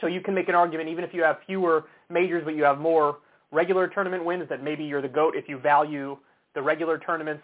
so 0.00 0.06
you 0.06 0.20
can 0.20 0.34
make 0.34 0.48
an 0.48 0.54
argument 0.54 0.88
even 0.88 1.04
if 1.04 1.12
you 1.12 1.22
have 1.22 1.38
fewer 1.46 1.84
majors 2.10 2.44
but 2.44 2.54
you 2.54 2.62
have 2.62 2.78
more 2.78 3.18
regular 3.50 3.88
tournament 3.88 4.24
wins 4.24 4.48
that 4.48 4.62
maybe 4.62 4.84
you're 4.84 5.02
the 5.02 5.08
GOAT 5.08 5.34
if 5.34 5.48
you 5.48 5.58
value 5.58 6.16
the 6.54 6.62
regular 6.62 6.98
tournaments 6.98 7.42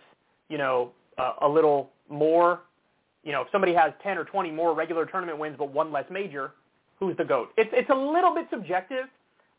you 0.53 0.59
know, 0.59 0.93
uh, 1.19 1.33
a 1.41 1.49
little 1.49 1.91
more. 2.09 2.61
You 3.25 3.33
know, 3.33 3.41
if 3.41 3.49
somebody 3.51 3.73
has 3.73 3.93
10 4.03 4.19
or 4.19 4.25
20 4.25 4.51
more 4.51 4.75
regular 4.75 5.07
tournament 5.07 5.39
wins 5.39 5.57
but 5.59 5.73
one 5.73 5.91
less 5.91 6.05
major, 6.11 6.53
who's 7.01 7.17
the 7.17 7.25
GOAT? 7.25 7.49
It's, 7.57 7.71
it's 7.73 7.89
a 7.89 7.95
little 7.95 8.35
bit 8.35 8.47
subjective, 8.51 9.07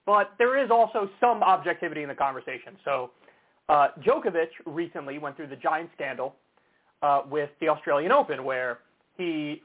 but 0.06 0.32
there 0.38 0.64
is 0.64 0.70
also 0.70 1.10
some 1.20 1.42
objectivity 1.42 2.04
in 2.04 2.10
the 2.10 2.16
conversation. 2.16 2.78
So 2.86 3.10
uh, 3.70 3.88
Djokovic 4.02 4.50
recently 4.66 5.18
went 5.20 5.36
through 5.36 5.48
the 5.48 5.56
giant 5.56 5.90
scandal 5.96 6.36
uh, 7.02 7.22
with 7.30 7.50
the 7.60 7.70
Australian 7.70 8.12
Open 8.12 8.44
where 8.44 8.80
he 9.18 9.62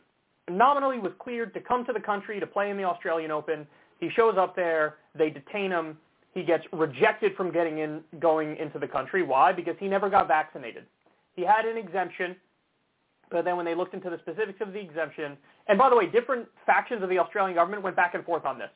nominally 0.51 0.99
was 0.99 1.13
cleared 1.19 1.53
to 1.55 1.61
come 1.61 1.85
to 1.85 1.93
the 1.93 2.01
country 2.01 2.41
to 2.41 2.47
play 2.47 2.71
in 2.71 2.77
the 2.77 2.85
Australian 2.85 3.31
Open. 3.31 3.67
He 4.01 4.11
shows 4.11 4.37
up 4.39 4.55
there, 4.57 4.97
they 5.15 5.31
detain 5.31 5.71
him, 5.71 5.99
he 6.35 6.43
gets 6.43 6.65
rejected 6.73 7.35
from 7.37 7.51
getting 7.51 7.79
in, 7.79 8.03
going 8.21 8.57
into 8.57 8.79
the 8.79 8.87
country. 8.87 9.23
Why? 9.23 9.53
Because 9.53 9.75
he 9.79 9.89
never 9.89 10.09
got 10.09 10.29
vaccinated. 10.29 10.85
He 11.35 11.43
had 11.43 11.65
an 11.65 11.77
exemption, 11.77 12.37
but 13.31 13.45
then 13.45 13.57
when 13.57 13.67
they 13.67 13.75
looked 13.75 13.95
into 13.95 14.11
the 14.11 14.19
specifics 14.19 14.61
of 14.61 14.73
the 14.73 14.79
exemption, 14.79 15.37
and 15.69 15.79
by 15.79 15.91
the 15.91 15.97
way, 15.97 16.07
different 16.07 16.47
factions 16.65 17.03
of 17.03 17.09
the 17.09 17.19
Australian 17.19 17.55
government 17.57 17.83
went 17.83 17.97
back 17.97 18.15
and 18.15 18.25
forth 18.25 18.45
on 18.45 18.59
this. 18.59 18.71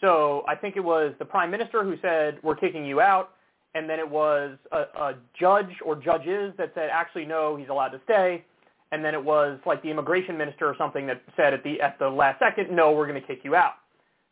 So 0.00 0.44
I 0.48 0.54
think 0.54 0.76
it 0.76 0.84
was 0.84 1.14
the 1.18 1.24
prime 1.24 1.50
minister 1.50 1.84
who 1.84 1.96
said, 2.02 2.38
we're 2.42 2.56
kicking 2.56 2.84
you 2.84 3.00
out, 3.00 3.30
and 3.74 3.88
then 3.88 3.98
it 3.98 4.08
was 4.08 4.56
a, 4.72 4.78
a 4.78 5.14
judge 5.38 5.70
or 5.84 5.96
judges 5.96 6.54
that 6.58 6.72
said, 6.74 6.90
actually, 6.92 7.24
no, 7.24 7.56
he's 7.56 7.68
allowed 7.68 7.88
to 7.88 8.00
stay. 8.04 8.44
And 8.92 9.04
then 9.04 9.14
it 9.14 9.24
was 9.24 9.58
like 9.66 9.82
the 9.82 9.90
immigration 9.90 10.38
minister 10.38 10.66
or 10.66 10.76
something 10.78 11.06
that 11.08 11.20
said 11.36 11.52
at 11.52 11.64
the, 11.64 11.80
at 11.80 11.98
the 11.98 12.08
last 12.08 12.38
second, 12.38 12.74
no, 12.74 12.92
we're 12.92 13.08
going 13.08 13.20
to 13.20 13.26
kick 13.26 13.40
you 13.42 13.56
out. 13.56 13.74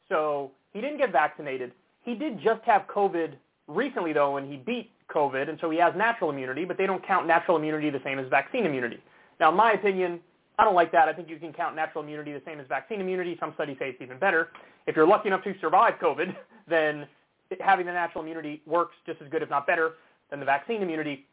So 0.08 0.52
he 0.72 0.80
didn't 0.80 0.98
get 0.98 1.10
vaccinated. 1.10 1.72
He 2.04 2.14
did 2.14 2.40
just 2.40 2.62
have 2.64 2.82
COVID 2.94 3.34
recently, 3.66 4.12
though, 4.12 4.36
and 4.36 4.50
he 4.50 4.58
beat 4.58 4.90
COVID, 5.12 5.48
and 5.48 5.58
so 5.60 5.70
he 5.70 5.78
has 5.78 5.92
natural 5.96 6.30
immunity, 6.30 6.64
but 6.64 6.78
they 6.78 6.86
don't 6.86 7.04
count 7.06 7.26
natural 7.26 7.56
immunity 7.56 7.90
the 7.90 8.00
same 8.04 8.18
as 8.18 8.28
vaccine 8.28 8.66
immunity. 8.66 8.98
Now, 9.40 9.50
in 9.50 9.56
my 9.56 9.72
opinion, 9.72 10.20
I 10.58 10.64
don't 10.64 10.74
like 10.74 10.92
that. 10.92 11.08
I 11.08 11.12
think 11.12 11.28
you 11.28 11.38
can 11.38 11.52
count 11.52 11.74
natural 11.74 12.04
immunity 12.04 12.32
the 12.32 12.42
same 12.44 12.60
as 12.60 12.66
vaccine 12.68 13.00
immunity. 13.00 13.36
Some 13.40 13.52
studies 13.54 13.76
say 13.78 13.90
it's 13.90 14.02
even 14.02 14.18
better. 14.18 14.48
If 14.86 14.96
you're 14.96 15.06
lucky 15.06 15.28
enough 15.28 15.44
to 15.44 15.54
survive 15.60 15.94
COVID, 16.02 16.34
then 16.68 17.06
having 17.60 17.86
the 17.86 17.92
natural 17.92 18.22
immunity 18.22 18.62
works 18.66 18.94
just 19.06 19.20
as 19.22 19.28
good, 19.28 19.42
if 19.42 19.50
not 19.50 19.66
better, 19.66 19.92
than 20.30 20.40
the 20.40 20.46
vaccine 20.46 20.82
immunity. 20.82 21.26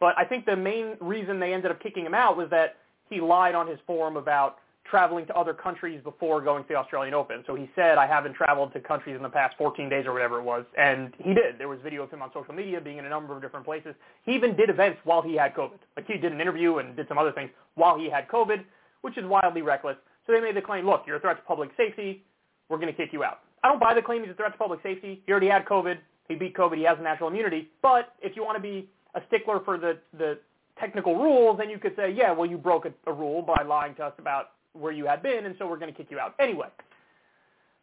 But 0.00 0.14
I 0.18 0.24
think 0.24 0.46
the 0.46 0.56
main 0.56 0.96
reason 1.00 1.40
they 1.40 1.52
ended 1.52 1.70
up 1.70 1.82
kicking 1.82 2.04
him 2.04 2.14
out 2.14 2.36
was 2.36 2.48
that 2.50 2.76
he 3.08 3.20
lied 3.20 3.54
on 3.54 3.66
his 3.66 3.78
form 3.86 4.16
about 4.16 4.58
traveling 4.88 5.26
to 5.26 5.34
other 5.34 5.52
countries 5.52 6.00
before 6.04 6.40
going 6.40 6.62
to 6.62 6.68
the 6.68 6.74
Australian 6.74 7.14
Open. 7.14 7.42
So 7.46 7.54
he 7.54 7.68
said, 7.74 7.98
I 7.98 8.06
haven't 8.06 8.34
traveled 8.34 8.72
to 8.74 8.80
countries 8.80 9.16
in 9.16 9.22
the 9.22 9.28
past 9.28 9.56
14 9.58 9.88
days 9.88 10.06
or 10.06 10.12
whatever 10.12 10.38
it 10.38 10.44
was. 10.44 10.64
And 10.78 11.12
he 11.18 11.34
did. 11.34 11.58
There 11.58 11.68
was 11.68 11.78
video 11.82 12.02
of 12.02 12.10
him 12.10 12.22
on 12.22 12.30
social 12.32 12.54
media 12.54 12.80
being 12.80 12.98
in 12.98 13.04
a 13.04 13.08
number 13.08 13.34
of 13.34 13.42
different 13.42 13.66
places. 13.66 13.94
He 14.24 14.32
even 14.32 14.56
did 14.56 14.70
events 14.70 14.98
while 15.04 15.22
he 15.22 15.34
had 15.34 15.54
COVID. 15.54 15.78
Like 15.96 16.06
he 16.06 16.18
did 16.18 16.32
an 16.32 16.40
interview 16.40 16.78
and 16.78 16.94
did 16.94 17.08
some 17.08 17.18
other 17.18 17.32
things 17.32 17.50
while 17.74 17.98
he 17.98 18.08
had 18.08 18.28
COVID, 18.28 18.64
which 19.02 19.18
is 19.18 19.24
wildly 19.24 19.62
reckless. 19.62 19.96
So 20.26 20.32
they 20.32 20.40
made 20.40 20.56
the 20.56 20.62
claim, 20.62 20.86
look, 20.86 21.04
you're 21.06 21.16
a 21.16 21.20
threat 21.20 21.36
to 21.36 21.42
public 21.42 21.70
safety. 21.76 22.22
We're 22.68 22.78
going 22.78 22.92
to 22.92 22.96
kick 22.96 23.12
you 23.12 23.24
out. 23.24 23.40
I 23.62 23.68
don't 23.68 23.80
buy 23.80 23.94
the 23.94 24.02
claim 24.02 24.22
he's 24.22 24.30
a 24.30 24.34
threat 24.34 24.52
to 24.52 24.58
public 24.58 24.80
safety. 24.82 25.22
He 25.26 25.32
already 25.32 25.48
had 25.48 25.64
COVID. 25.64 25.98
He 26.28 26.34
beat 26.34 26.54
COVID. 26.54 26.76
He 26.76 26.84
has 26.84 26.98
natural 27.02 27.28
immunity. 27.28 27.68
But 27.82 28.14
if 28.20 28.36
you 28.36 28.44
want 28.44 28.56
to 28.56 28.62
be 28.62 28.88
a 29.14 29.20
stickler 29.28 29.60
for 29.64 29.78
the, 29.78 29.98
the 30.16 30.38
technical 30.78 31.16
rules, 31.16 31.58
then 31.58 31.70
you 31.70 31.78
could 31.78 31.94
say, 31.96 32.12
yeah, 32.12 32.32
well, 32.32 32.48
you 32.48 32.58
broke 32.58 32.84
a, 32.84 32.92
a 33.10 33.12
rule 33.12 33.42
by 33.42 33.62
lying 33.62 33.94
to 33.96 34.04
us 34.04 34.12
about 34.18 34.50
where 34.72 34.92
you 34.92 35.06
had 35.06 35.22
been, 35.22 35.46
and 35.46 35.54
so 35.58 35.66
we're 35.66 35.78
going 35.78 35.90
to 35.90 35.96
kick 35.96 36.08
you 36.10 36.18
out. 36.18 36.34
Anyway, 36.38 36.68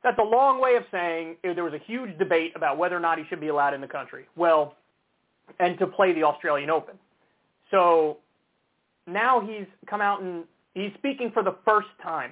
that's 0.03 0.19
a 0.19 0.23
long 0.23 0.61
way 0.61 0.75
of 0.75 0.83
saying 0.91 1.37
there 1.43 1.63
was 1.63 1.73
a 1.73 1.81
huge 1.85 2.17
debate 2.19 2.53
about 2.55 2.77
whether 2.77 2.95
or 2.95 2.99
not 2.99 3.17
he 3.17 3.23
should 3.29 3.39
be 3.41 3.47
allowed 3.47 3.73
in 3.73 3.81
the 3.81 3.87
country. 3.87 4.25
Well, 4.35 4.75
and 5.59 5.77
to 5.79 5.87
play 5.87 6.13
the 6.13 6.23
Australian 6.23 6.69
Open. 6.69 6.95
So 7.71 8.17
now 9.07 9.41
he's 9.41 9.65
come 9.87 10.01
out 10.01 10.21
and 10.21 10.43
he's 10.73 10.91
speaking 10.97 11.31
for 11.33 11.43
the 11.43 11.55
first 11.65 11.87
time 12.01 12.31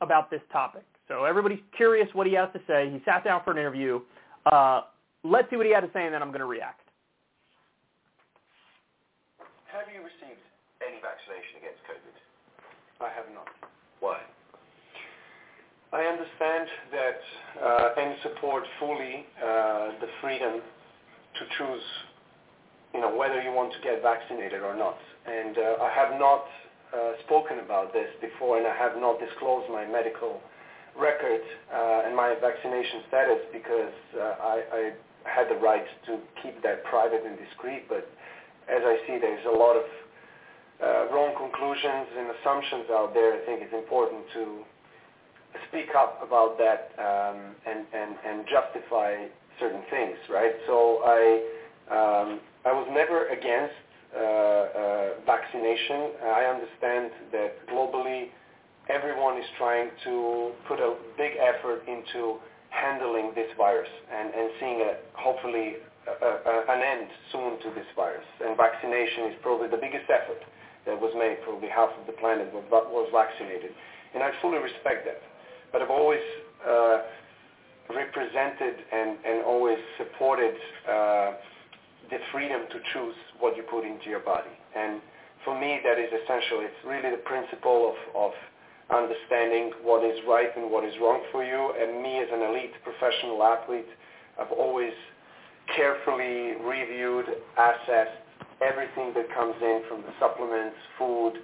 about 0.00 0.30
this 0.30 0.42
topic. 0.52 0.84
So 1.08 1.24
everybody's 1.24 1.60
curious 1.76 2.08
what 2.14 2.26
he 2.26 2.32
has 2.34 2.48
to 2.54 2.60
say. 2.66 2.90
He 2.90 3.02
sat 3.04 3.24
down 3.24 3.42
for 3.44 3.50
an 3.50 3.58
interview. 3.58 4.00
Uh, 4.46 4.82
let's 5.22 5.50
see 5.50 5.56
what 5.56 5.66
he 5.66 5.72
had 5.72 5.80
to 5.80 5.90
say, 5.92 6.04
and 6.04 6.14
then 6.14 6.22
I'm 6.22 6.28
going 6.30 6.40
to 6.40 6.46
react. 6.46 6.80
Have 9.68 9.90
you 9.92 10.00
received 10.00 10.40
any 10.80 11.02
vaccination 11.02 11.60
against 11.60 11.82
COVID? 11.84 12.14
I 13.04 13.10
have 13.12 13.26
not. 13.34 13.48
Why? 14.00 14.20
I 15.92 16.02
understand 16.10 16.68
that 16.90 17.20
uh, 17.62 18.00
and 18.00 18.16
support 18.22 18.64
fully 18.80 19.26
uh, 19.38 19.98
the 20.00 20.08
freedom 20.20 20.58
to 20.58 21.42
choose, 21.58 21.86
you 22.94 23.00
know, 23.00 23.14
whether 23.14 23.42
you 23.42 23.52
want 23.52 23.72
to 23.72 23.80
get 23.82 24.02
vaccinated 24.02 24.62
or 24.62 24.76
not. 24.76 24.98
And 25.26 25.58
uh, 25.58 25.82
I 25.82 25.90
have 25.94 26.18
not 26.18 26.44
uh, 26.94 27.12
spoken 27.26 27.58
about 27.60 27.92
this 27.92 28.08
before, 28.20 28.58
and 28.58 28.66
I 28.66 28.76
have 28.76 28.96
not 28.96 29.18
disclosed 29.20 29.70
my 29.70 29.86
medical 29.86 30.40
record 30.98 31.42
uh, 31.72 32.06
and 32.06 32.16
my 32.16 32.34
vaccination 32.40 33.02
status 33.08 33.40
because 33.52 33.96
uh, 34.14 34.20
I, 34.20 34.56
I 34.72 34.82
had 35.28 35.48
the 35.48 35.56
right 35.56 35.84
to 36.06 36.18
keep 36.42 36.62
that 36.62 36.84
private 36.84 37.22
and 37.26 37.38
discreet. 37.38 37.88
But 37.88 38.08
as 38.68 38.82
I 38.84 38.98
see, 39.06 39.18
there's 39.18 39.44
a 39.46 39.56
lot 39.56 39.76
of 39.76 39.84
uh, 40.82 41.14
wrong 41.14 41.34
conclusions 41.38 42.08
and 42.18 42.26
assumptions 42.40 42.90
out 42.90 43.14
there, 43.14 43.34
I 43.34 43.46
think 43.46 43.62
it's 43.62 43.74
important 43.74 44.22
to 44.34 44.64
speak 45.68 45.94
up 45.96 46.20
about 46.22 46.58
that 46.58 46.90
um, 46.98 47.54
and, 47.66 47.86
and, 47.94 48.16
and 48.26 48.44
justify 48.46 49.26
certain 49.60 49.82
things, 49.90 50.18
right? 50.28 50.52
So 50.66 51.00
I, 51.04 51.20
um, 51.90 52.40
I 52.66 52.72
was 52.72 52.88
never 52.90 53.28
against 53.28 53.74
uh, 54.14 54.18
uh, 54.18 55.08
vaccination. 55.26 56.10
I 56.26 56.44
understand 56.50 57.10
that 57.32 57.66
globally 57.68 58.28
everyone 58.88 59.38
is 59.38 59.46
trying 59.56 59.90
to 60.04 60.52
put 60.68 60.78
a 60.78 60.96
big 61.16 61.32
effort 61.40 61.82
into 61.88 62.38
handling 62.70 63.32
this 63.34 63.48
virus 63.56 63.88
and, 64.12 64.34
and 64.34 64.50
seeing 64.60 64.80
a, 64.82 64.92
hopefully 65.14 65.78
a, 66.06 66.26
a, 66.26 66.54
an 66.68 66.80
end 66.82 67.08
soon 67.32 67.56
to 67.62 67.70
this 67.74 67.86
virus. 67.96 68.26
And 68.44 68.56
vaccination 68.56 69.30
is 69.32 69.36
probably 69.42 69.68
the 69.68 69.80
biggest 69.80 70.10
effort 70.10 70.42
that 70.86 71.00
was 71.00 71.14
made 71.16 71.38
for 71.46 71.56
half 71.70 71.90
of 71.96 72.06
the 72.06 72.12
planet 72.20 72.52
was, 72.52 72.64
was 72.70 73.08
vaccinated. 73.12 73.72
And 74.12 74.22
I 74.22 74.30
fully 74.42 74.58
respect 74.58 75.06
that. 75.06 75.22
But 75.72 75.82
I've 75.82 75.90
always 75.90 76.22
uh, 76.60 76.98
represented 77.88 78.84
and, 78.92 79.16
and 79.24 79.44
always 79.44 79.78
supported 79.96 80.54
uh, 80.84 81.32
the 82.10 82.18
freedom 82.32 82.68
to 82.68 82.78
choose 82.92 83.16
what 83.40 83.56
you 83.56 83.62
put 83.62 83.84
into 83.84 84.10
your 84.10 84.20
body. 84.20 84.52
And 84.76 85.00
for 85.44 85.58
me, 85.58 85.80
that 85.84 85.98
is 85.98 86.12
essential. 86.12 86.60
It's 86.60 86.80
really 86.84 87.10
the 87.10 87.22
principle 87.24 87.94
of, 87.94 87.96
of 88.28 88.32
understanding 88.90 89.72
what 89.82 90.04
is 90.04 90.18
right 90.28 90.50
and 90.56 90.70
what 90.70 90.84
is 90.84 90.94
wrong 91.00 91.22
for 91.32 91.44
you. 91.44 91.72
And 91.80 92.02
me 92.02 92.18
as 92.18 92.28
an 92.32 92.42
elite 92.42 92.72
professional 92.82 93.42
athlete, 93.42 93.88
I've 94.40 94.52
always 94.52 94.92
carefully 95.76 96.56
reviewed, 96.60 97.26
assessed, 97.56 98.20
everything 98.60 99.12
that 99.14 99.32
comes 99.34 99.54
in 99.60 99.82
from 99.88 100.02
the 100.02 100.12
supplements, 100.20 100.76
food, 100.98 101.34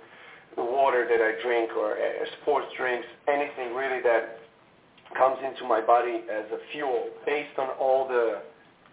the 0.57 0.62
water 0.62 1.07
that 1.09 1.21
I 1.21 1.41
drink 1.43 1.71
or 1.77 1.93
uh, 1.93 2.25
sports 2.43 2.67
drinks, 2.77 3.07
anything 3.29 3.75
really 3.75 4.03
that 4.03 4.41
comes 5.17 5.39
into 5.45 5.67
my 5.67 5.81
body 5.81 6.23
as 6.31 6.45
a 6.53 6.59
fuel. 6.73 7.09
Based 7.27 7.59
on 7.59 7.71
all 7.81 8.07
the 8.07 8.43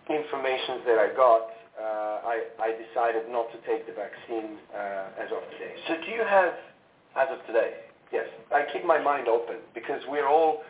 information 0.10 0.82
that 0.86 0.98
I 0.98 1.10
got, 1.16 1.50
uh, 1.78 1.84
I, 2.26 2.44
I 2.60 2.70
decided 2.74 3.30
not 3.30 3.52
to 3.52 3.58
take 3.68 3.86
the 3.86 3.94
vaccine 3.94 4.58
uh, 4.74 5.22
as 5.22 5.30
of 5.32 5.44
today. 5.52 5.76
So 5.88 5.96
do 6.06 6.12
you 6.12 6.24
have, 6.26 6.54
as 7.16 7.28
of 7.32 7.46
today? 7.46 7.87
Yes, 8.12 8.26
I 8.54 8.64
keep 8.72 8.86
my 8.86 9.02
mind 9.02 9.28
open 9.28 9.58
because 9.74 10.02
we're 10.08 10.28
all 10.28 10.62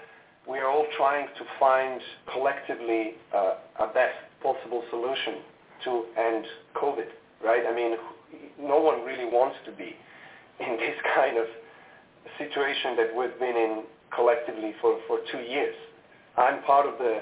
we 0.47 0.59
are 0.59 0.69
all 0.69 0.85
trying 0.95 1.27
to 1.27 1.43
find 1.59 1.99
collectively 2.31 3.15
uh, 3.35 3.55
a 3.79 3.87
best 3.87 4.15
possible 4.41 4.81
solution 4.89 5.43
to 5.83 6.05
end 6.17 6.45
COVID, 6.75 7.09
right? 7.43 7.63
I 7.67 7.75
mean, 7.75 7.97
no 8.59 8.79
one 8.79 9.03
really 9.03 9.25
wants 9.25 9.57
to 9.65 9.71
be 9.73 9.93
in 10.59 10.77
this 10.77 10.95
kind 11.15 11.37
of 11.37 11.45
situation 12.37 12.95
that 12.95 13.15
we've 13.15 13.37
been 13.39 13.57
in 13.57 13.83
collectively 14.15 14.73
for, 14.81 14.99
for 15.07 15.19
two 15.31 15.39
years. 15.39 15.75
I'm 16.37 16.63
part 16.63 16.85
of 16.85 16.97
the 16.97 17.19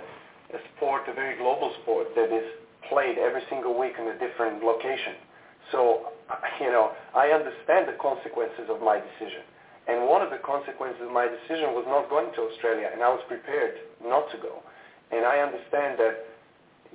a 0.53 0.59
sport, 0.77 1.03
a 1.09 1.13
very 1.13 1.37
global 1.37 1.73
sport 1.81 2.07
that 2.15 2.29
is 2.29 2.45
played 2.89 3.17
every 3.17 3.41
single 3.49 3.77
week 3.77 3.93
in 3.99 4.07
a 4.07 4.17
different 4.19 4.63
location. 4.63 5.17
So, 5.71 6.13
you 6.61 6.69
know, 6.69 6.91
I 7.15 7.29
understand 7.29 7.87
the 7.87 7.97
consequences 7.99 8.69
of 8.69 8.81
my 8.81 9.01
decision. 9.01 9.41
And 9.87 10.09
one 10.09 10.21
of 10.21 10.31
the 10.31 10.41
consequences 10.41 11.01
of 11.05 11.11
my 11.11 11.27
decision 11.29 11.77
was 11.77 11.85
not 11.87 12.09
going 12.09 12.33
to 12.33 12.41
Australia, 12.49 12.89
and 12.91 13.03
I 13.03 13.09
was 13.09 13.21
prepared 13.27 13.77
not 14.01 14.31
to 14.31 14.37
go. 14.37 14.65
And 15.11 15.25
I 15.25 15.39
understand 15.45 15.99
that 16.01 16.25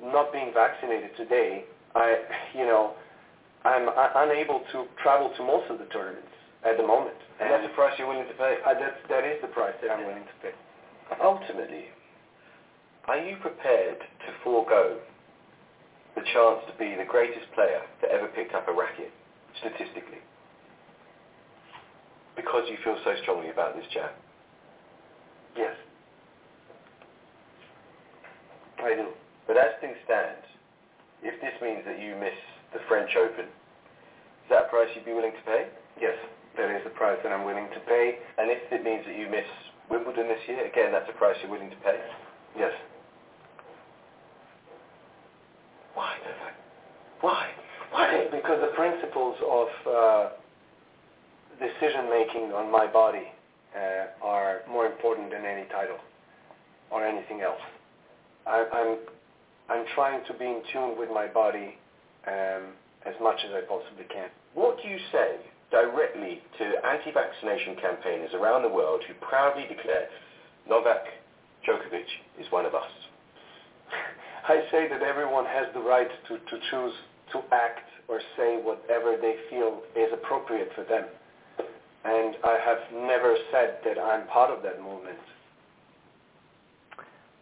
not 0.03 0.33
being 0.33 0.51
vaccinated 0.53 1.15
today, 1.17 1.65
I, 1.95 2.19
you 2.55 2.67
know, 2.67 2.95
I'm 3.65 3.87
unable 4.17 4.63
to 4.73 4.87
travel 5.03 5.31
to 5.37 5.43
most 5.43 5.71
of 5.71 5.79
the 5.79 5.87
tournaments 5.87 6.35
at 6.65 6.77
the 6.77 6.87
moment. 6.87 7.17
And, 7.39 7.47
and 7.47 7.55
that's 7.55 7.71
the 7.71 7.75
price 7.75 7.95
you're 7.99 8.09
willing 8.09 8.27
to 8.27 8.35
pay? 8.35 8.57
Uh, 8.67 8.75
that's, 8.75 8.99
that 9.09 9.25
is 9.25 9.39
the 9.43 9.49
price 9.49 9.75
that 9.83 9.91
I'm 9.91 10.07
willing 10.07 10.25
to 10.25 10.37
pay. 10.43 10.55
Ultimately, 11.23 11.93
are 13.07 13.19
you 13.19 13.37
prepared 13.41 13.99
to 13.99 14.29
forego 14.43 14.99
the 16.15 16.23
chance 16.33 16.61
to 16.67 16.75
be 16.79 16.97
the 16.97 17.07
greatest 17.07 17.47
player 17.55 17.83
that 18.03 18.11
ever 18.11 18.29
picked 18.29 18.55
up 18.55 18.69
a 18.69 18.73
racket, 18.73 19.13
statistically? 19.59 20.23
Because 22.37 22.65
you 22.71 22.77
feel 22.85 22.97
so 23.05 23.15
strongly 23.23 23.51
about 23.51 23.77
this 23.77 23.85
Jack? 23.93 24.13
Yes. 25.57 25.75
I 28.79 28.95
do. 28.95 29.09
But 29.47 29.57
as 29.57 29.77
things 29.81 29.97
stand, 30.05 30.39
if 31.23 31.41
this 31.41 31.53
means 31.61 31.85
that 31.85 32.01
you 32.01 32.17
miss 32.17 32.37
the 32.73 32.81
French 32.89 33.11
Open, 33.17 33.45
is 33.45 34.49
that 34.49 34.67
a 34.67 34.69
price 34.69 34.89
you'd 34.95 35.05
be 35.05 35.13
willing 35.13 35.33
to 35.33 35.45
pay? 35.45 35.67
Yes, 36.01 36.17
that 36.57 36.71
is 36.71 36.83
the 36.85 36.91
price 36.91 37.19
that 37.23 37.33
I'm 37.33 37.45
willing 37.45 37.69
to 37.75 37.81
pay. 37.81 38.19
And 38.39 38.51
if 38.51 38.73
it 38.73 38.85
means 38.85 39.05
that 39.07 39.17
you 39.19 39.29
miss 39.29 39.45
Wimbledon 39.91 40.29
this 40.29 40.41
year, 40.49 40.65
again, 40.67 40.93
that's 40.93 41.09
a 41.11 41.19
price 41.19 41.37
you're 41.43 41.51
willing 41.51 41.71
to 41.71 41.77
pay? 41.77 41.99
Yes. 42.57 42.73
Why, 45.95 46.15
Why? 47.21 47.49
Why? 47.91 48.29
Because 48.31 48.61
the 48.61 48.73
principles 48.75 49.37
of 49.45 49.69
uh, 49.87 50.29
decision 51.61 52.09
making 52.09 52.53
on 52.57 52.73
my 52.73 52.87
body 52.87 53.29
uh, 53.77 54.25
are 54.25 54.63
more 54.69 54.87
important 54.87 55.31
than 55.31 55.45
any 55.45 55.69
title 55.69 55.99
or 56.91 57.07
anything 57.07 57.43
else. 57.43 57.61
I, 58.47 58.65
I'm 58.73 58.99
I'm 59.69 59.87
trying 59.95 60.25
to 60.27 60.35
be 60.35 60.47
in 60.47 60.63
tune 60.73 60.99
with 60.99 61.11
my 61.15 61.29
body 61.29 61.79
um, 62.27 62.75
as 63.07 63.15
much 63.23 63.39
as 63.47 63.55
I 63.55 63.61
possibly 63.69 64.05
can. 64.13 64.29
What 64.55 64.83
do 64.83 64.89
you 64.89 64.99
say 65.13 65.37
directly 65.71 66.43
to 66.59 66.65
anti-vaccination 66.85 67.77
campaigners 67.81 68.35
around 68.35 68.63
the 68.63 68.69
world 68.69 69.03
who 69.07 69.15
proudly 69.23 69.63
declare 69.69 70.09
Novak 70.69 71.07
Djokovic 71.63 72.11
is 72.41 72.51
one 72.51 72.67
of 72.67 72.75
us? 72.75 72.91
I 74.49 74.67
say 74.73 74.89
that 74.89 75.03
everyone 75.03 75.45
has 75.45 75.67
the 75.73 75.81
right 75.81 76.11
to, 76.27 76.35
to 76.35 76.57
choose 76.73 76.95
to 77.31 77.39
act 77.53 77.87
or 78.09 78.21
say 78.37 78.59
whatever 78.61 79.17
they 79.23 79.37
feel 79.51 79.83
is 79.95 80.11
appropriate 80.13 80.71
for 80.75 80.83
them 80.83 81.05
and 82.05 82.37
I 82.45 82.59
have 82.65 82.79
never 83.07 83.37
said 83.53 83.79
that 83.85 83.99
I'm 83.99 84.27
part 84.29 84.51
of 84.51 84.63
that 84.63 84.83
movement. 84.83 85.19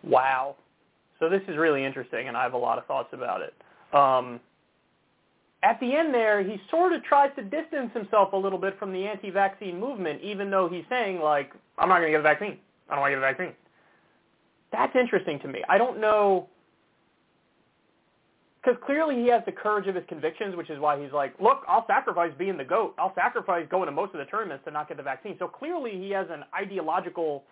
Wow. 0.02 0.56
So 1.18 1.28
this 1.28 1.42
is 1.48 1.56
really 1.56 1.84
interesting, 1.84 2.28
and 2.28 2.36
I 2.36 2.42
have 2.42 2.54
a 2.54 2.58
lot 2.58 2.78
of 2.78 2.86
thoughts 2.86 3.08
about 3.12 3.40
it. 3.42 3.54
Um, 3.92 4.40
at 5.62 5.80
the 5.80 5.94
end 5.94 6.14
there, 6.14 6.42
he 6.42 6.60
sort 6.70 6.92
of 6.92 7.02
tries 7.02 7.30
to 7.36 7.42
distance 7.42 7.90
himself 7.92 8.32
a 8.32 8.36
little 8.36 8.58
bit 8.58 8.78
from 8.78 8.92
the 8.92 9.04
anti-vaccine 9.06 9.78
movement, 9.78 10.22
even 10.22 10.50
though 10.50 10.68
he's 10.68 10.84
saying, 10.88 11.18
like, 11.20 11.52
I'm 11.78 11.88
not 11.88 11.98
going 11.98 12.12
to 12.12 12.18
get 12.18 12.18
the 12.18 12.22
vaccine. 12.22 12.58
I 12.88 12.94
don't 12.94 13.00
want 13.00 13.10
to 13.12 13.16
get 13.16 13.20
the 13.20 13.44
vaccine. 13.44 13.54
That's 14.70 14.94
interesting 14.94 15.40
to 15.40 15.48
me. 15.48 15.64
I 15.68 15.78
don't 15.78 16.00
know 16.00 16.48
because 18.68 18.82
clearly 18.84 19.16
he 19.16 19.28
has 19.28 19.42
the 19.46 19.52
courage 19.52 19.86
of 19.86 19.94
his 19.94 20.04
convictions, 20.08 20.54
which 20.54 20.68
is 20.68 20.78
why 20.78 21.00
he's 21.00 21.12
like, 21.12 21.32
look, 21.40 21.62
I'll 21.66 21.86
sacrifice 21.86 22.32
being 22.38 22.58
the 22.58 22.64
GOAT. 22.64 22.94
I'll 22.98 23.14
sacrifice 23.14 23.66
going 23.70 23.86
to 23.86 23.92
most 23.92 24.12
of 24.12 24.18
the 24.18 24.26
tournaments 24.26 24.64
to 24.66 24.70
not 24.70 24.88
get 24.88 24.98
the 24.98 25.02
vaccine. 25.02 25.36
So 25.38 25.48
clearly 25.48 25.92
he 25.92 26.10
has 26.10 26.26
an 26.30 26.44
ideological 26.54 27.44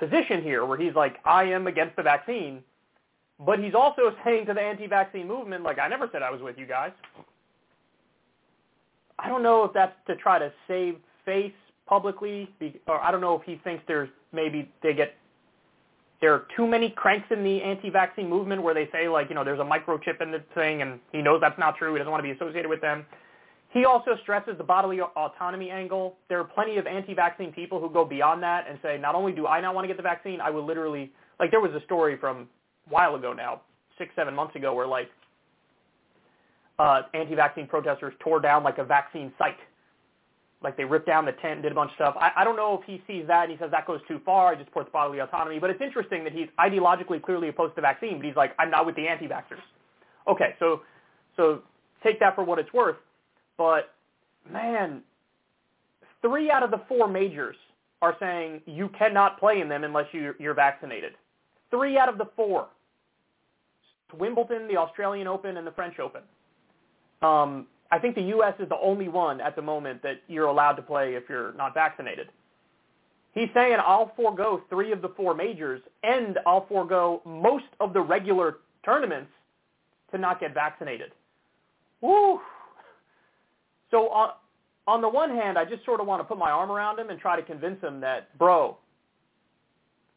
position 0.00 0.42
here 0.42 0.64
where 0.64 0.76
he's 0.76 0.94
like, 0.96 1.18
I 1.24 1.44
am 1.44 1.68
against 1.68 1.94
the 1.94 2.02
vaccine. 2.02 2.60
But 3.38 3.60
he's 3.60 3.74
also 3.74 4.16
saying 4.24 4.46
to 4.46 4.54
the 4.54 4.60
anti-vaccine 4.60 5.28
movement, 5.28 5.62
like, 5.62 5.78
I 5.78 5.86
never 5.86 6.08
said 6.10 6.22
I 6.22 6.30
was 6.30 6.42
with 6.42 6.58
you 6.58 6.66
guys. 6.66 6.90
I 9.20 9.28
don't 9.28 9.44
know 9.44 9.62
if 9.62 9.72
that's 9.72 9.94
to 10.08 10.16
try 10.16 10.40
to 10.40 10.52
save 10.66 10.96
face 11.24 11.52
publicly, 11.86 12.50
or 12.88 13.00
I 13.00 13.12
don't 13.12 13.20
know 13.20 13.38
if 13.38 13.42
he 13.42 13.60
thinks 13.62 13.84
there's 13.86 14.08
maybe 14.32 14.68
they 14.82 14.92
get 14.92 15.14
there 16.24 16.32
are 16.32 16.46
too 16.56 16.66
many 16.66 16.88
cranks 16.88 17.26
in 17.30 17.44
the 17.44 17.60
anti-vaccine 17.60 18.30
movement 18.30 18.62
where 18.62 18.72
they 18.72 18.88
say 18.90 19.08
like, 19.10 19.28
you 19.28 19.34
know, 19.34 19.44
there's 19.44 19.60
a 19.60 19.62
microchip 19.62 20.22
in 20.22 20.32
the 20.32 20.42
thing 20.54 20.80
and 20.80 20.98
he 21.12 21.20
knows 21.20 21.38
that's 21.42 21.58
not 21.58 21.76
true. 21.76 21.92
He 21.92 21.98
doesn't 21.98 22.10
want 22.10 22.24
to 22.24 22.26
be 22.26 22.34
associated 22.34 22.66
with 22.66 22.80
them. 22.80 23.04
He 23.74 23.84
also 23.84 24.12
stresses 24.22 24.54
the 24.56 24.64
bodily 24.64 25.02
autonomy 25.02 25.68
angle. 25.68 26.16
There 26.30 26.40
are 26.40 26.44
plenty 26.44 26.78
of 26.78 26.86
anti-vaccine 26.86 27.52
people 27.52 27.78
who 27.78 27.90
go 27.90 28.06
beyond 28.06 28.42
that 28.42 28.64
and 28.66 28.78
say, 28.82 28.96
not 28.96 29.14
only 29.14 29.32
do 29.32 29.46
I 29.46 29.60
not 29.60 29.74
want 29.74 29.84
to 29.84 29.88
get 29.88 29.98
the 29.98 30.02
vaccine, 30.02 30.40
I 30.40 30.48
will 30.48 30.64
literally, 30.64 31.12
like 31.38 31.50
there 31.50 31.60
was 31.60 31.72
a 31.74 31.84
story 31.84 32.16
from 32.18 32.48
a 32.86 32.90
while 32.90 33.16
ago 33.16 33.34
now, 33.34 33.60
six, 33.98 34.10
seven 34.16 34.34
months 34.34 34.56
ago, 34.56 34.74
where 34.74 34.86
like 34.86 35.10
uh, 36.78 37.02
anti-vaccine 37.12 37.66
protesters 37.66 38.14
tore 38.20 38.40
down 38.40 38.64
like 38.64 38.78
a 38.78 38.84
vaccine 38.84 39.30
site 39.36 39.58
like 40.64 40.76
they 40.76 40.84
ripped 40.84 41.06
down 41.06 41.24
the 41.24 41.32
tent, 41.32 41.54
and 41.54 41.62
did 41.62 41.72
a 41.72 41.74
bunch 41.74 41.90
of 41.90 41.96
stuff. 41.96 42.16
I, 42.18 42.32
I 42.38 42.44
don't 42.44 42.56
know 42.56 42.80
if 42.80 42.86
he 42.86 43.02
sees 43.06 43.26
that 43.28 43.44
and 43.44 43.52
he 43.52 43.58
says 43.58 43.70
that 43.70 43.86
goes 43.86 44.00
too 44.08 44.20
far. 44.24 44.52
I 44.52 44.54
just 44.54 44.68
support 44.68 44.90
bodily 44.90 45.20
autonomy. 45.20 45.58
But 45.58 45.70
it's 45.70 45.80
interesting 45.80 46.24
that 46.24 46.32
he's 46.32 46.48
ideologically 46.58 47.22
clearly 47.22 47.48
opposed 47.48 47.76
to 47.76 47.80
vaccine, 47.80 48.16
but 48.16 48.26
he's 48.26 48.36
like, 48.36 48.54
I'm 48.58 48.70
not 48.70 48.86
with 48.86 48.96
the 48.96 49.06
anti-vaxxers. 49.06 49.62
Okay, 50.26 50.54
so 50.58 50.80
so 51.36 51.62
take 52.02 52.18
that 52.20 52.34
for 52.34 52.42
what 52.42 52.58
it's 52.58 52.72
worth. 52.72 52.96
But 53.56 53.94
man, 54.50 55.02
three 56.22 56.50
out 56.50 56.62
of 56.62 56.70
the 56.70 56.80
four 56.88 57.06
majors 57.06 57.56
are 58.02 58.16
saying 58.18 58.62
you 58.66 58.90
cannot 58.98 59.38
play 59.38 59.60
in 59.60 59.68
them 59.68 59.84
unless 59.84 60.06
you, 60.12 60.34
you're 60.38 60.54
vaccinated. 60.54 61.12
Three 61.70 61.96
out 61.98 62.08
of 62.08 62.18
the 62.18 62.26
four. 62.36 62.68
Wimbledon, 64.18 64.68
the 64.68 64.76
Australian 64.76 65.26
Open, 65.26 65.56
and 65.56 65.66
the 65.66 65.72
French 65.72 65.98
Open. 65.98 66.22
Um, 67.22 67.66
I 67.90 67.98
think 67.98 68.14
the 68.14 68.22
U.S. 68.22 68.54
is 68.58 68.68
the 68.68 68.78
only 68.78 69.08
one 69.08 69.40
at 69.40 69.56
the 69.56 69.62
moment 69.62 70.02
that 70.02 70.20
you're 70.28 70.46
allowed 70.46 70.72
to 70.72 70.82
play 70.82 71.14
if 71.14 71.24
you're 71.28 71.52
not 71.54 71.74
vaccinated. 71.74 72.28
He's 73.34 73.48
saying 73.52 73.76
I'll 73.84 74.12
forego 74.16 74.62
three 74.70 74.92
of 74.92 75.02
the 75.02 75.08
four 75.10 75.34
majors 75.34 75.80
and 76.02 76.38
I'll 76.46 76.66
forego 76.66 77.20
most 77.24 77.64
of 77.80 77.92
the 77.92 78.00
regular 78.00 78.58
tournaments 78.84 79.30
to 80.12 80.18
not 80.18 80.40
get 80.40 80.54
vaccinated. 80.54 81.12
Woo! 82.00 82.40
So 83.90 84.08
on, 84.10 84.30
on 84.86 85.00
the 85.00 85.08
one 85.08 85.30
hand, 85.30 85.58
I 85.58 85.64
just 85.64 85.84
sort 85.84 86.00
of 86.00 86.06
want 86.06 86.20
to 86.20 86.24
put 86.24 86.38
my 86.38 86.50
arm 86.50 86.70
around 86.70 86.98
him 86.98 87.10
and 87.10 87.18
try 87.18 87.36
to 87.36 87.42
convince 87.42 87.80
him 87.82 88.00
that, 88.00 88.36
bro, 88.38 88.76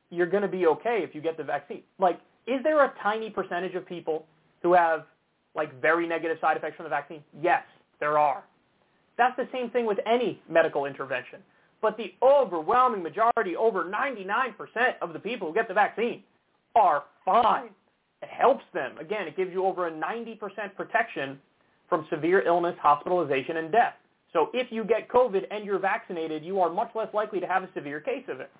you're 0.10 0.28
going 0.28 0.44
to 0.44 0.50
be 0.50 0.68
okay 0.68 1.00
if 1.04 1.16
you 1.16 1.22
get 1.22 1.38
the 1.38 1.44
vaccine. 1.44 1.82
Like, 2.00 2.20
is 2.46 2.62
there 2.64 2.84
a 2.84 2.94
tiny 3.02 3.30
percentage 3.30 3.76
of 3.76 3.86
people 3.86 4.26
who 4.62 4.74
have 4.74 5.06
like 5.58 5.82
very 5.82 6.08
negative 6.08 6.38
side 6.40 6.56
effects 6.56 6.78
from 6.78 6.86
the 6.86 6.90
vaccine? 6.90 7.24
Yes, 7.42 7.64
there 8.00 8.18
are. 8.18 8.44
That's 9.18 9.36
the 9.36 9.48
same 9.52 9.70
thing 9.72 9.86
with 9.86 9.98
any 10.06 10.40
medical 10.50 10.86
intervention. 10.86 11.40
But 11.82 11.98
the 11.98 12.14
overwhelming 12.24 13.04
majority, 13.04 13.56
over 13.56 13.84
99% 13.84 14.54
of 15.02 15.14
the 15.14 15.20
people 15.20 15.50
who 15.50 15.54
get 15.54 15.68
the 15.68 15.74
vaccine 15.74 16.24
are 16.76 17.04
fine. 17.26 17.70
It 18.22 18.30
helps 18.30 18.64
them. 18.74 18.98
Again, 19.00 19.28
it 19.28 19.36
gives 19.36 19.52
you 19.52 19.66
over 19.66 19.88
a 19.88 19.92
90% 19.92 20.40
protection 20.76 21.40
from 21.90 22.08
severe 22.10 22.42
illness, 22.42 22.76
hospitalization, 22.82 23.58
and 23.58 23.72
death. 23.72 23.94
So 24.34 24.50
if 24.54 24.72
you 24.72 24.84
get 24.84 25.08
COVID 25.08 25.44
and 25.52 25.66
you're 25.66 25.80
vaccinated, 25.80 26.44
you 26.44 26.60
are 26.60 26.70
much 26.70 26.90
less 26.96 27.08
likely 27.14 27.40
to 27.40 27.48
have 27.48 27.64
a 27.64 27.70
severe 27.74 28.00
case 28.00 28.26
of 28.28 28.40
it. 28.40 28.52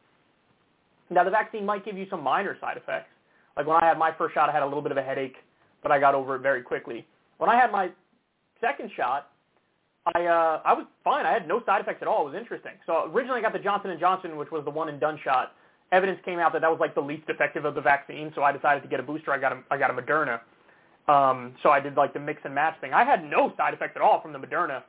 Now, 1.10 1.24
the 1.24 1.32
vaccine 1.32 1.66
might 1.66 1.86
give 1.86 1.98
you 1.98 2.06
some 2.10 2.22
minor 2.22 2.58
side 2.60 2.78
effects. 2.78 3.10
Like 3.56 3.66
when 3.66 3.78
I 3.82 3.88
had 3.88 3.98
my 3.98 4.12
first 4.18 4.34
shot, 4.34 4.50
I 4.50 4.54
had 4.54 4.62
a 4.62 4.66
little 4.66 4.82
bit 4.82 4.92
of 4.92 4.98
a 4.98 5.04
headache 5.04 5.36
but 5.88 5.94
I 5.94 6.00
got 6.00 6.16
over 6.16 6.36
it 6.36 6.40
very 6.40 6.62
quickly. 6.62 7.08
When 7.38 7.50
I 7.50 7.56
had 7.56 7.72
my 7.72 7.90
second 8.60 8.92
shot, 8.98 9.30
I 10.14 10.26
uh, 10.26 10.62
I 10.66 10.74
was 10.74 10.86
fine. 11.02 11.26
I 11.26 11.32
had 11.32 11.48
no 11.48 11.64
side 11.66 11.80
effects 11.80 12.00
at 12.02 12.10
all. 12.10 12.28
It 12.28 12.32
was 12.32 12.36
interesting. 12.36 12.74
So 12.86 13.10
originally 13.14 13.40
I 13.40 13.42
got 13.42 13.54
the 13.54 13.60
Johnson 13.60 13.92
and 13.92 14.00
Johnson, 14.00 14.36
which 14.36 14.52
was 14.52 14.66
the 14.66 14.72
one 14.72 14.90
and 14.90 15.00
done 15.00 15.18
shot. 15.24 15.54
Evidence 15.94 16.20
came 16.26 16.40
out 16.40 16.52
that 16.52 16.62
that 16.62 16.70
was 16.70 16.82
like 16.82 16.94
the 16.94 17.02
least 17.02 17.24
effective 17.30 17.64
of 17.64 17.74
the 17.74 17.80
vaccine, 17.80 18.34
so 18.36 18.44
I 18.44 18.52
decided 18.52 18.84
to 18.84 18.90
get 18.90 19.00
a 19.00 19.04
booster. 19.04 19.32
I 19.32 19.40
got 19.40 19.54
a 19.54 19.64
I 19.72 19.78
got 19.78 19.90
a 19.90 19.94
Moderna. 19.94 20.42
Um, 21.08 21.54
so 21.64 21.70
I 21.70 21.80
did 21.80 21.96
like 21.96 22.14
the 22.14 22.20
mix 22.20 22.42
and 22.44 22.54
match 22.54 22.76
thing. 22.82 22.92
I 22.92 23.06
had 23.06 23.24
no 23.24 23.54
side 23.56 23.74
effects 23.74 23.94
at 23.96 24.02
all 24.02 24.22
from 24.22 24.34
the 24.34 24.40
Moderna. 24.40 24.84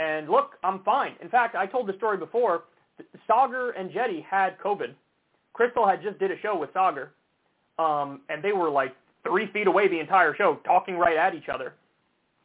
And 0.00 0.28
look, 0.28 0.54
I'm 0.64 0.82
fine. 0.82 1.12
In 1.22 1.28
fact, 1.28 1.54
I 1.54 1.66
told 1.66 1.86
the 1.86 1.96
story 1.96 2.16
before. 2.16 2.64
Saagar 3.30 3.70
Enjeti 3.78 4.24
had 4.24 4.58
COVID. 4.58 4.94
Krystal 5.56 5.88
had 5.88 6.02
just 6.02 6.18
did 6.18 6.32
a 6.32 6.38
show 6.40 6.58
with 6.58 6.70
Saagar, 6.74 7.10
um, 7.78 8.22
and 8.28 8.42
they 8.42 8.52
were 8.52 8.68
like 8.68 8.94
three 9.26 9.50
feet 9.52 9.66
away 9.66 9.88
the 9.88 9.98
entire 9.98 10.34
show, 10.34 10.58
talking 10.64 10.96
right 10.96 11.16
at 11.16 11.34
each 11.34 11.48
other. 11.52 11.74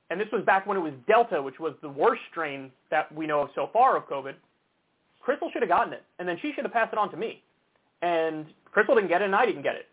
And 0.09 0.19
this 0.19 0.27
was 0.31 0.43
back 0.45 0.65
when 0.65 0.77
it 0.77 0.81
was 0.81 0.93
Delta, 1.07 1.41
which 1.41 1.59
was 1.59 1.73
the 1.81 1.89
worst 1.89 2.21
strain 2.31 2.71
that 2.89 3.13
we 3.13 3.27
know 3.27 3.41
of 3.41 3.49
so 3.53 3.69
far 3.71 3.95
of 3.95 4.07
COVID. 4.07 4.33
Krystal 5.25 5.51
should 5.53 5.61
have 5.61 5.69
gotten 5.69 5.93
it, 5.93 6.03
and 6.17 6.27
then 6.27 6.37
she 6.41 6.51
should 6.53 6.63
have 6.63 6.73
passed 6.73 6.93
it 6.93 6.97
on 6.97 7.11
to 7.11 7.17
me. 7.17 7.43
And 8.01 8.45
Krystal 8.75 8.95
didn't 8.95 9.09
get 9.09 9.21
it, 9.21 9.25
and 9.25 9.35
I 9.35 9.45
didn't 9.45 9.61
get 9.61 9.75
it. 9.75 9.85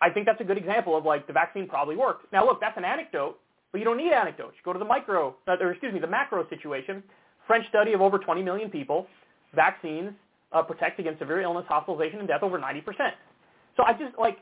I 0.00 0.10
think 0.10 0.26
that's 0.26 0.40
a 0.40 0.44
good 0.44 0.58
example 0.58 0.96
of 0.96 1.04
like 1.04 1.26
the 1.26 1.32
vaccine 1.32 1.66
probably 1.66 1.96
worked. 1.96 2.30
Now 2.32 2.44
look, 2.44 2.60
that's 2.60 2.76
an 2.76 2.84
anecdote, 2.84 3.38
but 3.72 3.78
you 3.78 3.84
don't 3.84 3.96
need 3.96 4.12
anecdotes. 4.12 4.54
You 4.58 4.64
go 4.64 4.72
to 4.72 4.78
the 4.78 4.84
micro, 4.84 5.34
uh, 5.48 5.56
or 5.60 5.70
excuse 5.70 5.92
me, 5.94 6.00
the 6.00 6.06
macro 6.06 6.46
situation. 6.48 7.02
French 7.46 7.66
study 7.68 7.92
of 7.92 8.00
over 8.00 8.18
20 8.18 8.42
million 8.42 8.68
people, 8.70 9.06
vaccines 9.54 10.10
uh, 10.52 10.62
protect 10.62 10.98
against 10.98 11.20
severe 11.20 11.40
illness, 11.40 11.64
hospitalization, 11.68 12.18
and 12.18 12.28
death 12.28 12.42
over 12.42 12.58
90%. 12.58 12.82
So 13.76 13.84
I 13.84 13.92
just 13.92 14.18
like, 14.18 14.38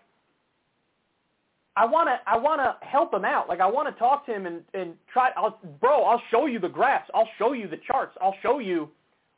I 1.77 1.85
want 1.85 2.09
to, 2.09 2.19
I 2.27 2.37
want 2.37 2.61
to 2.61 2.87
help 2.87 3.13
him 3.13 3.25
out. 3.25 3.49
Like 3.49 3.61
I 3.61 3.67
want 3.67 3.93
to 3.93 3.99
talk 3.99 4.27
to 4.27 4.33
him 4.35 4.47
and 4.47 4.63
and 4.75 4.95
try. 5.13 5.31
I'll, 5.37 5.59
bro, 5.81 6.05
I'll 6.05 6.23
show 6.31 6.47
you 6.47 6.59
the 6.59 6.69
graphs. 6.69 7.11
I'll 7.15 7.29
show 7.39 7.53
you 7.53 7.69
the 7.69 7.79
charts. 7.87 8.17
I'll 8.21 8.37
show 8.43 8.59
you, 8.61 8.89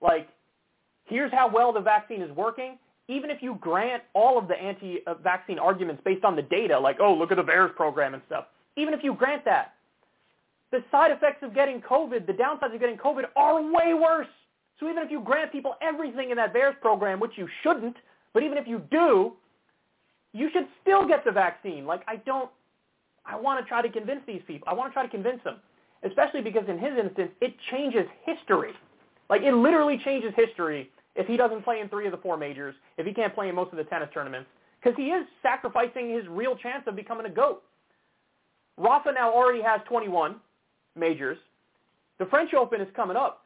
like, 0.03 0.29
here's 1.05 1.33
how 1.33 1.51
well 1.51 1.73
the 1.73 1.81
vaccine 1.81 2.21
is 2.23 2.31
working 2.37 2.79
even 3.09 3.31
if 3.31 3.43
you 3.43 3.57
grant 3.61 4.03
all 4.15 4.39
of 4.39 4.49
the 4.49 4.55
anti-vaccine 4.55 5.59
arguments 5.59 6.03
based 6.05 6.25
on 6.25 6.35
the 6.35 6.43
data, 6.43 6.79
like, 6.79 6.97
oh, 7.01 7.15
look 7.15 7.31
at 7.31 7.37
the 7.37 7.43
VAERS 7.43 7.75
program 7.77 8.15
and 8.15 8.23
stuff, 8.27 8.47
even 8.77 8.93
if 8.93 9.01
you 9.03 9.15
grant 9.15 9.45
that, 9.45 9.75
the 10.73 10.83
side 10.91 11.13
effects 11.13 11.43
of 11.43 11.55
getting 11.55 11.81
COVID, 11.81 12.27
the 12.27 12.33
downsides 12.33 12.75
of 12.75 12.81
getting 12.81 12.97
COVID 12.97 13.25
are 13.37 13.63
way 13.63 13.95
worse. 13.95 14.27
So 14.81 14.89
even 14.91 15.03
if 15.05 15.11
you 15.11 15.21
grant 15.21 15.53
people 15.53 15.77
everything 15.81 16.31
in 16.31 16.37
that 16.37 16.53
VAERS 16.53 16.81
program, 16.81 17.21
which 17.21 17.33
you 17.37 17.49
shouldn't, 17.63 17.97
but 18.35 18.43
even 18.43 18.59
if 18.59 18.67
you 18.67 18.83
do, 18.91 19.33
you 20.37 20.51
should 20.53 20.67
still 20.83 21.09
get 21.09 21.25
the 21.25 21.33
vaccine. 21.33 21.87
Like, 21.87 22.03
I 22.07 22.17
don't, 22.17 22.51
I 23.25 23.37
want 23.37 23.65
to 23.65 23.67
try 23.67 23.81
to 23.81 23.91
convince 23.91 24.21
these 24.27 24.43
people. 24.47 24.69
I 24.69 24.75
want 24.75 24.91
to 24.91 24.93
try 24.93 25.03
to 25.03 25.09
convince 25.09 25.43
them, 25.45 25.57
especially 26.03 26.43
because 26.43 26.65
in 26.69 26.79
his 26.79 26.93
instance, 27.03 27.31
it 27.41 27.55
changes 27.71 28.05
history. 28.25 28.73
Like, 29.31 29.43
it 29.43 29.55
literally 29.55 29.99
changes 30.05 30.33
history 30.37 30.91
if 31.15 31.27
he 31.27 31.39
doesn't 31.39 31.63
play 31.65 31.81
in 31.81 31.89
three 31.89 32.05
of 32.05 32.13
the 32.13 32.19
four 32.19 32.37
majors, 32.37 32.75
if 32.99 33.07
he 33.07 33.15
can't 33.15 33.35
play 33.35 33.49
in 33.49 33.55
most 33.55 33.73
of 33.73 33.79
the 33.79 33.85
tennis 33.85 34.11
tournaments, 34.13 34.49
because 34.79 34.95
he 34.97 35.07
is 35.07 35.27
sacrificing 35.43 36.11
his 36.11 36.27
real 36.29 36.55
chance 36.55 36.85
of 36.87 36.95
becoming 36.95 37.25
a 37.27 37.31
GOAT. 37.31 37.63
Rafa 38.77 39.13
now 39.13 39.33
already 39.33 39.63
has 39.63 39.81
21 39.89 40.37
majors. 40.95 41.39
The 42.19 42.27
French 42.27 42.53
Open 42.53 42.83
is 42.83 42.89
coming 42.95 43.17
up. 43.17 43.45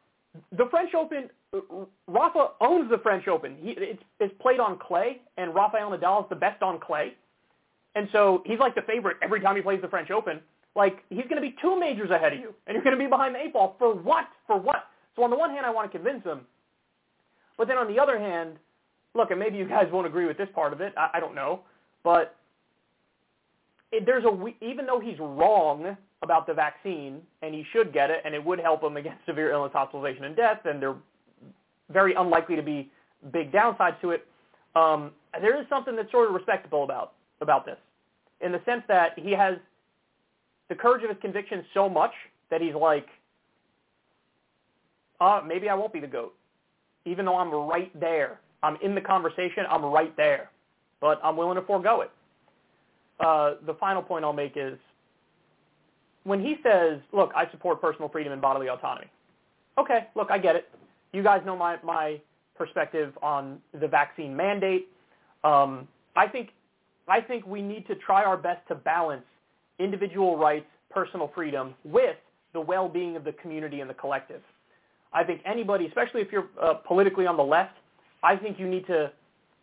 The 0.56 0.66
French 0.70 0.92
Open, 0.94 1.30
Rafa 2.06 2.50
owns 2.60 2.90
the 2.90 2.98
French 2.98 3.26
Open. 3.28 3.56
He, 3.60 3.70
it's, 3.76 4.02
it's 4.20 4.34
played 4.40 4.60
on 4.60 4.78
clay, 4.78 5.20
and 5.36 5.54
Rafael 5.54 5.90
Nadal 5.90 6.24
is 6.24 6.28
the 6.28 6.36
best 6.36 6.62
on 6.62 6.78
clay. 6.78 7.14
And 7.96 8.08
so 8.12 8.42
he's 8.46 8.58
like 8.58 8.74
the 8.74 8.82
favorite 8.82 9.16
every 9.20 9.40
time 9.40 9.56
he 9.56 9.62
plays 9.62 9.80
the 9.82 9.88
French 9.88 10.10
Open. 10.10 10.40
Like, 10.76 11.02
he's 11.10 11.24
going 11.24 11.36
to 11.36 11.40
be 11.40 11.56
two 11.60 11.78
majors 11.78 12.10
ahead 12.10 12.32
of 12.32 12.38
you, 12.38 12.54
and 12.66 12.74
you're 12.74 12.84
going 12.84 12.96
to 12.96 13.02
be 13.02 13.08
behind 13.08 13.34
the 13.34 13.40
eight 13.40 13.52
ball. 13.52 13.74
For 13.78 13.92
what? 13.92 14.28
For 14.46 14.56
what? 14.56 14.84
So 15.16 15.24
on 15.24 15.30
the 15.30 15.36
one 15.36 15.50
hand, 15.50 15.66
I 15.66 15.70
want 15.70 15.90
to 15.90 15.98
convince 15.98 16.22
him 16.22 16.42
but 17.60 17.68
then 17.68 17.76
on 17.76 17.92
the 17.92 18.00
other 18.00 18.18
hand, 18.18 18.56
look, 19.14 19.30
and 19.30 19.38
maybe 19.38 19.58
you 19.58 19.68
guys 19.68 19.86
won't 19.92 20.06
agree 20.06 20.24
with 20.24 20.38
this 20.38 20.48
part 20.54 20.72
of 20.72 20.80
it. 20.80 20.94
I, 20.96 21.10
I 21.12 21.20
don't 21.20 21.34
know, 21.34 21.60
but 22.02 22.34
it, 23.92 24.06
there's 24.06 24.24
a 24.24 24.46
even 24.62 24.86
though 24.86 24.98
he's 24.98 25.18
wrong 25.18 25.94
about 26.22 26.46
the 26.46 26.54
vaccine 26.54 27.20
and 27.42 27.54
he 27.54 27.62
should 27.70 27.92
get 27.92 28.08
it 28.08 28.22
and 28.24 28.34
it 28.34 28.42
would 28.42 28.60
help 28.60 28.82
him 28.82 28.96
against 28.96 29.18
severe 29.26 29.52
illness, 29.52 29.72
hospitalization, 29.74 30.24
and 30.24 30.34
death, 30.34 30.60
and 30.64 30.80
they're 30.80 30.96
very 31.92 32.14
unlikely 32.14 32.56
to 32.56 32.62
be 32.62 32.90
big 33.32 33.52
downsides 33.52 34.00
to 34.00 34.10
it. 34.10 34.26
Um, 34.76 35.12
there 35.40 35.60
is 35.60 35.66
something 35.68 35.96
that's 35.96 36.10
sort 36.10 36.28
of 36.28 36.34
respectable 36.34 36.84
about 36.84 37.12
about 37.40 37.64
this, 37.64 37.78
in 38.40 38.52
the 38.52 38.60
sense 38.64 38.82
that 38.88 39.18
he 39.18 39.32
has 39.32 39.56
the 40.68 40.74
courage 40.74 41.02
of 41.02 41.10
his 41.10 41.18
conviction 41.20 41.64
so 41.72 41.88
much 41.88 42.12
that 42.50 42.60
he's 42.60 42.74
like, 42.74 43.06
uh, 45.20 45.40
maybe 45.46 45.68
I 45.68 45.74
won't 45.74 45.92
be 45.92 46.00
the 46.00 46.06
goat 46.06 46.34
even 47.04 47.24
though 47.24 47.36
I'm 47.36 47.52
right 47.52 47.98
there. 47.98 48.40
I'm 48.62 48.76
in 48.82 48.94
the 48.94 49.00
conversation. 49.00 49.64
I'm 49.68 49.84
right 49.84 50.14
there. 50.16 50.50
But 51.00 51.20
I'm 51.24 51.36
willing 51.36 51.56
to 51.56 51.62
forego 51.62 52.02
it. 52.02 52.10
Uh, 53.18 53.54
the 53.66 53.74
final 53.74 54.02
point 54.02 54.24
I'll 54.24 54.32
make 54.32 54.52
is 54.56 54.78
when 56.24 56.40
he 56.40 56.56
says, 56.62 57.00
look, 57.12 57.32
I 57.34 57.50
support 57.50 57.80
personal 57.80 58.08
freedom 58.08 58.32
and 58.32 58.40
bodily 58.40 58.68
autonomy. 58.68 59.08
Okay, 59.78 60.08
look, 60.14 60.30
I 60.30 60.38
get 60.38 60.56
it. 60.56 60.68
You 61.12 61.22
guys 61.22 61.42
know 61.44 61.56
my, 61.56 61.76
my 61.82 62.20
perspective 62.56 63.16
on 63.22 63.58
the 63.78 63.88
vaccine 63.88 64.36
mandate. 64.36 64.88
Um, 65.44 65.88
I 66.16 66.28
think 66.28 66.50
I 67.08 67.20
think 67.20 67.46
we 67.46 67.62
need 67.62 67.86
to 67.88 67.96
try 67.96 68.22
our 68.24 68.36
best 68.36 68.66
to 68.68 68.74
balance 68.74 69.24
individual 69.78 70.36
rights, 70.36 70.66
personal 70.90 71.30
freedom, 71.34 71.74
with 71.84 72.16
the 72.52 72.60
well-being 72.60 73.16
of 73.16 73.24
the 73.24 73.32
community 73.32 73.80
and 73.80 73.90
the 73.90 73.94
collective. 73.94 74.42
I 75.12 75.24
think 75.24 75.40
anybody, 75.44 75.86
especially 75.86 76.20
if 76.20 76.30
you're 76.30 76.48
uh, 76.62 76.74
politically 76.74 77.26
on 77.26 77.36
the 77.36 77.42
left, 77.42 77.74
I 78.22 78.36
think 78.36 78.60
you 78.60 78.68
need 78.68 78.86
to 78.86 79.10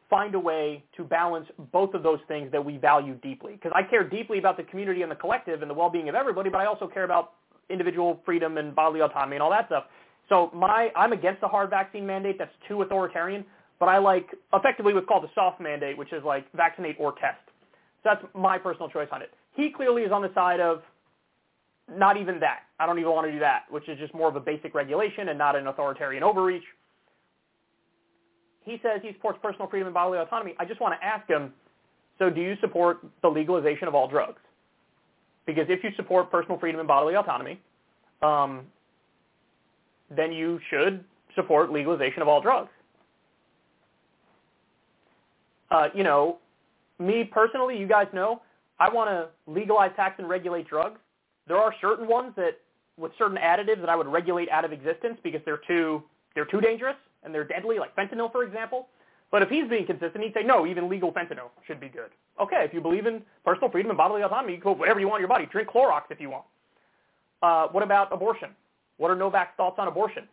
find 0.10 0.36
a 0.36 0.40
way 0.40 0.84
to 0.96 1.04
balance 1.04 1.48
both 1.72 1.94
of 1.94 2.04
those 2.04 2.20
things 2.28 2.52
that 2.52 2.64
we 2.64 2.78
value 2.78 3.16
deeply. 3.16 3.54
Because 3.54 3.72
I 3.76 3.84
care 3.84 4.08
deeply 4.08 4.40
about 4.40 4.58
the 4.58 4.64
community 4.64 5.02
and 5.02 5.12
the 5.12 5.16
collective 5.16 5.62
and 5.62 5.70
the 5.70 5.76
well-being 5.76 6.10
of 6.10 6.16
everybody, 6.16 6.50
but 6.50 6.60
I 6.60 6.66
also 6.66 6.88
care 6.88 7.04
about 7.04 7.34
individual 7.70 8.22
freedom 8.26 8.58
and 8.58 8.74
bodily 8.74 9.02
autonomy 9.02 9.36
and 9.36 9.44
all 9.44 9.52
that 9.52 9.68
stuff. 9.68 9.86
So 10.30 10.52
my, 10.54 10.90
I'm 10.96 11.14
against 11.14 11.42
the 11.42 11.48
hard 11.48 11.70
vaccine 11.70 12.06
mandate. 12.06 12.38
That's 12.38 12.52
too 12.68 12.82
authoritarian. 12.82 13.46
But 13.80 13.88
I 13.90 13.98
like 14.00 14.28
effectively 14.54 14.94
what's 14.94 15.08
called 15.08 15.24
the 15.24 15.30
soft 15.36 15.62
mandate, 15.62 15.98
which 15.98 16.12
is 16.12 16.24
like 16.24 16.52
vaccinate 16.54 16.98
or 17.00 17.12
test. 17.14 17.40
So 18.04 18.10
that's 18.12 18.26
my 18.34 18.58
personal 18.58 18.90
choice 18.90 19.08
on 19.12 19.22
it. 19.22 19.32
He 19.56 19.72
clearly 19.72 20.04
is 20.04 20.12
on 20.12 20.22
the 20.22 20.34
side 20.34 20.60
of 20.60 20.82
not 21.96 22.18
even 22.18 22.40
that. 22.40 22.62
I 22.80 22.86
don't 22.86 23.00
even 23.00 23.12
want 23.12 23.28
to 23.28 23.32
do 23.32 23.40
that, 23.40 23.64
which 23.70 23.88
is 23.88 23.98
just 23.98 24.14
more 24.14 24.28
of 24.28 24.36
a 24.36 24.40
basic 24.40 24.74
regulation 24.74 25.30
and 25.30 25.38
not 25.38 25.56
an 25.56 25.68
authoritarian 25.68 26.24
overreach. 26.24 26.64
He 28.66 28.78
says 28.84 29.00
he 29.02 29.14
supports 29.14 29.40
personal 29.42 29.70
freedom 29.70 29.88
and 29.88 29.94
bodily 29.94 30.20
autonomy. 30.20 30.54
I 30.60 30.66
just 30.66 30.82
want 30.82 30.94
to 31.00 31.06
ask 31.06 31.28
him, 31.30 31.54
so 32.20 32.30
do 32.30 32.42
you 32.42 32.56
support 32.60 33.00
the 33.22 33.30
legalization 33.30 33.88
of 33.88 33.96
all 33.96 34.08
drugs? 34.10 34.42
Because 35.46 35.68
if 35.70 35.84
you 35.84 35.92
support 35.96 36.30
personal 36.30 36.60
freedom 36.60 36.80
and 36.80 36.88
bodily 36.88 37.16
autonomy, 37.16 37.62
um, 38.22 38.66
then 40.16 40.32
you 40.32 40.60
should 40.70 41.04
support 41.36 41.72
legalization 41.72 42.22
of 42.22 42.28
all 42.28 42.42
drugs. 42.42 42.70
Uh, 45.70 45.90
you 45.94 46.04
know, 46.04 46.38
me 47.00 47.24
personally, 47.24 47.78
you 47.78 47.88
guys 47.88 48.08
know, 48.14 48.42
I 48.80 48.90
want 48.90 49.10
to 49.10 49.28
legalize, 49.52 49.92
tax, 49.96 50.16
and 50.20 50.30
regulate 50.30 50.68
drugs 50.68 51.00
there 51.48 51.58
are 51.58 51.74
certain 51.82 52.08
ones 52.08 52.34
that 52.36 52.60
with 52.98 53.12
certain 53.18 53.38
additives 53.38 53.80
that 53.80 53.90
I 53.90 53.96
would 53.96 54.08
regulate 54.08 54.50
out 54.50 54.66
of 54.66 54.72
existence 54.72 55.18
because 55.24 55.42
they're 55.46 55.62
too 55.68 56.04
they're 56.36 56.46
too 56.46 56.62
dangerous 56.62 56.96
and 57.24 57.34
they're 57.34 57.44
deadly, 57.44 57.80
like 57.80 57.96
fentanyl, 57.96 58.32
for 58.32 58.44
example. 58.44 58.88
But 59.32 59.42
if 59.42 59.50
he's 59.50 59.68
being 59.68 59.86
consistent, 59.86 60.24
he'd 60.24 60.34
say, 60.34 60.44
no, 60.44 60.66
even 60.66 60.88
legal 60.88 61.12
fentanyl 61.12 61.50
should 61.66 61.80
be 61.80 61.90
good. 61.90 62.12
Okay, 62.40 62.64
if 62.64 62.74
you 62.74 62.80
believe 62.80 63.06
in 63.08 63.22
personal 63.44 63.70
freedom 63.70 63.90
and 63.90 63.98
bodily 63.98 64.22
autonomy, 64.22 64.54
you 64.54 64.62
can 64.62 64.72
put 64.72 64.80
whatever 64.80 65.00
you 65.00 65.08
want 65.08 65.20
in 65.20 65.22
your 65.22 65.30
body. 65.30 65.48
Drink 65.52 65.68
Clorox 65.68 66.04
if 66.10 66.22
you 66.22 66.30
want. 66.30 66.46
Uh, 67.42 67.68
what 67.72 67.84
about 67.84 68.14
abortion? 68.14 68.50
What 68.98 69.12
are 69.12 69.16
Novak's 69.16 69.56
thoughts 69.58 69.78
on 69.80 69.88
abortion? 69.88 70.28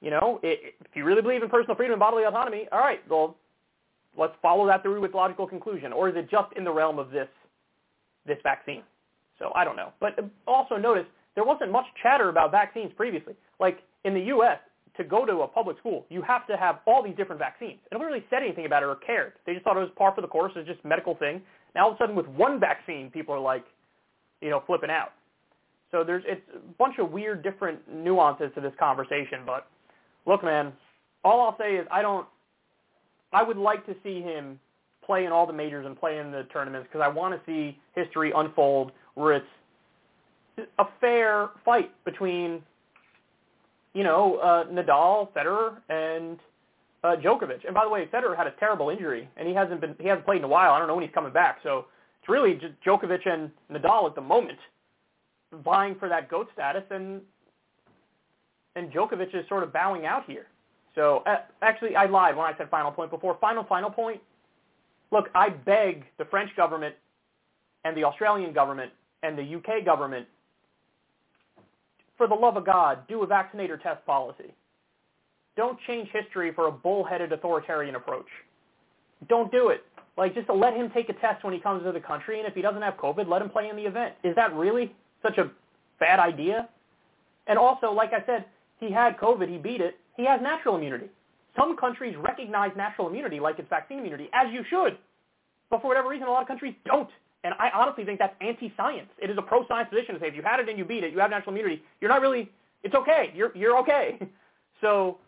You 0.00 0.10
know, 0.10 0.40
it, 0.42 0.74
if 0.80 0.94
you 0.94 1.04
really 1.04 1.22
believe 1.22 1.42
in 1.42 1.48
personal 1.48 1.74
freedom 1.74 1.94
and 1.94 2.00
bodily 2.00 2.24
autonomy, 2.24 2.68
all 2.70 2.78
right, 2.78 3.00
well, 3.10 3.36
let's 4.16 4.34
follow 4.40 4.66
that 4.66 4.82
through 4.82 5.00
with 5.00 5.14
logical 5.14 5.46
conclusion. 5.46 5.92
Or 5.92 6.08
is 6.08 6.16
it 6.16 6.30
just 6.30 6.52
in 6.56 6.64
the 6.64 6.72
realm 6.72 6.98
of 6.98 7.10
this 7.10 7.28
this 8.26 8.38
vaccine? 8.42 8.82
So 9.38 9.52
I 9.54 9.64
don't 9.64 9.76
know. 9.76 9.92
But 10.00 10.18
uh, 10.18 10.22
also 10.46 10.76
notice 10.76 11.06
there 11.34 11.44
wasn't 11.44 11.72
much 11.72 11.86
chatter 12.02 12.28
about 12.28 12.50
vaccines 12.50 12.92
previously. 12.96 13.34
Like 13.58 13.78
in 14.04 14.14
the 14.14 14.20
U.S., 14.20 14.58
to 14.96 15.04
go 15.04 15.24
to 15.24 15.42
a 15.42 15.48
public 15.48 15.78
school, 15.78 16.04
you 16.10 16.22
have 16.22 16.44
to 16.48 16.56
have 16.56 16.80
all 16.86 17.04
these 17.04 17.14
different 17.14 17.38
vaccines. 17.38 17.78
And 17.90 17.98
nobody 17.98 18.14
really 18.14 18.26
said 18.30 18.42
anything 18.42 18.66
about 18.66 18.82
it 18.82 18.86
or 18.86 18.96
cared. 18.96 19.34
They 19.46 19.52
just 19.52 19.64
thought 19.64 19.76
it 19.76 19.80
was 19.80 19.90
par 19.96 20.12
for 20.12 20.22
the 20.22 20.26
course. 20.26 20.52
It's 20.56 20.66
just 20.66 20.80
a 20.84 20.88
medical 20.88 21.14
thing. 21.14 21.40
Now 21.74 21.84
all 21.84 21.90
of 21.92 21.96
a 21.96 21.98
sudden 21.98 22.16
with 22.16 22.26
one 22.26 22.58
vaccine, 22.58 23.08
people 23.10 23.32
are 23.32 23.40
like, 23.40 23.64
you 24.40 24.50
know, 24.50 24.62
flipping 24.66 24.90
out. 24.90 25.12
So 25.90 26.04
there's 26.04 26.22
it's 26.26 26.42
a 26.54 26.58
bunch 26.78 26.98
of 26.98 27.10
weird 27.10 27.42
different 27.42 27.80
nuances 27.92 28.50
to 28.54 28.60
this 28.60 28.72
conversation. 28.78 29.40
But 29.46 29.66
look, 30.26 30.44
man, 30.44 30.72
all 31.24 31.40
I'll 31.40 31.56
say 31.58 31.76
is 31.76 31.86
I 31.90 32.02
don't. 32.02 32.26
I 33.32 33.42
would 33.42 33.56
like 33.56 33.84
to 33.86 33.94
see 34.02 34.20
him 34.22 34.58
play 35.04 35.24
in 35.24 35.32
all 35.32 35.46
the 35.46 35.52
majors 35.52 35.86
and 35.86 35.98
play 35.98 36.18
in 36.18 36.30
the 36.30 36.44
tournaments 36.52 36.88
because 36.90 37.04
I 37.04 37.08
want 37.08 37.34
to 37.34 37.40
see 37.50 37.78
history 37.94 38.32
unfold 38.34 38.92
where 39.14 39.34
it's 39.34 40.66
a 40.78 40.84
fair 41.00 41.50
fight 41.64 41.90
between, 42.04 42.62
you 43.94 44.02
know, 44.02 44.36
uh, 44.36 44.64
Nadal, 44.66 45.28
Federer, 45.32 45.76
and 45.88 46.38
uh, 47.04 47.16
Djokovic. 47.16 47.64
And 47.64 47.74
by 47.74 47.84
the 47.84 47.90
way, 47.90 48.06
Federer 48.06 48.36
had 48.36 48.46
a 48.46 48.52
terrible 48.58 48.90
injury, 48.90 49.28
and 49.36 49.48
he 49.48 49.54
hasn't 49.54 49.80
been 49.80 49.94
he 49.98 50.08
hasn't 50.08 50.26
played 50.26 50.38
in 50.38 50.44
a 50.44 50.48
while. 50.48 50.72
I 50.72 50.78
don't 50.78 50.88
know 50.88 50.94
when 50.94 51.04
he's 51.04 51.14
coming 51.14 51.32
back. 51.32 51.58
So 51.62 51.86
it's 52.20 52.28
really 52.28 52.54
just 52.54 52.74
Djokovic 52.86 53.26
and 53.26 53.50
Nadal 53.72 54.06
at 54.06 54.14
the 54.14 54.20
moment 54.20 54.58
vying 55.52 55.96
for 55.98 56.08
that 56.08 56.28
goat 56.28 56.48
status, 56.52 56.84
and 56.90 57.20
and 58.76 58.92
Djokovic 58.92 59.34
is 59.34 59.48
sort 59.48 59.62
of 59.62 59.72
bowing 59.72 60.06
out 60.06 60.24
here. 60.26 60.46
So 60.94 61.22
uh, 61.26 61.38
actually, 61.62 61.96
I 61.96 62.06
lied 62.06 62.36
when 62.36 62.46
I 62.46 62.56
said 62.56 62.70
final 62.70 62.90
point 62.90 63.10
before. 63.10 63.36
Final 63.40 63.64
final 63.64 63.90
point. 63.90 64.20
Look, 65.10 65.28
I 65.34 65.48
beg 65.48 66.04
the 66.18 66.24
French 66.26 66.54
government 66.56 66.94
and 67.84 67.96
the 67.96 68.04
Australian 68.04 68.52
government 68.52 68.92
and 69.22 69.36
the 69.38 69.56
UK 69.56 69.84
government, 69.84 70.26
for 72.16 72.28
the 72.28 72.34
love 72.34 72.56
of 72.56 72.66
God, 72.66 73.06
do 73.08 73.22
a 73.22 73.26
vaccinator 73.26 73.76
test 73.76 74.04
policy. 74.04 74.52
Don't 75.56 75.78
change 75.86 76.08
history 76.12 76.52
for 76.54 76.68
a 76.68 76.72
bullheaded 76.72 77.32
authoritarian 77.32 77.96
approach. 77.96 78.26
Don't 79.28 79.50
do 79.50 79.70
it. 79.70 79.84
Like, 80.16 80.34
just 80.34 80.48
let 80.48 80.74
him 80.74 80.90
take 80.94 81.08
a 81.08 81.12
test 81.14 81.44
when 81.44 81.52
he 81.52 81.60
comes 81.60 81.84
to 81.84 81.92
the 81.92 82.00
country, 82.00 82.38
and 82.38 82.48
if 82.48 82.54
he 82.54 82.62
doesn't 82.62 82.82
have 82.82 82.94
COVID, 82.94 83.28
let 83.28 83.42
him 83.42 83.48
play 83.48 83.68
in 83.68 83.76
the 83.76 83.82
event. 83.82 84.14
Is 84.24 84.34
that 84.36 84.52
really 84.54 84.94
such 85.22 85.38
a 85.38 85.50
bad 86.00 86.20
idea? 86.20 86.68
And 87.46 87.58
also, 87.58 87.92
like 87.92 88.12
I 88.12 88.24
said, 88.26 88.44
he 88.78 88.92
had 88.92 89.16
COVID, 89.18 89.48
he 89.48 89.58
beat 89.58 89.80
it. 89.80 89.98
He 90.16 90.24
has 90.26 90.40
natural 90.42 90.76
immunity. 90.76 91.06
Some 91.56 91.76
countries 91.76 92.14
recognize 92.16 92.70
natural 92.76 93.08
immunity 93.08 93.40
like 93.40 93.58
it's 93.58 93.68
vaccine 93.68 93.98
immunity, 93.98 94.28
as 94.32 94.52
you 94.52 94.62
should. 94.68 94.98
But 95.70 95.82
for 95.82 95.88
whatever 95.88 96.08
reason, 96.08 96.28
a 96.28 96.30
lot 96.30 96.42
of 96.42 96.48
countries 96.48 96.74
don't. 96.84 97.08
And 97.44 97.54
I 97.58 97.70
honestly 97.74 98.04
think 98.04 98.18
that's 98.18 98.34
anti-science. 98.40 99.08
It 99.22 99.30
is 99.30 99.38
a 99.38 99.42
pro-science 99.42 99.88
position 99.90 100.14
to 100.14 100.20
say 100.20 100.28
if 100.28 100.34
you 100.34 100.42
had 100.42 100.60
it 100.60 100.68
and 100.68 100.78
you 100.78 100.84
beat 100.84 101.04
it, 101.04 101.12
you 101.12 101.18
have 101.20 101.30
natural 101.30 101.52
immunity. 101.52 101.82
You're 102.00 102.10
not 102.10 102.20
really. 102.20 102.50
It's 102.82 102.94
okay. 102.94 103.32
You're 103.34 103.56
you're 103.56 103.78
okay. 103.78 104.18
so 104.80 105.18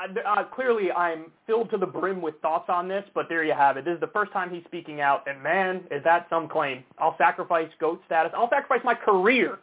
uh, 0.00 0.44
clearly, 0.44 0.90
I'm 0.90 1.26
filled 1.46 1.70
to 1.70 1.76
the 1.76 1.86
brim 1.86 2.20
with 2.20 2.40
thoughts 2.40 2.68
on 2.68 2.88
this. 2.88 3.04
But 3.14 3.28
there 3.28 3.44
you 3.44 3.54
have 3.54 3.76
it. 3.76 3.84
This 3.84 3.94
is 3.94 4.00
the 4.00 4.08
first 4.08 4.32
time 4.32 4.52
he's 4.52 4.64
speaking 4.64 5.00
out, 5.00 5.26
and 5.28 5.42
man, 5.42 5.84
is 5.90 6.02
that 6.04 6.26
some 6.28 6.48
claim? 6.48 6.84
I'll 6.98 7.16
sacrifice 7.18 7.68
goat 7.80 8.02
status. 8.06 8.32
I'll 8.36 8.50
sacrifice 8.50 8.80
my 8.84 8.94
career 8.94 9.58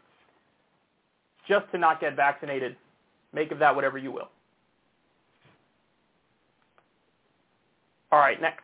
just 1.47 1.69
to 1.71 1.77
not 1.77 1.99
get 1.99 2.15
vaccinated. 2.15 2.75
Make 3.33 3.51
of 3.51 3.59
that 3.59 3.75
whatever 3.75 3.97
you 3.97 4.11
will. 4.11 4.29
All 8.11 8.19
right, 8.19 8.41
next. 8.41 8.63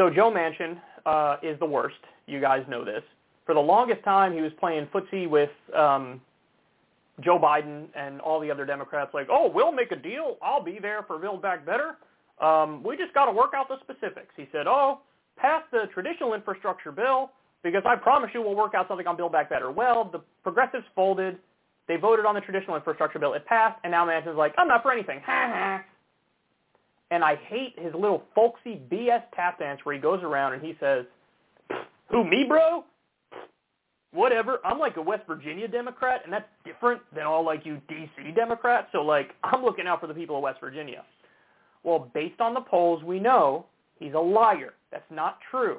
So 0.00 0.08
Joe 0.08 0.32
Manchin 0.32 0.80
uh, 1.04 1.36
is 1.42 1.58
the 1.58 1.66
worst. 1.66 1.98
You 2.26 2.40
guys 2.40 2.64
know 2.70 2.86
this. 2.86 3.02
For 3.44 3.54
the 3.54 3.60
longest 3.60 4.02
time, 4.02 4.32
he 4.32 4.40
was 4.40 4.50
playing 4.58 4.86
footsie 4.86 5.28
with 5.28 5.50
um, 5.76 6.22
Joe 7.22 7.38
Biden 7.38 7.84
and 7.94 8.18
all 8.22 8.40
the 8.40 8.50
other 8.50 8.64
Democrats. 8.64 9.10
Like, 9.12 9.26
oh, 9.30 9.50
we'll 9.54 9.72
make 9.72 9.92
a 9.92 9.96
deal. 9.96 10.38
I'll 10.40 10.64
be 10.64 10.78
there 10.80 11.02
for 11.06 11.18
Build 11.18 11.42
Back 11.42 11.66
Better. 11.66 11.96
Um, 12.40 12.82
we 12.82 12.96
just 12.96 13.12
got 13.12 13.26
to 13.26 13.32
work 13.32 13.50
out 13.54 13.68
the 13.68 13.76
specifics. 13.82 14.32
He 14.38 14.48
said, 14.52 14.66
oh, 14.66 15.00
pass 15.36 15.64
the 15.70 15.82
traditional 15.92 16.32
infrastructure 16.32 16.92
bill 16.92 17.32
because 17.62 17.82
I 17.84 17.94
promise 17.94 18.30
you 18.32 18.40
we'll 18.40 18.56
work 18.56 18.72
out 18.74 18.88
something 18.88 19.06
on 19.06 19.18
Build 19.18 19.32
Back 19.32 19.50
Better. 19.50 19.70
Well, 19.70 20.08
the 20.10 20.22
progressives 20.42 20.86
folded. 20.94 21.36
They 21.88 21.96
voted 21.96 22.24
on 22.24 22.34
the 22.34 22.40
traditional 22.40 22.74
infrastructure 22.74 23.18
bill. 23.18 23.34
It 23.34 23.44
passed, 23.44 23.78
and 23.84 23.90
now 23.90 24.06
Manchin's 24.06 24.38
like, 24.38 24.54
I'm 24.56 24.66
not 24.66 24.80
for 24.80 24.92
anything. 24.92 25.20
and 27.10 27.24
I 27.24 27.36
hate 27.36 27.74
his 27.78 27.92
little 27.94 28.22
folksy 28.34 28.80
BS 28.90 29.22
tap 29.34 29.58
dance 29.58 29.80
where 29.84 29.94
he 29.94 30.00
goes 30.00 30.22
around 30.22 30.54
and 30.54 30.62
he 30.62 30.76
says, 30.80 31.04
"Who 32.10 32.24
me, 32.24 32.44
bro? 32.44 32.84
Whatever. 34.12 34.58
I'm 34.64 34.78
like 34.78 34.96
a 34.96 35.02
West 35.02 35.26
Virginia 35.26 35.68
Democrat, 35.68 36.22
and 36.24 36.32
that's 36.32 36.48
different 36.64 37.02
than 37.14 37.24
all 37.24 37.44
like 37.44 37.64
you 37.64 37.80
DC 37.88 38.34
Democrats. 38.34 38.88
So 38.92 39.02
like, 39.02 39.34
I'm 39.44 39.62
looking 39.62 39.86
out 39.86 40.00
for 40.00 40.06
the 40.06 40.14
people 40.14 40.36
of 40.36 40.42
West 40.42 40.60
Virginia." 40.60 41.04
Well, 41.82 42.10
based 42.12 42.40
on 42.40 42.52
the 42.52 42.60
polls, 42.60 43.02
we 43.02 43.18
know 43.18 43.66
he's 43.98 44.12
a 44.12 44.18
liar. 44.18 44.74
That's 44.92 45.10
not 45.10 45.38
true. 45.50 45.78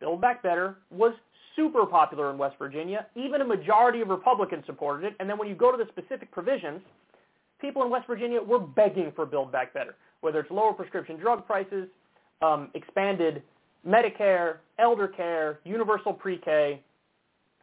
Build 0.00 0.20
Back 0.20 0.42
Better 0.42 0.76
was 0.90 1.12
super 1.54 1.84
popular 1.84 2.30
in 2.30 2.38
West 2.38 2.56
Virginia. 2.58 3.06
Even 3.14 3.42
a 3.42 3.44
majority 3.44 4.00
of 4.00 4.08
Republicans 4.08 4.64
supported 4.64 5.06
it. 5.06 5.14
And 5.20 5.28
then 5.28 5.36
when 5.36 5.48
you 5.48 5.54
go 5.54 5.70
to 5.70 5.76
the 5.76 5.88
specific 5.90 6.32
provisions, 6.32 6.80
people 7.60 7.82
in 7.82 7.90
West 7.90 8.06
Virginia 8.06 8.40
were 8.40 8.58
begging 8.58 9.12
for 9.14 9.26
Build 9.26 9.52
Back 9.52 9.74
Better 9.74 9.94
whether 10.22 10.40
it's 10.40 10.50
lower 10.50 10.72
prescription 10.72 11.18
drug 11.18 11.46
prices, 11.46 11.88
um, 12.40 12.70
expanded 12.74 13.42
Medicare, 13.86 14.56
elder 14.78 15.08
care, 15.08 15.58
universal 15.64 16.12
pre-K, 16.12 16.80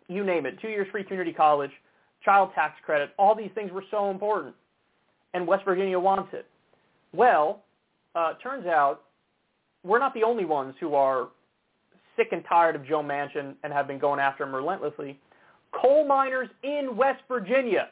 you 0.08 0.24
name 0.24 0.46
it, 0.46 0.60
two 0.62 0.68
years 0.68 0.88
free 0.92 1.04
community 1.04 1.34
college, 1.34 1.72
child 2.24 2.52
tax 2.54 2.76
credit, 2.86 3.12
all 3.18 3.34
these 3.34 3.52
things 3.56 3.72
were 3.72 3.84
so 3.90 4.12
important. 4.12 4.54
And 5.34 5.48
West 5.48 5.64
Virginia 5.66 5.98
wants 6.00 6.30
it. 6.34 6.46
Well, 7.14 7.64
uh, 8.16 8.34
turns 8.44 8.66
out 8.66 9.02
we're 9.84 10.00
not 10.00 10.14
the 10.14 10.24
only 10.24 10.46
ones 10.46 10.76
who 10.80 10.96
are 10.96 11.30
sick 12.18 12.30
and 12.32 12.44
tired 12.50 12.76
of 12.76 12.86
Joe 12.86 13.02
Manchin 13.02 13.56
and 13.64 13.72
have 13.72 13.88
been 13.88 14.00
going 14.00 14.20
after 14.20 14.44
him 14.44 14.54
relentlessly. 14.54 15.18
Coal 15.72 16.06
miners 16.06 16.50
in 16.64 16.98
West 16.98 17.22
Virginia 17.30 17.90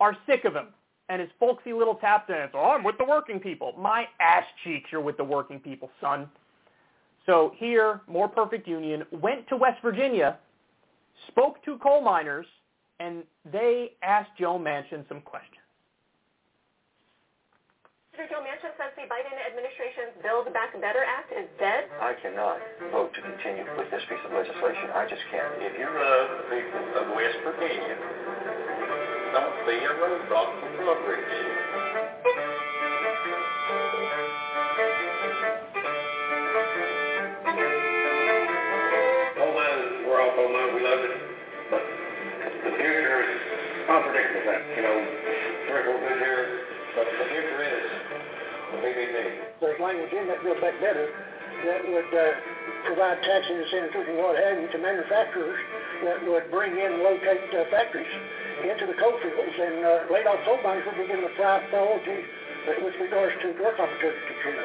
are 0.00 0.16
sick 0.26 0.44
of 0.44 0.54
him 0.54 0.66
and 1.08 1.20
his 1.20 1.30
folksy 1.38 1.72
little 1.72 1.94
tap 1.94 2.28
dance. 2.28 2.50
Oh, 2.54 2.70
I'm 2.70 2.84
with 2.84 2.98
the 2.98 3.04
working 3.04 3.40
people. 3.40 3.72
My 3.78 4.06
ass 4.20 4.44
cheeks, 4.64 4.90
you're 4.92 5.00
with 5.00 5.16
the 5.16 5.24
working 5.24 5.58
people, 5.58 5.90
son. 6.00 6.28
So 7.26 7.52
here, 7.56 8.00
More 8.06 8.28
Perfect 8.28 8.66
Union 8.66 9.04
went 9.12 9.46
to 9.48 9.56
West 9.56 9.80
Virginia, 9.82 10.38
spoke 11.28 11.62
to 11.64 11.78
coal 11.78 12.00
miners, 12.00 12.46
and 13.00 13.22
they 13.52 13.92
asked 14.02 14.30
Joe 14.38 14.58
Manchin 14.58 15.06
some 15.08 15.20
questions. 15.20 15.62
Senator 18.18 18.34
Joe 18.34 18.42
Manchin 18.42 18.74
says 18.74 18.90
the 18.98 19.06
Biden 19.06 19.30
administration's 19.46 20.10
Build 20.26 20.50
Back 20.50 20.74
Better 20.82 21.06
Act 21.06 21.30
is 21.30 21.46
dead. 21.62 21.86
I 22.02 22.18
cannot 22.18 22.58
vote 22.90 23.14
to 23.14 23.22
continue 23.22 23.62
with 23.78 23.86
this 23.94 24.02
piece 24.10 24.18
of 24.26 24.34
legislation. 24.34 24.90
I 24.90 25.06
just 25.06 25.22
can't. 25.30 25.54
If 25.62 25.78
you 25.78 25.86
love 25.86 26.26
uh, 26.26 26.34
the 26.42 26.46
people 26.50 26.82
of 26.98 27.04
West 27.14 27.38
Virginia, 27.46 27.94
a 29.34 29.92
roadblock 30.00 30.48
for 30.60 30.70
progress. 30.80 31.20
Coal 39.36 39.52
mines, 39.52 40.08
we're 40.08 40.20
all 40.20 40.32
coal 40.32 40.48
mines, 40.48 40.72
we 40.72 40.80
love 40.80 41.00
it, 41.04 41.14
but 41.70 41.82
the 42.64 42.72
future 42.80 43.20
is 43.20 43.40
unpredictable. 43.90 44.44
That 44.48 44.60
you 44.76 44.82
know, 44.82 44.96
three 45.68 45.76
or 45.76 45.84
four 45.84 45.98
good 46.08 46.18
here, 46.24 46.44
but 46.96 47.04
the 47.04 47.26
future 47.28 47.62
is 47.68 47.84
the 48.72 48.78
BBB. 48.80 49.16
There's 49.60 49.80
language 49.80 50.12
in 50.12 50.28
that 50.28 50.42
Build 50.42 50.60
Back 50.60 50.80
Better 50.80 51.12
that 51.68 51.84
would 51.84 52.12
uh, 52.16 52.24
provide 52.86 53.20
tax 53.20 53.44
incentives 53.50 54.08
and 54.08 54.16
what 54.18 54.38
have 54.40 54.56
you 54.56 54.68
to 54.72 54.78
manufacturers 54.78 55.60
that 56.04 56.24
would 56.24 56.50
bring 56.50 56.72
in 56.72 57.02
locate 57.04 57.52
uh, 57.52 57.68
factories 57.70 58.08
into 58.66 58.86
the 58.86 58.94
coal 58.98 59.14
fields, 59.22 59.56
and 59.60 59.84
uh, 59.84 60.10
laid 60.10 60.26
off 60.26 60.42
coal 60.44 60.58
miners 60.62 60.84
will 60.86 60.98
be 60.98 61.06
given 61.06 61.24
a 61.24 61.34
priority 61.36 62.24
with 62.82 62.94
regards 63.00 63.34
to 63.42 63.54
work 63.62 63.78
opportunities. 63.78 64.34
Know. 64.48 64.64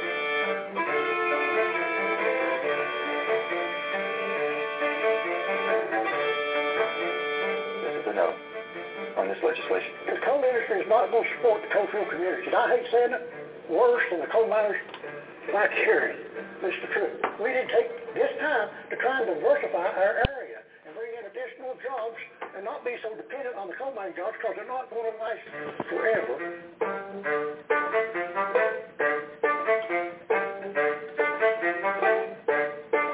This 7.84 7.94
is 8.00 8.06
a 8.08 8.14
no 8.14 8.34
on 9.18 9.28
this 9.28 9.38
legislation. 9.44 9.92
The 10.08 10.18
coal 10.26 10.42
industry 10.42 10.82
is 10.82 10.90
not 10.90 11.12
going 11.12 11.24
to 11.24 11.30
support 11.38 11.62
the 11.62 11.70
coal 11.74 11.88
field 11.92 12.10
communities. 12.10 12.48
And 12.48 12.56
I 12.56 12.78
hate 12.78 12.88
saying 12.92 13.14
it, 13.14 13.24
worse 13.70 14.04
than 14.10 14.22
the 14.22 14.28
coal 14.28 14.48
miners 14.48 14.78
like 15.54 15.72
Harry. 15.86 16.16
It's 16.64 16.80
the 16.80 16.92
truth. 16.96 17.20
We 17.44 17.52
need 17.52 17.68
to 17.68 17.74
take 17.76 17.90
this 18.16 18.32
time 18.40 18.72
to 18.90 18.96
try 18.98 19.20
and 19.20 19.28
diversify 19.28 19.84
our 19.84 20.24
area 20.32 20.64
and 20.88 20.96
bring 20.96 21.12
in 21.20 21.28
additional 21.28 21.76
jobs 21.84 22.18
and 22.56 22.66
not 22.66 22.86
be 22.86 22.96
so 23.02 23.16
dependent 23.16 23.56
on 23.56 23.68
the 23.68 23.74
coal 23.74 23.94
mining 23.96 24.14
jobs 24.16 24.38
because 24.38 24.56
they're 24.56 24.68
not 24.68 24.90
going 24.90 25.10
to 25.10 25.16
last 25.18 25.42
forever. 25.90 26.36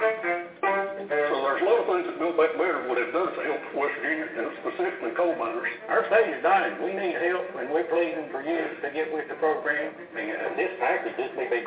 So 0.10 1.36
there's 1.40 1.62
a 1.62 1.66
lot 1.66 1.80
of 1.80 1.88
things 1.88 2.06
that 2.10 2.18
Build 2.20 2.36
Back 2.36 2.54
Better 2.60 2.84
would 2.90 3.00
have 3.00 3.14
done 3.16 3.32
to 3.32 3.42
help 3.48 3.62
West 3.76 3.96
Virginia 4.02 4.28
and 4.28 4.52
specifically 4.60 5.12
coal 5.16 5.36
miners. 5.40 5.72
Our 5.88 6.04
state 6.12 6.36
is 6.36 6.44
dying. 6.44 6.76
We 6.84 6.92
need 6.94 7.16
help, 7.16 7.48
and 7.56 7.72
we're 7.72 7.88
pleading 7.88 8.28
for 8.32 8.44
you 8.44 8.60
to 8.60 8.88
get 8.92 9.14
with 9.14 9.28
the 9.32 9.38
program. 9.40 9.94
And 10.18 10.58
this 10.60 10.72
package, 10.80 11.16
this 11.16 11.32
BBB 11.38 11.64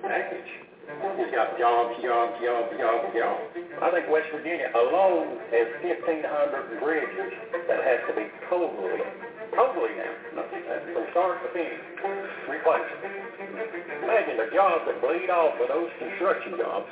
package, 0.00 0.50
It's 0.86 1.34
got 1.34 1.58
jobs, 1.58 1.98
jobs, 2.00 2.40
jobs, 2.40 2.70
jobs, 2.78 3.06
jobs. 3.12 3.65
I 3.76 3.92
think 3.92 4.08
West 4.08 4.32
Virginia 4.32 4.72
alone 4.72 5.36
has 5.52 5.68
1,500 5.84 6.80
bridges 6.80 7.28
that 7.68 7.84
have 7.84 8.08
to 8.08 8.12
be 8.16 8.24
totally, 8.48 9.04
totally 9.52 9.92
now, 10.00 10.48
from 10.96 11.04
start 11.12 11.44
to 11.44 11.48
finish, 11.52 11.76
replaced. 12.48 12.96
Imagine 14.00 14.40
the 14.40 14.48
jobs 14.56 14.88
that 14.88 14.96
bleed 15.04 15.28
off 15.28 15.60
of 15.60 15.68
those 15.68 15.92
construction 16.00 16.56
jobs, 16.56 16.88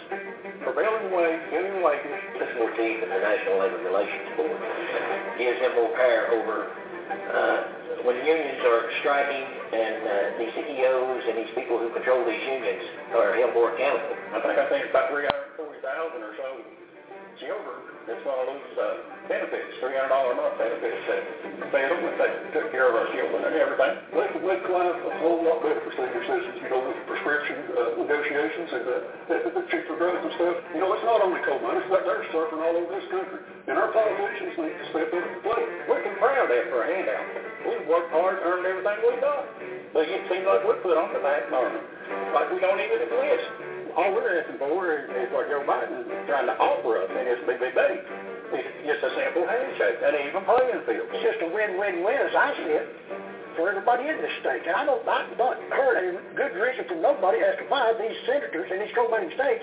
prevailing 0.61 1.09
wage, 1.09 1.41
minimum 1.57 1.81
wages. 1.81 2.21
This 2.37 2.53
deep 2.77 3.01
than 3.01 3.09
the 3.09 3.23
National 3.23 3.65
Labor 3.65 3.81
Relations 3.81 4.29
Board. 4.37 4.61
Gives 5.41 5.65
them 5.65 5.73
more 5.81 5.93
power 5.97 6.37
over 6.37 6.57
uh, 6.69 7.59
when 8.05 8.21
unions 8.29 8.61
are 8.61 8.93
striking 9.01 9.45
and 9.73 9.97
uh, 10.05 10.17
these 10.37 10.53
CEOs 10.53 11.23
and 11.33 11.35
these 11.41 11.53
people 11.57 11.81
who 11.81 11.89
control 11.97 12.29
these 12.29 12.45
unions 12.45 12.85
are 13.17 13.33
held 13.41 13.57
more 13.57 13.73
accountable. 13.73 14.21
I 14.37 14.39
think 14.45 14.59
I 14.61 14.69
think 14.69 14.85
it's 14.85 14.93
about 14.93 15.09
340,000 15.09 16.21
or 16.21 16.35
so 16.37 16.74
children 17.41 17.77
that's 18.05 18.21
going 18.21 18.37
to 18.37 18.47
lose 18.53 18.75
uh, 18.77 18.87
benefits, 19.33 19.81
$300 19.81 20.13
a 20.13 20.35
month 20.37 20.57
benefits 20.61 21.01
that 21.09 21.23
they 21.73 21.83
took 22.53 22.69
care 22.71 22.87
of 22.87 22.95
our 22.95 23.09
children 23.11 23.41
and 23.49 23.57
everything. 23.57 23.95
Make 24.13 24.63
life 24.69 24.99
a 25.09 25.13
whole 25.25 25.41
lot 25.41 25.65
better 25.65 25.81
for 25.81 25.93
senior 25.97 26.23
citizens, 26.23 26.61
you 26.61 26.69
know, 26.69 26.85
with 26.85 27.01
prescription 27.09 27.57
uh, 27.75 27.97
negotiations 27.97 28.69
and 28.77 28.85
uh, 28.85 28.95
the, 29.27 29.37
the 29.57 29.65
cheaper 29.73 29.97
drugs 29.97 30.21
and 30.21 30.33
stuff. 30.37 30.57
You 30.77 30.85
know, 30.85 30.93
it's 30.93 31.07
not 31.09 31.25
only 31.25 31.41
coal 31.49 31.59
miners, 31.65 31.89
but 31.89 32.05
they're 32.05 32.23
suffering 32.29 32.61
all 32.61 32.77
over 32.77 32.93
this 32.93 33.09
country. 33.09 33.41
And 33.67 33.75
our 33.81 33.91
politicians 33.91 34.53
need 34.61 34.77
to 34.77 34.87
step 34.93 35.09
up 35.11 35.25
and 35.25 35.41
play. 35.41 35.65
We 35.89 35.97
can 36.05 36.15
proud 36.21 36.45
of 36.45 36.49
that 36.53 36.65
for 36.69 36.85
a 36.85 36.87
handout. 36.93 37.27
We've 37.65 37.89
worked 37.89 38.13
hard, 38.13 38.37
and 38.39 38.45
earned 38.45 38.65
everything 38.69 38.97
we've 39.01 39.25
done. 39.25 39.45
But 39.97 40.05
it 40.13 40.23
seems 40.29 40.45
like 40.45 40.61
we're 40.69 40.85
put 40.85 41.01
on 41.01 41.17
the 41.17 41.25
back 41.25 41.49
burner. 41.49 41.81
Like 42.37 42.53
we 42.53 42.61
don't 42.61 42.79
even 42.79 43.01
exist. 43.01 43.74
All 43.95 44.11
we're 44.11 44.43
asking 44.43 44.59
for 44.59 44.91
is, 44.91 45.07
what 45.31 45.47
Joe 45.47 45.63
Biden 45.63 46.03
is 46.03 46.27
trying 46.27 46.51
to 46.51 46.57
offer 46.59 46.99
us 46.99 47.11
in 47.15 47.25
his 47.31 47.39
BBB. 47.47 47.79
It's 48.51 48.71
just 48.91 49.07
a 49.07 49.11
simple 49.15 49.47
handshake, 49.47 50.03
an 50.03 50.19
even 50.19 50.43
playing 50.43 50.83
field. 50.83 51.07
It's 51.15 51.23
just 51.23 51.39
a 51.47 51.49
win-win-win 51.55 52.19
as 52.27 52.35
I 52.35 52.59
see 52.59 52.75
it 52.75 52.87
for 53.55 53.71
everybody 53.71 54.11
in 54.11 54.19
this 54.19 54.35
state. 54.43 54.67
And 54.67 54.75
I 54.75 54.83
don't, 54.83 54.99
I've 55.07 55.31
not 55.39 55.63
heard 55.71 55.95
a 56.03 56.07
good 56.35 56.59
reason 56.59 56.91
from 56.91 57.07
nobody 57.07 57.39
as 57.39 57.55
to 57.63 57.71
why 57.71 57.95
these 57.95 58.19
senators 58.27 58.67
in 58.67 58.83
these 58.83 58.91
coal-mining 58.99 59.31
states, 59.39 59.63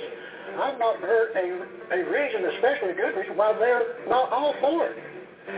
I've 0.56 0.80
not 0.80 1.04
heard 1.04 1.36
a, 1.36 1.46
a 1.92 2.00
reason, 2.08 2.48
especially 2.56 2.96
a 2.96 3.00
good 3.00 3.12
reason, 3.20 3.36
why 3.36 3.52
they're 3.60 4.08
not 4.08 4.32
all 4.32 4.56
for 4.64 4.88
it. 4.88 4.96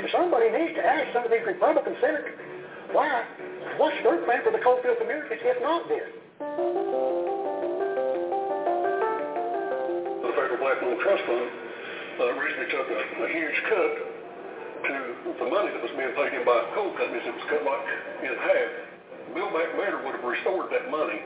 Somebody 0.09 0.49
needs 0.49 0.73
to 0.77 0.83
ask 0.85 1.13
some 1.13 1.25
of 1.25 1.29
these 1.29 1.45
Republican 1.45 1.93
senators 2.01 2.41
why, 2.89 3.25
what's 3.77 3.97
their 4.01 4.17
plan 4.25 4.41
for 4.43 4.51
the 4.51 4.61
coalfield 4.65 4.97
communities 4.97 5.41
if 5.41 5.61
not 5.61 5.85
this? 5.89 7.12
The 10.33 10.41
Federal 10.41 10.65
Black 10.65 10.81
Lung 10.81 10.97
Trust 10.97 11.21
Fund 11.29 11.45
uh, 11.45 12.33
recently 12.41 12.65
took 12.73 12.89
a, 12.89 12.99
a 13.21 13.27
huge 13.29 13.53
cut 13.69 13.93
to 14.81 14.93
the 15.29 15.45
money 15.45 15.69
that 15.69 15.77
was 15.77 15.93
being 15.93 16.09
paid 16.17 16.33
in 16.33 16.41
by 16.41 16.57
coal 16.73 16.89
companies. 16.97 17.21
It 17.21 17.37
was 17.37 17.45
cut 17.53 17.61
like 17.61 17.85
in 18.25 18.33
half. 18.41 18.69
Build 19.37 19.53
Back 19.53 19.69
Better 19.77 20.01
would 20.01 20.17
have 20.17 20.25
restored 20.25 20.73
that 20.73 20.89
money. 20.89 21.21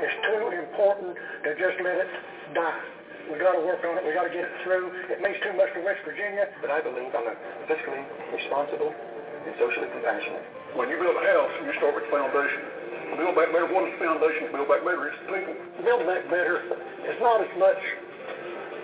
It's 0.00 0.16
too 0.32 0.48
important 0.48 1.12
to 1.12 1.50
just 1.60 1.76
let 1.84 2.00
it 2.00 2.10
die. 2.56 2.80
We 3.28 3.36
got 3.36 3.52
to 3.52 3.60
work 3.60 3.84
on 3.84 4.00
it. 4.00 4.02
We 4.08 4.16
got 4.16 4.24
to 4.24 4.32
get 4.32 4.48
it 4.48 4.54
through. 4.64 4.96
It 5.12 5.20
means 5.20 5.36
too 5.44 5.52
much 5.60 5.76
to 5.76 5.84
West 5.84 6.00
Virginia. 6.08 6.48
But 6.64 6.72
I 6.72 6.80
believe 6.80 7.12
I'm 7.12 7.28
a 7.28 7.36
fiscally 7.68 8.00
responsible 8.32 8.96
and 8.96 9.52
socially 9.60 9.92
compassionate. 9.92 10.72
When 10.72 10.88
you 10.88 10.96
build 10.96 11.20
a 11.20 11.24
house, 11.36 11.52
you 11.68 11.76
start 11.76 12.00
with 12.00 12.08
the 12.08 12.12
foundation. 12.16 12.79
Build 13.16 13.34
Back 13.34 13.50
Better, 13.52 13.68
one 13.70 13.88
of 13.88 13.92
the 13.94 14.00
foundations, 14.02 14.52
Build 14.52 14.68
Back 14.68 14.82
Better, 14.84 15.08
is 15.10 15.18
people. 15.26 15.54
Build 15.82 16.02
Back 16.06 16.24
Better 16.30 16.62
is 17.06 17.18
not 17.18 17.42
as 17.42 17.52
much 17.58 17.80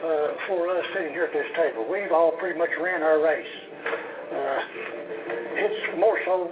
uh, 0.02 0.28
for 0.46 0.70
us 0.70 0.84
sitting 0.94 1.12
here 1.12 1.30
at 1.30 1.34
this 1.34 1.50
table. 1.56 1.86
We've 1.86 2.12
all 2.12 2.32
pretty 2.38 2.58
much 2.58 2.70
ran 2.80 3.02
our 3.02 3.22
race. 3.22 3.54
Uh, 4.26 4.60
it's 5.56 5.98
more 5.98 6.18
so 6.26 6.50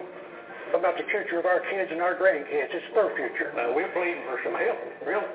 about 0.74 0.98
the 0.98 1.06
future 1.10 1.38
of 1.38 1.46
our 1.46 1.60
kids 1.70 1.90
and 1.90 2.02
our 2.02 2.14
grandkids. 2.14 2.70
It's 2.74 2.90
their 2.94 3.14
future. 3.14 3.54
Uh, 3.54 3.74
we're 3.74 3.90
pleading 3.94 4.22
for 4.26 4.38
some 4.42 4.54
help, 4.54 4.78
really. 5.06 5.30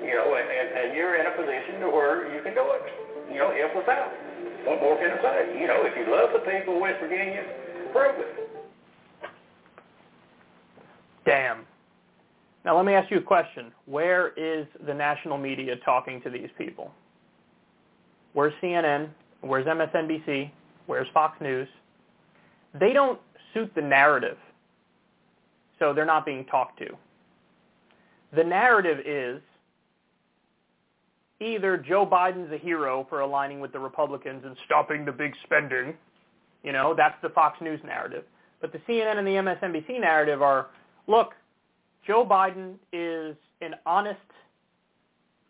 You 0.00 0.14
know, 0.14 0.36
and, 0.38 0.48
and, 0.48 0.68
and 0.78 0.88
you're 0.96 1.18
in 1.18 1.26
a 1.26 1.34
position 1.36 1.80
to 1.84 1.88
where 1.90 2.32
you 2.32 2.40
can 2.42 2.54
do 2.54 2.64
it. 2.72 2.84
You 3.32 3.38
know, 3.44 3.52
help 3.52 3.84
us 3.84 3.88
out. 3.90 4.12
What 4.64 4.80
more 4.80 4.96
can 4.96 5.12
I 5.12 5.20
say? 5.20 5.60
You 5.60 5.66
know, 5.66 5.84
if 5.84 5.92
you 5.96 6.08
love 6.08 6.30
the 6.32 6.44
people 6.48 6.76
of 6.76 6.80
West 6.80 7.00
Virginia, 7.00 7.44
prove 7.92 8.16
it. 8.16 8.32
Damn. 11.24 11.67
Now 12.64 12.76
let 12.76 12.84
me 12.84 12.94
ask 12.94 13.10
you 13.10 13.18
a 13.18 13.22
question. 13.22 13.72
Where 13.86 14.32
is 14.36 14.66
the 14.86 14.94
national 14.94 15.38
media 15.38 15.76
talking 15.84 16.20
to 16.22 16.30
these 16.30 16.50
people? 16.58 16.92
Where's 18.32 18.52
CNN? 18.62 19.08
Where's 19.40 19.66
MSNBC? 19.66 20.50
Where's 20.86 21.08
Fox 21.14 21.40
News? 21.40 21.68
They 22.78 22.92
don't 22.92 23.18
suit 23.54 23.70
the 23.74 23.82
narrative, 23.82 24.36
so 25.78 25.92
they're 25.92 26.04
not 26.04 26.26
being 26.26 26.44
talked 26.46 26.78
to. 26.80 26.88
The 28.34 28.44
narrative 28.44 28.98
is 29.06 29.40
either 31.40 31.76
Joe 31.76 32.04
Biden's 32.04 32.52
a 32.52 32.58
hero 32.58 33.06
for 33.08 33.20
aligning 33.20 33.60
with 33.60 33.72
the 33.72 33.78
Republicans 33.78 34.42
and 34.44 34.56
stopping 34.66 35.04
the 35.04 35.12
big 35.12 35.32
spending, 35.44 35.94
you 36.62 36.72
know, 36.72 36.94
that's 36.96 37.16
the 37.22 37.28
Fox 37.30 37.60
News 37.60 37.80
narrative. 37.84 38.24
But 38.60 38.72
the 38.72 38.78
CNN 38.88 39.18
and 39.18 39.26
the 39.26 39.32
MSNBC 39.32 40.00
narrative 40.00 40.42
are, 40.42 40.66
look, 41.06 41.32
Joe 42.08 42.24
Biden 42.24 42.76
is 42.90 43.36
an 43.60 43.74
honest 43.84 44.18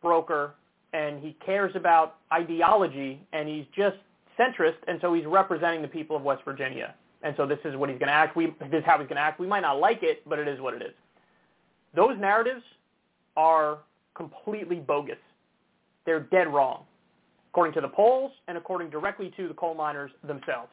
broker 0.02 0.54
and 0.92 1.22
he 1.22 1.36
cares 1.46 1.70
about 1.76 2.16
ideology 2.32 3.24
and 3.32 3.48
he's 3.48 3.64
just 3.76 3.96
centrist 4.36 4.76
and 4.88 4.98
so 5.00 5.14
he's 5.14 5.24
representing 5.24 5.82
the 5.82 5.88
people 5.88 6.16
of 6.16 6.22
West 6.22 6.42
Virginia. 6.44 6.94
And 7.22 7.34
so 7.36 7.46
this 7.46 7.60
is 7.64 7.76
what 7.76 7.90
he's 7.90 7.98
going 7.98 8.08
to 8.08 8.14
act. 8.14 8.36
We, 8.36 8.46
this 8.70 8.80
is 8.80 8.84
how 8.84 8.98
he's 8.98 9.06
going 9.06 9.16
to 9.16 9.22
act. 9.22 9.38
We 9.38 9.46
might 9.46 9.60
not 9.60 9.78
like 9.78 10.02
it, 10.02 10.28
but 10.28 10.40
it 10.40 10.48
is 10.48 10.60
what 10.60 10.74
it 10.74 10.82
is. 10.82 10.94
Those 11.94 12.18
narratives 12.18 12.62
are 13.36 13.78
completely 14.14 14.76
bogus. 14.76 15.16
They're 16.06 16.20
dead 16.20 16.48
wrong, 16.52 16.82
according 17.50 17.74
to 17.74 17.80
the 17.80 17.88
polls 17.88 18.32
and 18.48 18.58
according 18.58 18.90
directly 18.90 19.32
to 19.36 19.46
the 19.46 19.54
coal 19.54 19.74
miners 19.74 20.10
themselves. 20.26 20.72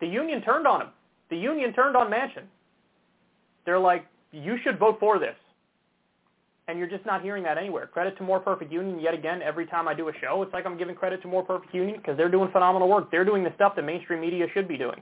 The 0.00 0.06
union 0.08 0.42
turned 0.42 0.66
on 0.66 0.82
him. 0.82 0.88
The 1.30 1.36
union 1.36 1.72
turned 1.72 1.96
on 1.96 2.10
Manchin. 2.10 2.44
They're 3.66 3.78
like, 3.78 4.06
you 4.32 4.56
should 4.62 4.78
vote 4.78 4.98
for 4.98 5.18
this. 5.18 5.34
And 6.68 6.78
you're 6.78 6.88
just 6.88 7.06
not 7.06 7.22
hearing 7.22 7.44
that 7.44 7.58
anywhere. 7.58 7.86
Credit 7.86 8.16
to 8.18 8.24
More 8.24 8.40
Perfect 8.40 8.72
Union 8.72 8.98
yet 8.98 9.14
again. 9.14 9.40
Every 9.42 9.66
time 9.66 9.86
I 9.86 9.94
do 9.94 10.08
a 10.08 10.12
show, 10.20 10.42
it's 10.42 10.52
like 10.52 10.66
I'm 10.66 10.76
giving 10.78 10.94
credit 10.94 11.22
to 11.22 11.28
More 11.28 11.44
Perfect 11.44 11.74
Union 11.74 11.98
because 11.98 12.16
they're 12.16 12.30
doing 12.30 12.50
phenomenal 12.50 12.88
work. 12.88 13.10
They're 13.10 13.24
doing 13.24 13.44
the 13.44 13.52
stuff 13.54 13.76
that 13.76 13.82
mainstream 13.82 14.20
media 14.20 14.46
should 14.52 14.66
be 14.66 14.76
doing. 14.76 15.00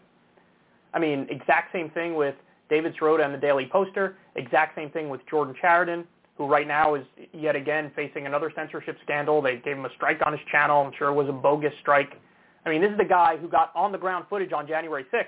I 0.92 0.98
mean, 0.98 1.26
exact 1.30 1.72
same 1.72 1.90
thing 1.90 2.16
with 2.16 2.34
David 2.68 2.94
Sirota 3.00 3.24
and 3.24 3.32
the 3.32 3.38
Daily 3.38 3.68
Poster. 3.70 4.16
Exact 4.36 4.76
same 4.76 4.90
thing 4.90 5.08
with 5.08 5.20
Jordan 5.28 5.54
Chariton, 5.62 6.04
who 6.36 6.46
right 6.46 6.68
now 6.68 6.94
is 6.94 7.04
yet 7.32 7.56
again 7.56 7.90
facing 7.96 8.26
another 8.26 8.52
censorship 8.54 8.98
scandal. 9.02 9.40
They 9.40 9.56
gave 9.56 9.76
him 9.76 9.86
a 9.86 9.92
strike 9.96 10.20
on 10.26 10.32
his 10.32 10.42
channel. 10.52 10.82
I'm 10.82 10.92
sure 10.98 11.08
it 11.08 11.14
was 11.14 11.28
a 11.28 11.32
bogus 11.32 11.72
strike. 11.80 12.20
I 12.66 12.70
mean, 12.70 12.82
this 12.82 12.90
is 12.90 12.98
the 12.98 13.04
guy 13.04 13.36
who 13.38 13.48
got 13.48 13.72
on-the-ground 13.74 14.26
footage 14.28 14.52
on 14.52 14.66
January 14.66 15.04
6th 15.12 15.26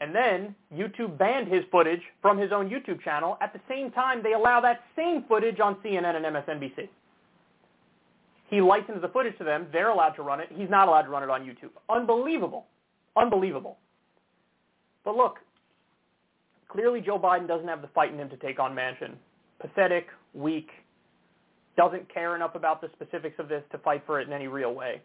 and 0.00 0.14
then 0.14 0.54
YouTube 0.74 1.18
banned 1.18 1.52
his 1.52 1.62
footage 1.70 2.00
from 2.22 2.38
his 2.38 2.52
own 2.52 2.70
YouTube 2.70 3.02
channel. 3.02 3.36
At 3.42 3.52
the 3.52 3.60
same 3.68 3.90
time, 3.90 4.22
they 4.22 4.32
allow 4.32 4.60
that 4.60 4.80
same 4.96 5.24
footage 5.28 5.60
on 5.60 5.76
CNN 5.84 6.16
and 6.16 6.24
MSNBC. 6.24 6.88
He 8.48 8.60
licenses 8.60 9.02
the 9.02 9.08
footage 9.08 9.36
to 9.38 9.44
them. 9.44 9.66
They're 9.72 9.90
allowed 9.90 10.10
to 10.12 10.22
run 10.22 10.40
it. 10.40 10.48
He's 10.50 10.70
not 10.70 10.88
allowed 10.88 11.02
to 11.02 11.10
run 11.10 11.22
it 11.22 11.30
on 11.30 11.42
YouTube. 11.42 11.70
Unbelievable. 11.88 12.66
Unbelievable. 13.16 13.78
But 15.04 15.16
look, 15.16 15.36
clearly 16.68 17.00
Joe 17.00 17.18
Biden 17.18 17.46
doesn't 17.46 17.68
have 17.68 17.82
the 17.82 17.88
fight 17.88 18.12
in 18.12 18.18
him 18.18 18.30
to 18.30 18.36
take 18.38 18.58
on 18.58 18.74
Manchin. 18.74 19.14
Pathetic, 19.60 20.06
weak, 20.34 20.68
doesn't 21.76 22.12
care 22.12 22.34
enough 22.34 22.54
about 22.54 22.80
the 22.80 22.88
specifics 22.94 23.38
of 23.38 23.48
this 23.48 23.62
to 23.70 23.78
fight 23.78 24.02
for 24.06 24.20
it 24.20 24.26
in 24.26 24.32
any 24.32 24.48
real 24.48 24.74
way. 24.74 25.00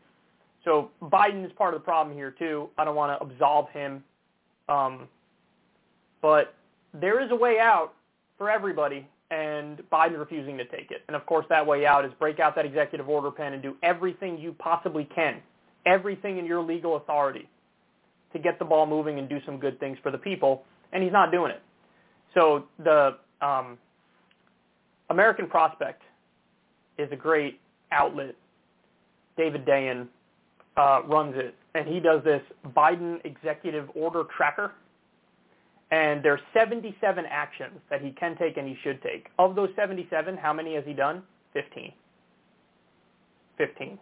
So 0.63 0.89
Biden 1.01 1.45
is 1.45 1.51
part 1.57 1.73
of 1.73 1.81
the 1.81 1.85
problem 1.85 2.15
here 2.15 2.31
too. 2.31 2.69
I 2.77 2.85
don't 2.85 2.95
want 2.95 3.19
to 3.19 3.25
absolve 3.25 3.69
him 3.69 4.03
um, 4.69 5.07
but 6.21 6.53
there 6.93 7.21
is 7.23 7.31
a 7.31 7.35
way 7.35 7.59
out 7.59 7.93
for 8.37 8.49
everybody, 8.49 9.07
and 9.31 9.81
Biden 9.91 10.17
refusing 10.17 10.57
to 10.57 10.65
take 10.65 10.91
it. 10.91 11.03
And 11.07 11.15
of 11.15 11.25
course, 11.25 11.45
that 11.49 11.65
way 11.65 11.85
out 11.85 12.05
is 12.05 12.11
break 12.19 12.39
out 12.39 12.55
that 12.55 12.65
executive 12.65 13.09
order 13.09 13.31
pen 13.31 13.53
and 13.53 13.61
do 13.61 13.75
everything 13.83 14.37
you 14.37 14.55
possibly 14.57 15.07
can, 15.15 15.41
everything 15.85 16.37
in 16.37 16.45
your 16.45 16.61
legal 16.61 16.97
authority 16.97 17.49
to 18.33 18.39
get 18.39 18.59
the 18.59 18.65
ball 18.65 18.85
moving 18.85 19.19
and 19.19 19.29
do 19.29 19.39
some 19.45 19.59
good 19.59 19.79
things 19.79 19.97
for 20.03 20.11
the 20.11 20.17
people. 20.17 20.63
And 20.93 21.03
he's 21.03 21.13
not 21.13 21.31
doing 21.31 21.51
it. 21.51 21.61
So 22.33 22.65
the 22.83 23.17
um, 23.41 23.77
American 25.09 25.47
Prospect 25.47 26.01
is 26.97 27.09
a 27.11 27.15
great 27.15 27.59
outlet. 27.91 28.35
David 29.37 29.65
Dayen 29.65 30.07
uh, 30.77 31.01
runs 31.05 31.35
it, 31.37 31.55
and 31.75 31.87
he 31.87 31.99
does 31.99 32.23
this 32.23 32.41
Biden 32.75 33.19
executive 33.25 33.89
order 33.93 34.23
tracker. 34.35 34.71
And 35.91 36.23
there's 36.23 36.39
77 36.53 37.25
actions 37.29 37.79
that 37.91 38.01
he 38.01 38.11
can 38.11 38.35
take 38.37 38.57
and 38.57 38.67
he 38.67 38.75
should 38.81 39.03
take. 39.03 39.27
Of 39.37 39.55
those 39.55 39.69
77, 39.75 40.37
how 40.37 40.51
many 40.51 40.73
has 40.75 40.83
he 40.85 40.93
done? 40.93 41.21
15. 41.53 41.91
15. 43.57 43.99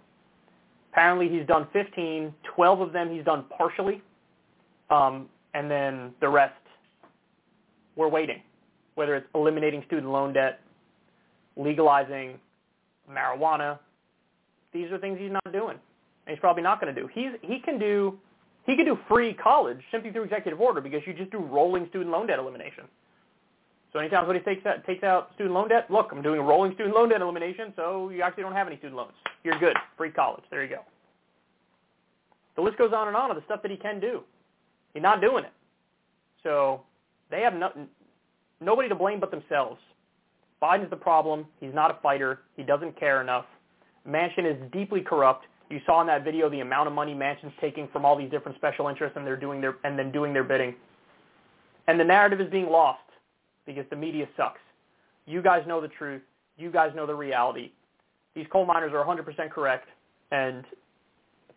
Apparently 0.92 1.28
he's 1.28 1.46
done 1.48 1.68
15. 1.74 2.34
12 2.56 2.80
of 2.80 2.94
them 2.94 3.14
he's 3.14 3.26
done 3.26 3.46
partially. 3.58 4.02
Um, 4.90 5.28
and 5.56 5.70
then 5.70 6.14
the 6.22 6.30
rest, 6.30 6.54
we're 7.96 8.08
waiting. 8.08 8.42
Whether 8.96 9.16
it's 9.16 9.28
eliminating 9.34 9.84
student 9.88 10.12
loan 10.12 10.34
debt, 10.34 10.62
legalizing 11.58 12.40
marijuana, 13.12 13.80
these 14.72 14.92
are 14.92 15.00
things 15.00 15.18
he's 15.20 15.32
not 15.32 15.52
doing. 15.52 15.78
And 16.26 16.36
he's 16.36 16.40
probably 16.40 16.64
not 16.64 16.80
going 16.82 16.94
to 16.94 17.00
do. 17.00 17.08
He's, 17.14 17.32
he 17.42 17.60
can 17.60 17.80
do 17.80 18.20
he 18.66 18.78
can 18.78 18.86
do 18.86 18.98
free 19.10 19.34
college 19.34 19.80
simply 19.92 20.12
through 20.12 20.24
executive 20.24 20.62
order 20.62 20.80
because 20.80 21.02
you 21.06 21.14
just 21.14 21.32
do 21.32 21.38
rolling 21.38 21.88
student 21.90 22.12
loan 22.12 22.28
debt 22.28 22.40
elimination. 22.40 22.86
So 23.92 24.00
anytime 24.00 24.22
somebody 24.22 24.40
takes 24.40 24.66
out, 24.66 24.86
takes 24.86 25.04
out 25.04 25.32
student 25.36 25.54
loan 25.54 25.70
debt, 25.70 25.92
look, 25.92 26.10
I'm 26.12 26.22
doing 26.22 26.40
a 26.40 26.44
rolling 26.44 26.74
student 26.74 26.96
loan 26.96 27.10
debt 27.10 27.22
elimination, 27.22 27.74
so 27.76 28.10
you 28.10 28.22
actually 28.22 28.44
don't 28.44 28.54
have 28.54 28.68
any 28.68 28.78
student 28.78 28.96
loans. 28.96 29.14
You're 29.44 29.60
good. 29.60 29.76
Free 29.98 30.10
college. 30.10 30.44
There 30.50 30.64
you 30.64 30.70
go. 30.70 30.80
The 32.56 32.62
list 32.62 32.78
goes 32.78 32.94
on 32.94 33.08
and 33.08 33.18
on 33.18 33.30
of 33.30 33.36
the 33.36 33.44
stuff 33.46 33.62
that 33.62 33.70
he 33.70 33.78
can 33.78 34.00
do. 34.00 34.22
He's 34.94 35.04
not 35.04 35.22
doing 35.22 35.44
it. 35.44 35.52
So 36.42 36.82
they 37.30 37.42
have 37.42 37.54
no, 37.54 37.72
nobody 38.62 38.90
to 38.90 38.96
blame 38.96 39.20
but 39.20 39.30
themselves. 39.30 39.80
Biden's 40.62 40.90
the 40.90 40.96
problem. 40.96 41.46
He's 41.60 41.74
not 41.74 41.92
a 41.92 41.96
fighter. 42.02 42.42
He 42.56 42.64
doesn't 42.64 42.98
care 43.00 43.22
enough. 43.22 43.46
Manchin 44.08 44.46
is 44.46 44.72
deeply 44.72 45.02
corrupt. 45.02 45.46
You 45.74 45.82
saw 45.88 46.02
in 46.02 46.08
that 46.08 46.24
video 46.24 46.50
the 46.50 46.60
amount 46.60 46.88
of 46.88 46.94
money 46.94 47.16
Manchin's 47.16 47.52
taking 47.60 47.88
from 47.92 48.06
all 48.06 48.16
these 48.16 48.30
different 48.30 48.56
special 48.58 48.90
interests 48.90 49.18
and 49.18 49.26
they're 49.26 49.36
doing 49.36 49.60
their 49.60 49.78
and 49.84 49.98
then 49.98 50.12
doing 50.12 50.32
their 50.32 50.44
bidding. 50.44 50.76
And 51.88 52.00
the 52.00 52.04
narrative 52.04 52.40
is 52.40 52.50
being 52.52 52.70
lost 52.70 53.00
because 53.66 53.86
the 53.90 53.96
media 53.96 54.28
sucks. 54.38 54.60
You 55.26 55.42
guys 55.42 55.64
know 55.68 55.82
the 55.82 55.88
truth. 55.88 56.22
You 56.58 56.70
guys 56.70 56.92
know 56.96 57.08
the 57.08 57.16
reality. 57.16 57.72
These 58.36 58.46
coal 58.52 58.66
miners 58.66 58.94
are 58.94 59.04
100% 59.04 59.50
correct 59.50 59.88
and 60.32 60.64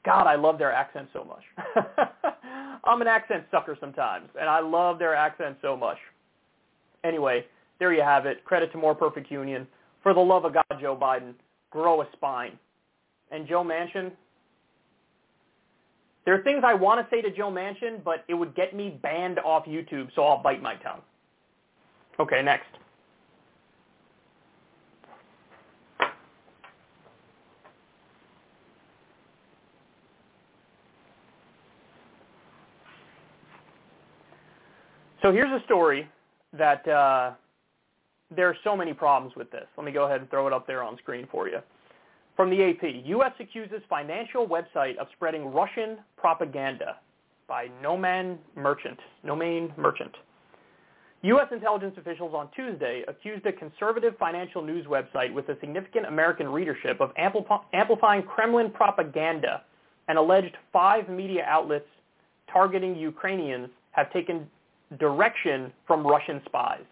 God, 0.02 0.26
I 0.26 0.36
love 0.36 0.56
their 0.56 0.72
accent 0.72 1.08
so 1.12 1.24
much. 1.24 1.42
I'm 2.84 3.02
an 3.02 3.08
accent 3.08 3.44
sucker 3.50 3.76
sometimes, 3.80 4.28
and 4.40 4.48
I 4.48 4.60
love 4.60 5.00
their 5.00 5.16
accent 5.16 5.56
so 5.60 5.76
much. 5.76 5.98
Anyway, 7.02 7.44
there 7.80 7.92
you 7.92 8.02
have 8.02 8.24
it. 8.24 8.44
Credit 8.44 8.70
to 8.70 8.78
More 8.78 8.94
Perfect 8.94 9.32
Union. 9.32 9.66
For 10.04 10.14
the 10.14 10.20
love 10.20 10.44
of 10.44 10.54
God, 10.54 10.64
Joe 10.80 10.96
Biden, 10.96 11.34
grow 11.70 12.02
a 12.02 12.08
spine. 12.12 12.56
And 13.30 13.46
Joe 13.48 13.64
Manchin, 13.64 14.12
there 16.24 16.34
are 16.34 16.42
things 16.42 16.62
I 16.66 16.74
want 16.74 17.00
to 17.00 17.14
say 17.14 17.22
to 17.22 17.30
Joe 17.30 17.50
Manchin, 17.50 18.02
but 18.04 18.24
it 18.28 18.34
would 18.34 18.54
get 18.54 18.74
me 18.74 18.98
banned 19.02 19.38
off 19.38 19.64
YouTube, 19.66 20.08
so 20.14 20.22
I'll 20.22 20.42
bite 20.42 20.62
my 20.62 20.74
tongue. 20.76 21.00
Okay, 22.18 22.42
next. 22.42 22.66
So 35.22 35.32
here's 35.32 35.50
a 35.50 35.64
story 35.64 36.08
that 36.56 36.86
uh, 36.86 37.32
there 38.34 38.48
are 38.48 38.56
so 38.62 38.76
many 38.76 38.92
problems 38.92 39.34
with 39.36 39.50
this. 39.50 39.64
Let 39.76 39.84
me 39.84 39.90
go 39.90 40.04
ahead 40.04 40.20
and 40.20 40.30
throw 40.30 40.46
it 40.46 40.52
up 40.52 40.66
there 40.66 40.82
on 40.82 40.96
screen 40.98 41.26
for 41.30 41.48
you. 41.48 41.58
From 42.36 42.50
the 42.50 42.62
AP, 42.62 43.06
U.S. 43.06 43.32
accuses 43.40 43.80
financial 43.88 44.46
website 44.46 44.98
of 44.98 45.06
spreading 45.16 45.46
Russian 45.46 45.96
propaganda 46.18 46.96
by 47.48 47.68
Nomaan 47.82 48.36
Merchant. 48.54 48.98
Nomain 49.24 49.72
Merchant. 49.78 50.14
U.S. 51.22 51.46
intelligence 51.50 51.94
officials 51.96 52.34
on 52.34 52.50
Tuesday 52.54 53.04
accused 53.08 53.46
a 53.46 53.52
conservative 53.52 54.14
financial 54.18 54.62
news 54.62 54.84
website 54.84 55.32
with 55.32 55.48
a 55.48 55.58
significant 55.60 56.06
American 56.06 56.46
readership 56.48 57.00
of 57.00 57.10
amplifying 57.16 58.22
Kremlin 58.22 58.70
propaganda 58.70 59.62
and 60.08 60.18
alleged 60.18 60.56
five 60.72 61.08
media 61.08 61.42
outlets 61.48 61.86
targeting 62.52 62.94
Ukrainians 62.96 63.70
have 63.92 64.12
taken 64.12 64.46
direction 64.98 65.72
from 65.86 66.06
Russian 66.06 66.42
spies. 66.44 66.84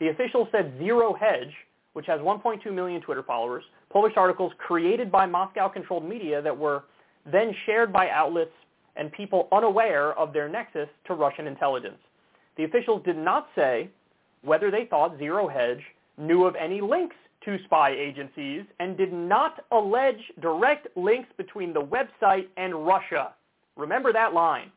The 0.00 0.08
official 0.08 0.46
said 0.52 0.74
Zero 0.78 1.14
Hedge, 1.14 1.52
which 1.96 2.04
has 2.04 2.20
1.2 2.20 2.74
million 2.74 3.00
Twitter 3.00 3.22
followers, 3.22 3.64
published 3.90 4.18
articles 4.18 4.52
created 4.58 5.10
by 5.10 5.24
Moscow-controlled 5.24 6.06
media 6.06 6.42
that 6.42 6.54
were 6.54 6.84
then 7.32 7.54
shared 7.64 7.90
by 7.90 8.10
outlets 8.10 8.50
and 8.96 9.10
people 9.12 9.48
unaware 9.50 10.12
of 10.18 10.34
their 10.34 10.46
nexus 10.46 10.90
to 11.06 11.14
Russian 11.14 11.46
intelligence. 11.46 11.96
The 12.58 12.64
officials 12.64 13.00
did 13.06 13.16
not 13.16 13.48
say 13.56 13.88
whether 14.42 14.70
they 14.70 14.84
thought 14.90 15.16
Zero 15.16 15.48
Hedge 15.48 15.80
knew 16.18 16.44
of 16.44 16.54
any 16.54 16.82
links 16.82 17.16
to 17.46 17.56
spy 17.64 17.92
agencies 17.92 18.64
and 18.78 18.98
did 18.98 19.14
not 19.14 19.64
allege 19.72 20.20
direct 20.42 20.94
links 20.98 21.30
between 21.38 21.72
the 21.72 21.80
website 21.80 22.48
and 22.58 22.86
Russia. 22.86 23.32
Remember 23.74 24.12
that 24.12 24.34
line. 24.34 24.70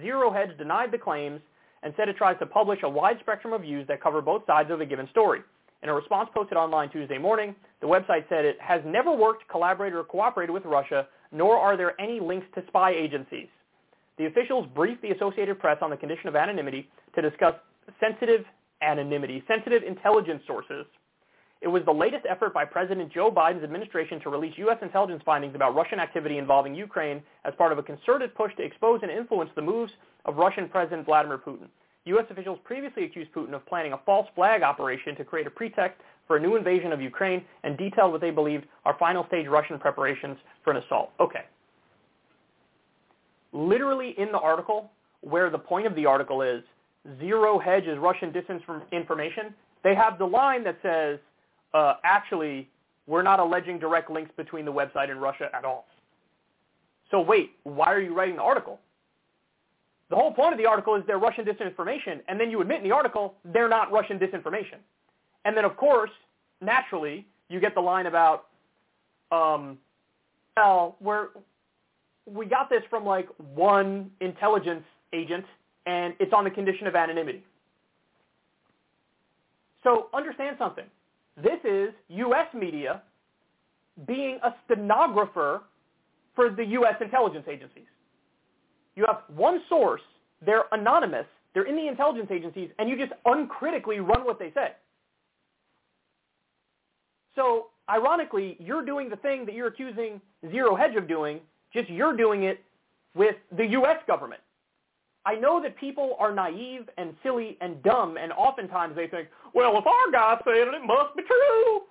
Zero 0.00 0.32
Hedge 0.32 0.56
denied 0.56 0.90
the 0.90 0.96
claims 0.96 1.42
and 1.82 1.92
said 1.98 2.08
it 2.08 2.16
tries 2.16 2.38
to 2.38 2.46
publish 2.46 2.78
a 2.82 2.88
wide 2.88 3.18
spectrum 3.20 3.52
of 3.52 3.60
views 3.60 3.86
that 3.88 4.02
cover 4.02 4.22
both 4.22 4.46
sides 4.46 4.70
of 4.70 4.80
a 4.80 4.86
given 4.86 5.06
story. 5.10 5.40
In 5.82 5.88
a 5.88 5.94
response 5.94 6.28
posted 6.32 6.56
online 6.56 6.90
Tuesday 6.90 7.18
morning, 7.18 7.54
the 7.80 7.88
website 7.88 8.28
said 8.28 8.44
it 8.44 8.56
has 8.60 8.80
never 8.86 9.12
worked, 9.12 9.48
collaborated, 9.48 9.98
or 9.98 10.04
cooperated 10.04 10.54
with 10.54 10.64
Russia, 10.64 11.08
nor 11.32 11.56
are 11.56 11.76
there 11.76 12.00
any 12.00 12.20
links 12.20 12.46
to 12.54 12.62
spy 12.68 12.92
agencies. 12.92 13.48
The 14.16 14.26
officials 14.26 14.68
briefed 14.74 15.02
the 15.02 15.10
Associated 15.10 15.58
Press 15.58 15.78
on 15.82 15.90
the 15.90 15.96
condition 15.96 16.28
of 16.28 16.36
anonymity 16.36 16.88
to 17.16 17.22
discuss 17.22 17.54
sensitive 17.98 18.44
anonymity, 18.80 19.42
sensitive 19.48 19.82
intelligence 19.82 20.42
sources. 20.46 20.86
It 21.62 21.68
was 21.68 21.84
the 21.84 21.92
latest 21.92 22.26
effort 22.28 22.52
by 22.52 22.64
President 22.64 23.12
Joe 23.12 23.30
Biden's 23.30 23.64
administration 23.64 24.20
to 24.20 24.30
release 24.30 24.54
U.S. 24.58 24.78
intelligence 24.82 25.22
findings 25.24 25.54
about 25.54 25.74
Russian 25.74 26.00
activity 26.00 26.38
involving 26.38 26.74
Ukraine 26.74 27.22
as 27.44 27.54
part 27.56 27.72
of 27.72 27.78
a 27.78 27.82
concerted 27.82 28.34
push 28.34 28.54
to 28.56 28.64
expose 28.64 29.00
and 29.02 29.10
influence 29.10 29.50
the 29.54 29.62
moves 29.62 29.92
of 30.24 30.36
Russian 30.36 30.68
President 30.68 31.06
Vladimir 31.06 31.38
Putin. 31.38 31.68
U.S. 32.06 32.24
officials 32.30 32.58
previously 32.64 33.04
accused 33.04 33.32
Putin 33.32 33.54
of 33.54 33.64
planning 33.66 33.92
a 33.92 34.00
false 34.04 34.26
flag 34.34 34.62
operation 34.62 35.14
to 35.16 35.24
create 35.24 35.46
a 35.46 35.50
pretext 35.50 36.00
for 36.26 36.36
a 36.36 36.40
new 36.40 36.56
invasion 36.56 36.92
of 36.92 37.00
Ukraine 37.00 37.44
and 37.62 37.76
detailed 37.78 38.12
what 38.12 38.20
they 38.20 38.30
believed 38.30 38.66
are 38.84 38.96
final 38.98 39.24
stage 39.26 39.46
Russian 39.46 39.78
preparations 39.78 40.36
for 40.64 40.72
an 40.72 40.78
assault. 40.78 41.10
Okay. 41.20 41.44
Literally 43.52 44.14
in 44.18 44.32
the 44.32 44.38
article, 44.38 44.90
where 45.20 45.50
the 45.50 45.58
point 45.58 45.86
of 45.86 45.94
the 45.94 46.06
article 46.06 46.42
is 46.42 46.62
zero 47.20 47.58
hedge 47.58 47.84
is 47.84 47.98
Russian 47.98 48.32
disinformation, 48.32 49.52
they 49.84 49.94
have 49.94 50.18
the 50.18 50.24
line 50.24 50.64
that 50.64 50.78
says, 50.82 51.18
uh, 51.74 51.94
actually, 52.04 52.68
we're 53.06 53.22
not 53.22 53.40
alleging 53.40 53.78
direct 53.78 54.10
links 54.10 54.30
between 54.36 54.64
the 54.64 54.72
website 54.72 55.10
and 55.10 55.20
Russia 55.20 55.48
at 55.54 55.64
all. 55.64 55.86
So 57.10 57.20
wait, 57.20 57.52
why 57.64 57.92
are 57.92 58.00
you 58.00 58.14
writing 58.14 58.36
the 58.36 58.42
article? 58.42 58.80
The 60.12 60.18
whole 60.18 60.30
point 60.30 60.52
of 60.52 60.58
the 60.58 60.66
article 60.66 60.94
is 60.96 61.02
they're 61.06 61.16
Russian 61.16 61.46
disinformation, 61.46 62.20
and 62.28 62.38
then 62.38 62.50
you 62.50 62.60
admit 62.60 62.82
in 62.82 62.84
the 62.84 62.94
article 62.94 63.32
they're 63.46 63.66
not 63.66 63.90
Russian 63.90 64.18
disinformation. 64.18 64.76
And 65.46 65.56
then, 65.56 65.64
of 65.64 65.74
course, 65.78 66.10
naturally, 66.60 67.26
you 67.48 67.60
get 67.60 67.74
the 67.74 67.80
line 67.80 68.04
about, 68.04 68.44
um, 69.30 69.78
well, 70.54 70.96
we're, 71.00 71.28
we 72.26 72.44
got 72.44 72.68
this 72.68 72.82
from 72.90 73.06
like 73.06 73.26
one 73.54 74.10
intelligence 74.20 74.84
agent, 75.14 75.46
and 75.86 76.12
it's 76.20 76.34
on 76.34 76.44
the 76.44 76.50
condition 76.50 76.86
of 76.86 76.94
anonymity. 76.94 77.42
So 79.82 80.08
understand 80.12 80.56
something. 80.58 80.84
This 81.42 81.58
is 81.64 81.88
U.S. 82.08 82.48
media 82.52 83.00
being 84.06 84.40
a 84.42 84.54
stenographer 84.66 85.62
for 86.34 86.50
the 86.50 86.66
U.S. 86.66 86.96
intelligence 87.00 87.46
agencies. 87.50 87.86
You 88.96 89.06
have 89.06 89.22
one 89.34 89.62
source, 89.68 90.02
they're 90.44 90.64
anonymous, 90.72 91.26
they're 91.54 91.64
in 91.64 91.76
the 91.76 91.88
intelligence 91.88 92.28
agencies, 92.30 92.70
and 92.78 92.88
you 92.88 92.96
just 92.96 93.12
uncritically 93.24 94.00
run 94.00 94.24
what 94.24 94.38
they 94.38 94.50
say. 94.52 94.72
So 97.34 97.68
ironically, 97.88 98.56
you're 98.58 98.84
doing 98.84 99.08
the 99.08 99.16
thing 99.16 99.46
that 99.46 99.54
you're 99.54 99.68
accusing 99.68 100.20
Zero 100.50 100.76
Hedge 100.76 100.96
of 100.96 101.08
doing, 101.08 101.40
just 101.72 101.88
you're 101.88 102.16
doing 102.16 102.44
it 102.44 102.62
with 103.14 103.36
the 103.56 103.66
U.S. 103.66 103.98
government. 104.06 104.40
I 105.24 105.36
know 105.36 105.62
that 105.62 105.76
people 105.76 106.16
are 106.18 106.34
naive 106.34 106.88
and 106.98 107.14
silly 107.22 107.56
and 107.60 107.82
dumb, 107.82 108.16
and 108.16 108.32
oftentimes 108.32 108.96
they 108.96 109.06
think, 109.06 109.28
well, 109.54 109.78
if 109.78 109.86
our 109.86 110.10
guy 110.10 110.36
said 110.44 110.56
it, 110.56 110.74
it 110.74 110.84
must 110.84 111.16
be 111.16 111.22
true. 111.22 111.82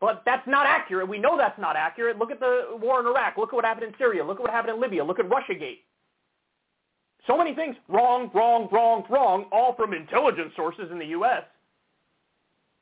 But 0.00 0.22
that's 0.26 0.46
not 0.46 0.66
accurate. 0.66 1.08
We 1.08 1.18
know 1.18 1.38
that's 1.38 1.58
not 1.58 1.76
accurate. 1.76 2.18
Look 2.18 2.30
at 2.30 2.40
the 2.40 2.76
war 2.78 3.00
in 3.00 3.06
Iraq. 3.06 3.38
Look 3.38 3.50
at 3.50 3.54
what 3.54 3.64
happened 3.64 3.86
in 3.86 3.94
Syria. 3.96 4.24
Look 4.24 4.36
at 4.38 4.42
what 4.42 4.50
happened 4.50 4.74
in 4.74 4.80
Libya. 4.80 5.02
Look 5.02 5.18
at 5.18 5.26
Russiagate. 5.26 5.78
So 7.26 7.38
many 7.38 7.54
things 7.54 7.76
wrong, 7.88 8.30
wrong, 8.34 8.68
wrong, 8.70 9.04
wrong, 9.08 9.46
all 9.50 9.74
from 9.74 9.94
intelligence 9.94 10.52
sources 10.56 10.90
in 10.90 10.98
the 10.98 11.06
U.S. 11.06 11.42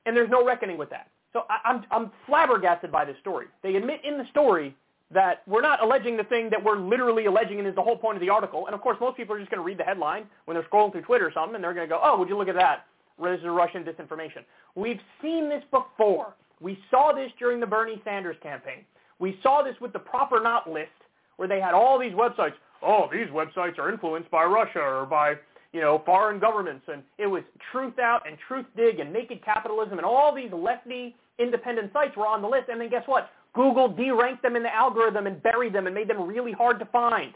And 0.06 0.16
there's 0.16 0.30
no 0.30 0.44
reckoning 0.44 0.78
with 0.78 0.90
that. 0.90 1.08
So 1.32 1.44
I, 1.48 1.58
I'm, 1.68 1.84
I'm 1.90 2.10
flabbergasted 2.26 2.90
by 2.90 3.04
this 3.04 3.16
story. 3.20 3.46
They 3.62 3.76
admit 3.76 4.00
in 4.04 4.18
the 4.18 4.24
story 4.30 4.74
that 5.12 5.42
we're 5.46 5.62
not 5.62 5.82
alleging 5.82 6.16
the 6.16 6.24
thing 6.24 6.48
that 6.50 6.62
we're 6.62 6.78
literally 6.78 7.26
alleging 7.26 7.58
and 7.58 7.68
is 7.68 7.74
the 7.74 7.82
whole 7.82 7.96
point 7.96 8.16
of 8.16 8.20
the 8.20 8.30
article. 8.30 8.66
And 8.66 8.74
of 8.74 8.80
course, 8.80 8.96
most 9.00 9.16
people 9.16 9.36
are 9.36 9.38
just 9.38 9.50
going 9.50 9.60
to 9.60 9.64
read 9.64 9.78
the 9.78 9.84
headline 9.84 10.24
when 10.46 10.56
they're 10.56 10.66
scrolling 10.68 10.92
through 10.92 11.02
Twitter 11.02 11.26
or 11.26 11.32
something, 11.32 11.54
and 11.54 11.62
they're 11.62 11.74
going 11.74 11.88
to 11.88 11.92
go, 11.94 12.00
oh, 12.02 12.18
would 12.18 12.28
you 12.28 12.36
look 12.36 12.48
at 12.48 12.54
that? 12.54 12.86
This 13.22 13.38
is 13.38 13.46
Russian 13.46 13.84
disinformation. 13.84 14.44
We've 14.74 15.00
seen 15.20 15.48
this 15.48 15.62
before. 15.70 16.34
We 16.60 16.78
saw 16.90 17.12
this 17.12 17.30
during 17.38 17.60
the 17.60 17.66
Bernie 17.66 18.00
Sanders 18.04 18.36
campaign. 18.42 18.84
We 19.18 19.38
saw 19.42 19.62
this 19.62 19.74
with 19.80 19.92
the 19.92 20.00
PropOrNot 20.00 20.66
list, 20.72 20.90
where 21.36 21.48
they 21.48 21.60
had 21.60 21.74
all 21.74 21.98
these 21.98 22.12
websites. 22.12 22.54
Oh, 22.82 23.08
these 23.12 23.28
websites 23.28 23.78
are 23.78 23.90
influenced 23.90 24.30
by 24.30 24.44
Russia 24.44 24.80
or 24.80 25.06
by 25.06 25.34
you 25.72 25.80
know 25.80 26.02
foreign 26.04 26.40
governments, 26.40 26.84
and 26.92 27.02
it 27.18 27.26
was 27.26 27.42
Truthout 27.72 28.20
and 28.26 28.36
Truth 28.48 28.66
Dig 28.76 29.00
and 29.00 29.12
Naked 29.12 29.44
Capitalism, 29.44 29.98
and 29.98 30.04
all 30.04 30.34
these 30.34 30.52
lefty 30.52 31.14
independent 31.38 31.92
sites 31.92 32.16
were 32.16 32.26
on 32.26 32.42
the 32.42 32.48
list. 32.48 32.68
And 32.68 32.80
then 32.80 32.90
guess 32.90 33.04
what? 33.06 33.30
Google 33.54 33.88
deranked 33.88 34.42
them 34.42 34.56
in 34.56 34.62
the 34.62 34.74
algorithm 34.74 35.26
and 35.26 35.42
buried 35.42 35.74
them 35.74 35.86
and 35.86 35.94
made 35.94 36.08
them 36.08 36.22
really 36.26 36.52
hard 36.52 36.78
to 36.78 36.86
find. 36.86 37.34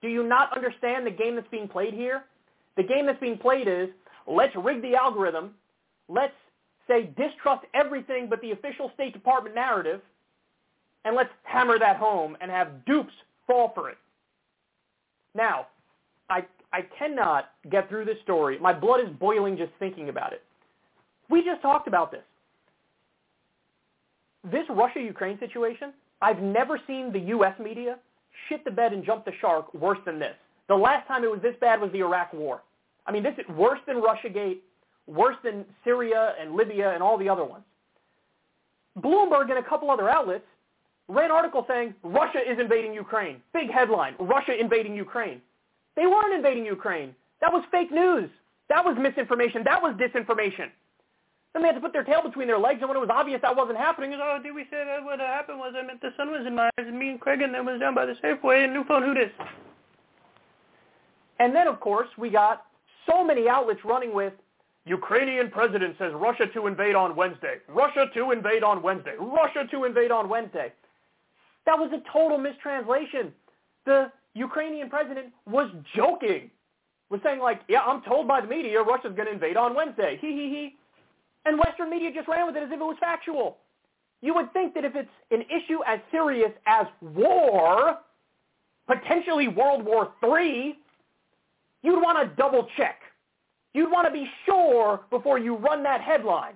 Do 0.00 0.08
you 0.08 0.22
not 0.22 0.54
understand 0.54 1.06
the 1.06 1.10
game 1.10 1.34
that's 1.34 1.48
being 1.50 1.68
played 1.68 1.94
here? 1.94 2.24
The 2.76 2.82
game 2.82 3.06
that's 3.06 3.20
being 3.20 3.38
played 3.38 3.68
is 3.68 3.88
let's 4.26 4.54
rig 4.56 4.82
the 4.82 4.94
algorithm, 4.94 5.50
let's 6.08 6.34
say 6.88 7.10
distrust 7.16 7.64
everything 7.74 8.28
but 8.28 8.40
the 8.40 8.52
official 8.52 8.90
State 8.94 9.12
Department 9.12 9.54
narrative, 9.54 10.00
and 11.04 11.14
let's 11.14 11.30
hammer 11.42 11.78
that 11.78 11.96
home 11.96 12.36
and 12.40 12.50
have 12.50 12.84
dupes 12.84 13.12
fall 13.46 13.72
for 13.74 13.90
it. 13.90 13.98
Now, 15.34 15.66
I, 16.30 16.44
I 16.72 16.82
cannot 16.98 17.50
get 17.70 17.88
through 17.88 18.04
this 18.04 18.18
story. 18.22 18.58
My 18.58 18.72
blood 18.72 19.00
is 19.00 19.08
boiling 19.18 19.56
just 19.56 19.72
thinking 19.78 20.08
about 20.08 20.32
it. 20.32 20.42
We 21.30 21.44
just 21.44 21.62
talked 21.62 21.88
about 21.88 22.10
this 22.10 22.22
this 24.50 24.64
Russia-Ukraine 24.68 25.38
situation, 25.38 25.92
I've 26.20 26.40
never 26.40 26.80
seen 26.86 27.12
the 27.12 27.18
U.S. 27.20 27.54
media 27.58 27.98
shit 28.48 28.64
the 28.64 28.70
bed 28.70 28.92
and 28.92 29.04
jump 29.04 29.24
the 29.24 29.32
shark 29.40 29.72
worse 29.74 29.98
than 30.04 30.18
this. 30.18 30.34
The 30.68 30.74
last 30.74 31.06
time 31.06 31.24
it 31.24 31.30
was 31.30 31.40
this 31.42 31.54
bad 31.60 31.80
was 31.80 31.90
the 31.92 32.00
Iraq 32.00 32.32
War. 32.32 32.62
I 33.06 33.12
mean, 33.12 33.22
this 33.22 33.34
is 33.38 33.48
worse 33.54 33.80
than 33.86 33.96
Russiagate, 33.96 34.58
worse 35.06 35.36
than 35.44 35.64
Syria 35.84 36.34
and 36.40 36.54
Libya 36.54 36.90
and 36.90 37.02
all 37.02 37.18
the 37.18 37.28
other 37.28 37.44
ones. 37.44 37.64
Bloomberg 38.98 39.50
and 39.50 39.58
a 39.58 39.62
couple 39.62 39.90
other 39.90 40.08
outlets 40.08 40.44
ran 41.08 41.30
articles 41.30 41.64
saying 41.68 41.94
Russia 42.02 42.40
is 42.46 42.58
invading 42.58 42.94
Ukraine. 42.94 43.42
Big 43.52 43.70
headline, 43.70 44.14
Russia 44.18 44.58
invading 44.58 44.94
Ukraine. 44.94 45.40
They 45.96 46.06
weren't 46.06 46.34
invading 46.34 46.64
Ukraine. 46.64 47.14
That 47.40 47.52
was 47.52 47.64
fake 47.70 47.92
news. 47.92 48.30
That 48.68 48.84
was 48.84 48.96
misinformation. 48.98 49.62
That 49.64 49.82
was 49.82 49.94
disinformation. 49.96 50.70
Then 51.52 51.62
they 51.62 51.68
had 51.68 51.76
to 51.76 51.80
put 51.80 51.92
their 51.92 52.02
tail 52.02 52.20
between 52.22 52.48
their 52.48 52.58
legs, 52.58 52.80
and 52.80 52.88
when 52.88 52.96
it 52.96 53.00
was 53.00 53.10
obvious 53.12 53.40
that 53.42 53.54
wasn't 53.54 53.78
happening, 53.78 54.10
was, 54.10 54.18
oh, 54.20 54.42
did 54.42 54.54
we 54.54 54.64
say 54.64 54.84
that 54.84 55.04
what 55.04 55.20
happened 55.20 55.58
was 55.58 55.72
I 55.76 55.86
meant 55.86 56.00
the 56.00 56.10
sun 56.16 56.32
was 56.32 56.44
in 56.46 56.54
my 56.54 56.66
eyes, 56.66 56.86
and 56.88 56.98
me 56.98 57.10
and 57.10 57.20
Craig 57.20 57.42
and 57.42 57.54
them 57.54 57.66
was 57.66 57.78
down 57.78 57.94
by 57.94 58.06
the 58.06 58.14
Safeway, 58.14 58.64
and 58.64 58.72
New 58.72 58.82
Phone 58.84 59.04
Who 59.04 59.14
Dis. 59.14 59.30
And 61.38 61.54
then, 61.54 61.68
of 61.68 61.78
course, 61.78 62.08
we 62.18 62.30
got 62.30 62.64
so 63.08 63.22
many 63.22 63.48
outlets 63.48 63.84
running 63.84 64.12
with, 64.12 64.32
Ukrainian 64.86 65.48
president 65.50 65.94
says 65.98 66.12
Russia 66.14 66.46
to 66.54 66.66
invade 66.66 66.94
on 66.94 67.16
Wednesday. 67.16 67.56
Russia 67.68 68.06
to 68.14 68.32
invade 68.32 68.62
on 68.62 68.82
Wednesday. 68.82 69.14
Russia 69.18 69.64
to 69.70 69.84
invade 69.84 70.10
on 70.10 70.28
Wednesday. 70.28 70.72
That 71.66 71.78
was 71.78 71.90
a 71.92 72.02
total 72.12 72.38
mistranslation. 72.38 73.32
The 73.86 74.10
Ukrainian 74.34 74.90
president 74.90 75.28
was 75.46 75.70
joking. 75.94 76.50
Was 77.10 77.20
saying 77.22 77.40
like, 77.40 77.60
yeah, 77.68 77.80
I'm 77.80 78.02
told 78.02 78.26
by 78.26 78.40
the 78.40 78.46
media 78.46 78.82
Russia's 78.82 79.14
going 79.14 79.26
to 79.26 79.32
invade 79.32 79.56
on 79.56 79.74
Wednesday. 79.74 80.18
He, 80.20 80.28
he, 80.28 80.48
he. 80.48 80.76
And 81.44 81.58
Western 81.58 81.90
media 81.90 82.10
just 82.12 82.28
ran 82.28 82.46
with 82.46 82.56
it 82.56 82.62
as 82.62 82.68
if 82.68 82.74
it 82.74 82.78
was 82.78 82.96
factual. 82.98 83.58
You 84.22 84.34
would 84.34 84.52
think 84.52 84.74
that 84.74 84.84
if 84.84 84.96
it's 84.96 85.10
an 85.30 85.42
issue 85.42 85.80
as 85.86 86.00
serious 86.10 86.50
as 86.66 86.86
war, 87.02 87.98
potentially 88.86 89.48
World 89.48 89.84
War 89.84 90.12
III, 90.22 90.78
you'd 91.82 92.00
want 92.00 92.18
to 92.18 92.34
double 92.34 92.66
check. 92.76 93.00
You'd 93.74 93.90
want 93.90 94.06
to 94.06 94.12
be 94.12 94.26
sure 94.46 95.00
before 95.10 95.38
you 95.38 95.56
run 95.56 95.82
that 95.82 96.00
headline. 96.00 96.54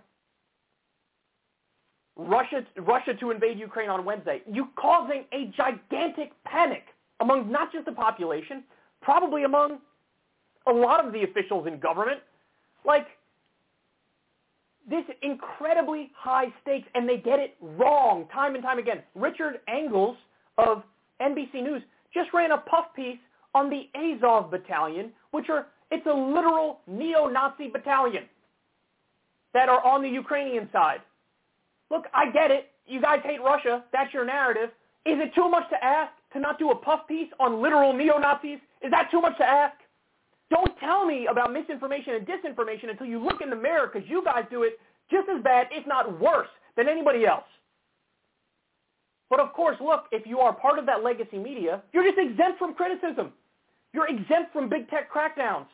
Russia, 2.18 2.64
Russia 2.76 3.14
to 3.20 3.30
invade 3.30 3.58
Ukraine 3.58 3.88
on 3.88 4.04
Wednesday. 4.04 4.42
You 4.50 4.68
causing 4.76 5.24
a 5.32 5.52
gigantic 5.56 6.32
panic 6.44 6.84
among 7.20 7.50
not 7.50 7.72
just 7.72 7.86
the 7.86 7.92
population, 7.92 8.64
probably 9.00 9.44
among 9.44 9.78
a 10.66 10.72
lot 10.72 11.04
of 11.04 11.12
the 11.12 11.22
officials 11.22 11.66
in 11.66 11.78
government. 11.78 12.20
Like, 12.84 13.06
this 14.90 15.04
incredibly 15.22 16.10
high 16.16 16.46
stakes, 16.62 16.88
and 16.94 17.08
they 17.08 17.18
get 17.18 17.38
it 17.38 17.56
wrong 17.60 18.26
time 18.32 18.54
and 18.54 18.64
time 18.64 18.78
again. 18.78 19.02
Richard 19.14 19.60
Engels 19.68 20.16
of 20.56 20.82
NBC 21.20 21.54
News 21.62 21.82
just 22.12 22.30
ran 22.32 22.52
a 22.52 22.58
puff 22.58 22.86
piece 22.96 23.18
on 23.54 23.70
the 23.70 23.88
Azov 23.98 24.50
Battalion, 24.50 25.12
which 25.30 25.46
are 25.50 25.66
it's 25.90 26.06
a 26.06 26.12
literal 26.12 26.80
neo-Nazi 26.86 27.68
battalion 27.68 28.24
that 29.54 29.68
are 29.68 29.84
on 29.84 30.02
the 30.02 30.08
Ukrainian 30.08 30.68
side. 30.72 31.00
Look, 31.90 32.04
I 32.14 32.30
get 32.30 32.50
it. 32.50 32.70
You 32.86 33.00
guys 33.00 33.20
hate 33.24 33.40
Russia. 33.42 33.84
That's 33.92 34.12
your 34.12 34.24
narrative. 34.24 34.70
Is 35.06 35.18
it 35.18 35.34
too 35.34 35.48
much 35.48 35.68
to 35.70 35.82
ask 35.82 36.12
to 36.32 36.40
not 36.40 36.58
do 36.58 36.70
a 36.70 36.74
puff 36.74 37.06
piece 37.08 37.28
on 37.40 37.62
literal 37.62 37.92
neo-Nazis? 37.92 38.58
Is 38.82 38.90
that 38.90 39.10
too 39.10 39.20
much 39.20 39.36
to 39.38 39.44
ask? 39.44 39.76
Don't 40.50 40.78
tell 40.78 41.04
me 41.04 41.26
about 41.30 41.52
misinformation 41.52 42.14
and 42.14 42.26
disinformation 42.26 42.90
until 42.90 43.06
you 43.06 43.22
look 43.22 43.40
in 43.42 43.50
the 43.50 43.56
mirror 43.56 43.90
because 43.92 44.08
you 44.08 44.24
guys 44.24 44.44
do 44.50 44.62
it 44.62 44.78
just 45.10 45.28
as 45.28 45.42
bad, 45.42 45.68
if 45.70 45.86
not 45.86 46.20
worse, 46.20 46.48
than 46.76 46.88
anybody 46.88 47.26
else. 47.26 47.44
But 49.30 49.40
of 49.40 49.52
course, 49.52 49.76
look, 49.80 50.04
if 50.10 50.26
you 50.26 50.40
are 50.40 50.54
part 50.54 50.78
of 50.78 50.86
that 50.86 51.04
legacy 51.04 51.38
media, 51.38 51.82
you're 51.92 52.04
just 52.04 52.18
exempt 52.18 52.58
from 52.58 52.74
criticism. 52.74 53.32
You're 53.92 54.08
exempt 54.08 54.52
from 54.52 54.68
big 54.68 54.88
tech 54.88 55.12
crackdowns, 55.12 55.66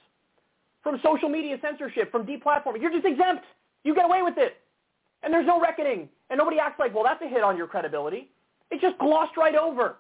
from 0.83 1.01
social 1.05 1.29
media 1.29 1.57
censorship, 1.61 2.11
from 2.11 2.27
deplatforming. 2.27 2.81
You're 2.81 2.93
just 2.93 3.07
exempt. 3.07 3.45
You 3.85 3.95
get 3.95 4.05
away 4.05 4.23
with 4.23 4.35
it. 4.39 4.57
And 5.25 5.33
there's 5.33 5.47
no 5.47 5.61
reckoning. 5.61 6.09
And 6.31 6.39
nobody 6.39 6.59
acts 6.59 6.79
like, 6.79 6.95
well, 6.95 7.05
that's 7.05 7.23
a 7.23 7.29
hit 7.29 7.43
on 7.43 7.57
your 7.57 7.67
credibility. 7.67 8.31
It's 8.71 8.83
just 8.83 8.99
glossed 8.99 9.37
right 9.37 9.55
over. 9.55 9.97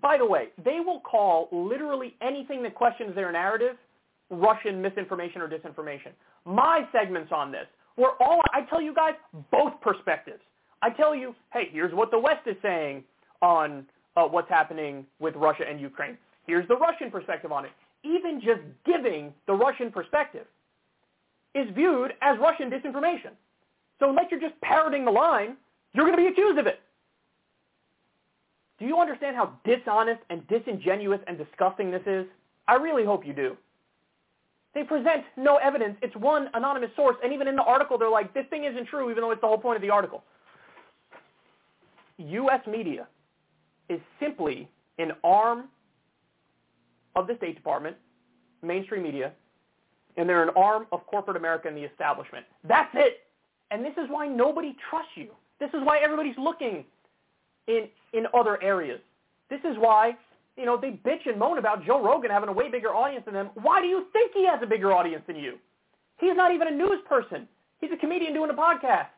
By 0.00 0.18
the 0.18 0.26
way, 0.26 0.48
they 0.64 0.80
will 0.80 1.00
call 1.00 1.48
literally 1.50 2.14
anything 2.20 2.62
that 2.64 2.74
questions 2.74 3.14
their 3.14 3.32
narrative 3.32 3.76
Russian 4.30 4.82
misinformation 4.82 5.40
or 5.40 5.48
disinformation. 5.48 6.12
My 6.44 6.86
segments 6.92 7.32
on 7.32 7.52
this 7.52 7.66
were 7.96 8.20
all, 8.20 8.40
I 8.52 8.62
tell 8.68 8.82
you 8.82 8.94
guys 8.94 9.14
both 9.50 9.80
perspectives. 9.80 10.40
I 10.82 10.90
tell 10.90 11.14
you, 11.14 11.34
hey, 11.52 11.68
here's 11.72 11.94
what 11.94 12.10
the 12.10 12.18
West 12.18 12.46
is 12.46 12.56
saying 12.60 13.04
on 13.40 13.86
uh, 14.16 14.24
what's 14.24 14.48
happening 14.48 15.06
with 15.20 15.34
Russia 15.36 15.64
and 15.68 15.80
Ukraine. 15.80 16.18
Here's 16.46 16.68
the 16.68 16.76
Russian 16.76 17.10
perspective 17.10 17.52
on 17.52 17.64
it. 17.64 17.70
Even 18.02 18.40
just 18.40 18.60
giving 18.84 19.32
the 19.46 19.54
Russian 19.54 19.90
perspective 19.90 20.46
is 21.54 21.68
viewed 21.74 22.12
as 22.20 22.38
Russian 22.38 22.70
disinformation. 22.70 23.30
So 24.00 24.08
unless 24.10 24.26
you're 24.30 24.40
just 24.40 24.60
parroting 24.60 25.04
the 25.04 25.10
line, 25.10 25.56
you're 25.92 26.04
going 26.04 26.16
to 26.16 26.22
be 26.22 26.28
accused 26.28 26.58
of 26.58 26.66
it. 26.66 26.80
Do 28.78 28.86
you 28.86 28.98
understand 28.98 29.36
how 29.36 29.52
dishonest 29.64 30.20
and 30.30 30.46
disingenuous 30.48 31.20
and 31.26 31.38
disgusting 31.38 31.90
this 31.90 32.02
is? 32.06 32.26
I 32.66 32.74
really 32.74 33.04
hope 33.04 33.24
you 33.24 33.32
do. 33.32 33.56
They 34.74 34.82
present 34.82 35.22
no 35.36 35.56
evidence. 35.56 35.96
It's 36.02 36.16
one 36.16 36.48
anonymous 36.54 36.90
source, 36.96 37.16
and 37.22 37.32
even 37.32 37.46
in 37.46 37.54
the 37.54 37.62
article, 37.62 37.96
they're 37.96 38.10
like, 38.10 38.34
this 38.34 38.44
thing 38.50 38.64
isn't 38.64 38.86
true, 38.86 39.10
even 39.10 39.22
though 39.22 39.30
it's 39.30 39.40
the 39.40 39.46
whole 39.46 39.58
point 39.58 39.76
of 39.76 39.82
the 39.82 39.90
article. 39.90 40.24
U.S. 42.18 42.60
media 42.66 43.06
is 43.88 44.00
simply 44.18 44.68
an 44.98 45.12
arm 45.22 45.68
of 47.14 47.28
the 47.28 47.36
State 47.36 47.54
Department, 47.54 47.96
mainstream 48.62 49.04
media, 49.04 49.32
and 50.16 50.28
they're 50.28 50.42
an 50.42 50.54
arm 50.56 50.86
of 50.92 51.06
corporate 51.06 51.36
America 51.36 51.68
and 51.68 51.76
the 51.76 51.82
establishment. 51.84 52.44
That's 52.66 52.90
it. 52.94 53.20
And 53.70 53.84
this 53.84 53.94
is 53.96 54.08
why 54.08 54.26
nobody 54.26 54.76
trusts 54.90 55.12
you. 55.16 55.28
This 55.60 55.70
is 55.70 55.80
why 55.82 55.98
everybody's 55.98 56.36
looking 56.38 56.84
in 57.66 57.88
in 58.12 58.26
other 58.34 58.62
areas. 58.62 59.00
This 59.50 59.60
is 59.64 59.76
why, 59.78 60.16
you 60.56 60.66
know, 60.66 60.76
they 60.76 60.90
bitch 60.90 61.26
and 61.26 61.38
moan 61.38 61.58
about 61.58 61.84
Joe 61.84 62.02
Rogan 62.02 62.30
having 62.30 62.48
a 62.48 62.52
way 62.52 62.70
bigger 62.70 62.94
audience 62.94 63.24
than 63.24 63.34
them. 63.34 63.50
Why 63.54 63.80
do 63.80 63.86
you 63.88 64.06
think 64.12 64.32
he 64.34 64.46
has 64.46 64.60
a 64.62 64.66
bigger 64.66 64.92
audience 64.92 65.22
than 65.26 65.36
you? 65.36 65.58
He's 66.18 66.36
not 66.36 66.52
even 66.52 66.68
a 66.68 66.70
news 66.70 67.00
person. 67.08 67.48
He's 67.80 67.90
a 67.92 67.96
comedian 67.96 68.32
doing 68.34 68.50
a 68.50 68.54
podcast. 68.54 69.08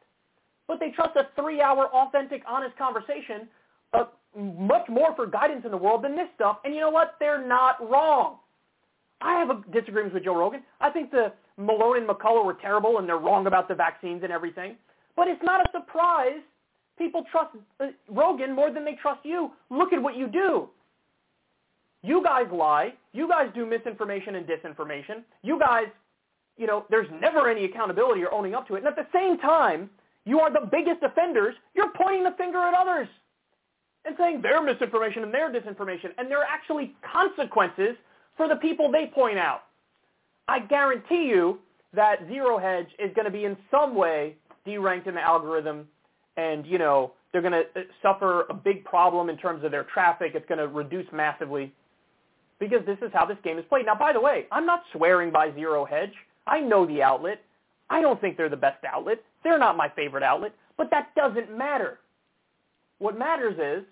But 0.67 0.81
they 0.81 0.91
trust 0.91 1.17
a 1.17 1.29
three-hour 1.41 1.87
authentic, 1.89 2.43
honest 2.49 2.77
conversation 2.77 3.49
uh, 3.93 4.05
much 4.37 4.89
more 4.89 5.15
for 5.15 5.27
guidance 5.27 5.65
in 5.65 5.71
the 5.71 5.77
world 5.77 6.03
than 6.03 6.17
this 6.17 6.29
stuff. 6.35 6.59
And 6.65 6.75
you 6.75 6.81
know 6.81 6.91
what? 6.91 7.15
They're 7.21 7.47
not 7.47 7.89
wrong. 7.89 8.39
I 9.21 9.39
have 9.39 9.51
a 9.51 9.63
disagreements 9.73 10.15
with 10.15 10.25
Joe 10.25 10.37
Rogan. 10.37 10.63
I 10.81 10.91
think 10.91 11.11
the 11.11 11.33
Malone 11.57 11.99
and 11.99 12.09
McCullough 12.09 12.45
were 12.45 12.55
terrible 12.55 12.99
and 12.99 13.09
they're 13.09 13.19
wrong 13.19 13.47
about 13.47 13.69
the 13.69 13.75
vaccines 13.75 14.23
and 14.23 14.33
everything. 14.33 14.77
But 15.17 15.29
it's 15.29 15.43
not 15.43 15.61
a 15.61 15.71
surprise 15.73 16.43
People 16.99 17.25
trust 17.31 17.51
uh, 17.81 17.87
Rogan 18.09 18.55
more 18.55 18.73
than 18.73 18.85
they 18.85 18.95
trust 19.01 19.21
you. 19.25 19.51
Look 19.71 19.93
at 19.93 20.03
what 20.03 20.17
you 20.17 20.29
do. 20.29 20.69
You 22.03 22.23
guys 22.23 22.47
lie. 22.53 22.95
You 23.13 23.29
guys 23.29 23.51
do 23.55 23.67
misinformation 23.67 24.37
and 24.37 24.47
disinformation. 24.47 25.23
You 25.43 25.59
guys, 25.59 25.87
you 26.57 26.67
know, 26.67 26.87
there's 26.89 27.09
never 27.21 27.51
any 27.51 27.65
accountability 27.65 28.23
or 28.23 28.33
owning 28.33 28.55
up 28.55 28.67
to 28.69 28.77
it. 28.77 28.79
And 28.79 28.87
at 28.87 28.97
the 28.97 29.07
same 29.13 29.39
time, 29.39 29.91
you 30.25 30.41
are 30.41 30.53
the 30.53 30.67
biggest 30.71 31.03
offenders, 31.03 31.55
you're 31.75 31.93
pointing 31.97 32.25
the 32.25 32.35
finger 32.37 32.59
at 32.59 32.75
others 32.75 33.09
and 34.05 34.17
saying 34.19 34.41
they're 34.43 34.63
misinformation 34.63 35.23
and 35.23 35.35
they're 35.35 35.53
disinformation, 35.53 36.11
and 36.19 36.31
there 36.31 36.39
are 36.39 36.47
actually 36.47 36.95
consequences 37.13 37.97
for 38.37 38.49
the 38.49 38.57
people 38.57 38.91
they 38.91 39.07
point 39.07 39.39
out. 39.39 39.63
I 40.49 40.61
guarantee 40.61 41.25
you 41.25 41.59
that 41.95 42.21
Zero 42.29 42.59
Hedge 42.59 42.89
is 42.99 43.13
going 43.15 43.25
to 43.25 43.31
be 43.31 43.45
in 43.45 43.57
some 43.71 43.95
way 43.95 44.37
deranked 44.67 45.07
in 45.07 45.15
the 45.15 45.23
algorithm, 45.23 45.87
and 46.37 46.67
you 46.67 46.79
know 46.79 47.13
they're 47.33 47.43
going 47.43 47.53
to 47.53 47.81
uh, 47.81 47.85
suffer 48.03 48.47
a 48.49 48.55
big 48.55 48.85
problem 48.85 49.29
in 49.29 49.37
terms 49.37 49.65
of 49.65 49.71
their 49.71 49.85
traffic. 49.85 50.33
It's 50.35 50.47
going 50.49 50.59
to 50.59 50.69
reduce 50.69 51.07
massively 51.13 51.73
because 52.59 52.85
this 52.87 52.99
is 53.03 53.11
how 53.13 53.27
this 53.27 53.39
game 53.45 53.59
is 53.59 53.65
played. 53.69 53.87
Now, 53.87 53.95
by 53.95 54.13
the 54.13 54.21
way, 54.21 54.47
I'm 54.51 54.67
not 54.67 54.83
swearing 54.93 55.31
by 55.31 55.53
Zero 55.55 55.85
Hedge. 55.85 56.13
I 56.47 56.61
know 56.61 56.87
the 56.87 57.03
outlet. 57.03 57.43
I 57.91 58.01
don't 58.01 58.21
think 58.21 58.37
they're 58.37 58.49
the 58.49 58.57
best 58.57 58.85
outlet. 58.85 59.19
They're 59.45 59.59
not 59.59 59.77
my 59.77 59.89
favorite 59.89 60.23
outlet, 60.23 60.55
but 60.77 60.91
that 60.91 61.15
doesn't 61.15 61.57
matter. 61.57 61.99
What 62.99 63.19
matters 63.19 63.59
is 63.59 63.87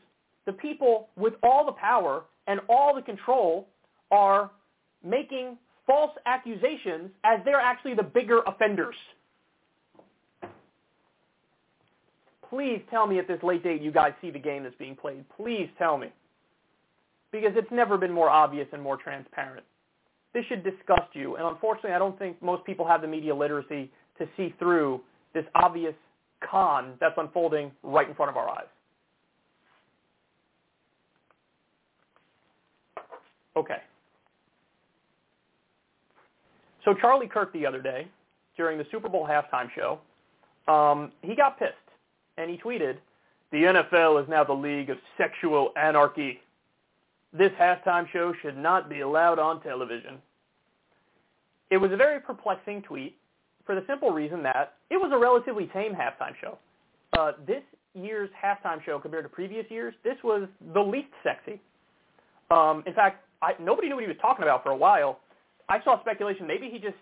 the 0.47 0.53
people 0.53 1.09
with 1.17 1.35
all 1.43 1.65
the 1.65 1.73
power 1.73 2.23
and 2.47 2.61
all 2.69 2.95
the 2.95 3.03
control 3.03 3.69
are 4.15 4.51
making 5.05 5.59
false 5.87 6.13
accusations 6.25 7.11
as 7.25 7.41
they're 7.45 7.61
actually 7.61 7.95
the 7.95 8.03
bigger 8.03 8.41
offenders. 8.47 8.95
Please 12.49 12.81
tell 12.91 13.07
me 13.07 13.19
at 13.19 13.27
this 13.27 13.43
late 13.43 13.65
date 13.65 13.83
you 13.83 13.91
guys 13.91 14.13
see 14.23 14.31
the 14.31 14.39
game 14.39 14.63
that's 14.63 14.77
being 14.77 14.95
played. 14.95 15.25
Please 15.37 15.69
tell 15.79 15.99
me. 15.99 16.09
Because 17.33 17.53
it's 17.57 17.71
never 17.73 17.99
been 17.99 18.13
more 18.13 18.31
obvious 18.31 18.69
and 18.73 18.81
more 18.81 18.97
transparent. 18.97 19.67
This 20.33 20.45
should 20.47 20.63
disgust 20.63 21.15
you, 21.15 21.37
and 21.37 21.47
unfortunately 21.47 21.93
I 21.93 21.99
don't 21.99 22.19
think 22.19 22.41
most 22.41 22.65
people 22.65 22.87
have 22.87 23.03
the 23.03 23.09
media 23.09 23.35
literacy 23.35 23.91
to 24.19 24.29
see 24.37 24.55
through 24.59 25.01
this 25.33 25.45
obvious 25.55 25.95
con 26.49 26.95
that's 27.01 27.15
unfolding 27.17 27.73
right 27.83 28.09
in 28.09 28.15
front 28.15 28.31
of 28.31 28.37
our 28.37 28.49
eyes. 28.49 28.67
Okay. 33.57 33.79
So 36.85 36.95
Charlie 36.95 37.29
Kirk 37.29 37.53
the 37.53 37.67
other 37.67 37.81
day, 37.81 38.07
during 38.57 38.79
the 38.79 38.87
Super 38.91 39.09
Bowl 39.09 39.27
halftime 39.27 39.69
show, 39.75 39.99
um, 40.73 41.13
he 41.23 41.35
got 41.35 41.59
pissed, 41.59 41.73
and 42.37 42.51
he 42.51 42.57
tweeted, 42.57 42.99
the 43.53 43.59
NFL 43.59 44.23
is 44.23 44.29
now 44.29 44.43
the 44.45 44.53
league 44.53 44.91
of 44.91 44.99
sexual 45.17 45.73
anarchy. 45.77 46.41
This 47.33 47.53
halftime 47.61 48.11
show 48.13 48.33
should 48.43 48.57
not 48.57 48.89
be 48.89 49.01
allowed 49.01 49.39
on 49.39 49.61
television. 49.63 50.19
It 51.71 51.77
was 51.77 51.93
a 51.93 51.97
very 51.97 52.21
perplexing 52.21 52.83
tweet 52.83 53.17
for 53.65 53.75
the 53.75 53.85
simple 53.87 54.11
reason 54.11 54.43
that 54.43 54.75
it 54.91 54.97
was 54.97 55.11
a 55.13 55.19
relatively 55.19 55.67
tame 55.67 55.93
halftime 55.95 56.35
show. 56.41 56.59
Uh, 57.19 57.33
this 57.47 57.63
year's 57.95 58.31
halftime 58.43 58.85
show 58.85 58.99
compared 58.99 59.25
to 59.25 59.29
previous 59.29 59.65
years, 59.71 59.95
this 60.03 60.17
was 60.23 60.49
the 60.75 60.81
least 60.81 61.09
sexy. 61.23 61.61
Um, 62.51 62.83
in 62.87 62.95
fact, 62.95 63.25
I, 63.41 63.53
nobody 63.61 63.89
knew 63.89 63.95
what 63.95 64.05
he 64.05 64.09
was 64.09 64.17
talking 64.21 64.43
about 64.43 64.63
for 64.63 64.71
a 64.71 64.77
while. 64.77 65.21
I 65.69 65.83
saw 65.83 66.01
speculation 66.01 66.47
maybe 66.47 66.69
he 66.71 66.79
just 66.79 66.97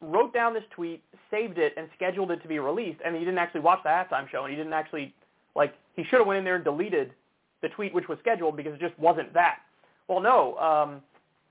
wrote 0.00 0.34
down 0.34 0.52
this 0.52 0.64
tweet, 0.74 1.02
saved 1.30 1.58
it, 1.58 1.74
and 1.76 1.88
scheduled 1.94 2.30
it 2.30 2.42
to 2.42 2.48
be 2.48 2.58
released, 2.58 3.00
and 3.04 3.14
he 3.14 3.20
didn't 3.20 3.38
actually 3.38 3.60
watch 3.60 3.78
the 3.84 3.88
halftime 3.88 4.28
show, 4.28 4.42
and 4.42 4.50
he 4.50 4.56
didn't 4.56 4.72
actually, 4.72 5.14
like, 5.54 5.74
he 5.94 6.02
should 6.04 6.18
have 6.18 6.26
went 6.26 6.38
in 6.38 6.44
there 6.44 6.56
and 6.56 6.64
deleted 6.64 7.12
the 7.62 7.68
tweet 7.68 7.94
which 7.94 8.08
was 8.08 8.18
scheduled 8.20 8.56
because 8.56 8.74
it 8.74 8.80
just 8.80 8.98
wasn't 8.98 9.32
that. 9.32 9.58
Well, 10.08 10.20
no, 10.20 10.56
um, 10.58 11.00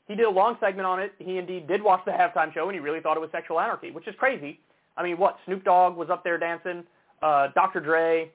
he 0.08 0.16
did 0.16 0.26
a 0.26 0.30
long 0.30 0.58
segment 0.60 0.86
on 0.86 1.00
it. 1.00 1.14
He 1.18 1.38
indeed 1.38 1.68
did 1.68 1.82
watch 1.82 2.02
the 2.06 2.12
halftime 2.12 2.54
show, 2.54 2.66
and 2.66 2.74
he 2.74 2.80
really 2.80 3.00
thought 3.00 3.16
it 3.16 3.22
was 3.22 3.30
sexual 3.32 3.60
anarchy, 3.60 3.92
which 3.92 4.08
is 4.08 4.16
crazy. 4.18 4.60
I 4.98 5.04
mean, 5.04 5.18
what, 5.18 5.38
Snoop 5.46 5.64
Dogg 5.64 5.96
was 5.96 6.10
up 6.10 6.24
there 6.24 6.38
dancing, 6.38 6.84
uh, 7.22 7.48
Dr. 7.56 7.80
Dre, 7.80 8.30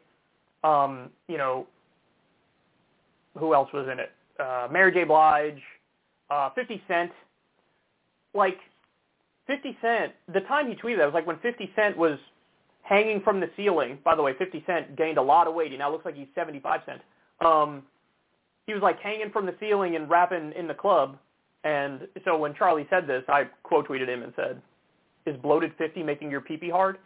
um, 0.65 1.11
you 1.29 1.37
know, 1.37 1.67
who 3.39 3.53
else 3.53 3.69
was 3.75 3.87
in 3.93 4.01
it? 4.01 4.13
Uh, 4.41 4.69
Mary 4.71 4.93
J. 4.93 5.05
Blige, 5.05 5.61
uh, 6.31 6.51
50 6.55 6.83
Cent, 6.89 7.11
like 8.37 8.59
50 9.47 9.77
Cent, 9.81 10.13
the 10.33 10.41
time 10.41 10.69
he 10.69 10.75
tweeted 10.75 10.99
that 10.99 11.07
was 11.07 11.15
like 11.15 11.27
when 11.27 11.39
50 11.39 11.71
Cent 11.77 11.97
was 11.97 12.19
hanging 12.83 13.21
from 13.23 13.41
the 13.41 13.51
ceiling. 13.57 13.99
By 14.05 14.15
the 14.15 14.23
way, 14.23 14.33
50 14.39 14.63
Cent 14.67 14.97
gained 14.97 15.19
a 15.19 15.23
lot 15.23 15.47
of 15.47 15.55
weight. 15.55 15.73
He 15.73 15.79
now 15.79 15.91
looks 15.91 16.05
like 16.05 16.17
he's 16.17 16.29
75 16.35 16.81
Cent. 16.87 17.01
Um, 17.45 17.83
he 18.67 18.73
was 18.73 18.83
like 18.83 19.01
hanging 19.01 19.31
from 19.31 19.47
the 19.47 19.55
ceiling 19.61 19.97
and 19.97 20.09
rapping 20.09 20.53
in 20.57 20.67
the 20.67 20.75
club. 20.75 21.19
And 21.65 22.07
so 22.25 22.37
when 22.37 22.55
Charlie 22.55 22.87
said 22.91 23.07
this, 23.07 23.25
I 23.29 23.45
quote 23.63 23.89
tweeted 23.89 24.09
him 24.09 24.23
and 24.23 24.33
said, 24.37 24.63
"Is 25.27 25.37
bloated 25.43 25.73
50 25.79 26.03
making 26.03 26.31
your 26.31 26.41
pee 26.41 26.57
pee 26.57 26.71
hard?" 26.71 26.99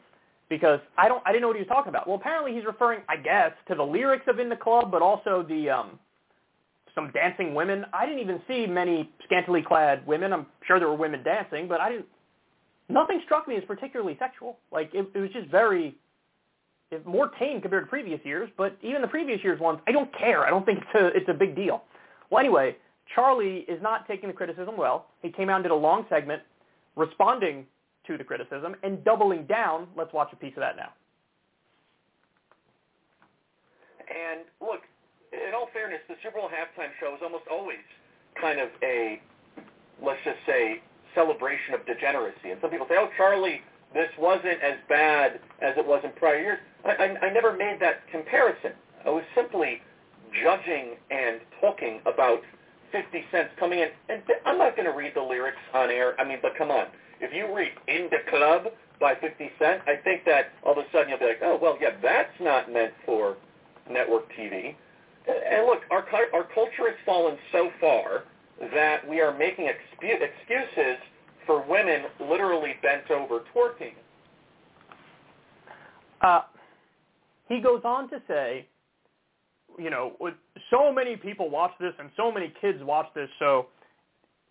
Because 0.49 0.81
I 0.99 1.09
don't, 1.09 1.23
I 1.25 1.31
didn't 1.31 1.43
know 1.43 1.49
what 1.49 1.57
he 1.57 1.63
was 1.63 1.69
talking 1.69 1.91
about. 1.91 2.07
Well, 2.07 2.17
apparently 2.17 2.53
he's 2.53 2.65
referring, 2.65 3.01
I 3.09 3.17
guess, 3.17 3.53
to 3.69 3.75
the 3.75 3.83
lyrics 3.83 4.25
of 4.27 4.39
"In 4.39 4.49
the 4.49 4.57
Club," 4.57 4.91
but 4.91 5.01
also 5.01 5.45
the 5.49 5.71
um, 5.71 5.99
some 7.01 7.11
dancing 7.13 7.55
women. 7.55 7.85
I 7.93 8.07
didn't 8.07 8.21
even 8.21 8.41
see 8.47 8.67
many 8.67 9.11
scantily 9.25 9.63
clad 9.63 10.07
women. 10.07 10.33
I'm 10.33 10.47
sure 10.67 10.79
there 10.79 10.89
were 10.89 10.97
women 10.97 11.23
dancing, 11.23 11.69
but 11.69 11.81
I 11.81 11.91
didn't. 11.91 12.07
Nothing 12.89 13.21
struck 13.25 13.47
me 13.47 13.57
as 13.57 13.65
particularly 13.65 14.17
sexual. 14.19 14.59
Like 14.73 14.91
it, 14.93 15.09
it 15.15 15.19
was 15.19 15.31
just 15.31 15.49
very 15.49 15.97
it, 16.91 17.07
more 17.07 17.31
tame 17.39 17.61
compared 17.61 17.85
to 17.85 17.89
previous 17.89 18.21
years. 18.25 18.51
But 18.57 18.77
even 18.83 19.01
the 19.01 19.09
previous 19.09 19.43
years 19.43 19.61
ones, 19.61 19.81
I 19.87 19.93
don't 19.93 20.13
care. 20.17 20.45
I 20.45 20.51
don't 20.51 20.67
think 20.67 20.81
it's 20.81 21.01
a 21.01 21.07
it's 21.17 21.29
a 21.29 21.35
big 21.35 21.55
deal. 21.55 21.83
Well, 22.31 22.41
anyway, 22.41 22.77
Charlie 23.15 23.65
is 23.69 23.81
not 23.83 24.07
taking 24.07 24.29
the 24.29 24.35
criticism 24.35 24.77
well. 24.77 25.07
He 25.23 25.31
came 25.31 25.49
out 25.49 25.57
and 25.57 25.65
did 25.65 25.73
a 25.73 25.77
long 25.77 26.07
segment 26.09 26.43
responding 26.97 27.67
to 28.07 28.19
the 28.19 28.25
criticism 28.25 28.75
and 28.83 29.05
doubling 29.05 29.47
down. 29.47 29.87
Let's 29.97 30.13
watch 30.13 30.31
a 30.33 30.37
piece 30.37 30.53
of 30.57 30.61
that 30.61 30.77
now. 30.77 30.93
And 34.11 34.41
look, 34.61 34.81
in 35.33 35.55
all 35.55 35.69
fairness, 35.73 36.01
the 36.09 36.17
Super 36.23 36.39
Bowl 36.39 36.49
halftime 36.49 36.91
show 36.99 37.15
is 37.15 37.21
almost 37.23 37.45
always 37.51 37.83
kind 38.41 38.61
of 38.61 38.69
a, 38.83 39.21
let's 40.03 40.21
just 40.25 40.39
say, 40.47 40.83
celebration 41.15 41.75
of 41.75 41.85
degeneracy. 41.87 42.51
And 42.51 42.61
some 42.61 42.71
people 42.71 42.87
say, 42.89 42.97
oh, 42.99 43.09
Charlie, 43.17 43.61
this 43.95 44.11
wasn't 44.19 44.63
as 44.63 44.79
bad 44.89 45.41
as 45.61 45.75
it 45.77 45.87
was 45.87 46.03
in 46.05 46.13
prior 46.13 46.41
years. 46.41 46.59
I, 46.85 46.91
I, 46.91 47.27
I 47.27 47.33
never 47.33 47.57
made 47.57 47.79
that 47.81 48.07
comparison. 48.11 48.73
I 49.05 49.11
was 49.11 49.25
simply 49.35 49.83
judging 50.43 50.95
and 51.11 51.41
talking 51.61 52.01
about 52.07 52.43
50 52.93 53.25
cents 53.31 53.51
coming 53.59 53.81
in. 53.81 53.89
And 54.09 54.23
I'm 54.47 54.59
not 54.59 54.77
going 54.77 54.87
to 54.87 54.97
read 54.97 55.13
the 55.15 55.23
lyrics 55.23 55.59
on 55.75 55.91
air. 55.91 56.19
I 56.21 56.25
mean, 56.25 56.39
but 56.43 56.57
come 56.57 56.71
on. 56.71 56.87
If 57.21 57.35
you 57.35 57.55
read 57.55 57.73
In 57.89 58.09
the 58.11 58.19
Club 58.31 58.73
by 59.01 59.15
50 59.15 59.51
Cent, 59.59 59.83
I 59.87 59.97
think 60.03 60.25
that 60.25 60.53
all 60.65 60.73
of 60.73 60.79
a 60.79 60.85
sudden 60.93 61.11
you'll 61.11 61.19
be 61.19 61.27
like, 61.27 61.41
oh, 61.43 61.59
well, 61.61 61.77
yeah, 61.81 61.91
that's 62.03 62.33
not 62.41 62.73
meant 62.73 62.93
for 63.05 63.37
network 63.91 64.31
TV. 64.33 64.75
And 65.31 65.67
look, 65.67 65.81
our 65.91 66.05
our 66.35 66.45
culture 66.55 66.89
has 66.89 66.97
fallen 67.05 67.37
so 67.53 67.71
far 67.81 68.25
that 68.73 69.09
we 69.09 69.21
are 69.21 69.37
making 69.37 69.69
excuses 69.69 70.99
for 71.47 71.67
women 71.67 72.03
literally 72.21 72.75
bent 72.83 73.11
over 73.11 73.41
twerking. 73.55 73.95
Uh, 76.21 76.43
he 77.49 77.61
goes 77.61 77.81
on 77.85 78.11
to 78.11 78.21
say, 78.29 78.67
you 79.79 79.89
know, 79.89 80.13
so 80.71 80.93
many 80.93 81.17
people 81.17 81.49
watch 81.49 81.73
this 81.81 81.93
and 81.99 82.11
so 82.17 82.31
many 82.31 82.53
kids 82.61 82.79
watch 82.83 83.07
this, 83.15 83.29
so 83.39 83.67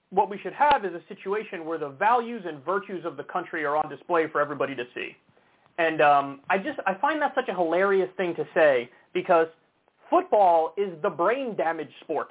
what 0.09 0.29
we 0.29 0.39
should 0.39 0.53
have 0.53 0.85
is 0.85 0.91
a 0.93 1.01
situation 1.07 1.65
where 1.65 1.77
the 1.77 1.89
values 1.89 2.43
and 2.47 2.63
virtues 2.65 3.05
of 3.05 3.15
the 3.15 3.23
country 3.23 3.63
are 3.63 3.75
on 3.75 3.87
display 3.89 4.27
for 4.31 4.41
everybody 4.41 4.75
to 4.75 4.83
see. 4.95 5.15
And 5.77 6.01
um, 6.01 6.41
I 6.49 6.57
just 6.57 6.79
I 6.87 6.95
find 6.95 7.21
that 7.21 7.33
such 7.35 7.47
a 7.47 7.53
hilarious 7.53 8.09
thing 8.17 8.35
to 8.35 8.45
say 8.53 8.89
because 9.13 9.47
football 10.09 10.73
is 10.77 10.89
the 11.01 11.09
brain 11.09 11.55
damage 11.55 11.91
sport. 12.01 12.29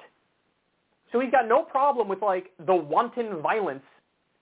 So 1.11 1.19
he's 1.19 1.31
got 1.31 1.47
no 1.47 1.63
problem 1.63 2.07
with 2.07 2.21
like 2.21 2.51
the 2.65 2.75
wanton 2.75 3.41
violence 3.41 3.83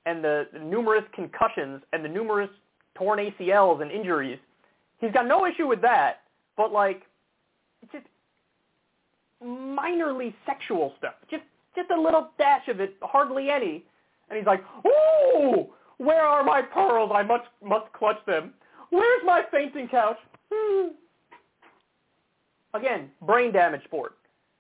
and 0.06 0.24
the, 0.24 0.46
numerous 0.62 1.04
concussions 1.14 1.82
and 1.94 2.04
the 2.04 2.10
numerous 2.10 2.50
torn 2.96 3.20
ACLs 3.20 3.82
and 3.82 3.92
injuries. 3.92 4.40
He's 5.00 5.12
got 5.12 5.28
no 5.28 5.46
issue 5.46 5.68
with 5.68 5.82
that, 5.82 6.22
but 6.56 6.72
like 6.72 7.04
it's 7.84 7.92
just 7.92 8.06
minorly 9.44 10.34
sexual 10.46 10.94
stuff. 10.98 11.14
Just 11.30 11.44
just 11.76 11.92
a 11.92 12.02
little 12.02 12.32
dash 12.40 12.68
of 12.70 12.80
it, 12.80 12.96
hardly 13.04 13.50
any. 13.52 13.86
And 14.30 14.38
he's 14.38 14.48
like, 14.48 14.64
"Ooh, 14.86 15.68
where 15.98 16.24
are 16.24 16.44
my 16.44 16.62
pearls? 16.62 17.12
I 17.14 17.22
must 17.22 17.46
must 17.64 17.92
clutch 17.94 18.18
them. 18.26 18.54
Where's 18.90 19.22
my 19.26 19.44
fainting 19.52 19.88
couch?" 19.88 20.18
Hmm. 20.52 20.88
Again, 22.74 23.10
brain 23.22 23.52
damage 23.52 23.84
sport. 23.86 24.14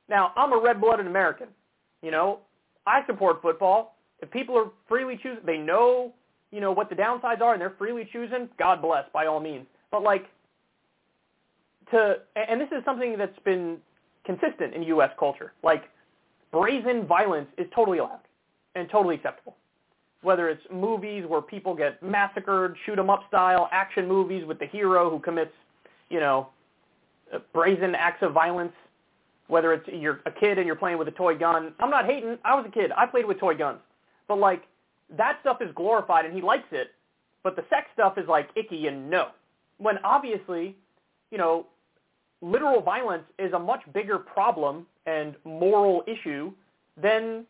Now, 0.10 0.32
I'm 0.36 0.54
a 0.54 0.60
red-blooded 0.60 1.06
American. 1.06 1.48
You 2.02 2.12
know, 2.12 2.40
I 2.86 3.06
support 3.06 3.42
football. 3.42 3.96
If 4.22 4.32
people 4.32 4.58
are 4.58 4.72
freely 4.88 5.18
choosing, 5.22 5.46
they 5.46 5.58
know, 5.58 6.14
you 6.52 6.62
know, 6.62 6.72
what 6.72 6.90
the 6.90 6.96
downsides 6.96 7.42
are 7.42 7.54
and 7.54 7.62
they're 7.62 7.76
freely 7.78 8.08
choosing, 8.12 8.50
God 8.58 8.82
bless, 8.82 9.04
by 9.14 9.26
all 9.26 9.40
means. 9.40 9.66
But 9.92 10.04
like, 10.04 10.26
to, 11.92 12.16
and 12.36 12.60
this 12.60 12.70
is 12.72 12.84
something 12.86 13.18
that's 13.18 13.38
been 13.46 13.78
consistent 14.26 14.74
in 14.74 14.84
U.S. 14.84 15.12
culture. 15.20 15.54
Like, 15.64 15.84
brazen 16.52 17.06
violence 17.06 17.50
is 17.58 17.68
totally 17.76 17.98
allowed 18.00 18.22
and 18.76 18.90
totally 18.90 19.16
acceptable. 19.16 19.56
whether 20.22 20.50
it's 20.50 20.62
movies 20.72 21.24
where 21.28 21.42
people 21.42 21.76
get 21.76 22.02
massacred, 22.02 22.76
shoot 22.86 22.98
'em 22.98 23.10
up 23.10 23.26
style, 23.28 23.70
action 23.72 24.08
movies 24.08 24.46
with 24.46 24.60
the 24.60 24.66
hero 24.66 25.10
who 25.10 25.20
commits, 25.20 25.54
you 26.10 26.20
know, 26.20 26.50
brazen 27.54 27.96
acts 27.96 28.24
of 28.24 28.34
violence, 28.34 28.74
whether 29.48 29.74
it's 29.74 29.88
you're 29.88 30.22
a 30.26 30.32
kid 30.32 30.58
and 30.58 30.68
you're 30.68 30.76
playing 30.76 30.98
with 30.98 31.08
a 31.08 31.12
toy 31.12 31.38
gun. 31.38 31.74
I'm 31.80 31.90
not 31.90 32.06
hating. 32.06 32.38
I 32.44 32.56
was 32.56 32.66
a 32.68 32.72
kid. 32.72 32.92
I 32.96 33.06
played 33.06 33.26
with 33.26 33.40
toy 33.40 33.56
guns. 33.56 33.80
But 34.28 34.40
like 34.40 34.64
that 35.16 35.38
stuff 35.42 35.62
is 35.62 35.70
glorified 35.76 36.26
and 36.26 36.34
he 36.34 36.42
likes 36.42 36.68
it, 36.72 36.90
but 37.44 37.56
the 37.56 37.64
sex 37.70 37.88
stuff 37.94 38.18
is 38.18 38.28
like 38.28 38.50
icky 38.56 38.88
and 38.88 39.10
no. 39.10 39.30
When 39.78 39.98
obviously, 40.04 40.76
you 41.32 41.38
know, 41.38 41.68
literal 42.42 42.82
violence 42.82 43.24
is 43.40 43.54
a 43.54 43.60
much 43.60 43.82
bigger 43.94 44.18
problem 44.18 44.86
and 45.06 45.36
moral 45.46 46.04
issue 46.08 46.52
than 47.02 47.46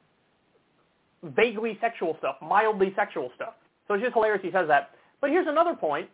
vaguely 1.24 1.78
sexual 1.82 2.16
stuff, 2.20 2.36
mildly 2.42 2.94
sexual 2.96 3.32
stuff. 3.36 3.54
So 3.88 3.96
it's 3.96 4.04
just 4.04 4.14
hilarious 4.14 4.42
he 4.44 4.52
says 4.52 4.68
that. 4.68 4.92
But 5.20 5.32
here's 5.32 5.48
another 5.48 5.74
point, 5.74 6.10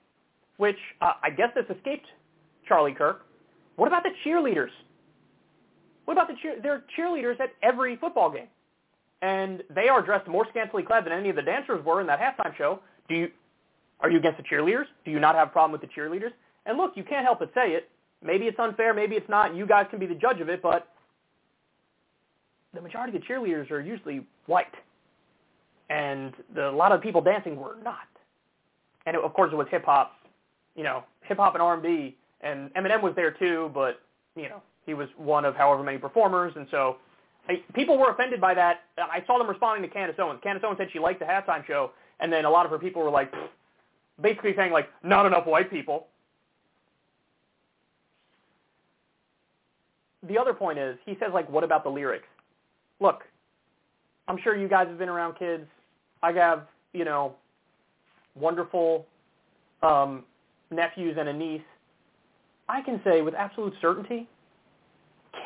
which 0.58 0.78
uh, 1.02 1.14
I 1.22 1.30
guess 1.30 1.50
this 1.56 1.66
escaped 1.76 2.08
Charlie 2.68 2.94
Kirk. 2.94 3.26
What 3.76 3.88
about 3.88 4.04
the 4.04 4.12
cheerleaders? 4.26 4.70
What 6.06 6.14
about 6.14 6.28
the 6.28 6.36
cheer? 6.42 6.56
There 6.62 6.74
are 6.74 6.84
cheerleaders 6.98 7.40
at 7.40 7.50
every 7.62 7.96
football 7.96 8.30
game, 8.32 8.48
and 9.22 9.64
they 9.74 9.88
are 9.88 10.02
dressed 10.02 10.28
more 10.28 10.46
scantily 10.50 10.84
clad 10.84 11.06
than 11.06 11.14
any 11.14 11.30
of 11.30 11.36
the 11.36 11.42
dancers 11.42 11.84
were 11.86 12.02
in 12.02 12.08
that 12.08 12.20
halftime 12.20 12.56
show. 12.58 12.80
Do 13.10 13.16
you? 13.16 13.28
Are 14.02 14.10
you 14.10 14.18
against 14.20 14.38
the 14.38 14.44
cheerleaders? 14.44 14.86
Do 15.06 15.12
you 15.12 15.20
not 15.20 15.36
have 15.36 15.48
a 15.48 15.52
problem 15.52 15.72
with 15.72 15.82
the 15.82 15.88
cheerleaders? 15.88 16.32
And 16.66 16.78
look, 16.78 16.92
you 16.96 17.04
can't 17.04 17.26
help 17.26 17.40
but 17.40 17.52
say 17.54 17.72
it. 17.72 17.90
Maybe 18.22 18.46
it's 18.46 18.60
unfair, 18.60 18.94
maybe 18.94 19.16
it's 19.16 19.30
not. 19.30 19.56
You 19.56 19.66
guys 19.66 19.86
can 19.90 20.00
be 20.00 20.06
the 20.06 20.16
judge 20.16 20.40
of 20.40 20.50
it, 20.50 20.62
but 20.62 20.88
the 22.74 22.82
majority 22.82 23.16
of 23.16 23.22
the 23.22 23.28
cheerleaders 23.28 23.70
are 23.70 23.82
usually 23.82 24.26
white, 24.46 24.74
and 25.90 26.34
the, 26.56 26.70
a 26.70 26.72
lot 26.72 26.92
of 26.92 27.02
the 27.02 27.04
people 27.04 27.22
dancing 27.22 27.58
were 27.58 27.76
not. 27.84 28.08
And 29.06 29.16
it, 29.16 29.24
of 29.24 29.34
course, 29.34 29.52
it 29.52 29.56
was 29.56 29.68
hip 29.70 29.84
hop, 29.86 30.14
you 30.76 30.84
know, 30.84 31.04
hip 31.22 31.38
hop 31.38 31.54
and 31.54 31.62
R&B, 31.62 31.88
and 31.88 32.14
Eminem 32.44 33.02
was 33.02 33.14
there 33.16 33.32
too, 33.32 33.72
but 33.74 34.02
you 34.36 34.50
know, 34.50 34.62
he 34.86 34.94
was 34.94 35.08
one 35.18 35.46
of 35.46 35.56
however 35.56 35.84
many 35.84 35.98
performers, 35.98 36.54
and 36.56 36.68
so 36.72 36.98
I, 37.48 37.62
people 37.74 37.98
were 37.98 38.12
offended 38.12 38.40
by 38.40 38.54
that. 38.54 38.82
I 38.98 39.24
saw 39.26 39.38
them 39.38 39.48
responding 39.48 39.88
to 39.88 39.94
Candace 39.94 40.18
Owens. 40.20 40.40
Candace 40.44 40.64
Owens 40.66 40.78
said 40.78 40.90
she 40.92 41.00
liked 41.00 41.20
the 41.20 41.26
halftime 41.26 41.66
show, 41.66 41.92
and 42.20 42.32
then 42.32 42.46
a 42.46 42.50
lot 42.50 42.66
of 42.66 42.72
her 42.72 42.80
people 42.80 43.02
were 43.02 43.10
like, 43.10 43.32
basically 44.22 44.54
saying 44.56 44.72
like, 44.72 44.90
not 45.04 45.26
enough 45.26 45.46
white 45.46 45.70
people. 45.70 46.08
The 50.28 50.38
other 50.38 50.54
point 50.54 50.80
is, 50.80 50.98
he 51.06 51.18
says 51.20 51.32
like, 51.34 51.50
what 51.50 51.64
about 51.64 51.84
the 51.84 51.90
lyrics? 51.90 52.28
Look, 53.02 53.24
I'm 54.28 54.38
sure 54.42 54.56
you 54.56 54.70
guys 54.70 54.88
have 54.88 54.98
been 54.98 55.10
around 55.10 55.38
kids. 55.38 55.66
I 56.22 56.32
have, 56.34 56.68
you 56.94 57.04
know, 57.04 57.36
wonderful 58.36 59.06
um, 59.82 60.24
nephews 60.72 61.18
and 61.20 61.28
a 61.28 61.34
niece. 61.34 61.62
I 62.74 62.82
can 62.82 63.00
say 63.04 63.22
with 63.22 63.36
absolute 63.36 63.74
certainty 63.80 64.28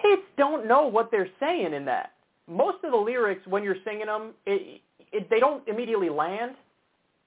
kids 0.01 0.21
don't 0.37 0.67
know 0.67 0.87
what 0.87 1.11
they're 1.11 1.29
saying 1.39 1.73
in 1.73 1.85
that. 1.85 2.13
Most 2.47 2.83
of 2.83 2.91
the 2.91 2.97
lyrics, 2.97 3.45
when 3.47 3.63
you're 3.63 3.77
singing 3.83 4.05
them, 4.05 4.31
it, 4.45 4.81
it, 5.11 5.29
they 5.29 5.39
don't 5.39 5.67
immediately 5.67 6.09
land. 6.09 6.55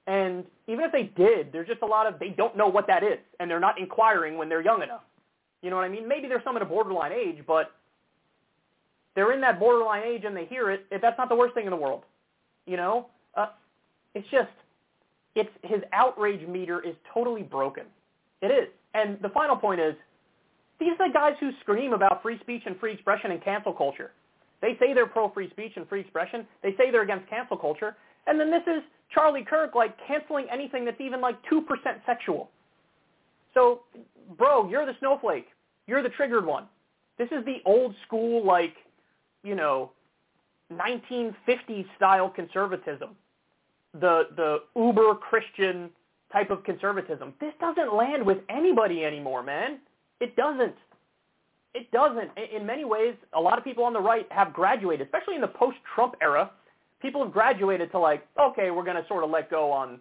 And 0.06 0.44
even 0.66 0.85
if 0.85 0.93
they 0.93 1.05
did, 1.05 1.52
there's 1.52 1.68
just 1.68 1.82
a 1.82 1.86
lot 1.86 2.06
of 2.06 2.18
they 2.18 2.31
don't 2.31 2.56
know 2.56 2.68
what 2.68 2.86
that 2.86 3.02
is, 3.02 3.18
and 3.39 3.51
they're 3.51 3.60
not 3.60 3.78
inquiring 3.78 4.39
when 4.39 4.48
they're 4.48 4.62
young 4.62 4.82
enough. 4.82 5.02
You 5.62 5.70
know 5.70 5.77
what 5.77 5.85
I 5.85 5.89
mean? 5.89 6.09
Maybe 6.09 6.27
there's 6.27 6.43
some 6.43 6.56
at 6.56 6.62
a 6.62 6.66
borderline 6.66 7.12
age, 7.12 7.44
but 7.47 7.72
they're 9.14 9.32
in 9.32 9.40
that 9.43 9.60
borderline 9.60 10.05
age 10.05 10.24
and 10.24 10.35
they 10.35 10.47
hear 10.47 10.70
it. 10.70 10.86
That's 10.90 11.18
not 11.18 11.28
the 11.28 11.35
worst 11.35 11.55
thing 11.55 11.64
in 11.64 11.70
the 11.70 11.77
world. 11.77 12.02
You 12.66 12.78
know, 12.78 13.09
uh, 13.35 13.48
it's 14.14 14.27
just 14.31 14.48
it's 15.35 15.51
his 15.62 15.81
outrage 15.93 16.47
meter 16.48 16.81
is 16.81 16.94
totally 17.12 17.43
broken. 17.43 17.85
It 18.40 18.51
is. 18.51 18.68
And 18.95 19.19
the 19.23 19.29
final 19.29 19.57
point 19.57 19.81
is 19.81 19.95
these 20.79 20.93
are 20.99 21.09
the 21.09 21.15
guys 21.15 21.35
who 21.41 21.51
scream 21.61 21.93
about 21.93 22.23
free 22.23 22.39
speech 22.41 22.62
and 22.67 22.79
free 22.79 22.93
expression 22.93 23.31
and 23.31 23.43
cancel 23.45 23.73
culture. 23.73 24.12
They 24.62 24.77
say 24.79 24.93
they're 24.93 25.07
pro-free 25.07 25.51
speech 25.51 25.73
and 25.77 25.89
free 25.89 26.01
expression. 26.01 26.47
They 26.62 26.71
say 26.77 26.91
they're 26.91 27.03
against 27.03 27.29
cancel 27.29 27.57
culture. 27.57 27.97
And 28.27 28.39
then 28.39 28.51
this 28.51 28.62
is 28.67 28.83
Charlie 29.12 29.45
Kirk, 29.45 29.75
like, 29.75 29.97
canceling 30.07 30.47
anything 30.53 30.85
that's 30.85 31.01
even, 31.01 31.21
like, 31.21 31.37
2% 31.51 31.65
sexual. 32.05 32.51
So, 33.55 33.81
bro, 34.37 34.69
you're 34.69 34.87
the 34.87 34.95
snowflake. 35.01 35.47
You're 35.87 36.03
the 36.03 36.11
triggered 36.11 36.45
one. 36.45 36.67
This 37.19 37.29
is 37.33 37.45
the 37.45 37.59
old 37.65 37.95
school, 38.07 38.45
like, 38.45 38.75
you 39.43 39.55
know, 39.55 39.91
1950s 40.73 41.87
style 41.97 42.31
conservatism. 42.31 43.11
The, 43.95 44.29
the 44.37 44.59
uber 44.77 45.15
Christian 45.17 45.91
type 46.32 46.51
of 46.51 46.65
conservatism. 46.65 47.35
This 47.40 47.52
doesn't 47.61 47.94
land 47.94 48.24
with 48.24 48.39
anybody 48.48 49.05
anymore, 49.05 49.43
man. 49.43 49.78
It 50.20 50.36
doesn't. 50.36 50.74
It 51.74 51.90
doesn't. 51.93 52.31
In 52.55 52.66
many 52.66 52.85
ways, 52.85 53.15
a 53.32 53.40
lot 53.40 53.59
of 53.59 53.65
people 53.65 53.85
on 53.85 53.93
the 53.93 54.01
right 54.01 54.27
have 54.31 54.52
graduated, 54.52 55.07
especially 55.07 55.35
in 55.36 55.40
the 55.40 55.48
post-Trump 55.48 56.15
era. 56.20 56.51
People 57.01 57.23
have 57.23 57.32
graduated 57.32 57.90
to 57.93 57.98
like, 57.98 58.27
okay, 58.40 58.70
we're 58.70 58.85
going 58.85 59.01
to 59.01 59.07
sort 59.09 59.24
of 59.24 59.31
let 59.31 59.51
go 59.51 59.70
on, 59.70 60.01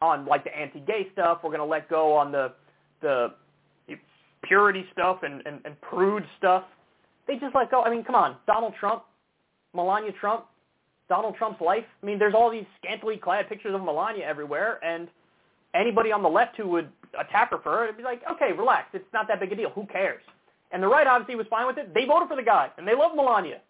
on 0.00 0.26
like 0.26 0.44
the 0.44 0.56
anti-gay 0.56 1.08
stuff. 1.12 1.40
We're 1.42 1.50
going 1.50 1.60
to 1.60 1.64
let 1.64 1.88
go 1.90 2.14
on 2.14 2.32
the, 2.32 2.52
the 3.00 3.34
purity 4.42 4.84
stuff 4.92 5.18
and, 5.22 5.42
and, 5.46 5.60
and 5.64 5.80
prude 5.80 6.24
stuff. 6.38 6.64
They 7.26 7.34
just 7.34 7.54
let 7.54 7.70
go. 7.70 7.82
I 7.82 7.90
mean, 7.90 8.04
come 8.04 8.14
on, 8.14 8.36
Donald 8.46 8.74
Trump, 8.78 9.04
Melania 9.74 10.12
Trump, 10.12 10.46
Donald 11.08 11.36
Trump's 11.36 11.60
life. 11.60 11.84
I 12.02 12.06
mean, 12.06 12.18
there's 12.18 12.34
all 12.34 12.50
these 12.50 12.66
scantily 12.82 13.16
clad 13.16 13.48
pictures 13.48 13.74
of 13.74 13.82
Melania 13.82 14.24
everywhere, 14.24 14.78
and 14.84 15.08
anybody 15.74 16.12
on 16.12 16.22
the 16.22 16.28
left 16.28 16.56
who 16.56 16.68
would 16.68 16.88
attack 17.18 17.50
her 17.50 17.58
for 17.58 17.82
it, 17.82 17.88
it'd 17.88 17.96
be 17.96 18.02
like, 18.02 18.22
okay, 18.30 18.52
relax. 18.52 18.88
It's 18.92 19.04
not 19.12 19.28
that 19.28 19.40
big 19.40 19.52
a 19.52 19.56
deal. 19.56 19.70
Who 19.70 19.86
cares? 19.86 20.22
And 20.70 20.82
the 20.82 20.88
right 20.88 21.06
obviously 21.06 21.36
was 21.36 21.46
fine 21.50 21.66
with 21.66 21.78
it. 21.78 21.92
They 21.94 22.04
voted 22.06 22.28
for 22.28 22.36
the 22.36 22.42
guy, 22.42 22.70
and 22.78 22.88
they 22.88 22.94
love 22.94 23.12
Melania. 23.14 23.60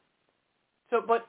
So, 0.90 1.02
but 1.06 1.26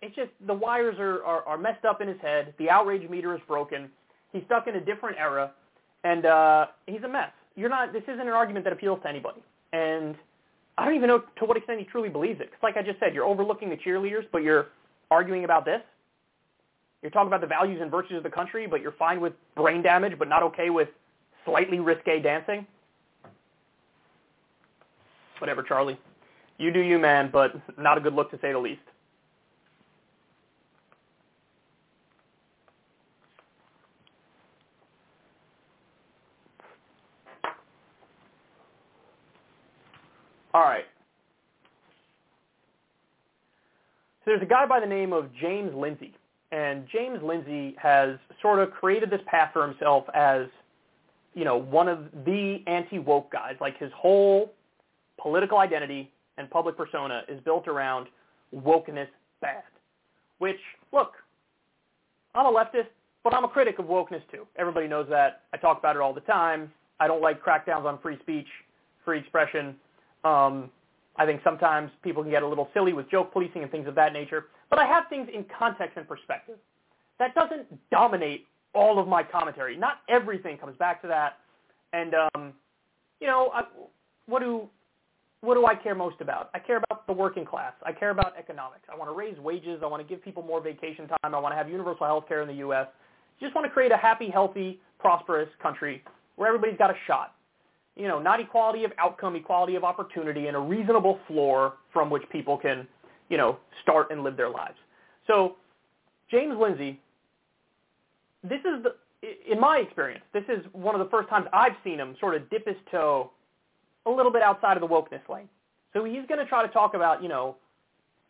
it's 0.00 0.14
just 0.16 0.30
the 0.46 0.54
wires 0.54 0.96
are, 0.98 1.22
are, 1.24 1.42
are 1.44 1.58
messed 1.58 1.84
up 1.84 2.00
in 2.00 2.08
his 2.08 2.20
head. 2.20 2.54
The 2.58 2.68
outrage 2.68 3.08
meter 3.08 3.34
is 3.34 3.40
broken. 3.46 3.88
He's 4.32 4.42
stuck 4.46 4.66
in 4.66 4.76
a 4.76 4.80
different 4.80 5.18
era, 5.18 5.52
and 6.04 6.26
uh, 6.26 6.66
he's 6.86 7.02
a 7.04 7.08
mess. 7.08 7.30
You're 7.54 7.68
not. 7.68 7.92
This 7.92 8.02
isn't 8.04 8.20
an 8.20 8.28
argument 8.28 8.64
that 8.64 8.72
appeals 8.72 9.00
to 9.02 9.08
anybody. 9.08 9.42
And 9.72 10.16
I 10.78 10.84
don't 10.84 10.94
even 10.96 11.08
know 11.08 11.22
to 11.38 11.44
what 11.44 11.56
extent 11.56 11.78
he 11.78 11.84
truly 11.84 12.08
believes 12.08 12.40
it. 12.40 12.50
Because, 12.50 12.62
like 12.62 12.76
I 12.76 12.82
just 12.82 12.98
said, 12.98 13.14
you're 13.14 13.26
overlooking 13.26 13.70
the 13.70 13.76
cheerleaders, 13.76 14.24
but 14.32 14.42
you're 14.42 14.68
arguing 15.10 15.44
about 15.44 15.64
this. 15.64 15.82
You're 17.02 17.10
talking 17.10 17.26
about 17.26 17.40
the 17.40 17.48
values 17.48 17.80
and 17.82 17.90
virtues 17.90 18.16
of 18.16 18.22
the 18.22 18.30
country, 18.30 18.66
but 18.68 18.80
you're 18.80 18.92
fine 18.92 19.20
with 19.20 19.32
brain 19.56 19.82
damage, 19.82 20.16
but 20.18 20.28
not 20.28 20.42
okay 20.44 20.70
with 20.70 20.88
slightly 21.44 21.80
risque 21.80 22.22
dancing. 22.22 22.64
Whatever, 25.38 25.64
Charlie. 25.64 25.98
You 26.58 26.72
do 26.72 26.78
you, 26.78 27.00
man, 27.00 27.30
but 27.32 27.54
not 27.76 27.98
a 27.98 28.00
good 28.00 28.14
look 28.14 28.30
to 28.30 28.38
say 28.40 28.52
the 28.52 28.58
least. 28.58 28.80
All 40.54 40.62
right. 40.62 40.84
So 44.24 44.30
there's 44.30 44.42
a 44.42 44.46
guy 44.46 44.66
by 44.66 44.78
the 44.78 44.86
name 44.86 45.12
of 45.12 45.34
James 45.34 45.74
Lindsay. 45.74 46.14
And 46.52 46.86
James 46.92 47.18
Lindsay 47.22 47.74
has 47.82 48.18
sort 48.42 48.58
of 48.58 48.70
created 48.70 49.10
this 49.10 49.22
path 49.26 49.50
for 49.54 49.66
himself 49.66 50.04
as, 50.14 50.46
you 51.34 51.44
know, 51.44 51.56
one 51.56 51.88
of 51.88 52.04
the 52.26 52.62
anti-woke 52.66 53.32
guys. 53.32 53.56
Like 53.60 53.78
his 53.78 53.90
whole 53.96 54.52
political 55.20 55.58
identity 55.58 56.10
and 56.36 56.50
public 56.50 56.76
persona 56.76 57.22
is 57.26 57.40
built 57.40 57.66
around 57.68 58.06
wokeness 58.54 59.08
bad. 59.40 59.62
Which, 60.38 60.60
look, 60.92 61.14
I'm 62.34 62.46
a 62.46 62.52
leftist, 62.52 62.88
but 63.24 63.34
I'm 63.34 63.44
a 63.44 63.48
critic 63.48 63.78
of 63.78 63.86
wokeness 63.86 64.22
too. 64.30 64.46
Everybody 64.56 64.88
knows 64.88 65.06
that. 65.08 65.42
I 65.54 65.56
talk 65.56 65.78
about 65.78 65.96
it 65.96 66.02
all 66.02 66.12
the 66.12 66.20
time. 66.20 66.70
I 67.00 67.06
don't 67.06 67.22
like 67.22 67.42
crackdowns 67.42 67.86
on 67.86 67.98
free 68.00 68.18
speech, 68.20 68.46
free 69.04 69.18
expression. 69.18 69.74
Um, 70.24 70.70
I 71.16 71.26
think 71.26 71.40
sometimes 71.44 71.90
people 72.02 72.22
can 72.22 72.30
get 72.30 72.42
a 72.42 72.48
little 72.48 72.68
silly 72.72 72.92
with 72.92 73.10
joke 73.10 73.32
policing 73.32 73.62
and 73.62 73.70
things 73.70 73.86
of 73.86 73.94
that 73.96 74.12
nature. 74.12 74.46
But 74.70 74.78
I 74.78 74.86
have 74.86 75.04
things 75.10 75.28
in 75.32 75.44
context 75.58 75.96
and 75.96 76.08
perspective. 76.08 76.56
That 77.18 77.34
doesn't 77.34 77.66
dominate 77.90 78.46
all 78.74 78.98
of 78.98 79.06
my 79.06 79.22
commentary. 79.22 79.76
Not 79.76 79.98
everything 80.08 80.56
comes 80.56 80.76
back 80.78 81.02
to 81.02 81.08
that. 81.08 81.38
And 81.92 82.14
um, 82.14 82.54
you 83.20 83.26
know, 83.26 83.50
I, 83.54 83.64
what 84.26 84.40
do 84.40 84.68
what 85.42 85.54
do 85.54 85.66
I 85.66 85.74
care 85.74 85.94
most 85.94 86.20
about? 86.20 86.50
I 86.54 86.60
care 86.60 86.78
about 86.78 87.06
the 87.06 87.12
working 87.12 87.44
class. 87.44 87.72
I 87.84 87.92
care 87.92 88.10
about 88.10 88.34
economics. 88.38 88.84
I 88.90 88.96
want 88.96 89.10
to 89.10 89.14
raise 89.14 89.36
wages. 89.38 89.80
I 89.82 89.86
want 89.86 90.00
to 90.00 90.08
give 90.08 90.24
people 90.24 90.42
more 90.42 90.60
vacation 90.62 91.08
time. 91.08 91.34
I 91.34 91.38
want 91.38 91.52
to 91.52 91.56
have 91.56 91.68
universal 91.68 92.06
health 92.06 92.28
care 92.28 92.42
in 92.42 92.48
the 92.48 92.54
U.S. 92.54 92.86
Just 93.40 93.54
want 93.54 93.66
to 93.66 93.70
create 93.70 93.90
a 93.90 93.96
happy, 93.96 94.30
healthy, 94.30 94.80
prosperous 95.00 95.48
country 95.60 96.02
where 96.36 96.46
everybody's 96.46 96.78
got 96.78 96.90
a 96.90 96.96
shot 97.06 97.34
you 97.96 98.08
know, 98.08 98.18
not 98.18 98.40
equality 98.40 98.84
of 98.84 98.92
outcome, 98.98 99.36
equality 99.36 99.74
of 99.74 99.84
opportunity, 99.84 100.46
and 100.46 100.56
a 100.56 100.60
reasonable 100.60 101.18
floor 101.26 101.74
from 101.92 102.10
which 102.10 102.22
people 102.30 102.56
can, 102.56 102.86
you 103.28 103.36
know, 103.36 103.58
start 103.82 104.10
and 104.10 104.22
live 104.22 104.36
their 104.36 104.50
lives. 104.50 104.76
So 105.26 105.56
James 106.30 106.56
Lindsay 106.58 107.00
this 108.42 108.60
is 108.60 108.82
the 108.82 108.94
in 109.48 109.60
my 109.60 109.76
experience, 109.78 110.24
this 110.32 110.42
is 110.48 110.64
one 110.72 110.96
of 110.96 110.98
the 110.98 111.08
first 111.08 111.28
times 111.28 111.46
I've 111.52 111.76
seen 111.84 111.98
him 111.98 112.16
sort 112.18 112.34
of 112.34 112.50
dip 112.50 112.66
his 112.66 112.76
toe 112.90 113.30
a 114.04 114.10
little 114.10 114.32
bit 114.32 114.42
outside 114.42 114.76
of 114.76 114.80
the 114.80 114.88
wokeness 114.88 115.26
lane. 115.32 115.48
So 115.92 116.04
he's 116.04 116.26
going 116.28 116.40
to 116.40 116.46
try 116.46 116.66
to 116.66 116.72
talk 116.72 116.94
about, 116.94 117.22
you 117.22 117.28
know, 117.28 117.54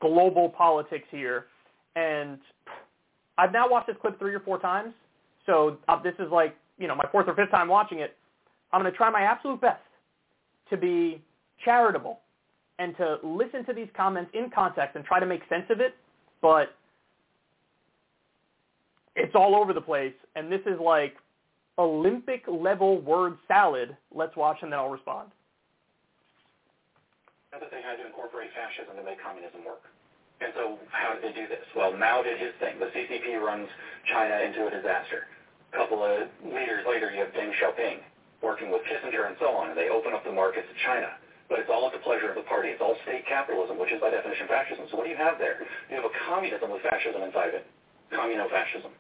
global 0.02 0.50
politics 0.50 1.06
here. 1.10 1.46
And 1.96 2.38
I've 3.38 3.52
now 3.52 3.70
watched 3.70 3.86
this 3.86 3.96
clip 4.02 4.18
three 4.18 4.34
or 4.34 4.40
four 4.40 4.58
times. 4.58 4.92
So 5.46 5.78
uh, 5.88 6.02
this 6.02 6.12
is 6.18 6.30
like, 6.30 6.54
you 6.78 6.88
know, 6.88 6.94
my 6.94 7.06
fourth 7.10 7.26
or 7.26 7.34
fifth 7.34 7.50
time 7.50 7.68
watching 7.68 8.00
it. 8.00 8.14
I'm 8.72 8.80
going 8.80 8.90
to 8.90 8.96
try 8.96 9.10
my 9.10 9.22
absolute 9.22 9.60
best 9.60 9.82
to 10.70 10.76
be 10.76 11.22
charitable 11.64 12.20
and 12.78 12.96
to 12.96 13.18
listen 13.22 13.64
to 13.66 13.72
these 13.72 13.88
comments 13.96 14.30
in 14.34 14.50
context 14.50 14.96
and 14.96 15.04
try 15.04 15.20
to 15.20 15.26
make 15.26 15.42
sense 15.48 15.66
of 15.70 15.80
it. 15.80 15.94
But 16.40 16.74
it's 19.14 19.34
all 19.34 19.54
over 19.54 19.72
the 19.72 19.80
place, 19.80 20.14
and 20.34 20.50
this 20.50 20.62
is 20.66 20.80
like 20.80 21.14
Olympic 21.78 22.42
level 22.48 23.00
word 23.00 23.36
salad. 23.46 23.96
Let's 24.12 24.34
watch 24.36 24.58
and 24.62 24.72
then 24.72 24.78
I'll 24.78 24.88
respond. 24.88 25.28
That 27.52 27.60
they 27.70 27.82
had 27.84 28.00
to 28.00 28.06
incorporate 28.06 28.48
fascism 28.56 28.96
to 28.96 29.04
make 29.04 29.22
communism 29.22 29.64
work. 29.64 29.84
And 30.40 30.50
so 30.56 30.78
how 30.90 31.14
did 31.14 31.22
they 31.22 31.36
do 31.36 31.46
this? 31.46 31.62
Well, 31.76 31.92
Mao 31.96 32.22
did 32.24 32.40
his 32.40 32.50
thing. 32.58 32.80
The 32.80 32.90
CCP 32.90 33.38
runs 33.38 33.68
China 34.10 34.40
into 34.40 34.66
a 34.66 34.70
disaster. 34.70 35.28
A 35.72 35.76
couple 35.76 36.02
of 36.02 36.26
years 36.42 36.82
later, 36.88 37.12
you 37.12 37.20
have 37.20 37.30
Deng 37.36 37.52
Xiaoping 37.60 38.00
working 38.42 38.68
with 38.74 38.82
Kissinger 38.90 39.30
and 39.30 39.36
so 39.38 39.54
on, 39.54 39.70
and 39.70 39.78
they 39.78 39.88
open 39.88 40.12
up 40.12 40.26
the 40.26 40.34
markets 40.34 40.66
to 40.66 40.76
China. 40.84 41.14
But 41.48 41.62
it's 41.62 41.70
all 41.70 41.86
at 41.86 41.94
the 41.94 42.02
pleasure 42.02 42.28
of 42.28 42.36
the 42.36 42.46
party. 42.48 42.74
It's 42.74 42.82
all 42.82 42.98
state 43.06 43.24
capitalism, 43.26 43.78
which 43.78 43.92
is 43.94 44.00
by 44.02 44.10
definition 44.10 44.48
fascism. 44.50 44.88
So 44.90 44.96
what 44.98 45.04
do 45.06 45.12
you 45.14 45.20
have 45.20 45.38
there? 45.38 45.62
You 45.90 46.00
have 46.00 46.08
a 46.08 46.14
communism 46.26 46.72
with 46.72 46.82
fascism 46.82 47.22
inside 47.22 47.54
it. 47.54 47.64
Communo-fascism. 48.10 48.90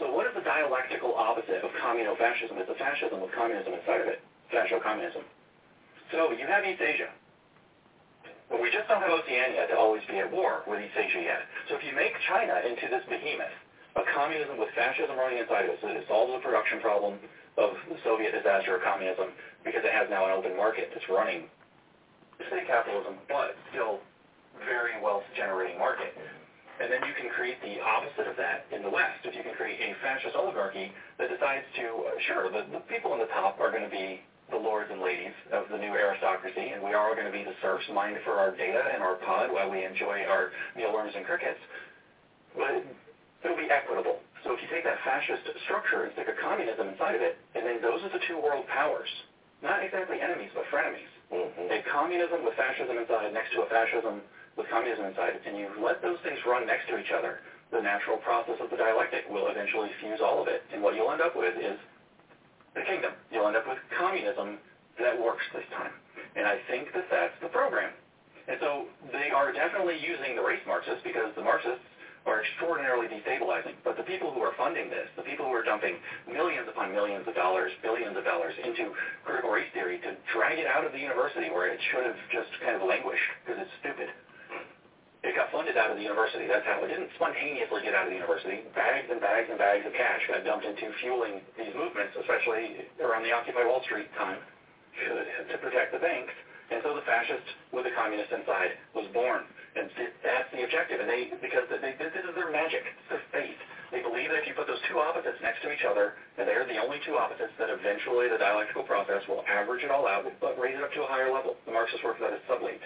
So 0.00 0.10
what 0.10 0.26
is 0.26 0.34
the 0.34 0.42
dialectical 0.42 1.14
opposite 1.14 1.62
of 1.62 1.70
communo-fascism? 1.78 2.54
It's 2.58 2.70
a 2.70 2.78
fascism 2.78 3.20
with 3.20 3.30
communism 3.34 3.76
inside 3.76 4.02
of 4.02 4.08
it, 4.08 4.24
fascio-communism. 4.50 5.22
So 6.10 6.32
you 6.32 6.46
have 6.46 6.64
East 6.64 6.80
Asia. 6.80 7.10
But 8.50 8.60
we 8.60 8.68
just 8.68 8.86
don't 8.86 9.00
have 9.00 9.10
Oceania 9.10 9.66
to 9.72 9.76
always 9.76 10.04
be 10.06 10.20
at 10.20 10.28
war 10.28 10.62
with 10.68 10.78
East 10.78 10.94
Asia 10.94 11.22
yet. 11.24 11.42
So 11.68 11.76
if 11.76 11.82
you 11.82 11.96
make 11.96 12.12
China 12.28 12.62
into 12.62 12.84
this 12.92 13.00
behemoth, 13.08 13.56
a 13.96 14.04
communism 14.12 14.56
with 14.56 14.68
fascism 14.76 15.16
running 15.16 15.40
inside 15.40 15.66
of 15.66 15.76
it, 15.76 15.78
so 15.80 15.88
it 15.88 16.04
solves 16.08 16.32
the 16.36 16.40
production 16.44 16.80
problem 16.80 17.16
of 17.58 17.76
the 17.88 17.96
Soviet 18.04 18.32
disaster 18.32 18.76
of 18.76 18.82
communism 18.82 19.30
because 19.64 19.84
it 19.84 19.92
has 19.92 20.08
now 20.08 20.24
an 20.24 20.32
open 20.32 20.56
market 20.56 20.90
that's 20.92 21.08
running 21.08 21.48
state 22.48 22.66
capitalism, 22.66 23.14
but 23.28 23.54
still 23.70 24.00
very 24.66 24.98
wealth-generating 25.00 25.78
market. 25.78 26.14
And 26.80 26.90
then 26.90 27.04
you 27.06 27.14
can 27.14 27.30
create 27.30 27.60
the 27.62 27.78
opposite 27.78 28.26
of 28.26 28.36
that 28.36 28.66
in 28.74 28.82
the 28.82 28.90
West. 28.90 29.22
If 29.22 29.36
you 29.36 29.42
can 29.42 29.54
create 29.54 29.78
a 29.78 29.94
fascist 30.02 30.34
oligarchy 30.34 30.90
that 31.18 31.30
decides 31.30 31.62
to, 31.78 32.10
sure, 32.26 32.50
the, 32.50 32.66
the 32.72 32.82
people 32.90 33.12
on 33.12 33.20
the 33.20 33.30
top 33.30 33.60
are 33.60 33.70
going 33.70 33.84
to 33.84 33.92
be 33.92 34.20
the 34.50 34.56
lords 34.56 34.90
and 34.90 35.00
ladies 35.00 35.32
of 35.52 35.64
the 35.70 35.78
new 35.78 35.92
aristocracy, 35.94 36.74
and 36.74 36.82
we 36.82 36.92
are 36.92 37.08
all 37.08 37.14
going 37.14 37.28
to 37.28 37.32
be 37.32 37.44
the 37.44 37.54
serfs 37.62 37.84
mined 37.94 38.18
for 38.24 38.36
our 38.36 38.50
data 38.56 38.82
and 38.92 39.02
our 39.02 39.16
pod 39.22 39.52
while 39.52 39.70
we 39.70 39.84
enjoy 39.84 40.24
our 40.28 40.50
mealworms 40.76 41.12
and 41.14 41.24
crickets. 41.24 41.60
But 42.56 42.84
it'll 43.44 43.56
be 43.56 43.70
equitable. 43.70 44.18
So 44.42 44.52
if 44.52 44.58
you 44.58 44.68
take 44.68 44.82
that 44.82 44.98
fascist 45.06 45.46
structure 45.64 46.02
and 46.02 46.10
stick 46.18 46.26
a 46.26 46.36
communism 46.42 46.90
inside 46.90 47.14
of 47.14 47.22
it, 47.22 47.38
and 47.54 47.62
then 47.62 47.78
those 47.78 48.02
are 48.02 48.10
the 48.10 48.22
two 48.26 48.42
world 48.42 48.66
powers, 48.66 49.08
not 49.62 49.82
exactly 49.86 50.18
enemies, 50.18 50.50
but 50.50 50.66
frenemies. 50.66 51.10
Mm-hmm. 51.30 51.70
A 51.70 51.78
communism 51.86 52.42
with 52.42 52.58
fascism 52.58 52.98
inside 52.98 53.30
next 53.32 53.54
to 53.54 53.62
a 53.62 53.68
fascism 53.70 54.20
with 54.58 54.66
communism 54.68 55.06
inside, 55.06 55.38
and 55.46 55.56
you 55.56 55.70
let 55.78 56.02
those 56.02 56.18
things 56.26 56.38
run 56.44 56.66
next 56.66 56.90
to 56.90 56.98
each 56.98 57.14
other, 57.14 57.40
the 57.70 57.80
natural 57.80 58.18
process 58.20 58.60
of 58.60 58.68
the 58.68 58.76
dialectic 58.76 59.24
will 59.30 59.48
eventually 59.48 59.88
fuse 60.02 60.20
all 60.20 60.42
of 60.42 60.48
it. 60.48 60.60
And 60.74 60.82
what 60.82 60.94
you'll 60.94 61.10
end 61.10 61.22
up 61.22 61.32
with 61.32 61.56
is 61.56 61.78
the 62.74 62.82
kingdom. 62.82 63.16
You'll 63.32 63.48
end 63.48 63.56
up 63.56 63.64
with 63.64 63.78
communism 63.96 64.58
that 65.00 65.16
works 65.16 65.46
this 65.54 65.64
time. 65.72 65.92
And 66.36 66.44
I 66.44 66.60
think 66.68 66.92
that 66.92 67.08
that's 67.08 67.32
the 67.40 67.48
program. 67.48 67.92
And 68.48 68.58
so 68.60 68.90
they 69.08 69.30
are 69.30 69.52
definitely 69.52 69.96
using 70.02 70.36
the 70.36 70.42
race 70.42 70.60
Marxists 70.66 71.00
because 71.00 71.32
the 71.36 71.42
Marxists 71.46 71.84
are 72.26 72.42
extraordinarily 72.42 73.08
destabilizing. 73.10 73.74
But 73.82 73.96
the 73.96 74.06
people 74.06 74.30
who 74.30 74.40
are 74.40 74.54
funding 74.56 74.90
this, 74.90 75.10
the 75.16 75.26
people 75.26 75.46
who 75.46 75.54
are 75.54 75.66
dumping 75.66 75.98
millions 76.30 76.68
upon 76.68 76.92
millions 76.92 77.26
of 77.26 77.34
dollars, 77.34 77.72
billions 77.82 78.16
of 78.16 78.24
dollars 78.24 78.54
into 78.62 78.94
critical 79.24 79.50
race 79.50 79.70
theory 79.74 79.98
to 80.06 80.14
drag 80.32 80.58
it 80.58 80.66
out 80.66 80.86
of 80.86 80.92
the 80.92 81.02
university 81.02 81.50
where 81.50 81.70
it 81.70 81.80
should 81.90 82.06
have 82.06 82.18
just 82.30 82.50
kind 82.62 82.78
of 82.78 82.82
languished 82.86 83.26
because 83.42 83.58
it's 83.62 83.74
stupid. 83.82 84.10
It 85.22 85.38
got 85.38 85.54
funded 85.54 85.78
out 85.78 85.90
of 85.90 85.96
the 85.96 86.02
university. 86.02 86.50
That's 86.50 86.66
how 86.66 86.82
it 86.82 86.90
didn't 86.90 87.14
spontaneously 87.14 87.86
get 87.86 87.94
out 87.94 88.06
of 88.06 88.10
the 88.10 88.18
university. 88.18 88.66
Bags 88.74 89.06
and 89.06 89.22
bags 89.22 89.46
and 89.46 89.54
bags 89.54 89.86
of 89.86 89.94
cash 89.94 90.18
got 90.26 90.42
dumped 90.42 90.66
into 90.66 90.90
fueling 90.98 91.38
these 91.54 91.70
movements, 91.78 92.18
especially 92.18 92.90
around 92.98 93.22
the 93.22 93.30
Occupy 93.30 93.62
Wall 93.62 93.78
Street 93.86 94.10
time, 94.18 94.42
to 94.98 95.56
protect 95.62 95.94
the 95.94 96.02
banks. 96.02 96.34
And 96.74 96.82
so 96.82 96.98
the 96.98 97.06
fascist 97.06 97.46
with 97.70 97.86
the 97.86 97.94
communist 97.94 98.34
inside 98.34 98.74
was 98.98 99.06
born. 99.14 99.46
And 99.74 99.88
that's 100.20 100.50
the 100.52 100.64
objective. 100.64 101.00
And 101.00 101.08
they, 101.08 101.32
because 101.40 101.64
they, 101.70 101.96
this 101.96 102.12
is 102.12 102.34
their 102.36 102.52
magic, 102.52 102.84
it's 102.84 103.08
their 103.08 103.24
faith. 103.32 103.56
They 103.90 104.00
believe 104.00 104.28
that 104.32 104.44
if 104.44 104.46
you 104.48 104.54
put 104.54 104.66
those 104.66 104.80
two 104.88 104.98
opposites 104.98 105.36
next 105.40 105.60
to 105.62 105.72
each 105.72 105.84
other, 105.88 106.14
and 106.36 106.48
they're 106.48 106.66
the 106.66 106.80
only 106.80 107.00
two 107.04 107.16
opposites, 107.16 107.52
that 107.58 107.68
eventually 107.68 108.28
the 108.28 108.38
dialectical 108.38 108.84
process 108.84 109.20
will 109.28 109.44
average 109.48 109.84
it 109.84 109.90
all 109.90 110.08
out, 110.08 110.24
but 110.40 110.58
raise 110.58 110.76
it 110.76 110.82
up 110.82 110.92
to 110.92 111.02
a 111.02 111.06
higher 111.06 111.32
level. 111.32 111.56
The 111.66 111.72
Marxist 111.72 112.04
work 112.04 112.16
that 112.20 112.32
is 112.32 112.40
sublate. 112.48 112.80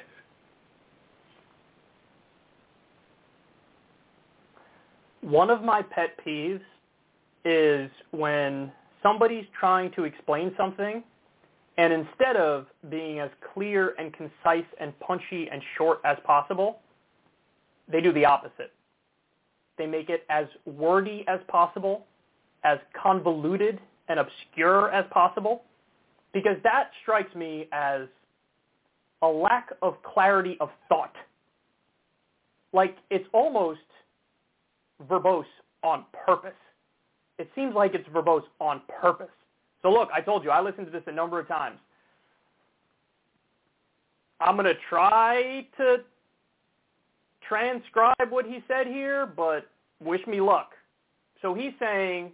One 5.22 5.50
of 5.50 5.62
my 5.62 5.82
pet 5.82 6.18
peeves 6.24 6.62
is 7.44 7.90
when 8.10 8.70
somebody's 9.02 9.46
trying 9.58 9.90
to 9.92 10.04
explain 10.04 10.52
something 10.56 11.02
and 11.78 11.92
instead 11.92 12.36
of 12.36 12.66
being 12.88 13.18
as 13.20 13.30
clear 13.52 13.94
and 13.98 14.12
concise 14.12 14.64
and 14.80 14.98
punchy 15.00 15.48
and 15.50 15.62
short 15.76 16.00
as 16.04 16.16
possible, 16.24 16.80
they 17.88 18.00
do 18.00 18.12
the 18.12 18.24
opposite. 18.24 18.72
They 19.76 19.86
make 19.86 20.08
it 20.08 20.24
as 20.30 20.46
wordy 20.64 21.24
as 21.28 21.40
possible, 21.48 22.06
as 22.64 22.78
convoluted 23.00 23.78
and 24.08 24.18
obscure 24.18 24.90
as 24.90 25.04
possible, 25.10 25.64
because 26.32 26.56
that 26.62 26.90
strikes 27.02 27.34
me 27.34 27.68
as 27.72 28.02
a 29.22 29.26
lack 29.26 29.70
of 29.82 30.02
clarity 30.02 30.56
of 30.60 30.70
thought. 30.88 31.14
Like 32.72 32.96
it's 33.10 33.26
almost 33.32 33.80
verbose 35.10 35.44
on 35.82 36.04
purpose. 36.26 36.52
It 37.38 37.50
seems 37.54 37.74
like 37.74 37.94
it's 37.94 38.08
verbose 38.08 38.44
on 38.60 38.80
purpose. 39.00 39.28
So 39.86 39.92
look, 39.92 40.08
I 40.12 40.20
told 40.20 40.42
you, 40.42 40.50
I 40.50 40.60
listened 40.60 40.86
to 40.86 40.90
this 40.90 41.04
a 41.06 41.12
number 41.12 41.38
of 41.38 41.46
times. 41.46 41.78
I'm 44.40 44.56
going 44.56 44.66
to 44.66 44.74
try 44.88 45.64
to 45.76 45.98
transcribe 47.48 48.30
what 48.30 48.46
he 48.46 48.64
said 48.66 48.88
here, 48.88 49.26
but 49.26 49.68
wish 50.02 50.26
me 50.26 50.40
luck. 50.40 50.72
So 51.40 51.54
he's 51.54 51.70
saying 51.78 52.32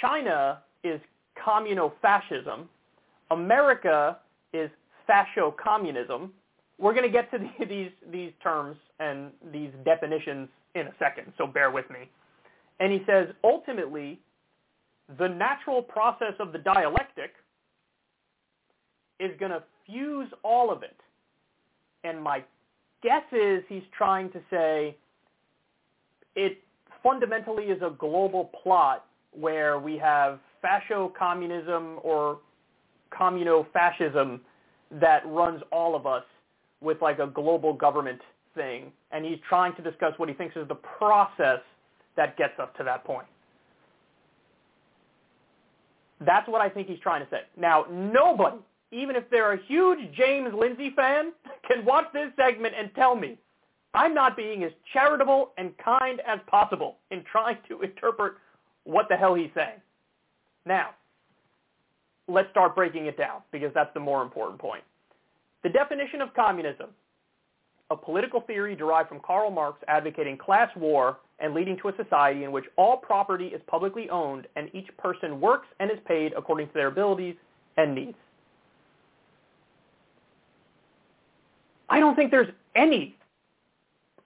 China 0.00 0.62
is 0.82 1.00
communo-fascism. 1.44 2.68
America 3.30 4.18
is 4.52 4.68
fascio-communism. 5.08 6.32
We're 6.80 6.94
going 6.94 7.06
to 7.06 7.12
get 7.12 7.30
to 7.30 7.38
the, 7.38 7.66
these, 7.66 7.92
these 8.10 8.32
terms 8.42 8.76
and 8.98 9.30
these 9.52 9.70
definitions 9.84 10.48
in 10.74 10.88
a 10.88 10.92
second, 10.98 11.32
so 11.38 11.46
bear 11.46 11.70
with 11.70 11.88
me. 11.88 12.10
And 12.80 12.90
he 12.90 13.04
says, 13.06 13.28
ultimately, 13.44 14.18
the 15.20 15.28
natural 15.28 15.82
process 15.82 16.32
of 16.40 16.50
the 16.50 16.58
dialectic 16.58 17.34
is 19.20 19.30
going 19.38 19.52
to 19.52 19.62
fuse 19.84 20.28
all 20.42 20.72
of 20.72 20.82
it. 20.82 20.96
And 22.04 22.22
my 22.22 22.42
guess 23.02 23.22
is 23.30 23.62
he's 23.68 23.82
trying 23.96 24.30
to 24.30 24.40
say 24.50 24.96
it 26.34 26.58
fundamentally 27.02 27.64
is 27.64 27.82
a 27.82 27.90
global 27.90 28.50
plot 28.62 29.04
where 29.32 29.78
we 29.78 29.98
have 29.98 30.40
fascio-communism 30.64 31.98
or 32.02 32.38
communo-fascism 33.16 34.40
that 34.92 35.22
runs 35.26 35.62
all 35.70 35.94
of 35.94 36.06
us 36.06 36.24
with 36.80 37.02
like 37.02 37.18
a 37.18 37.26
global 37.26 37.74
government 37.74 38.20
thing, 38.54 38.90
and 39.12 39.24
he's 39.24 39.38
trying 39.46 39.74
to 39.76 39.82
discuss 39.82 40.14
what 40.16 40.30
he 40.30 40.34
thinks 40.34 40.56
is 40.56 40.66
the 40.66 40.74
process 40.74 41.60
that 42.16 42.38
gets 42.38 42.58
us 42.58 42.70
to 42.78 42.84
that 42.84 43.04
point. 43.04 43.26
That's 46.24 46.48
what 46.48 46.60
I 46.60 46.68
think 46.68 46.88
he's 46.88 46.98
trying 46.98 47.24
to 47.24 47.30
say. 47.30 47.42
Now, 47.56 47.86
nobody, 47.90 48.58
even 48.92 49.16
if 49.16 49.24
they're 49.30 49.52
a 49.52 49.62
huge 49.66 49.98
James 50.14 50.52
Lindsay 50.54 50.92
fan, 50.94 51.32
can 51.68 51.84
watch 51.84 52.06
this 52.12 52.30
segment 52.36 52.74
and 52.78 52.90
tell 52.94 53.14
me 53.14 53.38
I'm 53.94 54.14
not 54.14 54.36
being 54.36 54.62
as 54.64 54.72
charitable 54.92 55.50
and 55.58 55.76
kind 55.78 56.20
as 56.26 56.38
possible 56.46 56.96
in 57.10 57.24
trying 57.30 57.58
to 57.68 57.82
interpret 57.82 58.34
what 58.84 59.06
the 59.08 59.16
hell 59.16 59.34
he's 59.34 59.50
saying. 59.54 59.80
Now, 60.66 60.90
let's 62.28 62.50
start 62.50 62.74
breaking 62.74 63.06
it 63.06 63.16
down 63.16 63.40
because 63.50 63.72
that's 63.74 63.92
the 63.94 64.00
more 64.00 64.22
important 64.22 64.60
point. 64.60 64.84
The 65.62 65.70
definition 65.70 66.20
of 66.20 66.32
communism 66.34 66.90
a 67.90 67.96
political 67.96 68.40
theory 68.40 68.76
derived 68.76 69.08
from 69.08 69.20
Karl 69.20 69.50
Marx 69.50 69.82
advocating 69.88 70.38
class 70.38 70.70
war 70.76 71.18
and 71.40 71.54
leading 71.54 71.76
to 71.78 71.88
a 71.88 71.96
society 71.96 72.44
in 72.44 72.52
which 72.52 72.66
all 72.76 72.96
property 72.96 73.46
is 73.48 73.60
publicly 73.66 74.08
owned 74.10 74.46
and 74.56 74.70
each 74.74 74.88
person 74.98 75.40
works 75.40 75.66
and 75.80 75.90
is 75.90 75.98
paid 76.06 76.32
according 76.36 76.68
to 76.68 76.74
their 76.74 76.88
abilities 76.88 77.34
and 77.76 77.94
needs. 77.94 78.16
I 81.88 81.98
don't 81.98 82.14
think 82.14 82.30
there's 82.30 82.52
any 82.76 83.16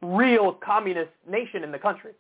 real 0.03 0.53
communist 0.53 1.11
nation 1.29 1.65
in 1.65 1.73
the 1.73 1.79
country. 1.79 2.13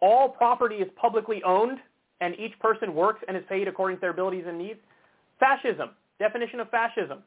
All 0.00 0.28
property 0.28 0.76
is 0.76 0.88
publicly 0.96 1.42
owned 1.42 1.78
and 2.20 2.34
each 2.38 2.58
person 2.60 2.94
works 2.94 3.22
and 3.28 3.36
is 3.36 3.42
paid 3.48 3.68
according 3.68 3.98
to 3.98 4.00
their 4.00 4.10
abilities 4.10 4.44
and 4.46 4.56
needs. 4.56 4.78
Fascism, 5.38 5.90
definition 6.18 6.60
of 6.60 6.70
fascism, 6.70 7.18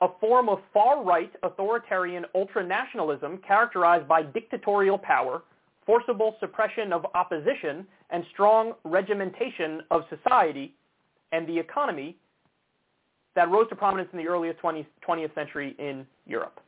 a 0.00 0.08
form 0.20 0.48
of 0.48 0.60
far-right 0.72 1.32
authoritarian 1.42 2.24
ultranationalism 2.34 3.42
characterized 3.44 4.08
by 4.08 4.22
dictatorial 4.22 4.98
power, 4.98 5.42
forcible 5.90 6.36
suppression 6.38 6.92
of 6.92 7.04
opposition, 7.16 7.84
and 8.10 8.22
strong 8.32 8.74
regimentation 8.84 9.80
of 9.90 10.02
society 10.08 10.72
and 11.32 11.48
the 11.48 11.58
economy 11.58 12.16
that 13.34 13.50
rose 13.50 13.68
to 13.70 13.74
prominence 13.74 14.08
in 14.12 14.18
the 14.20 14.28
earliest 14.28 14.60
20th, 14.60 14.86
20th 15.06 15.34
century 15.34 15.74
in 15.80 16.06
Europe. 16.28 16.60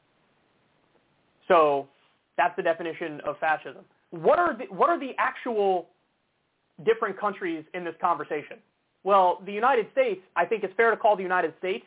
So 1.47 1.87
that's 2.37 2.55
the 2.57 2.65
definition 2.65 3.21
of 3.25 3.39
fascism. 3.39 3.85
What 4.11 4.41
are 4.41 4.59
the, 4.59 4.65
what 4.75 4.91
are 4.91 4.99
the 4.99 5.13
actual 5.19 5.87
different 6.85 7.17
countries 7.17 7.65
in 7.75 7.85
this 7.85 7.95
conversation? 8.01 8.57
Well, 9.05 9.41
the 9.47 9.53
United 9.53 9.87
States, 9.93 10.21
I 10.35 10.47
think 10.47 10.65
it's 10.65 10.75
fair 10.77 10.91
to 10.91 10.97
call 10.97 11.17
the 11.17 11.23
United 11.23 11.55
States 11.61 11.85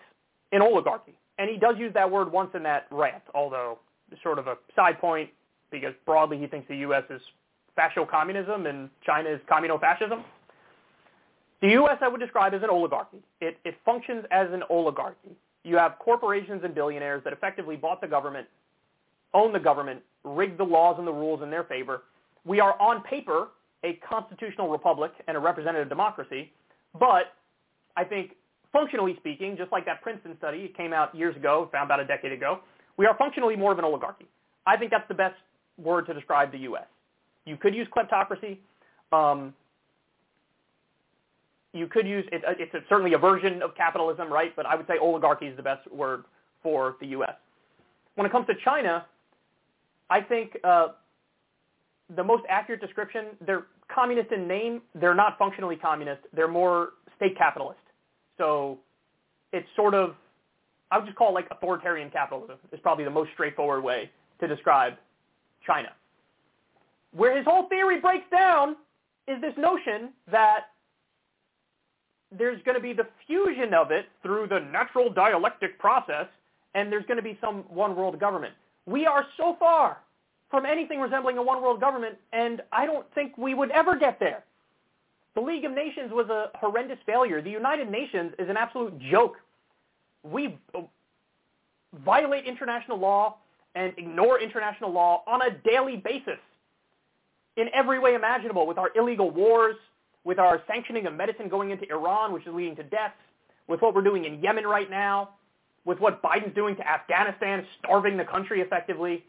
an 0.53 0.61
oligarchy. 0.61 1.15
And 1.37 1.49
he 1.49 1.57
does 1.57 1.75
use 1.77 1.93
that 1.95 2.09
word 2.09 2.31
once 2.31 2.51
in 2.53 2.63
that 2.63 2.87
rant, 2.91 3.23
although 3.33 3.79
sort 4.23 4.39
of 4.39 4.47
a 4.47 4.55
side 4.73 5.01
point 5.01 5.29
because 5.71 5.93
broadly 6.05 6.37
he 6.37 6.47
thinks 6.47 6.67
the 6.67 6.77
U.S. 6.77 7.03
is 7.09 7.21
fascio-communism 7.77 8.65
and 8.65 8.89
China 9.05 9.29
is 9.29 9.39
communo-fascism. 9.47 10.23
The 11.61 11.69
U.S. 11.69 11.97
I 12.01 12.07
would 12.07 12.19
describe 12.19 12.53
as 12.53 12.63
an 12.63 12.69
oligarchy. 12.69 13.17
It, 13.41 13.57
it 13.65 13.75
functions 13.85 14.25
as 14.31 14.47
an 14.51 14.63
oligarchy. 14.69 15.35
You 15.63 15.77
have 15.77 15.97
corporations 15.99 16.61
and 16.63 16.75
billionaires 16.75 17.23
that 17.23 17.33
effectively 17.33 17.75
bought 17.75 18.01
the 18.01 18.07
government, 18.07 18.47
own 19.33 19.51
the 19.51 19.59
government, 19.59 20.01
rigged 20.23 20.59
the 20.59 20.63
laws 20.63 20.95
and 20.97 21.07
the 21.07 21.13
rules 21.13 21.41
in 21.41 21.49
their 21.49 21.63
favor. 21.63 22.03
We 22.45 22.59
are 22.59 22.79
on 22.79 23.01
paper 23.03 23.47
a 23.83 23.99
constitutional 24.07 24.69
republic 24.69 25.11
and 25.27 25.37
a 25.37 25.39
representative 25.39 25.89
democracy, 25.89 26.51
but 26.99 27.33
I 27.95 28.03
think 28.03 28.31
functionally 28.71 29.15
speaking, 29.19 29.55
just 29.57 29.71
like 29.71 29.85
that 29.85 30.01
Princeton 30.01 30.35
study, 30.37 30.59
it 30.59 30.75
came 30.75 30.91
out 30.91 31.15
years 31.15 31.35
ago, 31.35 31.69
found 31.71 31.85
about 31.85 31.99
a 31.99 32.05
decade 32.05 32.31
ago, 32.31 32.59
we 32.97 33.05
are 33.05 33.15
functionally 33.17 33.55
more 33.55 33.71
of 33.71 33.79
an 33.79 33.85
oligarchy. 33.85 34.25
I 34.65 34.75
think 34.77 34.91
that's 34.91 35.07
the 35.07 35.13
best 35.13 35.35
word 35.77 36.05
to 36.07 36.13
describe 36.13 36.51
the 36.51 36.59
U.S. 36.59 36.85
You 37.45 37.57
could 37.57 37.75
use 37.75 37.87
kleptocracy. 37.95 38.57
Um, 39.11 39.53
you 41.73 41.87
could 41.87 42.07
use, 42.07 42.25
it, 42.31 42.41
it's 42.57 42.73
a, 42.73 42.79
certainly 42.87 43.13
a 43.13 43.17
version 43.17 43.61
of 43.61 43.75
capitalism, 43.75 44.31
right? 44.31 44.55
But 44.55 44.65
I 44.65 44.75
would 44.75 44.87
say 44.87 44.97
oligarchy 44.99 45.47
is 45.47 45.57
the 45.57 45.63
best 45.63 45.89
word 45.91 46.23
for 46.63 46.95
the 47.01 47.07
U.S. 47.07 47.35
When 48.15 48.25
it 48.25 48.31
comes 48.31 48.47
to 48.47 48.53
China, 48.63 49.05
I 50.09 50.21
think 50.21 50.57
uh, 50.63 50.89
the 52.15 52.23
most 52.23 52.43
accurate 52.49 52.81
description, 52.81 53.25
they're 53.45 53.65
communist 53.93 54.31
in 54.31 54.47
name. 54.47 54.81
They're 54.95 55.15
not 55.15 55.37
functionally 55.37 55.75
communist. 55.75 56.21
They're 56.33 56.47
more 56.47 56.93
state 57.17 57.37
capitalist. 57.37 57.79
So 58.37 58.79
it's 59.53 59.67
sort 59.75 59.93
of, 59.93 60.15
I 60.91 60.97
would 60.97 61.05
just 61.05 61.17
call 61.17 61.29
it 61.29 61.33
like 61.33 61.47
authoritarian 61.51 62.09
capitalism 62.09 62.57
is 62.71 62.79
probably 62.81 63.03
the 63.03 63.11
most 63.11 63.31
straightforward 63.33 63.83
way 63.83 64.09
to 64.39 64.47
describe 64.47 64.93
China. 65.65 65.89
Where 67.15 67.35
his 67.35 67.45
whole 67.45 67.67
theory 67.69 67.99
breaks 67.99 68.29
down 68.31 68.75
is 69.27 69.39
this 69.41 69.53
notion 69.57 70.09
that 70.31 70.71
there's 72.37 72.61
going 72.63 72.75
to 72.75 72.81
be 72.81 72.93
the 72.93 73.07
fusion 73.25 73.73
of 73.73 73.91
it 73.91 74.05
through 74.21 74.47
the 74.47 74.59
natural 74.59 75.11
dialectic 75.11 75.79
process, 75.79 76.27
and 76.73 76.91
there's 76.91 77.05
going 77.05 77.17
to 77.17 77.23
be 77.23 77.37
some 77.41 77.63
one 77.69 77.95
world 77.95 78.19
government. 78.19 78.53
We 78.85 79.05
are 79.05 79.25
so 79.37 79.55
far 79.59 79.97
from 80.51 80.65
anything 80.65 80.99
resembling 80.99 81.37
a 81.37 81.43
one 81.43 81.61
world 81.61 81.79
government, 81.79 82.17
and 82.33 82.61
I 82.71 82.85
don't 82.85 83.05
think 83.15 83.37
we 83.37 83.53
would 83.53 83.71
ever 83.71 83.97
get 83.97 84.19
there. 84.19 84.43
The 85.35 85.41
League 85.41 85.65
of 85.65 85.71
Nations 85.71 86.11
was 86.11 86.29
a 86.29 86.49
horrendous 86.57 86.99
failure. 87.05 87.41
The 87.41 87.49
United 87.49 87.89
Nations 87.89 88.33
is 88.39 88.49
an 88.49 88.57
absolute 88.57 88.97
joke. 88.99 89.35
We 90.23 90.57
violate 92.03 92.45
international 92.45 92.97
law 92.97 93.37
and 93.75 93.93
ignore 93.97 94.39
international 94.39 94.91
law 94.91 95.23
on 95.27 95.41
a 95.41 95.51
daily 95.69 95.97
basis 95.97 96.39
in 97.57 97.67
every 97.73 97.99
way 97.99 98.15
imaginable 98.15 98.65
with 98.65 98.77
our 98.77 98.89
illegal 98.95 99.29
wars, 99.29 99.75
with 100.23 100.39
our 100.39 100.61
sanctioning 100.67 101.05
of 101.05 101.13
medicine 101.13 101.49
going 101.49 101.71
into 101.71 101.89
Iran, 101.89 102.33
which 102.33 102.47
is 102.47 102.53
leading 102.53 102.75
to 102.77 102.83
deaths, 102.83 103.13
with 103.67 103.81
what 103.81 103.93
we're 103.93 104.03
doing 104.03 104.25
in 104.25 104.41
Yemen 104.41 104.65
right 104.65 104.89
now, 104.89 105.29
with 105.85 105.99
what 105.99 106.21
Biden's 106.21 106.53
doing 106.55 106.75
to 106.75 106.87
Afghanistan, 106.87 107.65
starving 107.79 108.17
the 108.17 108.25
country 108.25 108.61
effectively. 108.61 109.23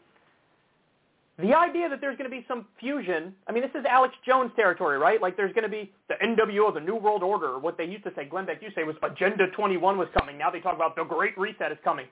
The 1.39 1.53
idea 1.53 1.87
that 1.87 2.01
there's 2.01 2.17
going 2.17 2.29
to 2.29 2.35
be 2.35 2.43
some 2.47 2.65
fusion, 2.79 3.35
I 3.47 3.51
mean, 3.51 3.61
this 3.61 3.71
is 3.79 3.85
Alex 3.87 4.15
Jones 4.25 4.51
territory, 4.55 4.97
right? 4.97 5.21
Like 5.21 5.37
there's 5.37 5.53
going 5.53 5.65
to 5.65 5.69
be 5.69 5.91
the 6.09 6.15
NWO, 6.15 6.73
the 6.73 6.79
New 6.79 6.95
World 6.95 7.21
Order, 7.21 7.49
or 7.49 7.59
what 7.59 7.77
they 7.77 7.85
used 7.85 8.03
to 8.05 8.11
say, 8.15 8.25
Glenn 8.25 8.47
Beck, 8.47 8.61
you 8.63 8.69
say 8.73 8.83
was 8.83 8.95
Agenda 9.03 9.45
21 9.51 9.99
was 9.99 10.07
coming. 10.17 10.35
Now 10.35 10.49
they 10.49 10.59
talk 10.59 10.75
about 10.75 10.95
the 10.95 11.03
Great 11.03 11.37
Reset 11.37 11.71
is 11.71 11.77
coming. 11.83 12.07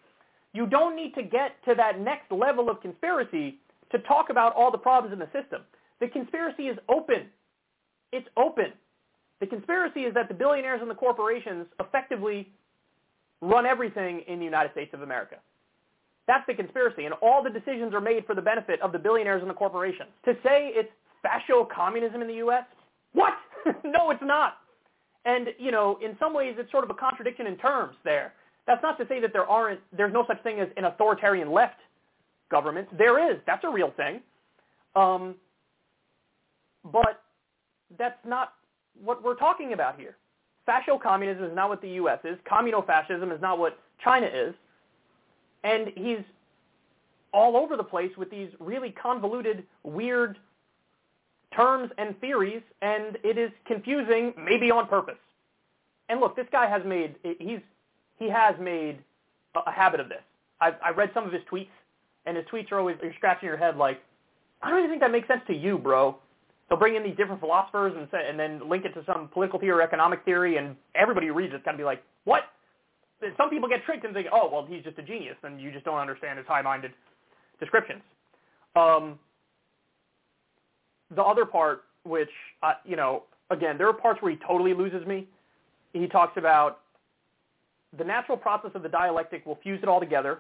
You 0.55 0.65
don't 0.65 0.95
need 0.95 1.13
to 1.15 1.21
get 1.21 1.61
to 1.67 1.75
that 1.75 1.99
next 1.99 2.31
level 2.31 2.69
of 2.69 2.81
conspiracy 2.81 3.59
to 3.91 3.99
talk 3.99 4.29
about 4.29 4.55
all 4.55 4.71
the 4.71 4.77
problems 4.77 5.11
in 5.11 5.19
the 5.19 5.25
system. 5.25 5.63
The 5.99 6.07
conspiracy 6.07 6.69
is 6.69 6.77
open. 6.87 7.27
It's 8.13 8.27
open. 8.37 8.71
The 9.41 9.47
conspiracy 9.47 10.01
is 10.01 10.13
that 10.13 10.29
the 10.29 10.33
billionaires 10.33 10.79
and 10.81 10.89
the 10.89 10.95
corporations 10.95 11.65
effectively 11.81 12.49
run 13.41 13.65
everything 13.65 14.21
in 14.29 14.39
the 14.39 14.45
United 14.45 14.71
States 14.71 14.93
of 14.93 15.01
America. 15.01 15.35
That's 16.25 16.45
the 16.47 16.53
conspiracy, 16.53 17.03
and 17.03 17.13
all 17.21 17.43
the 17.43 17.49
decisions 17.49 17.93
are 17.93 17.99
made 17.99 18.25
for 18.25 18.33
the 18.33 18.41
benefit 18.41 18.81
of 18.81 18.93
the 18.93 18.99
billionaires 18.99 19.41
and 19.41 19.49
the 19.49 19.55
corporations. 19.55 20.09
To 20.23 20.35
say 20.41 20.71
it's 20.73 20.89
fascio-communism 21.23 22.21
in 22.21 22.29
the 22.29 22.35
U.S., 22.35 22.63
what? 23.11 23.33
no, 23.83 24.09
it's 24.09 24.23
not. 24.23 24.59
And, 25.25 25.49
you 25.59 25.71
know, 25.71 25.99
in 26.01 26.15
some 26.17 26.33
ways 26.33 26.55
it's 26.57 26.71
sort 26.71 26.85
of 26.85 26.89
a 26.89 26.93
contradiction 26.93 27.45
in 27.45 27.57
terms 27.57 27.97
there. 28.05 28.33
That's 28.67 28.81
not 28.81 28.97
to 28.97 29.07
say 29.07 29.19
that 29.19 29.31
there 29.33 29.45
aren't, 29.45 29.79
there's 29.95 30.13
no 30.13 30.25
such 30.27 30.41
thing 30.43 30.59
as 30.59 30.67
an 30.77 30.85
authoritarian 30.85 31.51
left 31.51 31.79
government. 32.49 32.87
There 32.97 33.31
is. 33.31 33.39
That's 33.45 33.63
a 33.63 33.69
real 33.69 33.91
thing. 33.95 34.21
Um, 34.95 35.35
but 36.91 37.21
that's 37.97 38.17
not 38.25 38.53
what 39.03 39.23
we're 39.23 39.35
talking 39.35 39.73
about 39.73 39.99
here. 39.99 40.15
Fascio-communism 40.67 41.43
is 41.43 41.55
not 41.55 41.69
what 41.69 41.81
the 41.81 41.89
U.S. 41.89 42.19
is. 42.23 42.37
Communo-fascism 42.45 43.31
is 43.31 43.41
not 43.41 43.59
what 43.59 43.77
China 44.03 44.27
is. 44.27 44.53
And 45.63 45.91
he's 45.95 46.19
all 47.33 47.57
over 47.57 47.75
the 47.75 47.83
place 47.83 48.11
with 48.17 48.31
these 48.31 48.49
really 48.59 48.91
convoluted, 48.91 49.63
weird 49.83 50.37
terms 51.55 51.91
and 51.97 52.19
theories, 52.19 52.61
and 52.81 53.17
it 53.23 53.37
is 53.37 53.51
confusing, 53.65 54.33
maybe 54.37 54.71
on 54.71 54.87
purpose. 54.87 55.17
And 56.09 56.19
look, 56.19 56.35
this 56.35 56.47
guy 56.51 56.67
has 56.67 56.81
made, 56.85 57.15
he's, 57.39 57.59
he 58.17 58.29
has 58.29 58.55
made 58.59 58.99
a, 59.55 59.69
a 59.69 59.71
habit 59.71 59.99
of 59.99 60.09
this. 60.09 60.21
I've, 60.61 60.75
I've 60.83 60.97
read 60.97 61.11
some 61.13 61.25
of 61.25 61.33
his 61.33 61.41
tweets, 61.51 61.67
and 62.25 62.37
his 62.37 62.45
tweets 62.47 62.71
are 62.71 62.79
always, 62.79 62.97
you're 63.01 63.13
scratching 63.15 63.47
your 63.47 63.57
head 63.57 63.77
like, 63.77 64.01
I 64.61 64.69
don't 64.69 64.79
even 64.79 64.89
think 64.89 65.01
that 65.01 65.11
makes 65.11 65.27
sense 65.27 65.41
to 65.47 65.53
you, 65.53 65.77
bro. 65.77 66.15
They'll 66.69 66.79
bring 66.79 66.95
in 66.95 67.03
these 67.03 67.15
different 67.15 67.39
philosophers 67.39 67.93
and 67.95 68.07
say, 68.09 68.27
and 68.27 68.39
then 68.39 68.67
link 68.67 68.85
it 68.85 68.93
to 68.93 69.03
some 69.05 69.27
political 69.27 69.59
theory 69.59 69.79
or 69.79 69.81
economic 69.81 70.23
theory, 70.25 70.57
and 70.57 70.75
everybody 70.95 71.27
who 71.27 71.33
reads 71.33 71.53
it's 71.53 71.63
to 71.65 71.77
be 71.77 71.83
like, 71.83 72.01
what? 72.23 72.45
some 73.37 73.49
people 73.49 73.67
get 73.69 73.83
tricked 73.85 74.05
and 74.05 74.13
think, 74.13 74.27
oh, 74.31 74.49
well, 74.51 74.65
he's 74.65 74.83
just 74.83 74.97
a 74.99 75.01
genius, 75.01 75.37
and 75.43 75.59
you 75.59 75.71
just 75.71 75.85
don't 75.85 75.97
understand 75.97 76.37
his 76.37 76.47
high-minded 76.47 76.91
descriptions. 77.59 78.01
Um, 78.75 79.17
the 81.15 81.23
other 81.23 81.45
part, 81.45 81.83
which, 82.03 82.29
uh, 82.61 82.73
you 82.85 82.95
know, 82.95 83.23
again, 83.49 83.77
there 83.77 83.87
are 83.87 83.93
parts 83.93 84.21
where 84.21 84.31
he 84.31 84.37
totally 84.45 84.73
loses 84.73 85.05
me. 85.07 85.27
He 85.93 86.07
talks 86.07 86.37
about 86.37 86.81
the 87.97 88.03
natural 88.03 88.37
process 88.37 88.71
of 88.75 88.83
the 88.83 88.89
dialectic 88.89 89.45
will 89.45 89.59
fuse 89.63 89.79
it 89.81 89.89
all 89.89 89.99
together. 89.99 90.39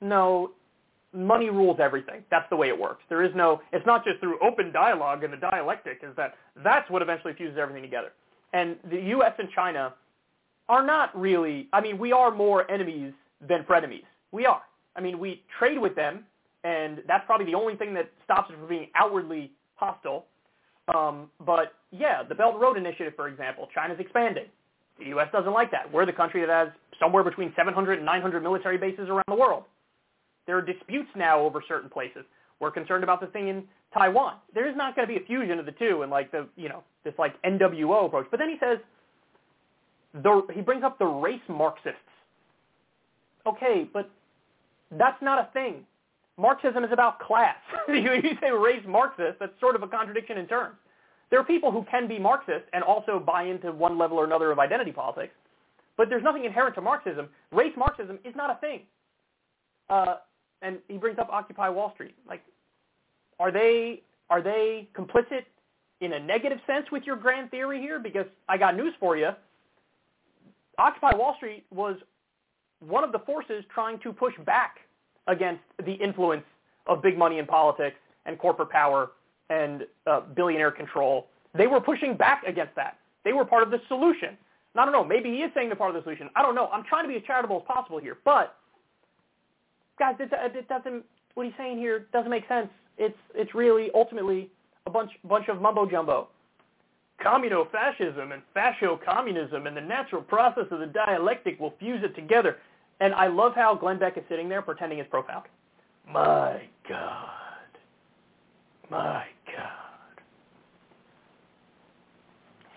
No, 0.00 0.52
money 1.12 1.50
rules 1.50 1.78
everything. 1.80 2.22
That's 2.30 2.48
the 2.50 2.56
way 2.56 2.68
it 2.68 2.78
works. 2.78 3.02
There 3.08 3.24
is 3.24 3.32
no, 3.34 3.60
it's 3.72 3.86
not 3.86 4.04
just 4.04 4.20
through 4.20 4.38
open 4.40 4.72
dialogue 4.72 5.24
and 5.24 5.32
the 5.32 5.38
dialectic 5.38 6.00
is 6.02 6.14
that 6.16 6.34
that's 6.62 6.88
what 6.90 7.02
eventually 7.02 7.32
fuses 7.34 7.56
everything 7.58 7.82
together. 7.82 8.12
And 8.52 8.76
the 8.90 9.00
U.S. 9.00 9.32
and 9.38 9.48
China 9.54 9.94
are 10.68 10.84
not 10.84 11.18
really, 11.18 11.68
I 11.72 11.80
mean, 11.80 11.98
we 11.98 12.12
are 12.12 12.30
more 12.30 12.70
enemies 12.70 13.12
than 13.46 13.64
frenemies. 13.64 14.04
We 14.32 14.46
are. 14.46 14.62
I 14.96 15.00
mean, 15.00 15.18
we 15.18 15.42
trade 15.58 15.78
with 15.78 15.94
them, 15.94 16.24
and 16.64 17.02
that's 17.06 17.24
probably 17.26 17.46
the 17.46 17.54
only 17.54 17.76
thing 17.76 17.94
that 17.94 18.10
stops 18.24 18.50
us 18.50 18.56
from 18.58 18.68
being 18.68 18.88
outwardly 18.94 19.52
hostile. 19.76 20.26
Um, 20.94 21.30
but 21.44 21.74
yeah, 21.90 22.22
the 22.22 22.34
Belt 22.34 22.58
Road 22.58 22.76
Initiative, 22.76 23.12
for 23.14 23.28
example, 23.28 23.68
China's 23.74 23.98
expanding. 24.00 24.46
The 24.98 25.06
U.S. 25.06 25.28
doesn't 25.32 25.52
like 25.52 25.70
that. 25.72 25.92
We're 25.92 26.06
the 26.06 26.12
country 26.12 26.40
that 26.40 26.48
has 26.48 26.68
somewhere 26.98 27.22
between 27.22 27.52
700 27.56 27.98
and 27.98 28.06
900 28.06 28.42
military 28.42 28.78
bases 28.78 29.08
around 29.08 29.24
the 29.28 29.34
world. 29.34 29.64
There 30.46 30.56
are 30.56 30.62
disputes 30.62 31.08
now 31.16 31.40
over 31.40 31.62
certain 31.66 31.90
places. 31.90 32.24
We're 32.60 32.70
concerned 32.70 33.04
about 33.04 33.20
the 33.20 33.26
thing 33.26 33.48
in 33.48 33.64
Taiwan. 33.92 34.36
There 34.54 34.68
is 34.68 34.76
not 34.76 34.96
going 34.96 35.06
to 35.06 35.12
be 35.12 35.22
a 35.22 35.26
fusion 35.26 35.58
of 35.58 35.66
the 35.66 35.72
two 35.72 36.02
and 36.02 36.10
like 36.10 36.30
the 36.30 36.48
you 36.56 36.68
know 36.68 36.82
this 37.04 37.14
like 37.18 37.40
NWO 37.42 38.06
approach. 38.06 38.26
But 38.30 38.40
then 38.40 38.48
he 38.48 38.56
says 38.60 38.78
the 40.22 40.46
he 40.54 40.62
brings 40.62 40.82
up 40.82 40.98
the 40.98 41.06
race 41.06 41.40
Marxists. 41.48 41.98
Okay, 43.46 43.88
but 43.92 44.10
that's 44.92 45.20
not 45.22 45.38
a 45.38 45.52
thing. 45.52 45.84
Marxism 46.38 46.84
is 46.84 46.92
about 46.92 47.20
class. 47.20 47.56
you, 47.88 47.94
you 48.22 48.36
say 48.40 48.50
race 48.50 48.82
Marxist, 48.86 49.38
that's 49.38 49.58
sort 49.60 49.76
of 49.76 49.82
a 49.82 49.88
contradiction 49.88 50.38
in 50.38 50.46
terms. 50.46 50.76
There 51.30 51.40
are 51.40 51.44
people 51.44 51.72
who 51.72 51.84
can 51.90 52.06
be 52.06 52.18
Marxist 52.18 52.64
and 52.72 52.84
also 52.84 53.18
buy 53.18 53.44
into 53.44 53.72
one 53.72 53.98
level 53.98 54.18
or 54.18 54.24
another 54.24 54.50
of 54.52 54.58
identity 54.58 54.92
politics, 54.92 55.34
but 55.96 56.08
there's 56.08 56.22
nothing 56.22 56.44
inherent 56.44 56.74
to 56.76 56.80
Marxism. 56.80 57.28
Race 57.50 57.72
Marxism 57.76 58.18
is 58.24 58.34
not 58.36 58.50
a 58.50 58.60
thing. 58.60 58.80
Uh, 59.88 60.16
and 60.62 60.78
he 60.88 60.96
brings 60.96 61.18
up 61.18 61.28
Occupy 61.30 61.68
Wall 61.68 61.92
Street. 61.94 62.14
Like, 62.28 62.42
are 63.38 63.50
they 63.50 64.02
are 64.30 64.42
they 64.42 64.88
complicit 64.94 65.44
in 66.00 66.14
a 66.14 66.18
negative 66.18 66.58
sense 66.66 66.86
with 66.90 67.04
your 67.04 67.16
grand 67.16 67.50
theory 67.50 67.80
here? 67.80 67.98
Because 67.98 68.26
I 68.48 68.56
got 68.56 68.76
news 68.76 68.94
for 68.98 69.16
you. 69.16 69.30
Occupy 70.78 71.14
Wall 71.16 71.34
Street 71.36 71.64
was 71.70 71.96
one 72.80 73.04
of 73.04 73.12
the 73.12 73.20
forces 73.20 73.64
trying 73.72 73.98
to 74.00 74.12
push 74.12 74.34
back 74.44 74.78
against 75.26 75.62
the 75.84 75.92
influence 75.92 76.44
of 76.86 77.02
big 77.02 77.16
money 77.16 77.38
in 77.38 77.46
politics 77.46 77.96
and 78.26 78.38
corporate 78.38 78.70
power 78.70 79.12
and 79.50 79.86
uh, 80.06 80.20
billionaire 80.34 80.70
control. 80.70 81.28
They 81.54 81.66
were 81.66 81.80
pushing 81.80 82.16
back 82.16 82.44
against 82.46 82.74
that. 82.76 82.98
They 83.24 83.32
were 83.32 83.44
part 83.44 83.62
of 83.62 83.70
the 83.70 83.80
solution. 83.88 84.36
I 84.76 84.84
don't 84.84 84.92
know. 84.92 85.04
Maybe 85.04 85.30
he 85.30 85.38
is 85.38 85.50
saying 85.54 85.68
they're 85.68 85.76
part 85.76 85.90
of 85.90 85.96
the 85.96 86.02
solution. 86.02 86.28
I 86.36 86.42
don't 86.42 86.54
know. 86.54 86.68
I'm 86.68 86.84
trying 86.84 87.04
to 87.04 87.08
be 87.08 87.16
as 87.16 87.22
charitable 87.26 87.56
as 87.56 87.62
possible 87.66 87.98
here. 87.98 88.18
But, 88.24 88.56
guys, 89.98 90.16
it, 90.20 90.30
it 90.32 90.68
doesn't, 90.68 91.02
what 91.34 91.46
he's 91.46 91.54
saying 91.56 91.78
here 91.78 92.06
doesn't 92.12 92.30
make 92.30 92.46
sense. 92.46 92.68
It's, 92.98 93.16
it's 93.34 93.54
really 93.54 93.90
ultimately 93.94 94.50
a 94.86 94.90
bunch, 94.90 95.12
bunch 95.24 95.48
of 95.48 95.62
mumbo 95.62 95.86
jumbo. 95.86 96.28
Communo-fascism 97.18 98.32
and 98.32 98.42
fascio-communism 98.54 99.66
and 99.66 99.74
the 99.74 99.80
natural 99.80 100.20
process 100.20 100.66
of 100.70 100.80
the 100.80 100.86
dialectic 100.86 101.58
will 101.58 101.72
fuse 101.78 102.04
it 102.04 102.14
together. 102.14 102.58
And 103.00 103.14
I 103.14 103.28
love 103.28 103.54
how 103.54 103.74
Glenn 103.74 103.98
Beck 103.98 104.18
is 104.18 104.24
sitting 104.28 104.48
there 104.48 104.60
pretending 104.60 104.98
it's 104.98 105.08
profound. 105.08 105.46
My 106.06 106.62
God. 106.86 107.30
My 108.90 109.24
God. 109.46 110.22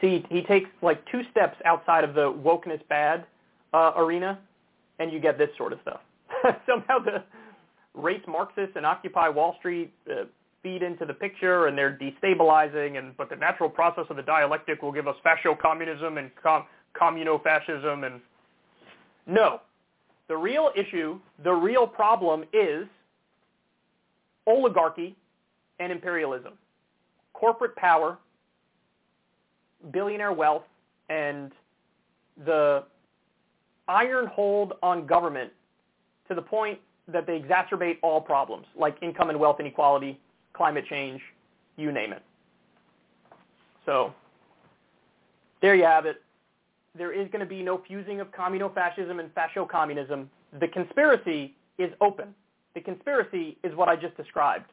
See, 0.01 0.25
he 0.29 0.43
takes 0.43 0.69
like 0.81 1.03
two 1.11 1.21
steps 1.31 1.57
outside 1.65 2.03
of 2.03 2.13
the 2.13 2.31
wokeness 2.31 2.85
bad 2.87 3.25
uh, 3.73 3.93
arena, 3.97 4.39
and 4.99 5.11
you 5.11 5.19
get 5.19 5.37
this 5.37 5.49
sort 5.57 5.73
of 5.73 5.79
stuff. 5.81 5.99
Somehow 6.67 6.99
the 6.99 7.23
race 7.93 8.21
Marxists 8.27 8.75
and 8.75 8.85
Occupy 8.85 9.29
Wall 9.29 9.55
Street 9.59 9.93
uh, 10.09 10.23
feed 10.63 10.83
into 10.83 11.05
the 11.05 11.13
picture, 11.13 11.67
and 11.67 11.77
they're 11.77 11.97
destabilizing. 12.01 12.97
And 12.97 13.15
but 13.17 13.29
the 13.29 13.35
natural 13.35 13.69
process 13.69 14.05
of 14.09 14.15
the 14.15 14.23
dialectic 14.23 14.81
will 14.81 14.91
give 14.91 15.07
us 15.07 15.15
fascio-communism 15.25 16.17
and 16.17 16.31
com- 16.41 16.65
communo-fascism. 16.97 18.03
And 18.03 18.21
no, 19.27 19.61
the 20.27 20.37
real 20.37 20.71
issue, 20.75 21.19
the 21.43 21.53
real 21.53 21.85
problem 21.85 22.43
is 22.53 22.87
oligarchy 24.47 25.15
and 25.79 25.91
imperialism, 25.91 26.53
corporate 27.33 27.75
power, 27.75 28.17
billionaire 29.91 30.33
wealth, 30.33 30.63
and 31.09 31.51
the 32.45 32.83
iron 33.87 34.27
hold 34.27 34.73
on 34.83 35.05
government 35.05 35.51
to 36.27 36.35
the 36.35 36.41
point 36.41 36.79
that 37.07 37.25
they 37.25 37.39
exacerbate 37.39 37.97
all 38.01 38.21
problems 38.21 38.65
like 38.77 38.95
income 39.01 39.29
and 39.29 39.39
wealth 39.39 39.59
inequality, 39.59 40.19
climate 40.53 40.85
change, 40.87 41.21
you 41.75 41.91
name 41.91 42.13
it. 42.13 42.21
So 43.85 44.13
there 45.61 45.75
you 45.75 45.83
have 45.83 46.05
it. 46.05 46.21
There 46.95 47.11
is 47.11 47.27
going 47.31 47.39
to 47.39 47.45
be 47.45 47.63
no 47.63 47.81
fusing 47.87 48.19
of 48.19 48.31
communo-fascism 48.31 49.19
and 49.19 49.33
fascio-communism. 49.33 50.29
The 50.59 50.67
conspiracy 50.67 51.55
is 51.77 51.91
open. 52.01 52.33
The 52.75 52.81
conspiracy 52.81 53.57
is 53.63 53.75
what 53.75 53.89
I 53.89 53.95
just 53.95 54.15
described. 54.17 54.65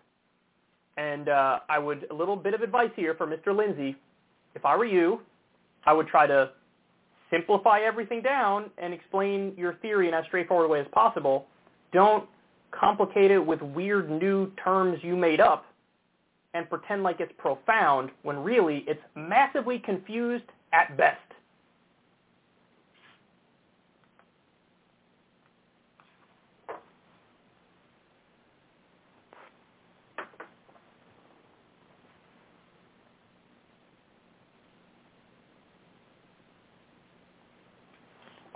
And 0.96 1.28
uh, 1.28 1.60
I 1.68 1.78
would, 1.78 2.06
a 2.10 2.14
little 2.14 2.36
bit 2.36 2.54
of 2.54 2.62
advice 2.62 2.90
here 2.96 3.14
for 3.14 3.26
Mr. 3.26 3.54
Lindsay. 3.56 3.96
If 4.56 4.64
I 4.64 4.74
were 4.74 4.86
you, 4.86 5.20
I 5.84 5.92
would 5.92 6.08
try 6.08 6.26
to 6.26 6.50
simplify 7.30 7.80
everything 7.80 8.22
down 8.22 8.70
and 8.78 8.94
explain 8.94 9.52
your 9.56 9.74
theory 9.74 10.08
in 10.08 10.14
as 10.14 10.24
straightforward 10.26 10.66
a 10.66 10.68
way 10.68 10.80
as 10.80 10.86
possible. 10.92 11.46
Don't 11.92 12.26
complicate 12.72 13.30
it 13.30 13.38
with 13.38 13.60
weird 13.60 14.10
new 14.10 14.50
terms 14.64 14.98
you 15.02 15.14
made 15.14 15.40
up 15.40 15.66
and 16.54 16.68
pretend 16.70 17.02
like 17.02 17.20
it's 17.20 17.32
profound 17.36 18.10
when 18.22 18.38
really 18.38 18.82
it's 18.88 19.00
massively 19.14 19.78
confused 19.78 20.44
at 20.72 20.96
best. 20.96 21.20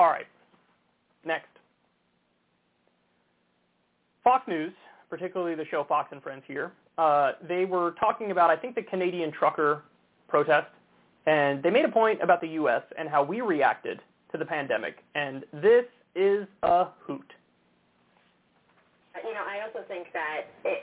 All 0.00 0.06
right. 0.06 0.26
Next. 1.26 1.50
Fox 4.24 4.48
News, 4.48 4.72
particularly 5.10 5.54
the 5.54 5.66
show 5.70 5.84
Fox 5.84 6.08
and 6.10 6.22
Friends 6.22 6.42
here, 6.48 6.72
uh, 6.96 7.32
they 7.46 7.66
were 7.66 7.94
talking 8.00 8.30
about, 8.30 8.48
I 8.48 8.56
think, 8.56 8.74
the 8.76 8.82
Canadian 8.82 9.30
trucker 9.30 9.82
protest, 10.26 10.68
and 11.26 11.62
they 11.62 11.68
made 11.68 11.84
a 11.84 11.90
point 11.90 12.22
about 12.22 12.40
the 12.40 12.48
U.S. 12.64 12.80
and 12.98 13.10
how 13.10 13.22
we 13.22 13.42
reacted 13.42 14.00
to 14.32 14.38
the 14.38 14.44
pandemic, 14.46 14.96
and 15.14 15.44
this 15.52 15.84
is 16.14 16.46
a 16.62 16.86
hoot. 17.06 17.32
You 19.22 19.34
know, 19.34 19.44
I 19.46 19.66
also 19.66 19.86
think 19.86 20.06
that 20.14 20.46
it, 20.64 20.82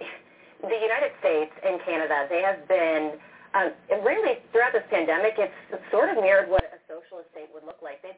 the 0.61 0.77
United 0.80 1.11
States 1.22 1.52
and 1.65 1.81
Canada, 1.85 2.27
they 2.30 2.41
have 2.41 2.68
been, 2.68 3.14
um, 3.56 3.72
really 4.06 4.38
throughout 4.52 4.73
this 4.73 4.85
pandemic, 4.91 5.34
it's 5.38 5.53
sort 5.89 6.10
of 6.10 6.18
mirrored 6.18 6.52
what 6.52 6.65
a 6.65 6.77
socialist 6.85 7.30
state 7.31 7.49
would 7.53 7.64
look 7.65 7.81
like. 7.81 7.98
So 8.03 8.10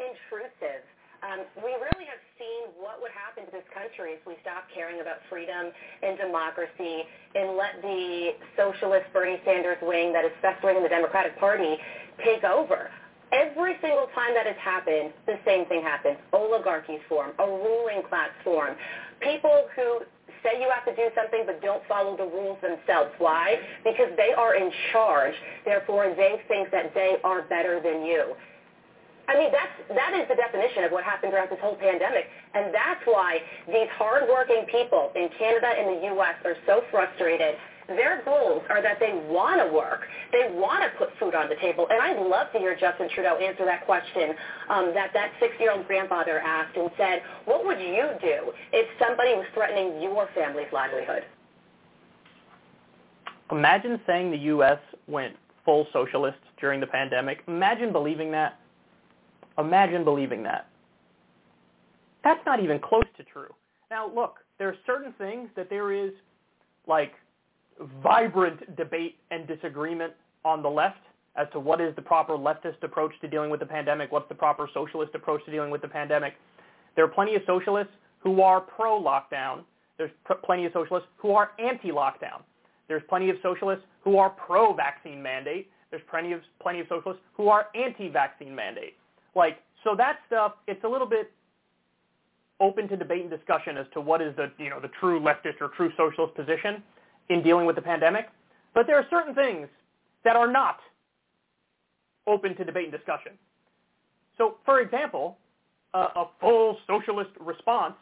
intrusive. 0.00 0.82
Um, 1.24 1.40
we 1.64 1.72
really 1.72 2.04
have 2.04 2.20
seen 2.36 2.76
what 2.76 3.00
would 3.00 3.14
happen 3.16 3.48
to 3.48 3.52
this 3.52 3.64
country 3.72 4.12
if 4.12 4.20
we 4.28 4.36
stop 4.44 4.68
caring 4.76 5.00
about 5.00 5.24
freedom 5.32 5.72
and 6.04 6.20
democracy 6.20 7.08
and 7.32 7.56
let 7.56 7.80
the 7.80 8.36
socialist 8.60 9.08
Bernie 9.16 9.40
Sanders 9.44 9.80
wing 9.80 10.12
that 10.12 10.24
is 10.24 10.32
festering 10.44 10.76
in 10.76 10.82
the 10.84 10.92
Democratic 10.92 11.38
Party 11.40 11.80
take 12.20 12.44
over. 12.44 12.92
Every 13.32 13.74
single 13.80 14.06
time 14.14 14.36
that 14.36 14.44
has 14.44 14.58
happened, 14.60 15.16
the 15.24 15.40
same 15.48 15.64
thing 15.66 15.80
happens. 15.80 16.18
Oligarchies 16.32 17.00
form, 17.08 17.32
a 17.40 17.46
ruling 17.46 18.02
class 18.06 18.30
form. 18.44 18.76
People 19.24 19.66
who 19.74 20.04
say 20.44 20.60
you 20.60 20.68
have 20.68 20.84
to 20.84 20.94
do 20.94 21.08
something 21.16 21.44
but 21.46 21.62
don't 21.62 21.82
follow 21.88 22.16
the 22.16 22.28
rules 22.28 22.60
themselves. 22.60 23.10
Why? 23.16 23.56
Because 23.82 24.12
they 24.20 24.36
are 24.36 24.54
in 24.54 24.70
charge. 24.92 25.34
Therefore, 25.64 26.12
they 26.14 26.36
think 26.48 26.70
that 26.70 26.92
they 26.94 27.16
are 27.24 27.42
better 27.48 27.80
than 27.80 28.04
you. 28.04 28.36
I 29.28 29.38
mean, 29.38 29.50
that's, 29.52 29.72
that 29.96 30.12
is 30.12 30.28
the 30.28 30.36
definition 30.36 30.84
of 30.84 30.92
what 30.92 31.04
happened 31.04 31.32
throughout 31.32 31.48
this 31.48 31.60
whole 31.60 31.76
pandemic. 31.76 32.28
And 32.52 32.74
that's 32.74 33.00
why 33.04 33.38
these 33.66 33.88
hardworking 33.96 34.66
people 34.70 35.12
in 35.16 35.28
Canada 35.38 35.68
and 35.68 35.96
the 35.96 36.00
U.S. 36.14 36.36
are 36.44 36.56
so 36.66 36.82
frustrated. 36.90 37.56
Their 37.88 38.22
goals 38.24 38.62
are 38.70 38.80
that 38.80 38.98
they 38.98 39.12
want 39.28 39.60
to 39.60 39.72
work. 39.72 40.08
They 40.32 40.52
want 40.56 40.84
to 40.84 40.98
put 40.98 41.08
food 41.20 41.34
on 41.34 41.48
the 41.48 41.56
table. 41.56 41.86
And 41.90 42.00
I'd 42.00 42.20
love 42.20 42.48
to 42.52 42.58
hear 42.58 42.76
Justin 42.76 43.08
Trudeau 43.14 43.36
answer 43.36 43.64
that 43.64 43.84
question 43.84 44.32
um, 44.70 44.92
that 44.94 45.10
that 45.12 45.32
six-year-old 45.40 45.86
grandfather 45.86 46.40
asked 46.40 46.76
and 46.76 46.90
said, 46.96 47.22
what 47.44 47.64
would 47.64 47.80
you 47.80 48.08
do 48.20 48.52
if 48.72 48.88
somebody 48.98 49.34
was 49.34 49.44
threatening 49.52 50.00
your 50.02 50.28
family's 50.34 50.72
livelihood? 50.72 51.24
Imagine 53.50 54.00
saying 54.06 54.30
the 54.30 54.38
U.S. 54.56 54.78
went 55.06 55.36
full 55.64 55.86
socialist 55.92 56.38
during 56.60 56.80
the 56.80 56.86
pandemic. 56.86 57.42
Imagine 57.46 57.92
believing 57.92 58.30
that. 58.32 58.58
Imagine 59.58 60.04
believing 60.04 60.42
that. 60.42 60.68
That's 62.22 62.44
not 62.46 62.62
even 62.62 62.78
close 62.78 63.04
to 63.16 63.24
true. 63.24 63.52
Now, 63.90 64.10
look, 64.12 64.38
there 64.58 64.68
are 64.68 64.76
certain 64.86 65.12
things 65.18 65.48
that 65.56 65.68
there 65.68 65.92
is 65.92 66.10
like 66.86 67.12
vibrant 68.02 68.76
debate 68.76 69.16
and 69.30 69.46
disagreement 69.46 70.12
on 70.44 70.62
the 70.62 70.68
left 70.68 70.98
as 71.36 71.46
to 71.52 71.60
what 71.60 71.80
is 71.80 71.94
the 71.96 72.02
proper 72.02 72.34
leftist 72.34 72.82
approach 72.82 73.12
to 73.20 73.28
dealing 73.28 73.50
with 73.50 73.60
the 73.60 73.66
pandemic, 73.66 74.12
what's 74.12 74.28
the 74.28 74.34
proper 74.34 74.68
socialist 74.72 75.14
approach 75.14 75.44
to 75.44 75.50
dealing 75.50 75.70
with 75.70 75.82
the 75.82 75.88
pandemic. 75.88 76.34
There 76.94 77.04
are 77.04 77.08
plenty 77.08 77.34
of 77.34 77.42
socialists 77.46 77.92
who 78.20 78.40
are 78.40 78.60
pro-lockdown. 78.60 79.64
There's 79.98 80.12
pr- 80.24 80.34
plenty 80.44 80.64
of 80.64 80.72
socialists 80.72 81.08
who 81.16 81.32
are 81.32 81.50
anti-lockdown. 81.58 82.42
There's 82.86 83.02
plenty 83.08 83.30
of 83.30 83.36
socialists 83.42 83.84
who 84.02 84.18
are 84.18 84.30
pro-vaccine 84.30 85.22
mandate. 85.22 85.70
There's 85.90 86.02
plenty 86.10 86.32
of 86.32 86.40
plenty 86.60 86.80
of 86.80 86.86
socialists 86.88 87.22
who 87.34 87.48
are 87.48 87.66
anti-vaccine 87.74 88.54
mandate. 88.54 88.96
Like, 89.34 89.58
so 89.82 89.94
that 89.96 90.18
stuff, 90.26 90.52
it's 90.66 90.82
a 90.84 90.88
little 90.88 91.06
bit 91.06 91.30
open 92.60 92.88
to 92.88 92.96
debate 92.96 93.22
and 93.22 93.30
discussion 93.30 93.76
as 93.76 93.86
to 93.94 94.00
what 94.00 94.22
is 94.22 94.34
the, 94.36 94.50
you 94.58 94.70
know, 94.70 94.80
the 94.80 94.90
true 95.00 95.20
leftist 95.20 95.60
or 95.60 95.68
true 95.76 95.90
socialist 95.96 96.34
position. 96.34 96.82
in 97.28 97.42
dealing 97.42 97.66
with 97.66 97.76
the 97.76 97.82
pandemic, 97.82 98.26
but 98.74 98.86
there 98.86 98.96
are 98.96 99.06
certain 99.10 99.34
things 99.34 99.68
that 100.24 100.36
are 100.36 100.50
not 100.50 100.78
open 102.26 102.56
to 102.56 102.64
debate 102.64 102.84
and 102.84 102.92
discussion. 102.92 103.32
So, 104.36 104.56
for 104.64 104.80
example, 104.80 105.38
uh, 105.94 106.08
a 106.16 106.24
full 106.40 106.76
socialist 106.86 107.30
response 107.40 107.94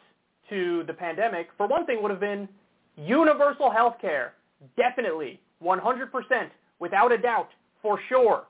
to 0.49 0.83
the 0.87 0.93
pandemic, 0.93 1.47
for 1.57 1.67
one 1.67 1.85
thing, 1.85 2.01
would 2.01 2.11
have 2.11 2.19
been 2.19 2.49
universal 2.97 3.71
health 3.71 3.95
care. 4.01 4.33
Definitely, 4.77 5.39
100%, 5.63 6.49
without 6.79 7.11
a 7.11 7.17
doubt, 7.17 7.49
for 7.81 7.99
sure. 8.09 8.43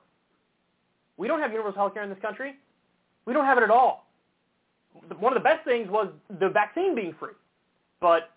We 1.16 1.28
don't 1.28 1.40
have 1.40 1.52
universal 1.52 1.78
health 1.78 1.94
care 1.94 2.02
in 2.02 2.10
this 2.10 2.18
country. 2.20 2.54
We 3.26 3.32
don't 3.32 3.44
have 3.44 3.58
it 3.58 3.64
at 3.64 3.70
all. 3.70 4.06
One 5.18 5.36
of 5.36 5.42
the 5.42 5.44
best 5.44 5.64
things 5.64 5.88
was 5.90 6.08
the 6.40 6.48
vaccine 6.48 6.94
being 6.94 7.14
free. 7.18 7.32
But 8.00 8.30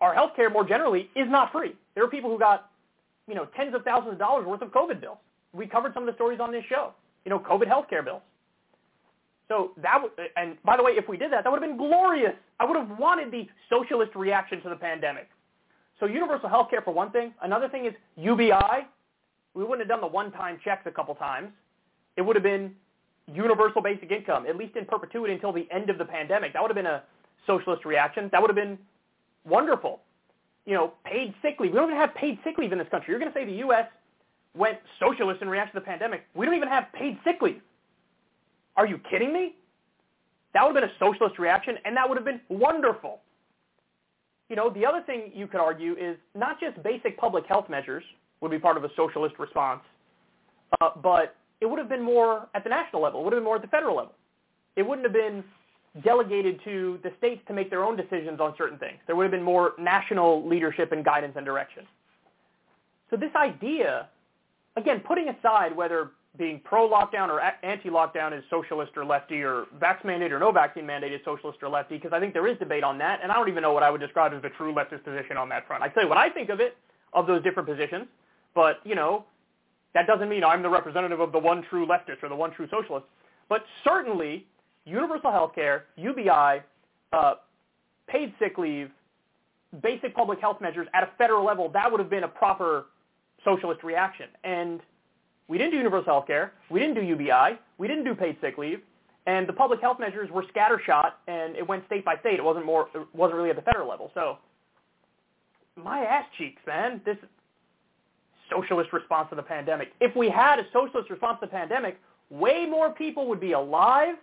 our 0.00 0.14
health 0.14 0.32
care 0.36 0.50
more 0.50 0.66
generally 0.66 1.10
is 1.14 1.28
not 1.28 1.52
free. 1.52 1.74
There 1.94 2.04
are 2.04 2.08
people 2.08 2.30
who 2.30 2.38
got, 2.38 2.70
you 3.28 3.34
know, 3.34 3.46
tens 3.56 3.74
of 3.74 3.82
thousands 3.82 4.12
of 4.12 4.18
dollars 4.18 4.46
worth 4.46 4.62
of 4.62 4.70
COVID 4.70 5.00
bills. 5.00 5.18
We 5.52 5.66
covered 5.66 5.94
some 5.94 6.02
of 6.02 6.06
the 6.06 6.14
stories 6.14 6.40
on 6.40 6.52
this 6.52 6.64
show. 6.68 6.92
You 7.24 7.30
know, 7.30 7.38
COVID 7.38 7.66
health 7.66 7.86
care 7.88 8.02
bills. 8.02 8.22
So 9.48 9.72
that 9.82 10.02
would, 10.02 10.10
and 10.36 10.56
by 10.64 10.76
the 10.76 10.82
way, 10.82 10.92
if 10.92 11.08
we 11.08 11.16
did 11.16 11.32
that, 11.32 11.44
that 11.44 11.50
would 11.50 11.62
have 11.62 11.68
been 11.68 11.78
glorious. 11.78 12.34
I 12.58 12.64
would 12.64 12.76
have 12.76 12.98
wanted 12.98 13.30
the 13.30 13.48
socialist 13.70 14.14
reaction 14.14 14.60
to 14.62 14.68
the 14.68 14.76
pandemic. 14.76 15.28
So 16.00 16.06
universal 16.06 16.48
health 16.48 16.68
care 16.68 16.82
for 16.82 16.92
one 16.92 17.10
thing. 17.10 17.32
Another 17.42 17.68
thing 17.68 17.86
is 17.86 17.94
UBI. 18.16 18.86
We 19.54 19.62
wouldn't 19.62 19.80
have 19.80 19.88
done 19.88 20.00
the 20.00 20.12
one-time 20.12 20.58
checks 20.62 20.82
a 20.86 20.90
couple 20.90 21.14
times. 21.14 21.50
It 22.16 22.22
would 22.22 22.36
have 22.36 22.42
been 22.42 22.74
universal 23.32 23.82
basic 23.82 24.10
income, 24.10 24.46
at 24.46 24.56
least 24.56 24.76
in 24.76 24.84
perpetuity 24.84 25.34
until 25.34 25.52
the 25.52 25.66
end 25.70 25.90
of 25.90 25.98
the 25.98 26.04
pandemic. 26.04 26.52
That 26.52 26.62
would 26.62 26.70
have 26.70 26.76
been 26.76 26.86
a 26.86 27.02
socialist 27.46 27.84
reaction. 27.84 28.28
That 28.32 28.40
would 28.40 28.50
have 28.50 28.56
been 28.56 28.78
wonderful. 29.44 30.00
You 30.64 30.74
know, 30.74 30.92
paid 31.04 31.34
sick 31.42 31.56
leave. 31.60 31.72
We 31.72 31.78
don't 31.78 31.90
even 31.90 32.00
have 32.00 32.14
paid 32.14 32.38
sick 32.44 32.58
leave 32.58 32.72
in 32.72 32.78
this 32.78 32.88
country. 32.90 33.12
You're 33.12 33.20
going 33.20 33.32
to 33.32 33.38
say 33.38 33.44
the 33.44 33.58
U.S. 33.58 33.86
went 34.54 34.78
socialist 34.98 35.42
in 35.42 35.48
reaction 35.48 35.74
to 35.74 35.80
the 35.80 35.86
pandemic. 35.86 36.24
We 36.34 36.46
don't 36.46 36.54
even 36.54 36.68
have 36.68 36.92
paid 36.92 37.18
sick 37.24 37.36
leave. 37.40 37.60
Are 38.76 38.86
you 38.86 39.00
kidding 39.10 39.32
me? 39.32 39.54
That 40.54 40.64
would 40.64 40.74
have 40.74 40.82
been 40.82 40.90
a 40.90 40.98
socialist 40.98 41.38
reaction, 41.38 41.76
and 41.84 41.96
that 41.96 42.08
would 42.08 42.16
have 42.16 42.24
been 42.24 42.40
wonderful. 42.48 43.20
You 44.48 44.56
know, 44.56 44.70
the 44.70 44.86
other 44.86 45.02
thing 45.02 45.32
you 45.34 45.46
could 45.46 45.60
argue 45.60 45.96
is 45.98 46.16
not 46.34 46.60
just 46.60 46.82
basic 46.82 47.18
public 47.18 47.46
health 47.46 47.68
measures 47.68 48.04
would 48.40 48.50
be 48.50 48.58
part 48.58 48.76
of 48.76 48.84
a 48.84 48.88
socialist 48.96 49.38
response, 49.38 49.82
uh, 50.80 50.90
but 51.02 51.36
it 51.60 51.66
would 51.66 51.78
have 51.78 51.88
been 51.88 52.02
more 52.02 52.48
at 52.54 52.64
the 52.64 52.70
national 52.70 53.02
level. 53.02 53.20
It 53.20 53.24
would 53.24 53.32
have 53.32 53.40
been 53.40 53.44
more 53.44 53.56
at 53.56 53.62
the 53.62 53.68
federal 53.68 53.96
level. 53.96 54.14
It 54.76 54.86
wouldn't 54.86 55.06
have 55.06 55.14
been 55.14 55.42
delegated 56.04 56.60
to 56.64 56.98
the 57.02 57.10
states 57.16 57.40
to 57.48 57.54
make 57.54 57.70
their 57.70 57.82
own 57.82 57.96
decisions 57.96 58.38
on 58.40 58.54
certain 58.58 58.78
things. 58.78 58.98
There 59.06 59.16
would 59.16 59.24
have 59.24 59.30
been 59.30 59.42
more 59.42 59.72
national 59.78 60.46
leadership 60.46 60.92
and 60.92 61.04
guidance 61.04 61.34
and 61.36 61.46
direction. 61.46 61.84
So 63.10 63.16
this 63.16 63.30
idea, 63.34 64.08
again, 64.76 65.00
putting 65.00 65.28
aside 65.28 65.74
whether 65.74 66.10
being 66.36 66.60
pro-lockdown 66.64 67.28
or 67.28 67.40
anti-lockdown 67.40 68.36
is 68.36 68.44
socialist 68.50 68.92
or 68.94 69.06
lefty 69.06 69.42
or 69.42 69.64
vax 69.78 70.04
mandate 70.04 70.32
or 70.32 70.38
no 70.38 70.52
vaccine 70.52 70.84
mandate 70.84 71.12
is 71.12 71.20
socialist 71.24 71.62
or 71.62 71.70
lefty, 71.70 71.96
because 71.96 72.12
I 72.12 72.20
think 72.20 72.34
there 72.34 72.46
is 72.46 72.58
debate 72.58 72.84
on 72.84 72.98
that, 72.98 73.20
and 73.22 73.32
I 73.32 73.36
don't 73.36 73.48
even 73.48 73.62
know 73.62 73.72
what 73.72 73.82
I 73.82 73.90
would 73.90 74.02
describe 74.02 74.34
as 74.34 74.42
the 74.42 74.50
true 74.50 74.74
leftist 74.74 75.02
position 75.02 75.38
on 75.38 75.48
that 75.48 75.66
front. 75.66 75.82
I 75.82 75.88
tell 75.88 76.02
you 76.02 76.10
what 76.10 76.18
I 76.18 76.28
think 76.28 76.50
of 76.50 76.60
it, 76.60 76.76
of 77.14 77.26
those 77.26 77.42
different 77.42 77.66
positions, 77.66 78.06
but, 78.54 78.80
you 78.84 78.94
know, 78.94 79.24
that 79.96 80.06
doesn't 80.06 80.28
mean 80.28 80.44
I'm 80.44 80.62
the 80.62 80.68
representative 80.68 81.20
of 81.20 81.32
the 81.32 81.38
one 81.38 81.62
true 81.70 81.86
leftist 81.86 82.22
or 82.22 82.28
the 82.28 82.36
one 82.36 82.50
true 82.52 82.68
socialist. 82.70 83.06
But 83.48 83.64
certainly, 83.82 84.46
universal 84.84 85.32
health 85.32 85.54
care, 85.54 85.86
UBI, 85.96 86.62
uh, 87.14 87.34
paid 88.06 88.34
sick 88.38 88.58
leave, 88.58 88.90
basic 89.82 90.14
public 90.14 90.38
health 90.38 90.58
measures 90.60 90.86
at 90.92 91.02
a 91.02 91.08
federal 91.16 91.46
level, 91.46 91.70
that 91.70 91.90
would 91.90 91.98
have 91.98 92.10
been 92.10 92.24
a 92.24 92.28
proper 92.28 92.88
socialist 93.42 93.82
reaction. 93.82 94.26
And 94.44 94.80
we 95.48 95.56
didn't 95.56 95.70
do 95.70 95.78
universal 95.78 96.12
health 96.12 96.26
care. 96.26 96.52
We 96.70 96.78
didn't 96.78 96.96
do 96.96 97.02
UBI. 97.02 97.58
We 97.78 97.88
didn't 97.88 98.04
do 98.04 98.14
paid 98.14 98.36
sick 98.42 98.58
leave. 98.58 98.82
And 99.26 99.48
the 99.48 99.54
public 99.54 99.80
health 99.80 99.98
measures 99.98 100.30
were 100.30 100.44
scattershot, 100.54 101.12
and 101.26 101.56
it 101.56 101.66
went 101.66 101.86
state 101.86 102.04
by 102.04 102.16
state. 102.18 102.34
It 102.34 102.44
wasn't 102.44 102.66
more. 102.66 102.88
It 102.94 103.06
wasn't 103.14 103.38
really 103.38 103.50
at 103.50 103.56
the 103.56 103.62
federal 103.62 103.88
level. 103.88 104.10
So, 104.12 104.36
my 105.74 106.00
ass 106.00 106.26
cheeks, 106.36 106.60
man. 106.66 107.00
This 107.06 107.16
socialist 108.50 108.92
response 108.92 109.28
to 109.30 109.36
the 109.36 109.42
pandemic. 109.42 109.92
If 110.00 110.14
we 110.16 110.28
had 110.28 110.58
a 110.58 110.64
socialist 110.72 111.10
response 111.10 111.38
to 111.40 111.46
the 111.46 111.50
pandemic, 111.50 111.98
way 112.30 112.66
more 112.66 112.90
people 112.90 113.28
would 113.28 113.40
be 113.40 113.52
alive 113.52 114.14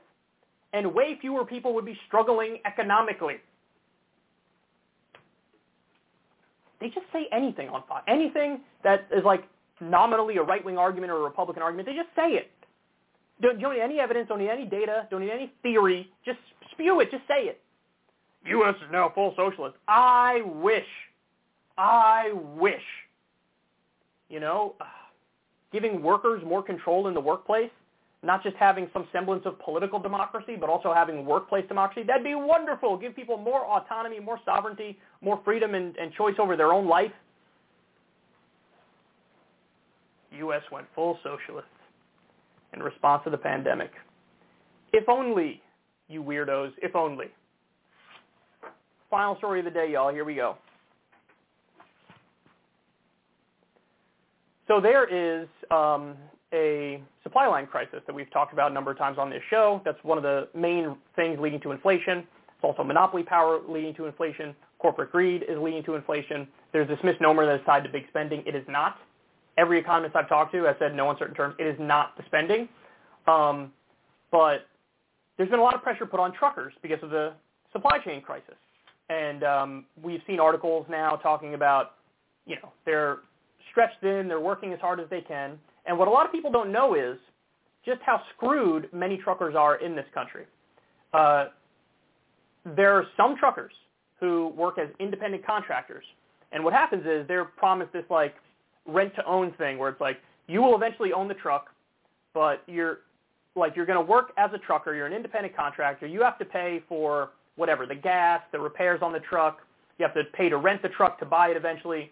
and 0.74 0.94
way 0.94 1.18
fewer 1.22 1.46
people 1.46 1.74
would 1.74 1.86
be 1.86 1.98
struggling 2.08 2.58
economically. 2.66 3.36
They 6.80 6.90
just 6.90 7.06
say 7.14 7.28
anything 7.32 7.70
on 7.70 7.84
Fox. 7.88 8.04
Anything 8.08 8.62
that 8.84 9.08
is 9.16 9.24
like 9.24 9.44
nominally 9.80 10.38
a 10.38 10.44
right-wing 10.44 10.78
argument 10.78 11.12
or 11.12 11.18
a 11.18 11.22
Republican 11.22 11.64
argument, 11.64 11.88
they 11.88 11.96
just 11.96 12.10
say 12.16 12.32
it. 12.32 12.52
Don't, 13.42 13.60
don't 13.60 13.74
need 13.74 13.82
any 13.82 14.00
evidence, 14.00 14.28
don't 14.28 14.40
need 14.40 14.50
any 14.50 14.66
data, 14.66 15.08
don't 15.10 15.22
need 15.22 15.32
any 15.32 15.52
theory. 15.62 16.10
Just 16.26 16.40
spew 16.72 17.00
it, 17.00 17.10
just 17.12 17.24
say 17.28 17.44
it. 17.44 17.62
U.S. 18.46 18.76
is 18.76 18.92
now 18.92 19.12
full 19.16 19.34
socialist. 19.38 19.78
I 19.88 20.42
wish. 20.46 20.84
I 21.78 22.34
wish. 22.58 22.82
You 24.30 24.40
know, 24.40 24.76
giving 25.72 26.02
workers 26.02 26.42
more 26.46 26.64
control 26.64 27.08
in 27.08 27.14
the 27.14 27.22
workplace 27.22 27.70
not 28.24 28.42
just 28.42 28.56
having 28.56 28.90
some 28.94 29.06
semblance 29.12 29.44
of 29.46 29.60
political 29.60 30.00
democracy, 30.00 30.56
but 30.58 30.70
also 30.70 30.94
having 30.94 31.26
workplace 31.26 31.68
democracy. 31.68 32.04
That'd 32.08 32.24
be 32.24 32.36
wonderful. 32.36 32.98
Give 32.98 33.14
people 33.14 33.38
more 33.38 33.66
autonomy, 33.66 34.20
more 34.20 34.40
sovereignty, 34.46 34.98
more 35.22 35.42
freedom 35.44 35.76
and, 35.76 35.96
and 35.98 36.14
choice 36.14 36.36
over 36.40 36.56
their 36.56 36.72
own 36.72 36.88
life. 36.88 37.12
U.S. 40.38 40.62
went 40.72 40.88
full 40.96 41.20
socialist 41.22 41.68
in 42.74 42.82
response 42.82 43.24
to 43.26 43.30
the 43.30 43.38
pandemic. 43.38 43.92
If 44.94 45.08
only, 45.10 45.62
you 46.08 46.24
weirdos, 46.24 46.72
if 46.82 46.96
only. 46.96 47.28
Final 49.12 49.36
story 49.38 49.60
of 49.60 49.66
the 49.66 49.72
day, 49.72 49.92
y'all. 49.92 50.12
Here 50.12 50.26
we 50.26 50.36
go. 50.36 50.58
So 54.68 54.80
there 54.80 55.06
is 55.06 55.48
um, 55.72 56.16
a 56.54 57.02
supply 57.24 57.48
line 57.48 57.68
crisis 57.68 58.02
that 58.06 58.16
we've 58.16 58.32
talked 58.32 58.54
about 58.54 58.72
a 58.72 58.74
number 58.74 58.92
of 58.92 58.98
times 58.98 59.18
on 59.18 59.30
this 59.30 59.42
show. 59.50 59.82
That's 59.84 59.98
one 60.04 60.18
of 60.18 60.24
the 60.24 60.48
main 60.56 60.96
things 61.16 61.40
leading 61.40 61.60
to 61.62 61.72
inflation. 61.72 62.20
It's 62.20 62.64
also 62.64 62.84
monopoly 62.84 63.24
power 63.24 63.60
leading 63.68 63.94
to 63.96 64.06
inflation. 64.06 64.56
Corporate 64.80 65.12
greed 65.12 65.44
is 65.50 65.58
leading 65.58 65.84
to 65.84 65.96
inflation. 65.96 66.48
There's 66.72 66.88
this 66.88 67.00
misnomer 67.04 67.46
that 67.46 67.60
is 67.60 67.66
tied 67.66 67.84
to 67.84 67.90
big 67.90 68.08
spending. 68.10 68.44
It 68.46 68.56
is 68.56 68.66
not. 68.70 68.98
Every 69.58 69.80
economist 69.80 70.16
I've 70.16 70.30
talked 70.30 70.54
to 70.54 70.64
has 70.64 70.76
said 70.80 70.96
no 70.96 71.10
uncertain 71.10 71.36
terms. 71.36 71.56
It 71.60 71.68
is 71.68 71.76
not 71.80 72.16
the 72.18 72.24
spending. 72.26 72.70
Um, 73.28 73.72
but 74.32 74.68
there's 75.38 75.50
been 75.50 75.60
a 75.60 75.64
lot 75.64 75.76
of 75.76 75.84
pressure 75.84 76.06
put 76.06 76.20
on 76.20 76.34
truckers 76.34 76.74
because 76.82 77.02
of 77.04 77.10
the 77.10 77.34
supply 77.72 78.00
chain 78.00 78.22
crisis. 78.22 78.56
And 79.10 79.44
um, 79.44 79.86
we've 80.02 80.22
seen 80.26 80.40
articles 80.40 80.86
now 80.90 81.16
talking 81.18 81.54
about, 81.54 81.94
you 82.46 82.56
know, 82.56 82.72
they're 82.86 83.20
stretched 83.74 84.00
thin, 84.00 84.30
they're 84.30 84.40
working 84.40 84.72
as 84.72 84.80
hard 84.80 85.02
as 85.02 85.10
they 85.10 85.20
can, 85.20 85.60
and 85.86 85.98
what 85.98 86.08
a 86.08 86.12
lot 86.12 86.26
of 86.26 86.32
people 86.32 86.50
don't 86.50 86.72
know 86.72 86.96
is 86.96 87.18
just 87.86 88.00
how 88.06 88.22
screwed 88.36 88.88
many 88.94 89.18
truckers 89.18 89.56
are 89.56 89.76
in 89.76 89.96
this 89.96 90.06
country. 90.14 90.46
Uh, 91.14 91.48
there 92.78 92.94
are 92.94 93.06
some 93.18 93.36
truckers 93.36 93.74
who 94.20 94.54
work 94.56 94.78
as 94.78 94.88
independent 95.00 95.46
contractors. 95.46 96.06
And 96.54 96.64
what 96.64 96.72
happens 96.74 97.06
is 97.06 97.28
they're 97.28 97.44
promised 97.44 97.92
this 97.92 98.06
like 98.10 98.36
rent 98.86 99.14
to 99.16 99.26
own 99.26 99.52
thing 99.54 99.78
where 99.78 99.90
it's 99.90 100.00
like 100.00 100.18
you 100.48 100.62
will 100.62 100.76
eventually 100.76 101.12
own 101.12 101.28
the 101.28 101.34
truck, 101.34 101.68
but 102.34 102.64
you're 102.68 103.00
like 103.56 103.76
you're 103.76 103.86
going 103.86 104.04
to 104.04 104.12
work 104.12 104.32
as 104.38 104.50
a 104.54 104.58
trucker, 104.58 104.96
you're 104.96 105.06
an 105.06 105.14
independent 105.14 105.56
contractor, 105.56 106.08
you 106.08 106.22
have 106.22 106.40
to 106.40 106.46
pay 106.46 106.82
for 106.88 107.32
whatever, 107.56 107.86
the 107.86 107.96
gas, 107.96 108.42
the 108.52 108.60
repairs 108.60 109.02
on 109.02 109.12
the 109.12 109.20
truck, 109.20 109.60
you 110.00 110.06
have 110.06 110.14
to 110.16 110.24
pay 110.34 110.50
to 110.50 110.58
rent 110.58 110.82
the 110.82 110.90
truck 110.90 111.20
to 111.20 111.26
buy 111.26 111.50
it 111.50 111.58
eventually. 111.58 112.12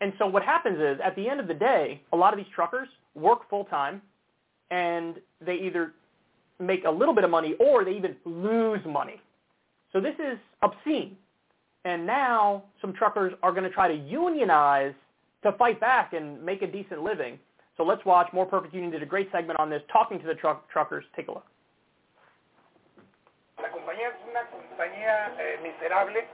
And 0.00 0.12
so 0.18 0.26
what 0.26 0.42
happens 0.42 0.78
is 0.78 0.98
at 1.04 1.14
the 1.14 1.28
end 1.28 1.40
of 1.40 1.48
the 1.48 1.54
day, 1.54 2.00
a 2.12 2.16
lot 2.16 2.32
of 2.32 2.38
these 2.38 2.52
truckers 2.54 2.88
work 3.14 3.48
full 3.50 3.64
time, 3.64 4.00
and 4.70 5.16
they 5.44 5.54
either 5.56 5.92
make 6.58 6.84
a 6.84 6.90
little 6.90 7.14
bit 7.14 7.24
of 7.24 7.30
money 7.30 7.54
or 7.58 7.84
they 7.84 7.92
even 7.92 8.16
lose 8.24 8.80
money. 8.86 9.20
So 9.92 10.00
this 10.00 10.14
is 10.18 10.38
obscene. 10.62 11.16
And 11.84 12.06
now 12.06 12.64
some 12.80 12.92
truckers 12.92 13.32
are 13.42 13.52
going 13.52 13.64
to 13.64 13.70
try 13.70 13.88
to 13.88 13.94
unionize 13.94 14.94
to 15.42 15.52
fight 15.52 15.80
back 15.80 16.12
and 16.12 16.42
make 16.42 16.62
a 16.62 16.66
decent 16.66 17.02
living. 17.02 17.38
So 17.76 17.84
let's 17.84 18.04
watch. 18.04 18.28
More 18.32 18.44
Perfect 18.44 18.74
Union 18.74 18.92
did 18.92 19.02
a 19.02 19.06
great 19.06 19.30
segment 19.32 19.58
on 19.58 19.70
this, 19.70 19.82
talking 19.90 20.20
to 20.20 20.26
the 20.26 20.34
truck, 20.34 20.68
truckers. 20.70 21.04
Take 21.16 21.28
a 21.28 21.32
look. 21.32 21.46
La 23.58 23.68
compañía 23.68 24.08
es 24.08 24.16
una 24.28 24.46
compañía 24.48 25.34
eh, 25.38 25.58
miserable 25.62 26.26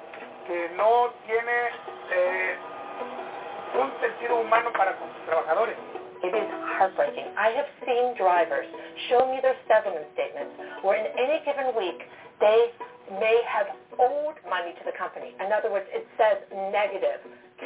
que 0.47 0.69
no 0.77 1.13
tiene 1.27 1.71
eh, 2.13 2.57
un 3.75 3.91
sentido 4.01 4.37
humano 4.41 4.71
para 4.73 4.93
sus 4.99 5.11
trabajadores. 5.27 5.77
It 6.23 6.33
is 6.35 6.49
heartbreaking. 6.79 7.29
I 7.37 7.53
have 7.53 7.69
seen 7.85 8.15
drivers 8.17 8.67
show 9.09 9.29
me 9.29 9.41
their 9.43 9.57
settlement 9.69 10.07
statements 10.15 10.55
where 10.83 10.97
in 10.97 11.07
any 11.19 11.45
given 11.45 11.75
week 11.77 12.01
they 12.41 12.73
may 13.21 13.37
have 13.47 13.69
owed 13.99 14.37
money 14.49 14.73
to 14.81 14.85
the 14.85 14.97
company. 14.97 15.37
In 15.39 15.53
other 15.53 15.71
words, 15.71 15.87
it 15.93 16.09
says 16.17 16.41
negative 16.73 17.21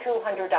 $200. 0.05 0.51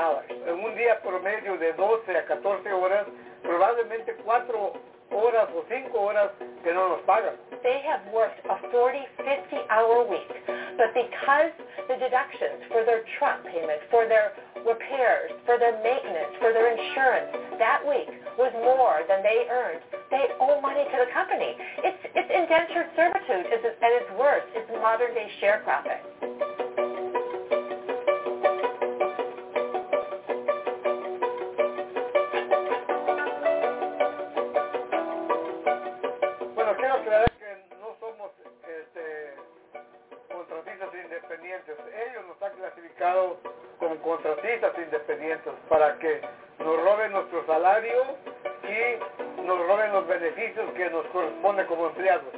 En 0.48 0.66
un 0.66 0.76
día 0.76 1.00
promedio 1.02 1.58
de 1.58 1.74
12 1.74 2.18
a 2.18 2.26
14 2.26 2.72
horas, 2.74 3.08
probablemente 3.44 4.16
4 4.24 4.74
horas 5.12 5.50
o 5.56 5.64
5 5.68 5.94
horas 5.94 6.32
que 6.64 6.74
no 6.74 6.90
nos 6.90 7.02
pagan. 7.06 7.36
They 7.64 7.82
have 7.86 8.02
worked 8.14 8.40
a 8.50 8.58
40, 8.72 9.00
50 9.18 9.70
hour 9.70 10.08
week, 10.08 10.32
but 10.78 10.94
because 10.96 11.54
the 11.88 11.98
deductions 12.00 12.66
for 12.72 12.84
their 12.86 13.04
truck 13.20 13.44
payment, 13.46 13.82
for 13.92 14.08
their 14.08 14.34
repairs, 14.66 15.32
for 15.46 15.58
their 15.60 15.78
maintenance, 15.84 16.34
for 16.40 16.54
their 16.54 16.72
insurance, 16.74 17.30
that 17.60 17.82
week 17.86 18.10
was 18.38 18.54
more 18.66 19.06
than 19.08 19.22
they 19.22 19.46
earned. 19.50 19.82
They 20.10 20.26
owe 20.40 20.62
money 20.62 20.86
to 20.86 20.98
the 21.06 21.10
company. 21.14 21.54
It's, 21.86 22.02
it's 22.16 22.32
indentured 22.32 22.90
servitude 22.96 23.46
at 23.54 23.92
its 23.94 24.10
worst. 24.18 24.48
It's 24.56 24.70
modern 24.82 25.14
day 25.14 25.30
sharecropping. 25.42 26.71
Independientes 44.78 45.54
para 45.70 45.98
que 45.98 46.22
nos 46.60 46.78
roben 46.84 47.12
nuestro 47.12 47.46
salario 47.48 48.16
y 48.64 49.42
nos 49.44 49.60
roben 49.68 49.92
los 49.92 50.08
beneficios 50.08 50.72
que 50.74 50.90
nos 50.90 51.06
corresponden 51.08 51.66
como 51.66 51.88
empleados. 51.88 52.34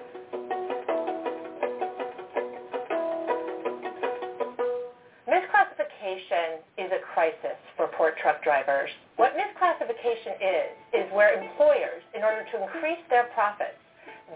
Misclassification 5.27 6.63
is 6.77 6.91
a 6.91 6.99
crisis 7.13 7.57
for 7.75 7.87
port 7.97 8.15
truck 8.21 8.41
drivers. 8.43 8.89
What 9.17 9.35
misclassification 9.35 10.39
is, 10.39 10.69
is 10.93 11.11
where 11.11 11.33
employers, 11.41 12.03
in 12.15 12.23
order 12.23 12.45
to 12.51 12.63
increase 12.63 13.03
their 13.09 13.25
profits, 13.33 13.75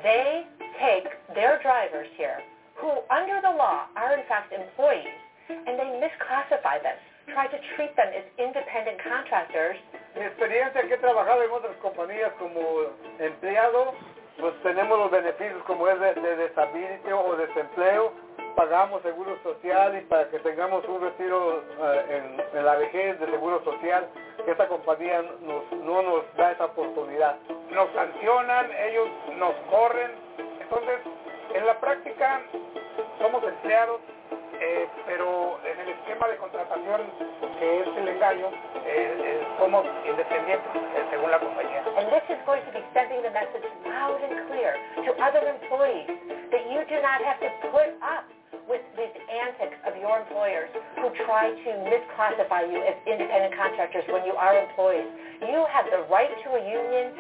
they 0.03 0.45
take 0.80 1.07
their 1.33 1.59
drivers 1.61 2.07
here, 2.17 2.40
who 2.75 2.91
under 3.09 3.40
the 3.41 3.49
law 3.49 3.88
are 3.95 4.14
in 4.14 4.25
fact 4.27 4.51
employees, 4.51 5.07
and 5.49 5.80
they 5.80 5.90
misclassify 6.03 6.83
them, 6.83 6.98
try 7.38 7.45
to 7.45 7.61
treat 7.77 7.93
them 7.93 8.09
as 8.17 8.25
independent 8.41 8.98
contractors. 9.06 9.77
Mi 10.17 10.25
experiencia 10.25 10.82
que 10.90 10.95
he 10.95 10.98
trabajado 10.98 11.43
en 11.43 11.51
otras 11.51 11.77
compañías 11.77 12.33
como 12.40 12.90
empleado, 13.19 13.93
pues 14.40 14.56
tenemos 14.64 14.98
los 14.98 15.11
beneficios 15.11 15.61
como 15.67 15.88
es 15.88 15.99
de, 15.99 16.16
de 16.16 16.35
deshabilitación 16.35 17.19
o 17.30 17.35
desempleo, 17.35 18.11
pagamos 18.56 19.03
seguro 19.03 19.38
social 19.43 19.95
y 19.99 20.01
para 20.09 20.27
que 20.30 20.40
tengamos 20.40 20.83
un 20.90 20.99
retiro 20.99 21.61
eh, 21.80 22.41
en, 22.49 22.57
en 22.57 22.66
la 22.66 22.75
vejez 22.75 23.19
de 23.19 23.27
seguro 23.27 23.64
social, 23.64 24.09
esta 24.48 24.67
compañía 24.67 25.22
nos, 25.41 25.72
no 25.83 26.01
nos 26.01 26.24
da 26.38 26.53
esa 26.53 26.66
oportunidad. 26.66 27.35
Nos 27.69 27.88
sancionan, 27.93 28.72
ellos 28.90 29.09
nos 29.35 29.53
corren, 29.69 30.09
entonces 30.59 30.98
en 31.53 31.67
la 31.67 31.80
práctica 31.80 32.41
somos 33.19 33.43
empleados, 33.43 34.01
eh, 34.60 34.88
pero 35.06 35.60
en 35.66 35.80
el 35.80 35.90
esquema 35.90 36.27
de 36.27 36.38
contratación 36.38 37.02
que 37.60 37.82
es 37.82 37.88
el 37.98 38.08
engaño, 38.08 38.48
eh, 38.86 39.18
eh, 39.24 39.48
somos 39.60 39.86
independientes 40.08 40.69
eh, 40.76 41.06
según 41.10 41.32
la 41.32 41.40
compañía. 41.40 41.84
And 41.98 42.10
this 42.10 42.24
is 42.30 42.40
going 42.45 42.61
to 42.66 42.72
be 42.72 42.84
sending 42.94 43.22
the 43.24 43.32
message 43.32 43.66
loud 43.86 44.22
and 44.22 44.48
clear 44.50 44.74
to 45.06 45.11
other 45.22 45.42
employees 45.48 46.08
that 46.52 46.64
you 46.69 46.86
do 46.86 47.02
not 47.02 47.22
have 47.26 47.40
to 47.42 47.50
put 47.72 47.90
up 48.02 48.26
with 48.68 48.82
these 48.95 49.16
antics 49.32 49.77
of 49.88 49.95
your 49.98 50.19
employers 50.19 50.69
who 51.00 51.10
try 51.26 51.52
to 51.52 51.69
misclassify 51.88 52.68
you 52.68 52.84
as 52.84 52.95
independent 53.08 53.56
contractors 53.56 54.03
when 54.11 54.26
you 54.26 54.36
are 54.36 54.53
employees. 54.56 55.08
You 55.42 55.66
have 55.72 55.86
the 55.90 56.03
right 56.11 56.30
to 56.30 56.50
a 56.56 56.61
union. 56.61 57.16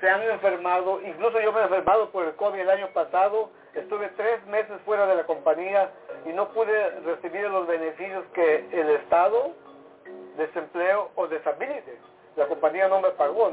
Se 0.00 0.08
han 0.08 0.22
enfermado, 0.22 1.00
incluso 1.02 1.40
yo 1.40 1.52
me 1.52 1.60
he 1.60 1.64
enfermado 1.64 2.10
por 2.10 2.24
el 2.24 2.34
COVID 2.36 2.58
el 2.60 2.70
año 2.70 2.88
pasado, 2.94 3.50
estuve 3.74 4.08
tres 4.16 4.44
meses 4.46 4.80
fuera 4.84 5.06
de 5.06 5.16
la 5.16 5.24
compañía 5.24 5.90
y 6.24 6.30
no 6.30 6.48
pude 6.52 6.90
recibir 7.00 7.48
los 7.50 7.66
beneficios 7.66 8.24
que 8.34 8.66
el 8.72 8.90
Estado, 8.90 9.52
desempleo 10.36 11.10
o 11.16 11.26
disability, 11.26 11.92
la 12.36 12.46
compañía 12.46 12.88
no 12.88 13.00
me 13.00 13.10
pagó. 13.10 13.50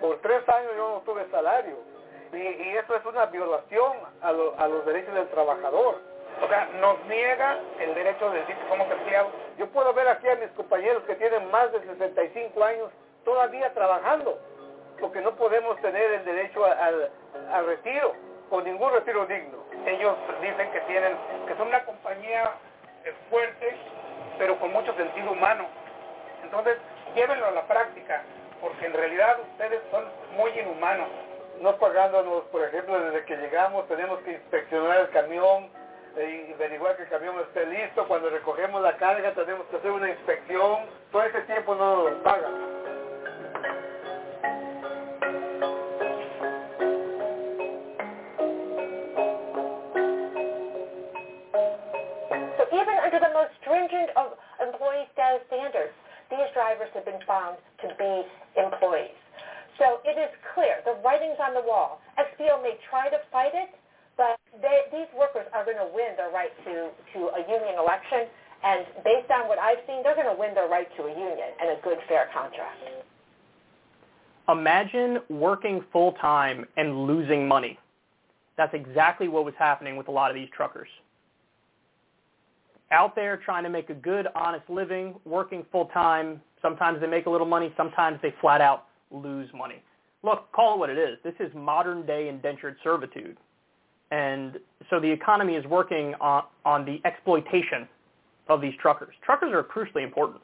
Por 0.00 0.18
tres 0.20 0.48
años 0.48 0.72
yo 0.76 0.90
no 0.94 1.00
tuve 1.00 1.26
salario 1.30 1.76
y, 2.32 2.76
eso 2.76 2.94
es 2.94 3.04
una 3.06 3.26
violación 3.26 3.92
a, 4.22 4.32
lo- 4.32 4.54
a 4.58 4.68
los 4.68 4.84
derechos 4.86 5.14
del 5.14 5.28
trabajador. 5.28 5.96
O 6.40 6.46
sea, 6.48 6.66
nos 6.80 7.04
niega 7.06 7.58
el 7.80 7.94
derecho 7.94 8.30
de 8.30 8.38
decir 8.40 8.54
que 8.54 8.68
somos. 8.68 8.86
Yo 9.58 9.66
puedo 9.70 9.92
ver 9.94 10.06
aquí 10.06 10.28
a 10.28 10.36
mis 10.36 10.50
compañeros 10.50 11.02
que 11.04 11.16
tienen 11.16 11.50
más 11.50 11.72
de 11.72 11.80
65 11.80 12.62
años 12.62 12.90
todavía 13.24 13.72
trabajando, 13.74 14.38
porque 15.00 15.20
no 15.20 15.34
podemos 15.34 15.80
tener 15.80 16.12
el 16.12 16.24
derecho 16.24 16.64
al, 16.64 17.66
retiro, 17.66 18.14
o 18.50 18.60
ningún 18.60 18.92
retiro 18.92 19.26
digno. 19.26 19.58
Ellos 19.86 20.16
dicen 20.40 20.70
que 20.72 20.80
tienen, 20.82 21.16
que 21.46 21.54
son 21.56 21.68
una 21.68 21.84
compañía 21.84 22.50
eh, 23.04 23.12
fuerte, 23.30 23.76
pero 24.38 24.58
con 24.58 24.72
mucho 24.72 24.94
sentido 24.94 25.32
humano. 25.32 25.66
Entonces, 26.42 26.78
llévenlo 27.14 27.46
a 27.46 27.50
la 27.50 27.66
práctica, 27.66 28.22
porque 28.60 28.86
en 28.86 28.92
realidad 28.92 29.38
ustedes 29.52 29.80
son 29.90 30.04
muy 30.36 30.50
inhumanos. 30.58 31.08
No 31.60 31.76
pagándonos, 31.76 32.44
por 32.44 32.64
ejemplo, 32.64 33.00
desde 33.00 33.24
que 33.24 33.36
llegamos 33.36 33.86
tenemos 33.88 34.20
que 34.20 34.32
inspeccionar 34.32 35.00
el 35.00 35.10
camión 35.10 35.68
eh, 36.16 36.46
y 36.48 36.52
averiguar 36.54 36.96
que 36.96 37.02
el 37.02 37.08
camión 37.08 37.38
esté 37.40 37.66
listo. 37.66 38.06
Cuando 38.06 38.30
recogemos 38.30 38.80
la 38.80 38.96
carga 38.96 39.32
tenemos 39.32 39.66
que 39.66 39.76
hacer 39.76 39.90
una 39.90 40.08
inspección. 40.08 40.86
Todo 41.10 41.22
ese 41.24 41.40
tiempo 41.42 41.74
no 41.74 42.08
nos 42.08 42.22
pagan. 42.22 42.52
Of 54.14 54.38
employee 54.62 55.08
status 55.16 55.42
standards, 55.50 55.94
these 56.30 56.46
drivers 56.54 56.92
have 56.94 57.08
been 57.08 57.22
found 57.26 57.56
to 57.82 57.88
be 57.98 58.12
employees. 58.60 59.16
So 59.78 60.02
it 60.04 60.18
is 60.18 60.30
clear, 60.54 60.82
the 60.84 60.98
writing's 61.02 61.38
on 61.38 61.54
the 61.54 61.62
wall. 61.62 62.02
XPO 62.18 62.62
may 62.62 62.76
try 62.90 63.08
to 63.08 63.18
fight 63.30 63.54
it, 63.54 63.70
but 64.18 64.38
they, 64.60 64.90
these 64.90 65.08
workers 65.14 65.46
are 65.54 65.64
going 65.64 65.78
to 65.78 65.88
win 65.94 66.18
their 66.18 66.30
right 66.30 66.50
to, 66.66 66.90
to 67.14 67.18
a 67.34 67.40
union 67.46 67.78
election, 67.78 68.26
and 68.64 68.84
based 69.04 69.30
on 69.30 69.46
what 69.46 69.58
I've 69.58 69.78
seen, 69.86 70.02
they're 70.02 70.18
going 70.18 70.26
to 70.26 70.38
win 70.38 70.54
their 70.54 70.68
right 70.68 70.88
to 70.96 71.02
a 71.04 71.10
union 71.10 71.50
and 71.62 71.78
a 71.78 71.82
good, 71.82 71.98
fair 72.08 72.28
contract. 72.34 72.76
Imagine 74.48 75.18
working 75.28 75.84
full 75.92 76.12
time 76.12 76.64
and 76.76 77.06
losing 77.06 77.46
money. 77.46 77.78
That's 78.56 78.74
exactly 78.74 79.28
what 79.28 79.44
was 79.44 79.54
happening 79.58 79.96
with 79.96 80.08
a 80.08 80.10
lot 80.10 80.30
of 80.30 80.34
these 80.34 80.48
truckers. 80.54 80.88
Out 82.90 83.14
there 83.14 83.36
trying 83.36 83.64
to 83.64 83.70
make 83.70 83.90
a 83.90 83.94
good, 83.94 84.28
honest 84.34 84.68
living, 84.68 85.14
working 85.24 85.64
full 85.70 85.86
time. 85.86 86.40
Sometimes 86.62 87.00
they 87.00 87.06
make 87.06 87.26
a 87.26 87.30
little 87.30 87.46
money. 87.46 87.72
Sometimes 87.76 88.18
they 88.22 88.34
flat 88.40 88.60
out 88.60 88.86
lose 89.10 89.48
money. 89.54 89.82
Look, 90.22 90.50
call 90.52 90.74
it 90.74 90.78
what 90.78 90.90
it 90.90 90.98
is. 90.98 91.18
This 91.22 91.34
is 91.38 91.54
modern 91.54 92.06
day 92.06 92.28
indentured 92.28 92.76
servitude. 92.82 93.36
And 94.10 94.58
so 94.90 94.98
the 95.00 95.10
economy 95.10 95.54
is 95.54 95.64
working 95.66 96.14
on, 96.20 96.44
on 96.64 96.84
the 96.84 97.00
exploitation 97.04 97.86
of 98.48 98.60
these 98.60 98.72
truckers. 98.80 99.14
Truckers 99.22 99.52
are 99.52 99.62
crucially 99.62 100.02
important. 100.02 100.40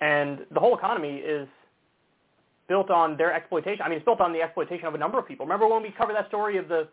And 0.00 0.46
the 0.50 0.60
whole 0.60 0.76
economy 0.76 1.16
is 1.16 1.46
built 2.68 2.90
on 2.90 3.16
their 3.16 3.32
exploitation. 3.32 3.82
I 3.82 3.88
mean, 3.88 3.98
it's 3.98 4.04
built 4.04 4.20
on 4.20 4.32
the 4.32 4.40
exploitation 4.40 4.86
of 4.86 4.94
a 4.94 4.98
number 4.98 5.18
of 5.18 5.26
people. 5.26 5.44
Remember 5.44 5.66
when 5.66 5.82
we 5.82 5.90
covered 5.90 6.14
that 6.16 6.28
story 6.28 6.56
of 6.56 6.68
the 6.68 6.88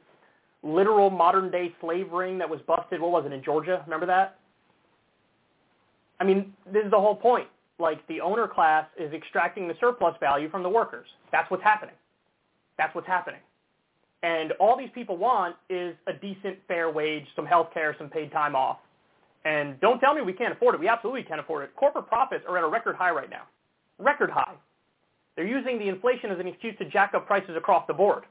literal 0.65 1.09
modern 1.09 1.51
day 1.51 1.73
slave 1.79 2.11
ring 2.11 2.37
that 2.39 2.49
was 2.49 2.59
busted? 2.67 2.99
What 2.99 3.11
was 3.11 3.25
it 3.25 3.31
in 3.31 3.43
Georgia? 3.43 3.81
Remember 3.85 4.05
that? 4.07 4.39
I 6.19 6.23
mean, 6.23 6.53
this 6.71 6.83
is 6.83 6.91
the 6.91 6.99
whole 6.99 7.15
point. 7.15 7.47
Like 7.77 8.05
the 8.07 8.21
owner 8.21 8.47
class 8.47 8.85
is 8.97 9.13
extracting 9.13 9.67
the 9.67 9.75
surplus 9.79 10.15
value 10.19 10.49
from 10.49 10.63
the 10.63 10.69
workers. 10.69 11.07
That's 11.31 11.49
what's 11.51 11.63
happening. 11.63 11.95
That's 12.77 12.93
what's 12.95 13.07
happening. 13.07 13.41
And 14.23 14.53
all 14.53 14.77
these 14.77 14.89
people 14.95 15.17
want 15.17 15.55
is 15.69 15.95
a 16.07 16.13
decent, 16.13 16.57
fair 16.67 16.89
wage, 16.89 17.25
some 17.35 17.45
health 17.45 17.67
care, 17.73 17.95
some 17.97 18.09
paid 18.09 18.31
time 18.31 18.55
off. 18.55 18.77
And 19.43 19.79
don't 19.81 19.99
tell 19.99 20.15
me 20.15 20.21
we 20.21 20.33
can't 20.33 20.53
afford 20.53 20.73
it. 20.73 20.81
We 20.81 20.87
absolutely 20.87 21.23
can 21.23 21.37
afford 21.37 21.63
it. 21.63 21.75
Corporate 21.75 22.07
profits 22.07 22.43
are 22.49 22.57
at 22.57 22.63
a 22.63 22.67
record 22.67 22.95
high 22.95 23.11
right 23.11 23.29
now. 23.29 23.43
Record 23.99 24.31
high. 24.31 24.55
They're 25.35 25.45
using 25.45 25.77
the 25.77 25.89
inflation 25.89 26.31
as 26.31 26.39
an 26.39 26.47
excuse 26.47 26.75
to 26.79 26.85
jack 26.85 27.13
up 27.13 27.27
prices 27.27 27.55
across 27.55 27.85
the 27.87 27.93
board. 27.93 28.23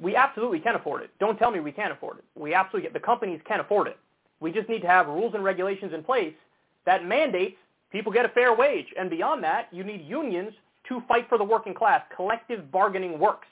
We 0.00 0.14
absolutely 0.14 0.60
can 0.60 0.74
afford 0.74 1.02
it. 1.02 1.10
Don't 1.18 1.38
tell 1.38 1.50
me 1.50 1.60
we 1.60 1.72
can't 1.72 1.92
afford 1.92 2.18
it. 2.18 2.24
We 2.34 2.54
absolutely, 2.54 2.90
the 2.90 3.00
companies 3.00 3.40
can 3.46 3.60
afford 3.60 3.88
it. 3.88 3.98
We 4.40 4.52
just 4.52 4.68
need 4.68 4.82
to 4.82 4.88
have 4.88 5.06
rules 5.06 5.34
and 5.34 5.42
regulations 5.42 5.92
in 5.94 6.02
place 6.02 6.34
that 6.84 7.04
mandates 7.04 7.56
people 7.90 8.12
get 8.12 8.24
a 8.24 8.28
fair 8.30 8.54
wage. 8.54 8.86
And 8.98 9.08
beyond 9.08 9.42
that, 9.44 9.68
you 9.72 9.84
need 9.84 10.04
unions 10.06 10.52
to 10.88 11.02
fight 11.08 11.28
for 11.28 11.38
the 11.38 11.44
working 11.44 11.74
class. 11.74 12.02
Collective 12.14 12.70
bargaining 12.70 13.18
works. 13.18 13.48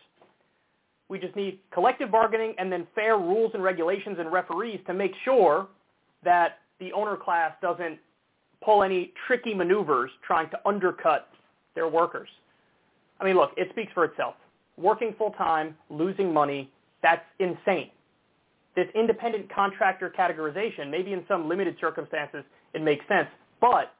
We 1.08 1.18
just 1.18 1.36
need 1.36 1.58
collective 1.72 2.10
bargaining 2.10 2.54
and 2.58 2.70
then 2.70 2.86
fair 2.94 3.16
rules 3.18 3.52
and 3.54 3.62
regulations 3.62 4.16
and 4.18 4.32
referees 4.32 4.80
to 4.86 4.94
make 4.94 5.12
sure 5.24 5.68
that 6.24 6.58
the 6.80 6.92
owner 6.92 7.16
class 7.16 7.52
doesn't 7.62 7.98
pull 8.62 8.82
any 8.82 9.12
tricky 9.26 9.54
maneuvers 9.54 10.10
trying 10.26 10.48
to 10.50 10.58
undercut 10.66 11.28
their 11.74 11.88
workers. 11.88 12.28
I 13.20 13.24
mean, 13.24 13.36
look, 13.36 13.52
it 13.56 13.68
speaks 13.70 13.92
for 13.92 14.04
itself. 14.04 14.34
Working 14.76 15.14
full-time, 15.16 15.76
losing 15.90 16.32
money, 16.32 16.70
that's 17.02 17.24
insane. 17.38 17.90
This 18.74 18.86
independent 18.94 19.52
contractor 19.54 20.12
categorization, 20.16 20.90
maybe 20.90 21.12
in 21.12 21.24
some 21.28 21.48
limited 21.48 21.76
circumstances, 21.80 22.42
it 22.72 22.82
makes 22.82 23.06
sense. 23.06 23.28
But 23.60 23.94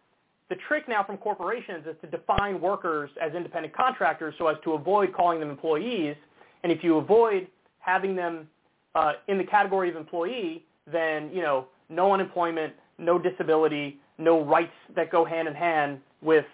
the 0.49 0.57
trick 0.69 0.89
now 0.89 1.05
from 1.05 1.17
corporations 1.19 1.87
is 1.87 1.97
to 2.01 2.07
define 2.09 2.61
workers 2.61 3.11
as 3.23 3.35
independent 3.35 3.75
contractors 3.75 4.35
so 4.37 4.49
as 4.49 4.57
to 4.65 4.73
avoid 4.73 5.13
calling 5.15 5.41
them 5.41 5.49
employees. 5.49 6.17
And 6.63 6.73
if 6.73 6.83
you 6.83 6.97
avoid 6.97 7.47
having 7.79 8.17
them 8.17 8.49
uh, 8.95 9.13
in 9.29 9.39
the 9.39 9.45
category 9.45 9.91
of 9.91 9.97
employee, 9.97 10.65
then, 10.91 11.31
you 11.33 11.43
know, 11.43 11.67
no 11.89 12.13
unemployment, 12.13 12.75
no 12.99 13.19
disability, 13.19 13.99
no 14.19 14.45
rights 14.45 14.73
that 14.97 15.11
go 15.11 15.25
hand 15.25 15.49
in 15.49 15.55
hand 15.55 16.01
with 16.21 16.47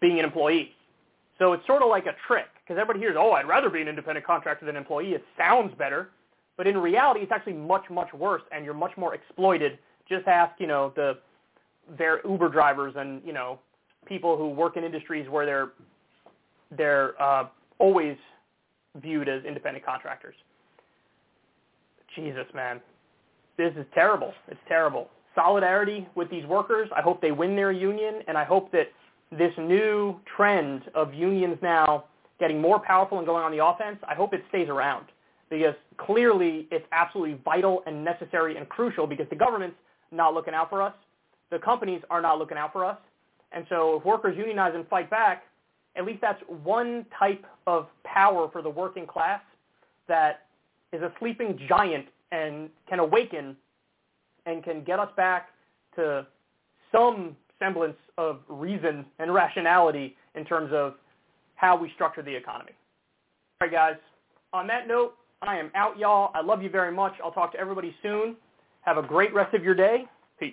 being 0.00 0.18
an 0.18 0.24
employee. 0.24 0.72
So 1.38 1.52
it's 1.52 1.66
sort 1.66 1.82
of 1.82 1.88
like 1.88 2.06
a 2.06 2.14
trick 2.26 2.46
because 2.72 2.80
everybody 2.80 3.00
hears, 3.00 3.16
oh, 3.18 3.32
I'd 3.32 3.46
rather 3.46 3.68
be 3.68 3.82
an 3.82 3.88
independent 3.88 4.24
contractor 4.24 4.64
than 4.64 4.76
an 4.76 4.80
employee. 4.80 5.12
It 5.12 5.22
sounds 5.36 5.74
better, 5.76 6.08
but 6.56 6.66
in 6.66 6.78
reality, 6.78 7.20
it's 7.20 7.30
actually 7.30 7.52
much, 7.52 7.84
much 7.90 8.10
worse, 8.14 8.40
and 8.50 8.64
you're 8.64 8.72
much 8.72 8.96
more 8.96 9.14
exploited. 9.14 9.78
Just 10.08 10.26
ask, 10.26 10.58
you 10.58 10.66
know, 10.66 10.90
the 10.96 11.18
their 11.98 12.26
Uber 12.26 12.48
drivers 12.48 12.94
and 12.96 13.20
you 13.26 13.32
know 13.34 13.58
people 14.06 14.38
who 14.38 14.48
work 14.48 14.78
in 14.78 14.84
industries 14.84 15.28
where 15.28 15.44
they're 15.44 15.72
they're 16.74 17.20
uh, 17.20 17.48
always 17.78 18.16
viewed 19.02 19.28
as 19.28 19.44
independent 19.44 19.84
contractors. 19.84 20.34
Jesus, 22.16 22.46
man, 22.54 22.80
this 23.58 23.74
is 23.76 23.84
terrible. 23.92 24.32
It's 24.48 24.60
terrible. 24.66 25.10
Solidarity 25.34 26.08
with 26.14 26.30
these 26.30 26.46
workers. 26.46 26.88
I 26.96 27.02
hope 27.02 27.20
they 27.20 27.32
win 27.32 27.54
their 27.54 27.72
union, 27.72 28.22
and 28.28 28.38
I 28.38 28.44
hope 28.44 28.72
that 28.72 28.88
this 29.30 29.52
new 29.58 30.18
trend 30.36 30.84
of 30.94 31.12
unions 31.12 31.58
now 31.60 32.04
getting 32.38 32.60
more 32.60 32.78
powerful 32.78 33.18
and 33.18 33.26
going 33.26 33.44
on 33.44 33.52
the 33.52 33.64
offense, 33.64 33.98
I 34.08 34.14
hope 34.14 34.34
it 34.34 34.42
stays 34.48 34.68
around 34.68 35.06
because 35.50 35.74
clearly 35.98 36.66
it's 36.70 36.86
absolutely 36.92 37.38
vital 37.44 37.82
and 37.86 38.04
necessary 38.04 38.56
and 38.56 38.68
crucial 38.68 39.06
because 39.06 39.26
the 39.28 39.36
government's 39.36 39.76
not 40.10 40.34
looking 40.34 40.54
out 40.54 40.70
for 40.70 40.82
us. 40.82 40.94
The 41.50 41.58
companies 41.58 42.00
are 42.10 42.22
not 42.22 42.38
looking 42.38 42.56
out 42.56 42.72
for 42.72 42.84
us. 42.84 42.96
And 43.52 43.66
so 43.68 43.98
if 43.98 44.04
workers 44.04 44.36
unionize 44.36 44.72
and 44.74 44.88
fight 44.88 45.10
back, 45.10 45.44
at 45.94 46.06
least 46.06 46.22
that's 46.22 46.42
one 46.62 47.04
type 47.18 47.44
of 47.66 47.86
power 48.04 48.48
for 48.50 48.62
the 48.62 48.70
working 48.70 49.06
class 49.06 49.42
that 50.08 50.46
is 50.92 51.02
a 51.02 51.12
sleeping 51.18 51.58
giant 51.68 52.06
and 52.32 52.70
can 52.88 52.98
awaken 52.98 53.56
and 54.46 54.64
can 54.64 54.82
get 54.82 54.98
us 54.98 55.10
back 55.16 55.50
to 55.96 56.26
some 56.90 57.36
semblance 57.58 57.96
of 58.18 58.40
reason 58.48 59.04
and 59.18 59.32
rationality 59.32 60.16
in 60.34 60.44
terms 60.44 60.72
of 60.72 60.94
how 61.62 61.76
we 61.76 61.90
structure 61.94 62.22
the 62.22 62.34
economy. 62.34 62.72
All 63.60 63.68
right, 63.68 63.72
guys. 63.72 63.96
On 64.52 64.66
that 64.66 64.86
note, 64.86 65.14
I 65.40 65.56
am 65.56 65.70
out, 65.74 65.96
y'all. 65.96 66.32
I 66.34 66.42
love 66.42 66.62
you 66.62 66.68
very 66.68 66.92
much. 66.92 67.14
I'll 67.24 67.32
talk 67.32 67.52
to 67.52 67.58
everybody 67.58 67.94
soon. 68.02 68.36
Have 68.82 68.98
a 68.98 69.02
great 69.02 69.32
rest 69.32 69.54
of 69.54 69.64
your 69.64 69.74
day. 69.74 70.04
Peace. 70.38 70.52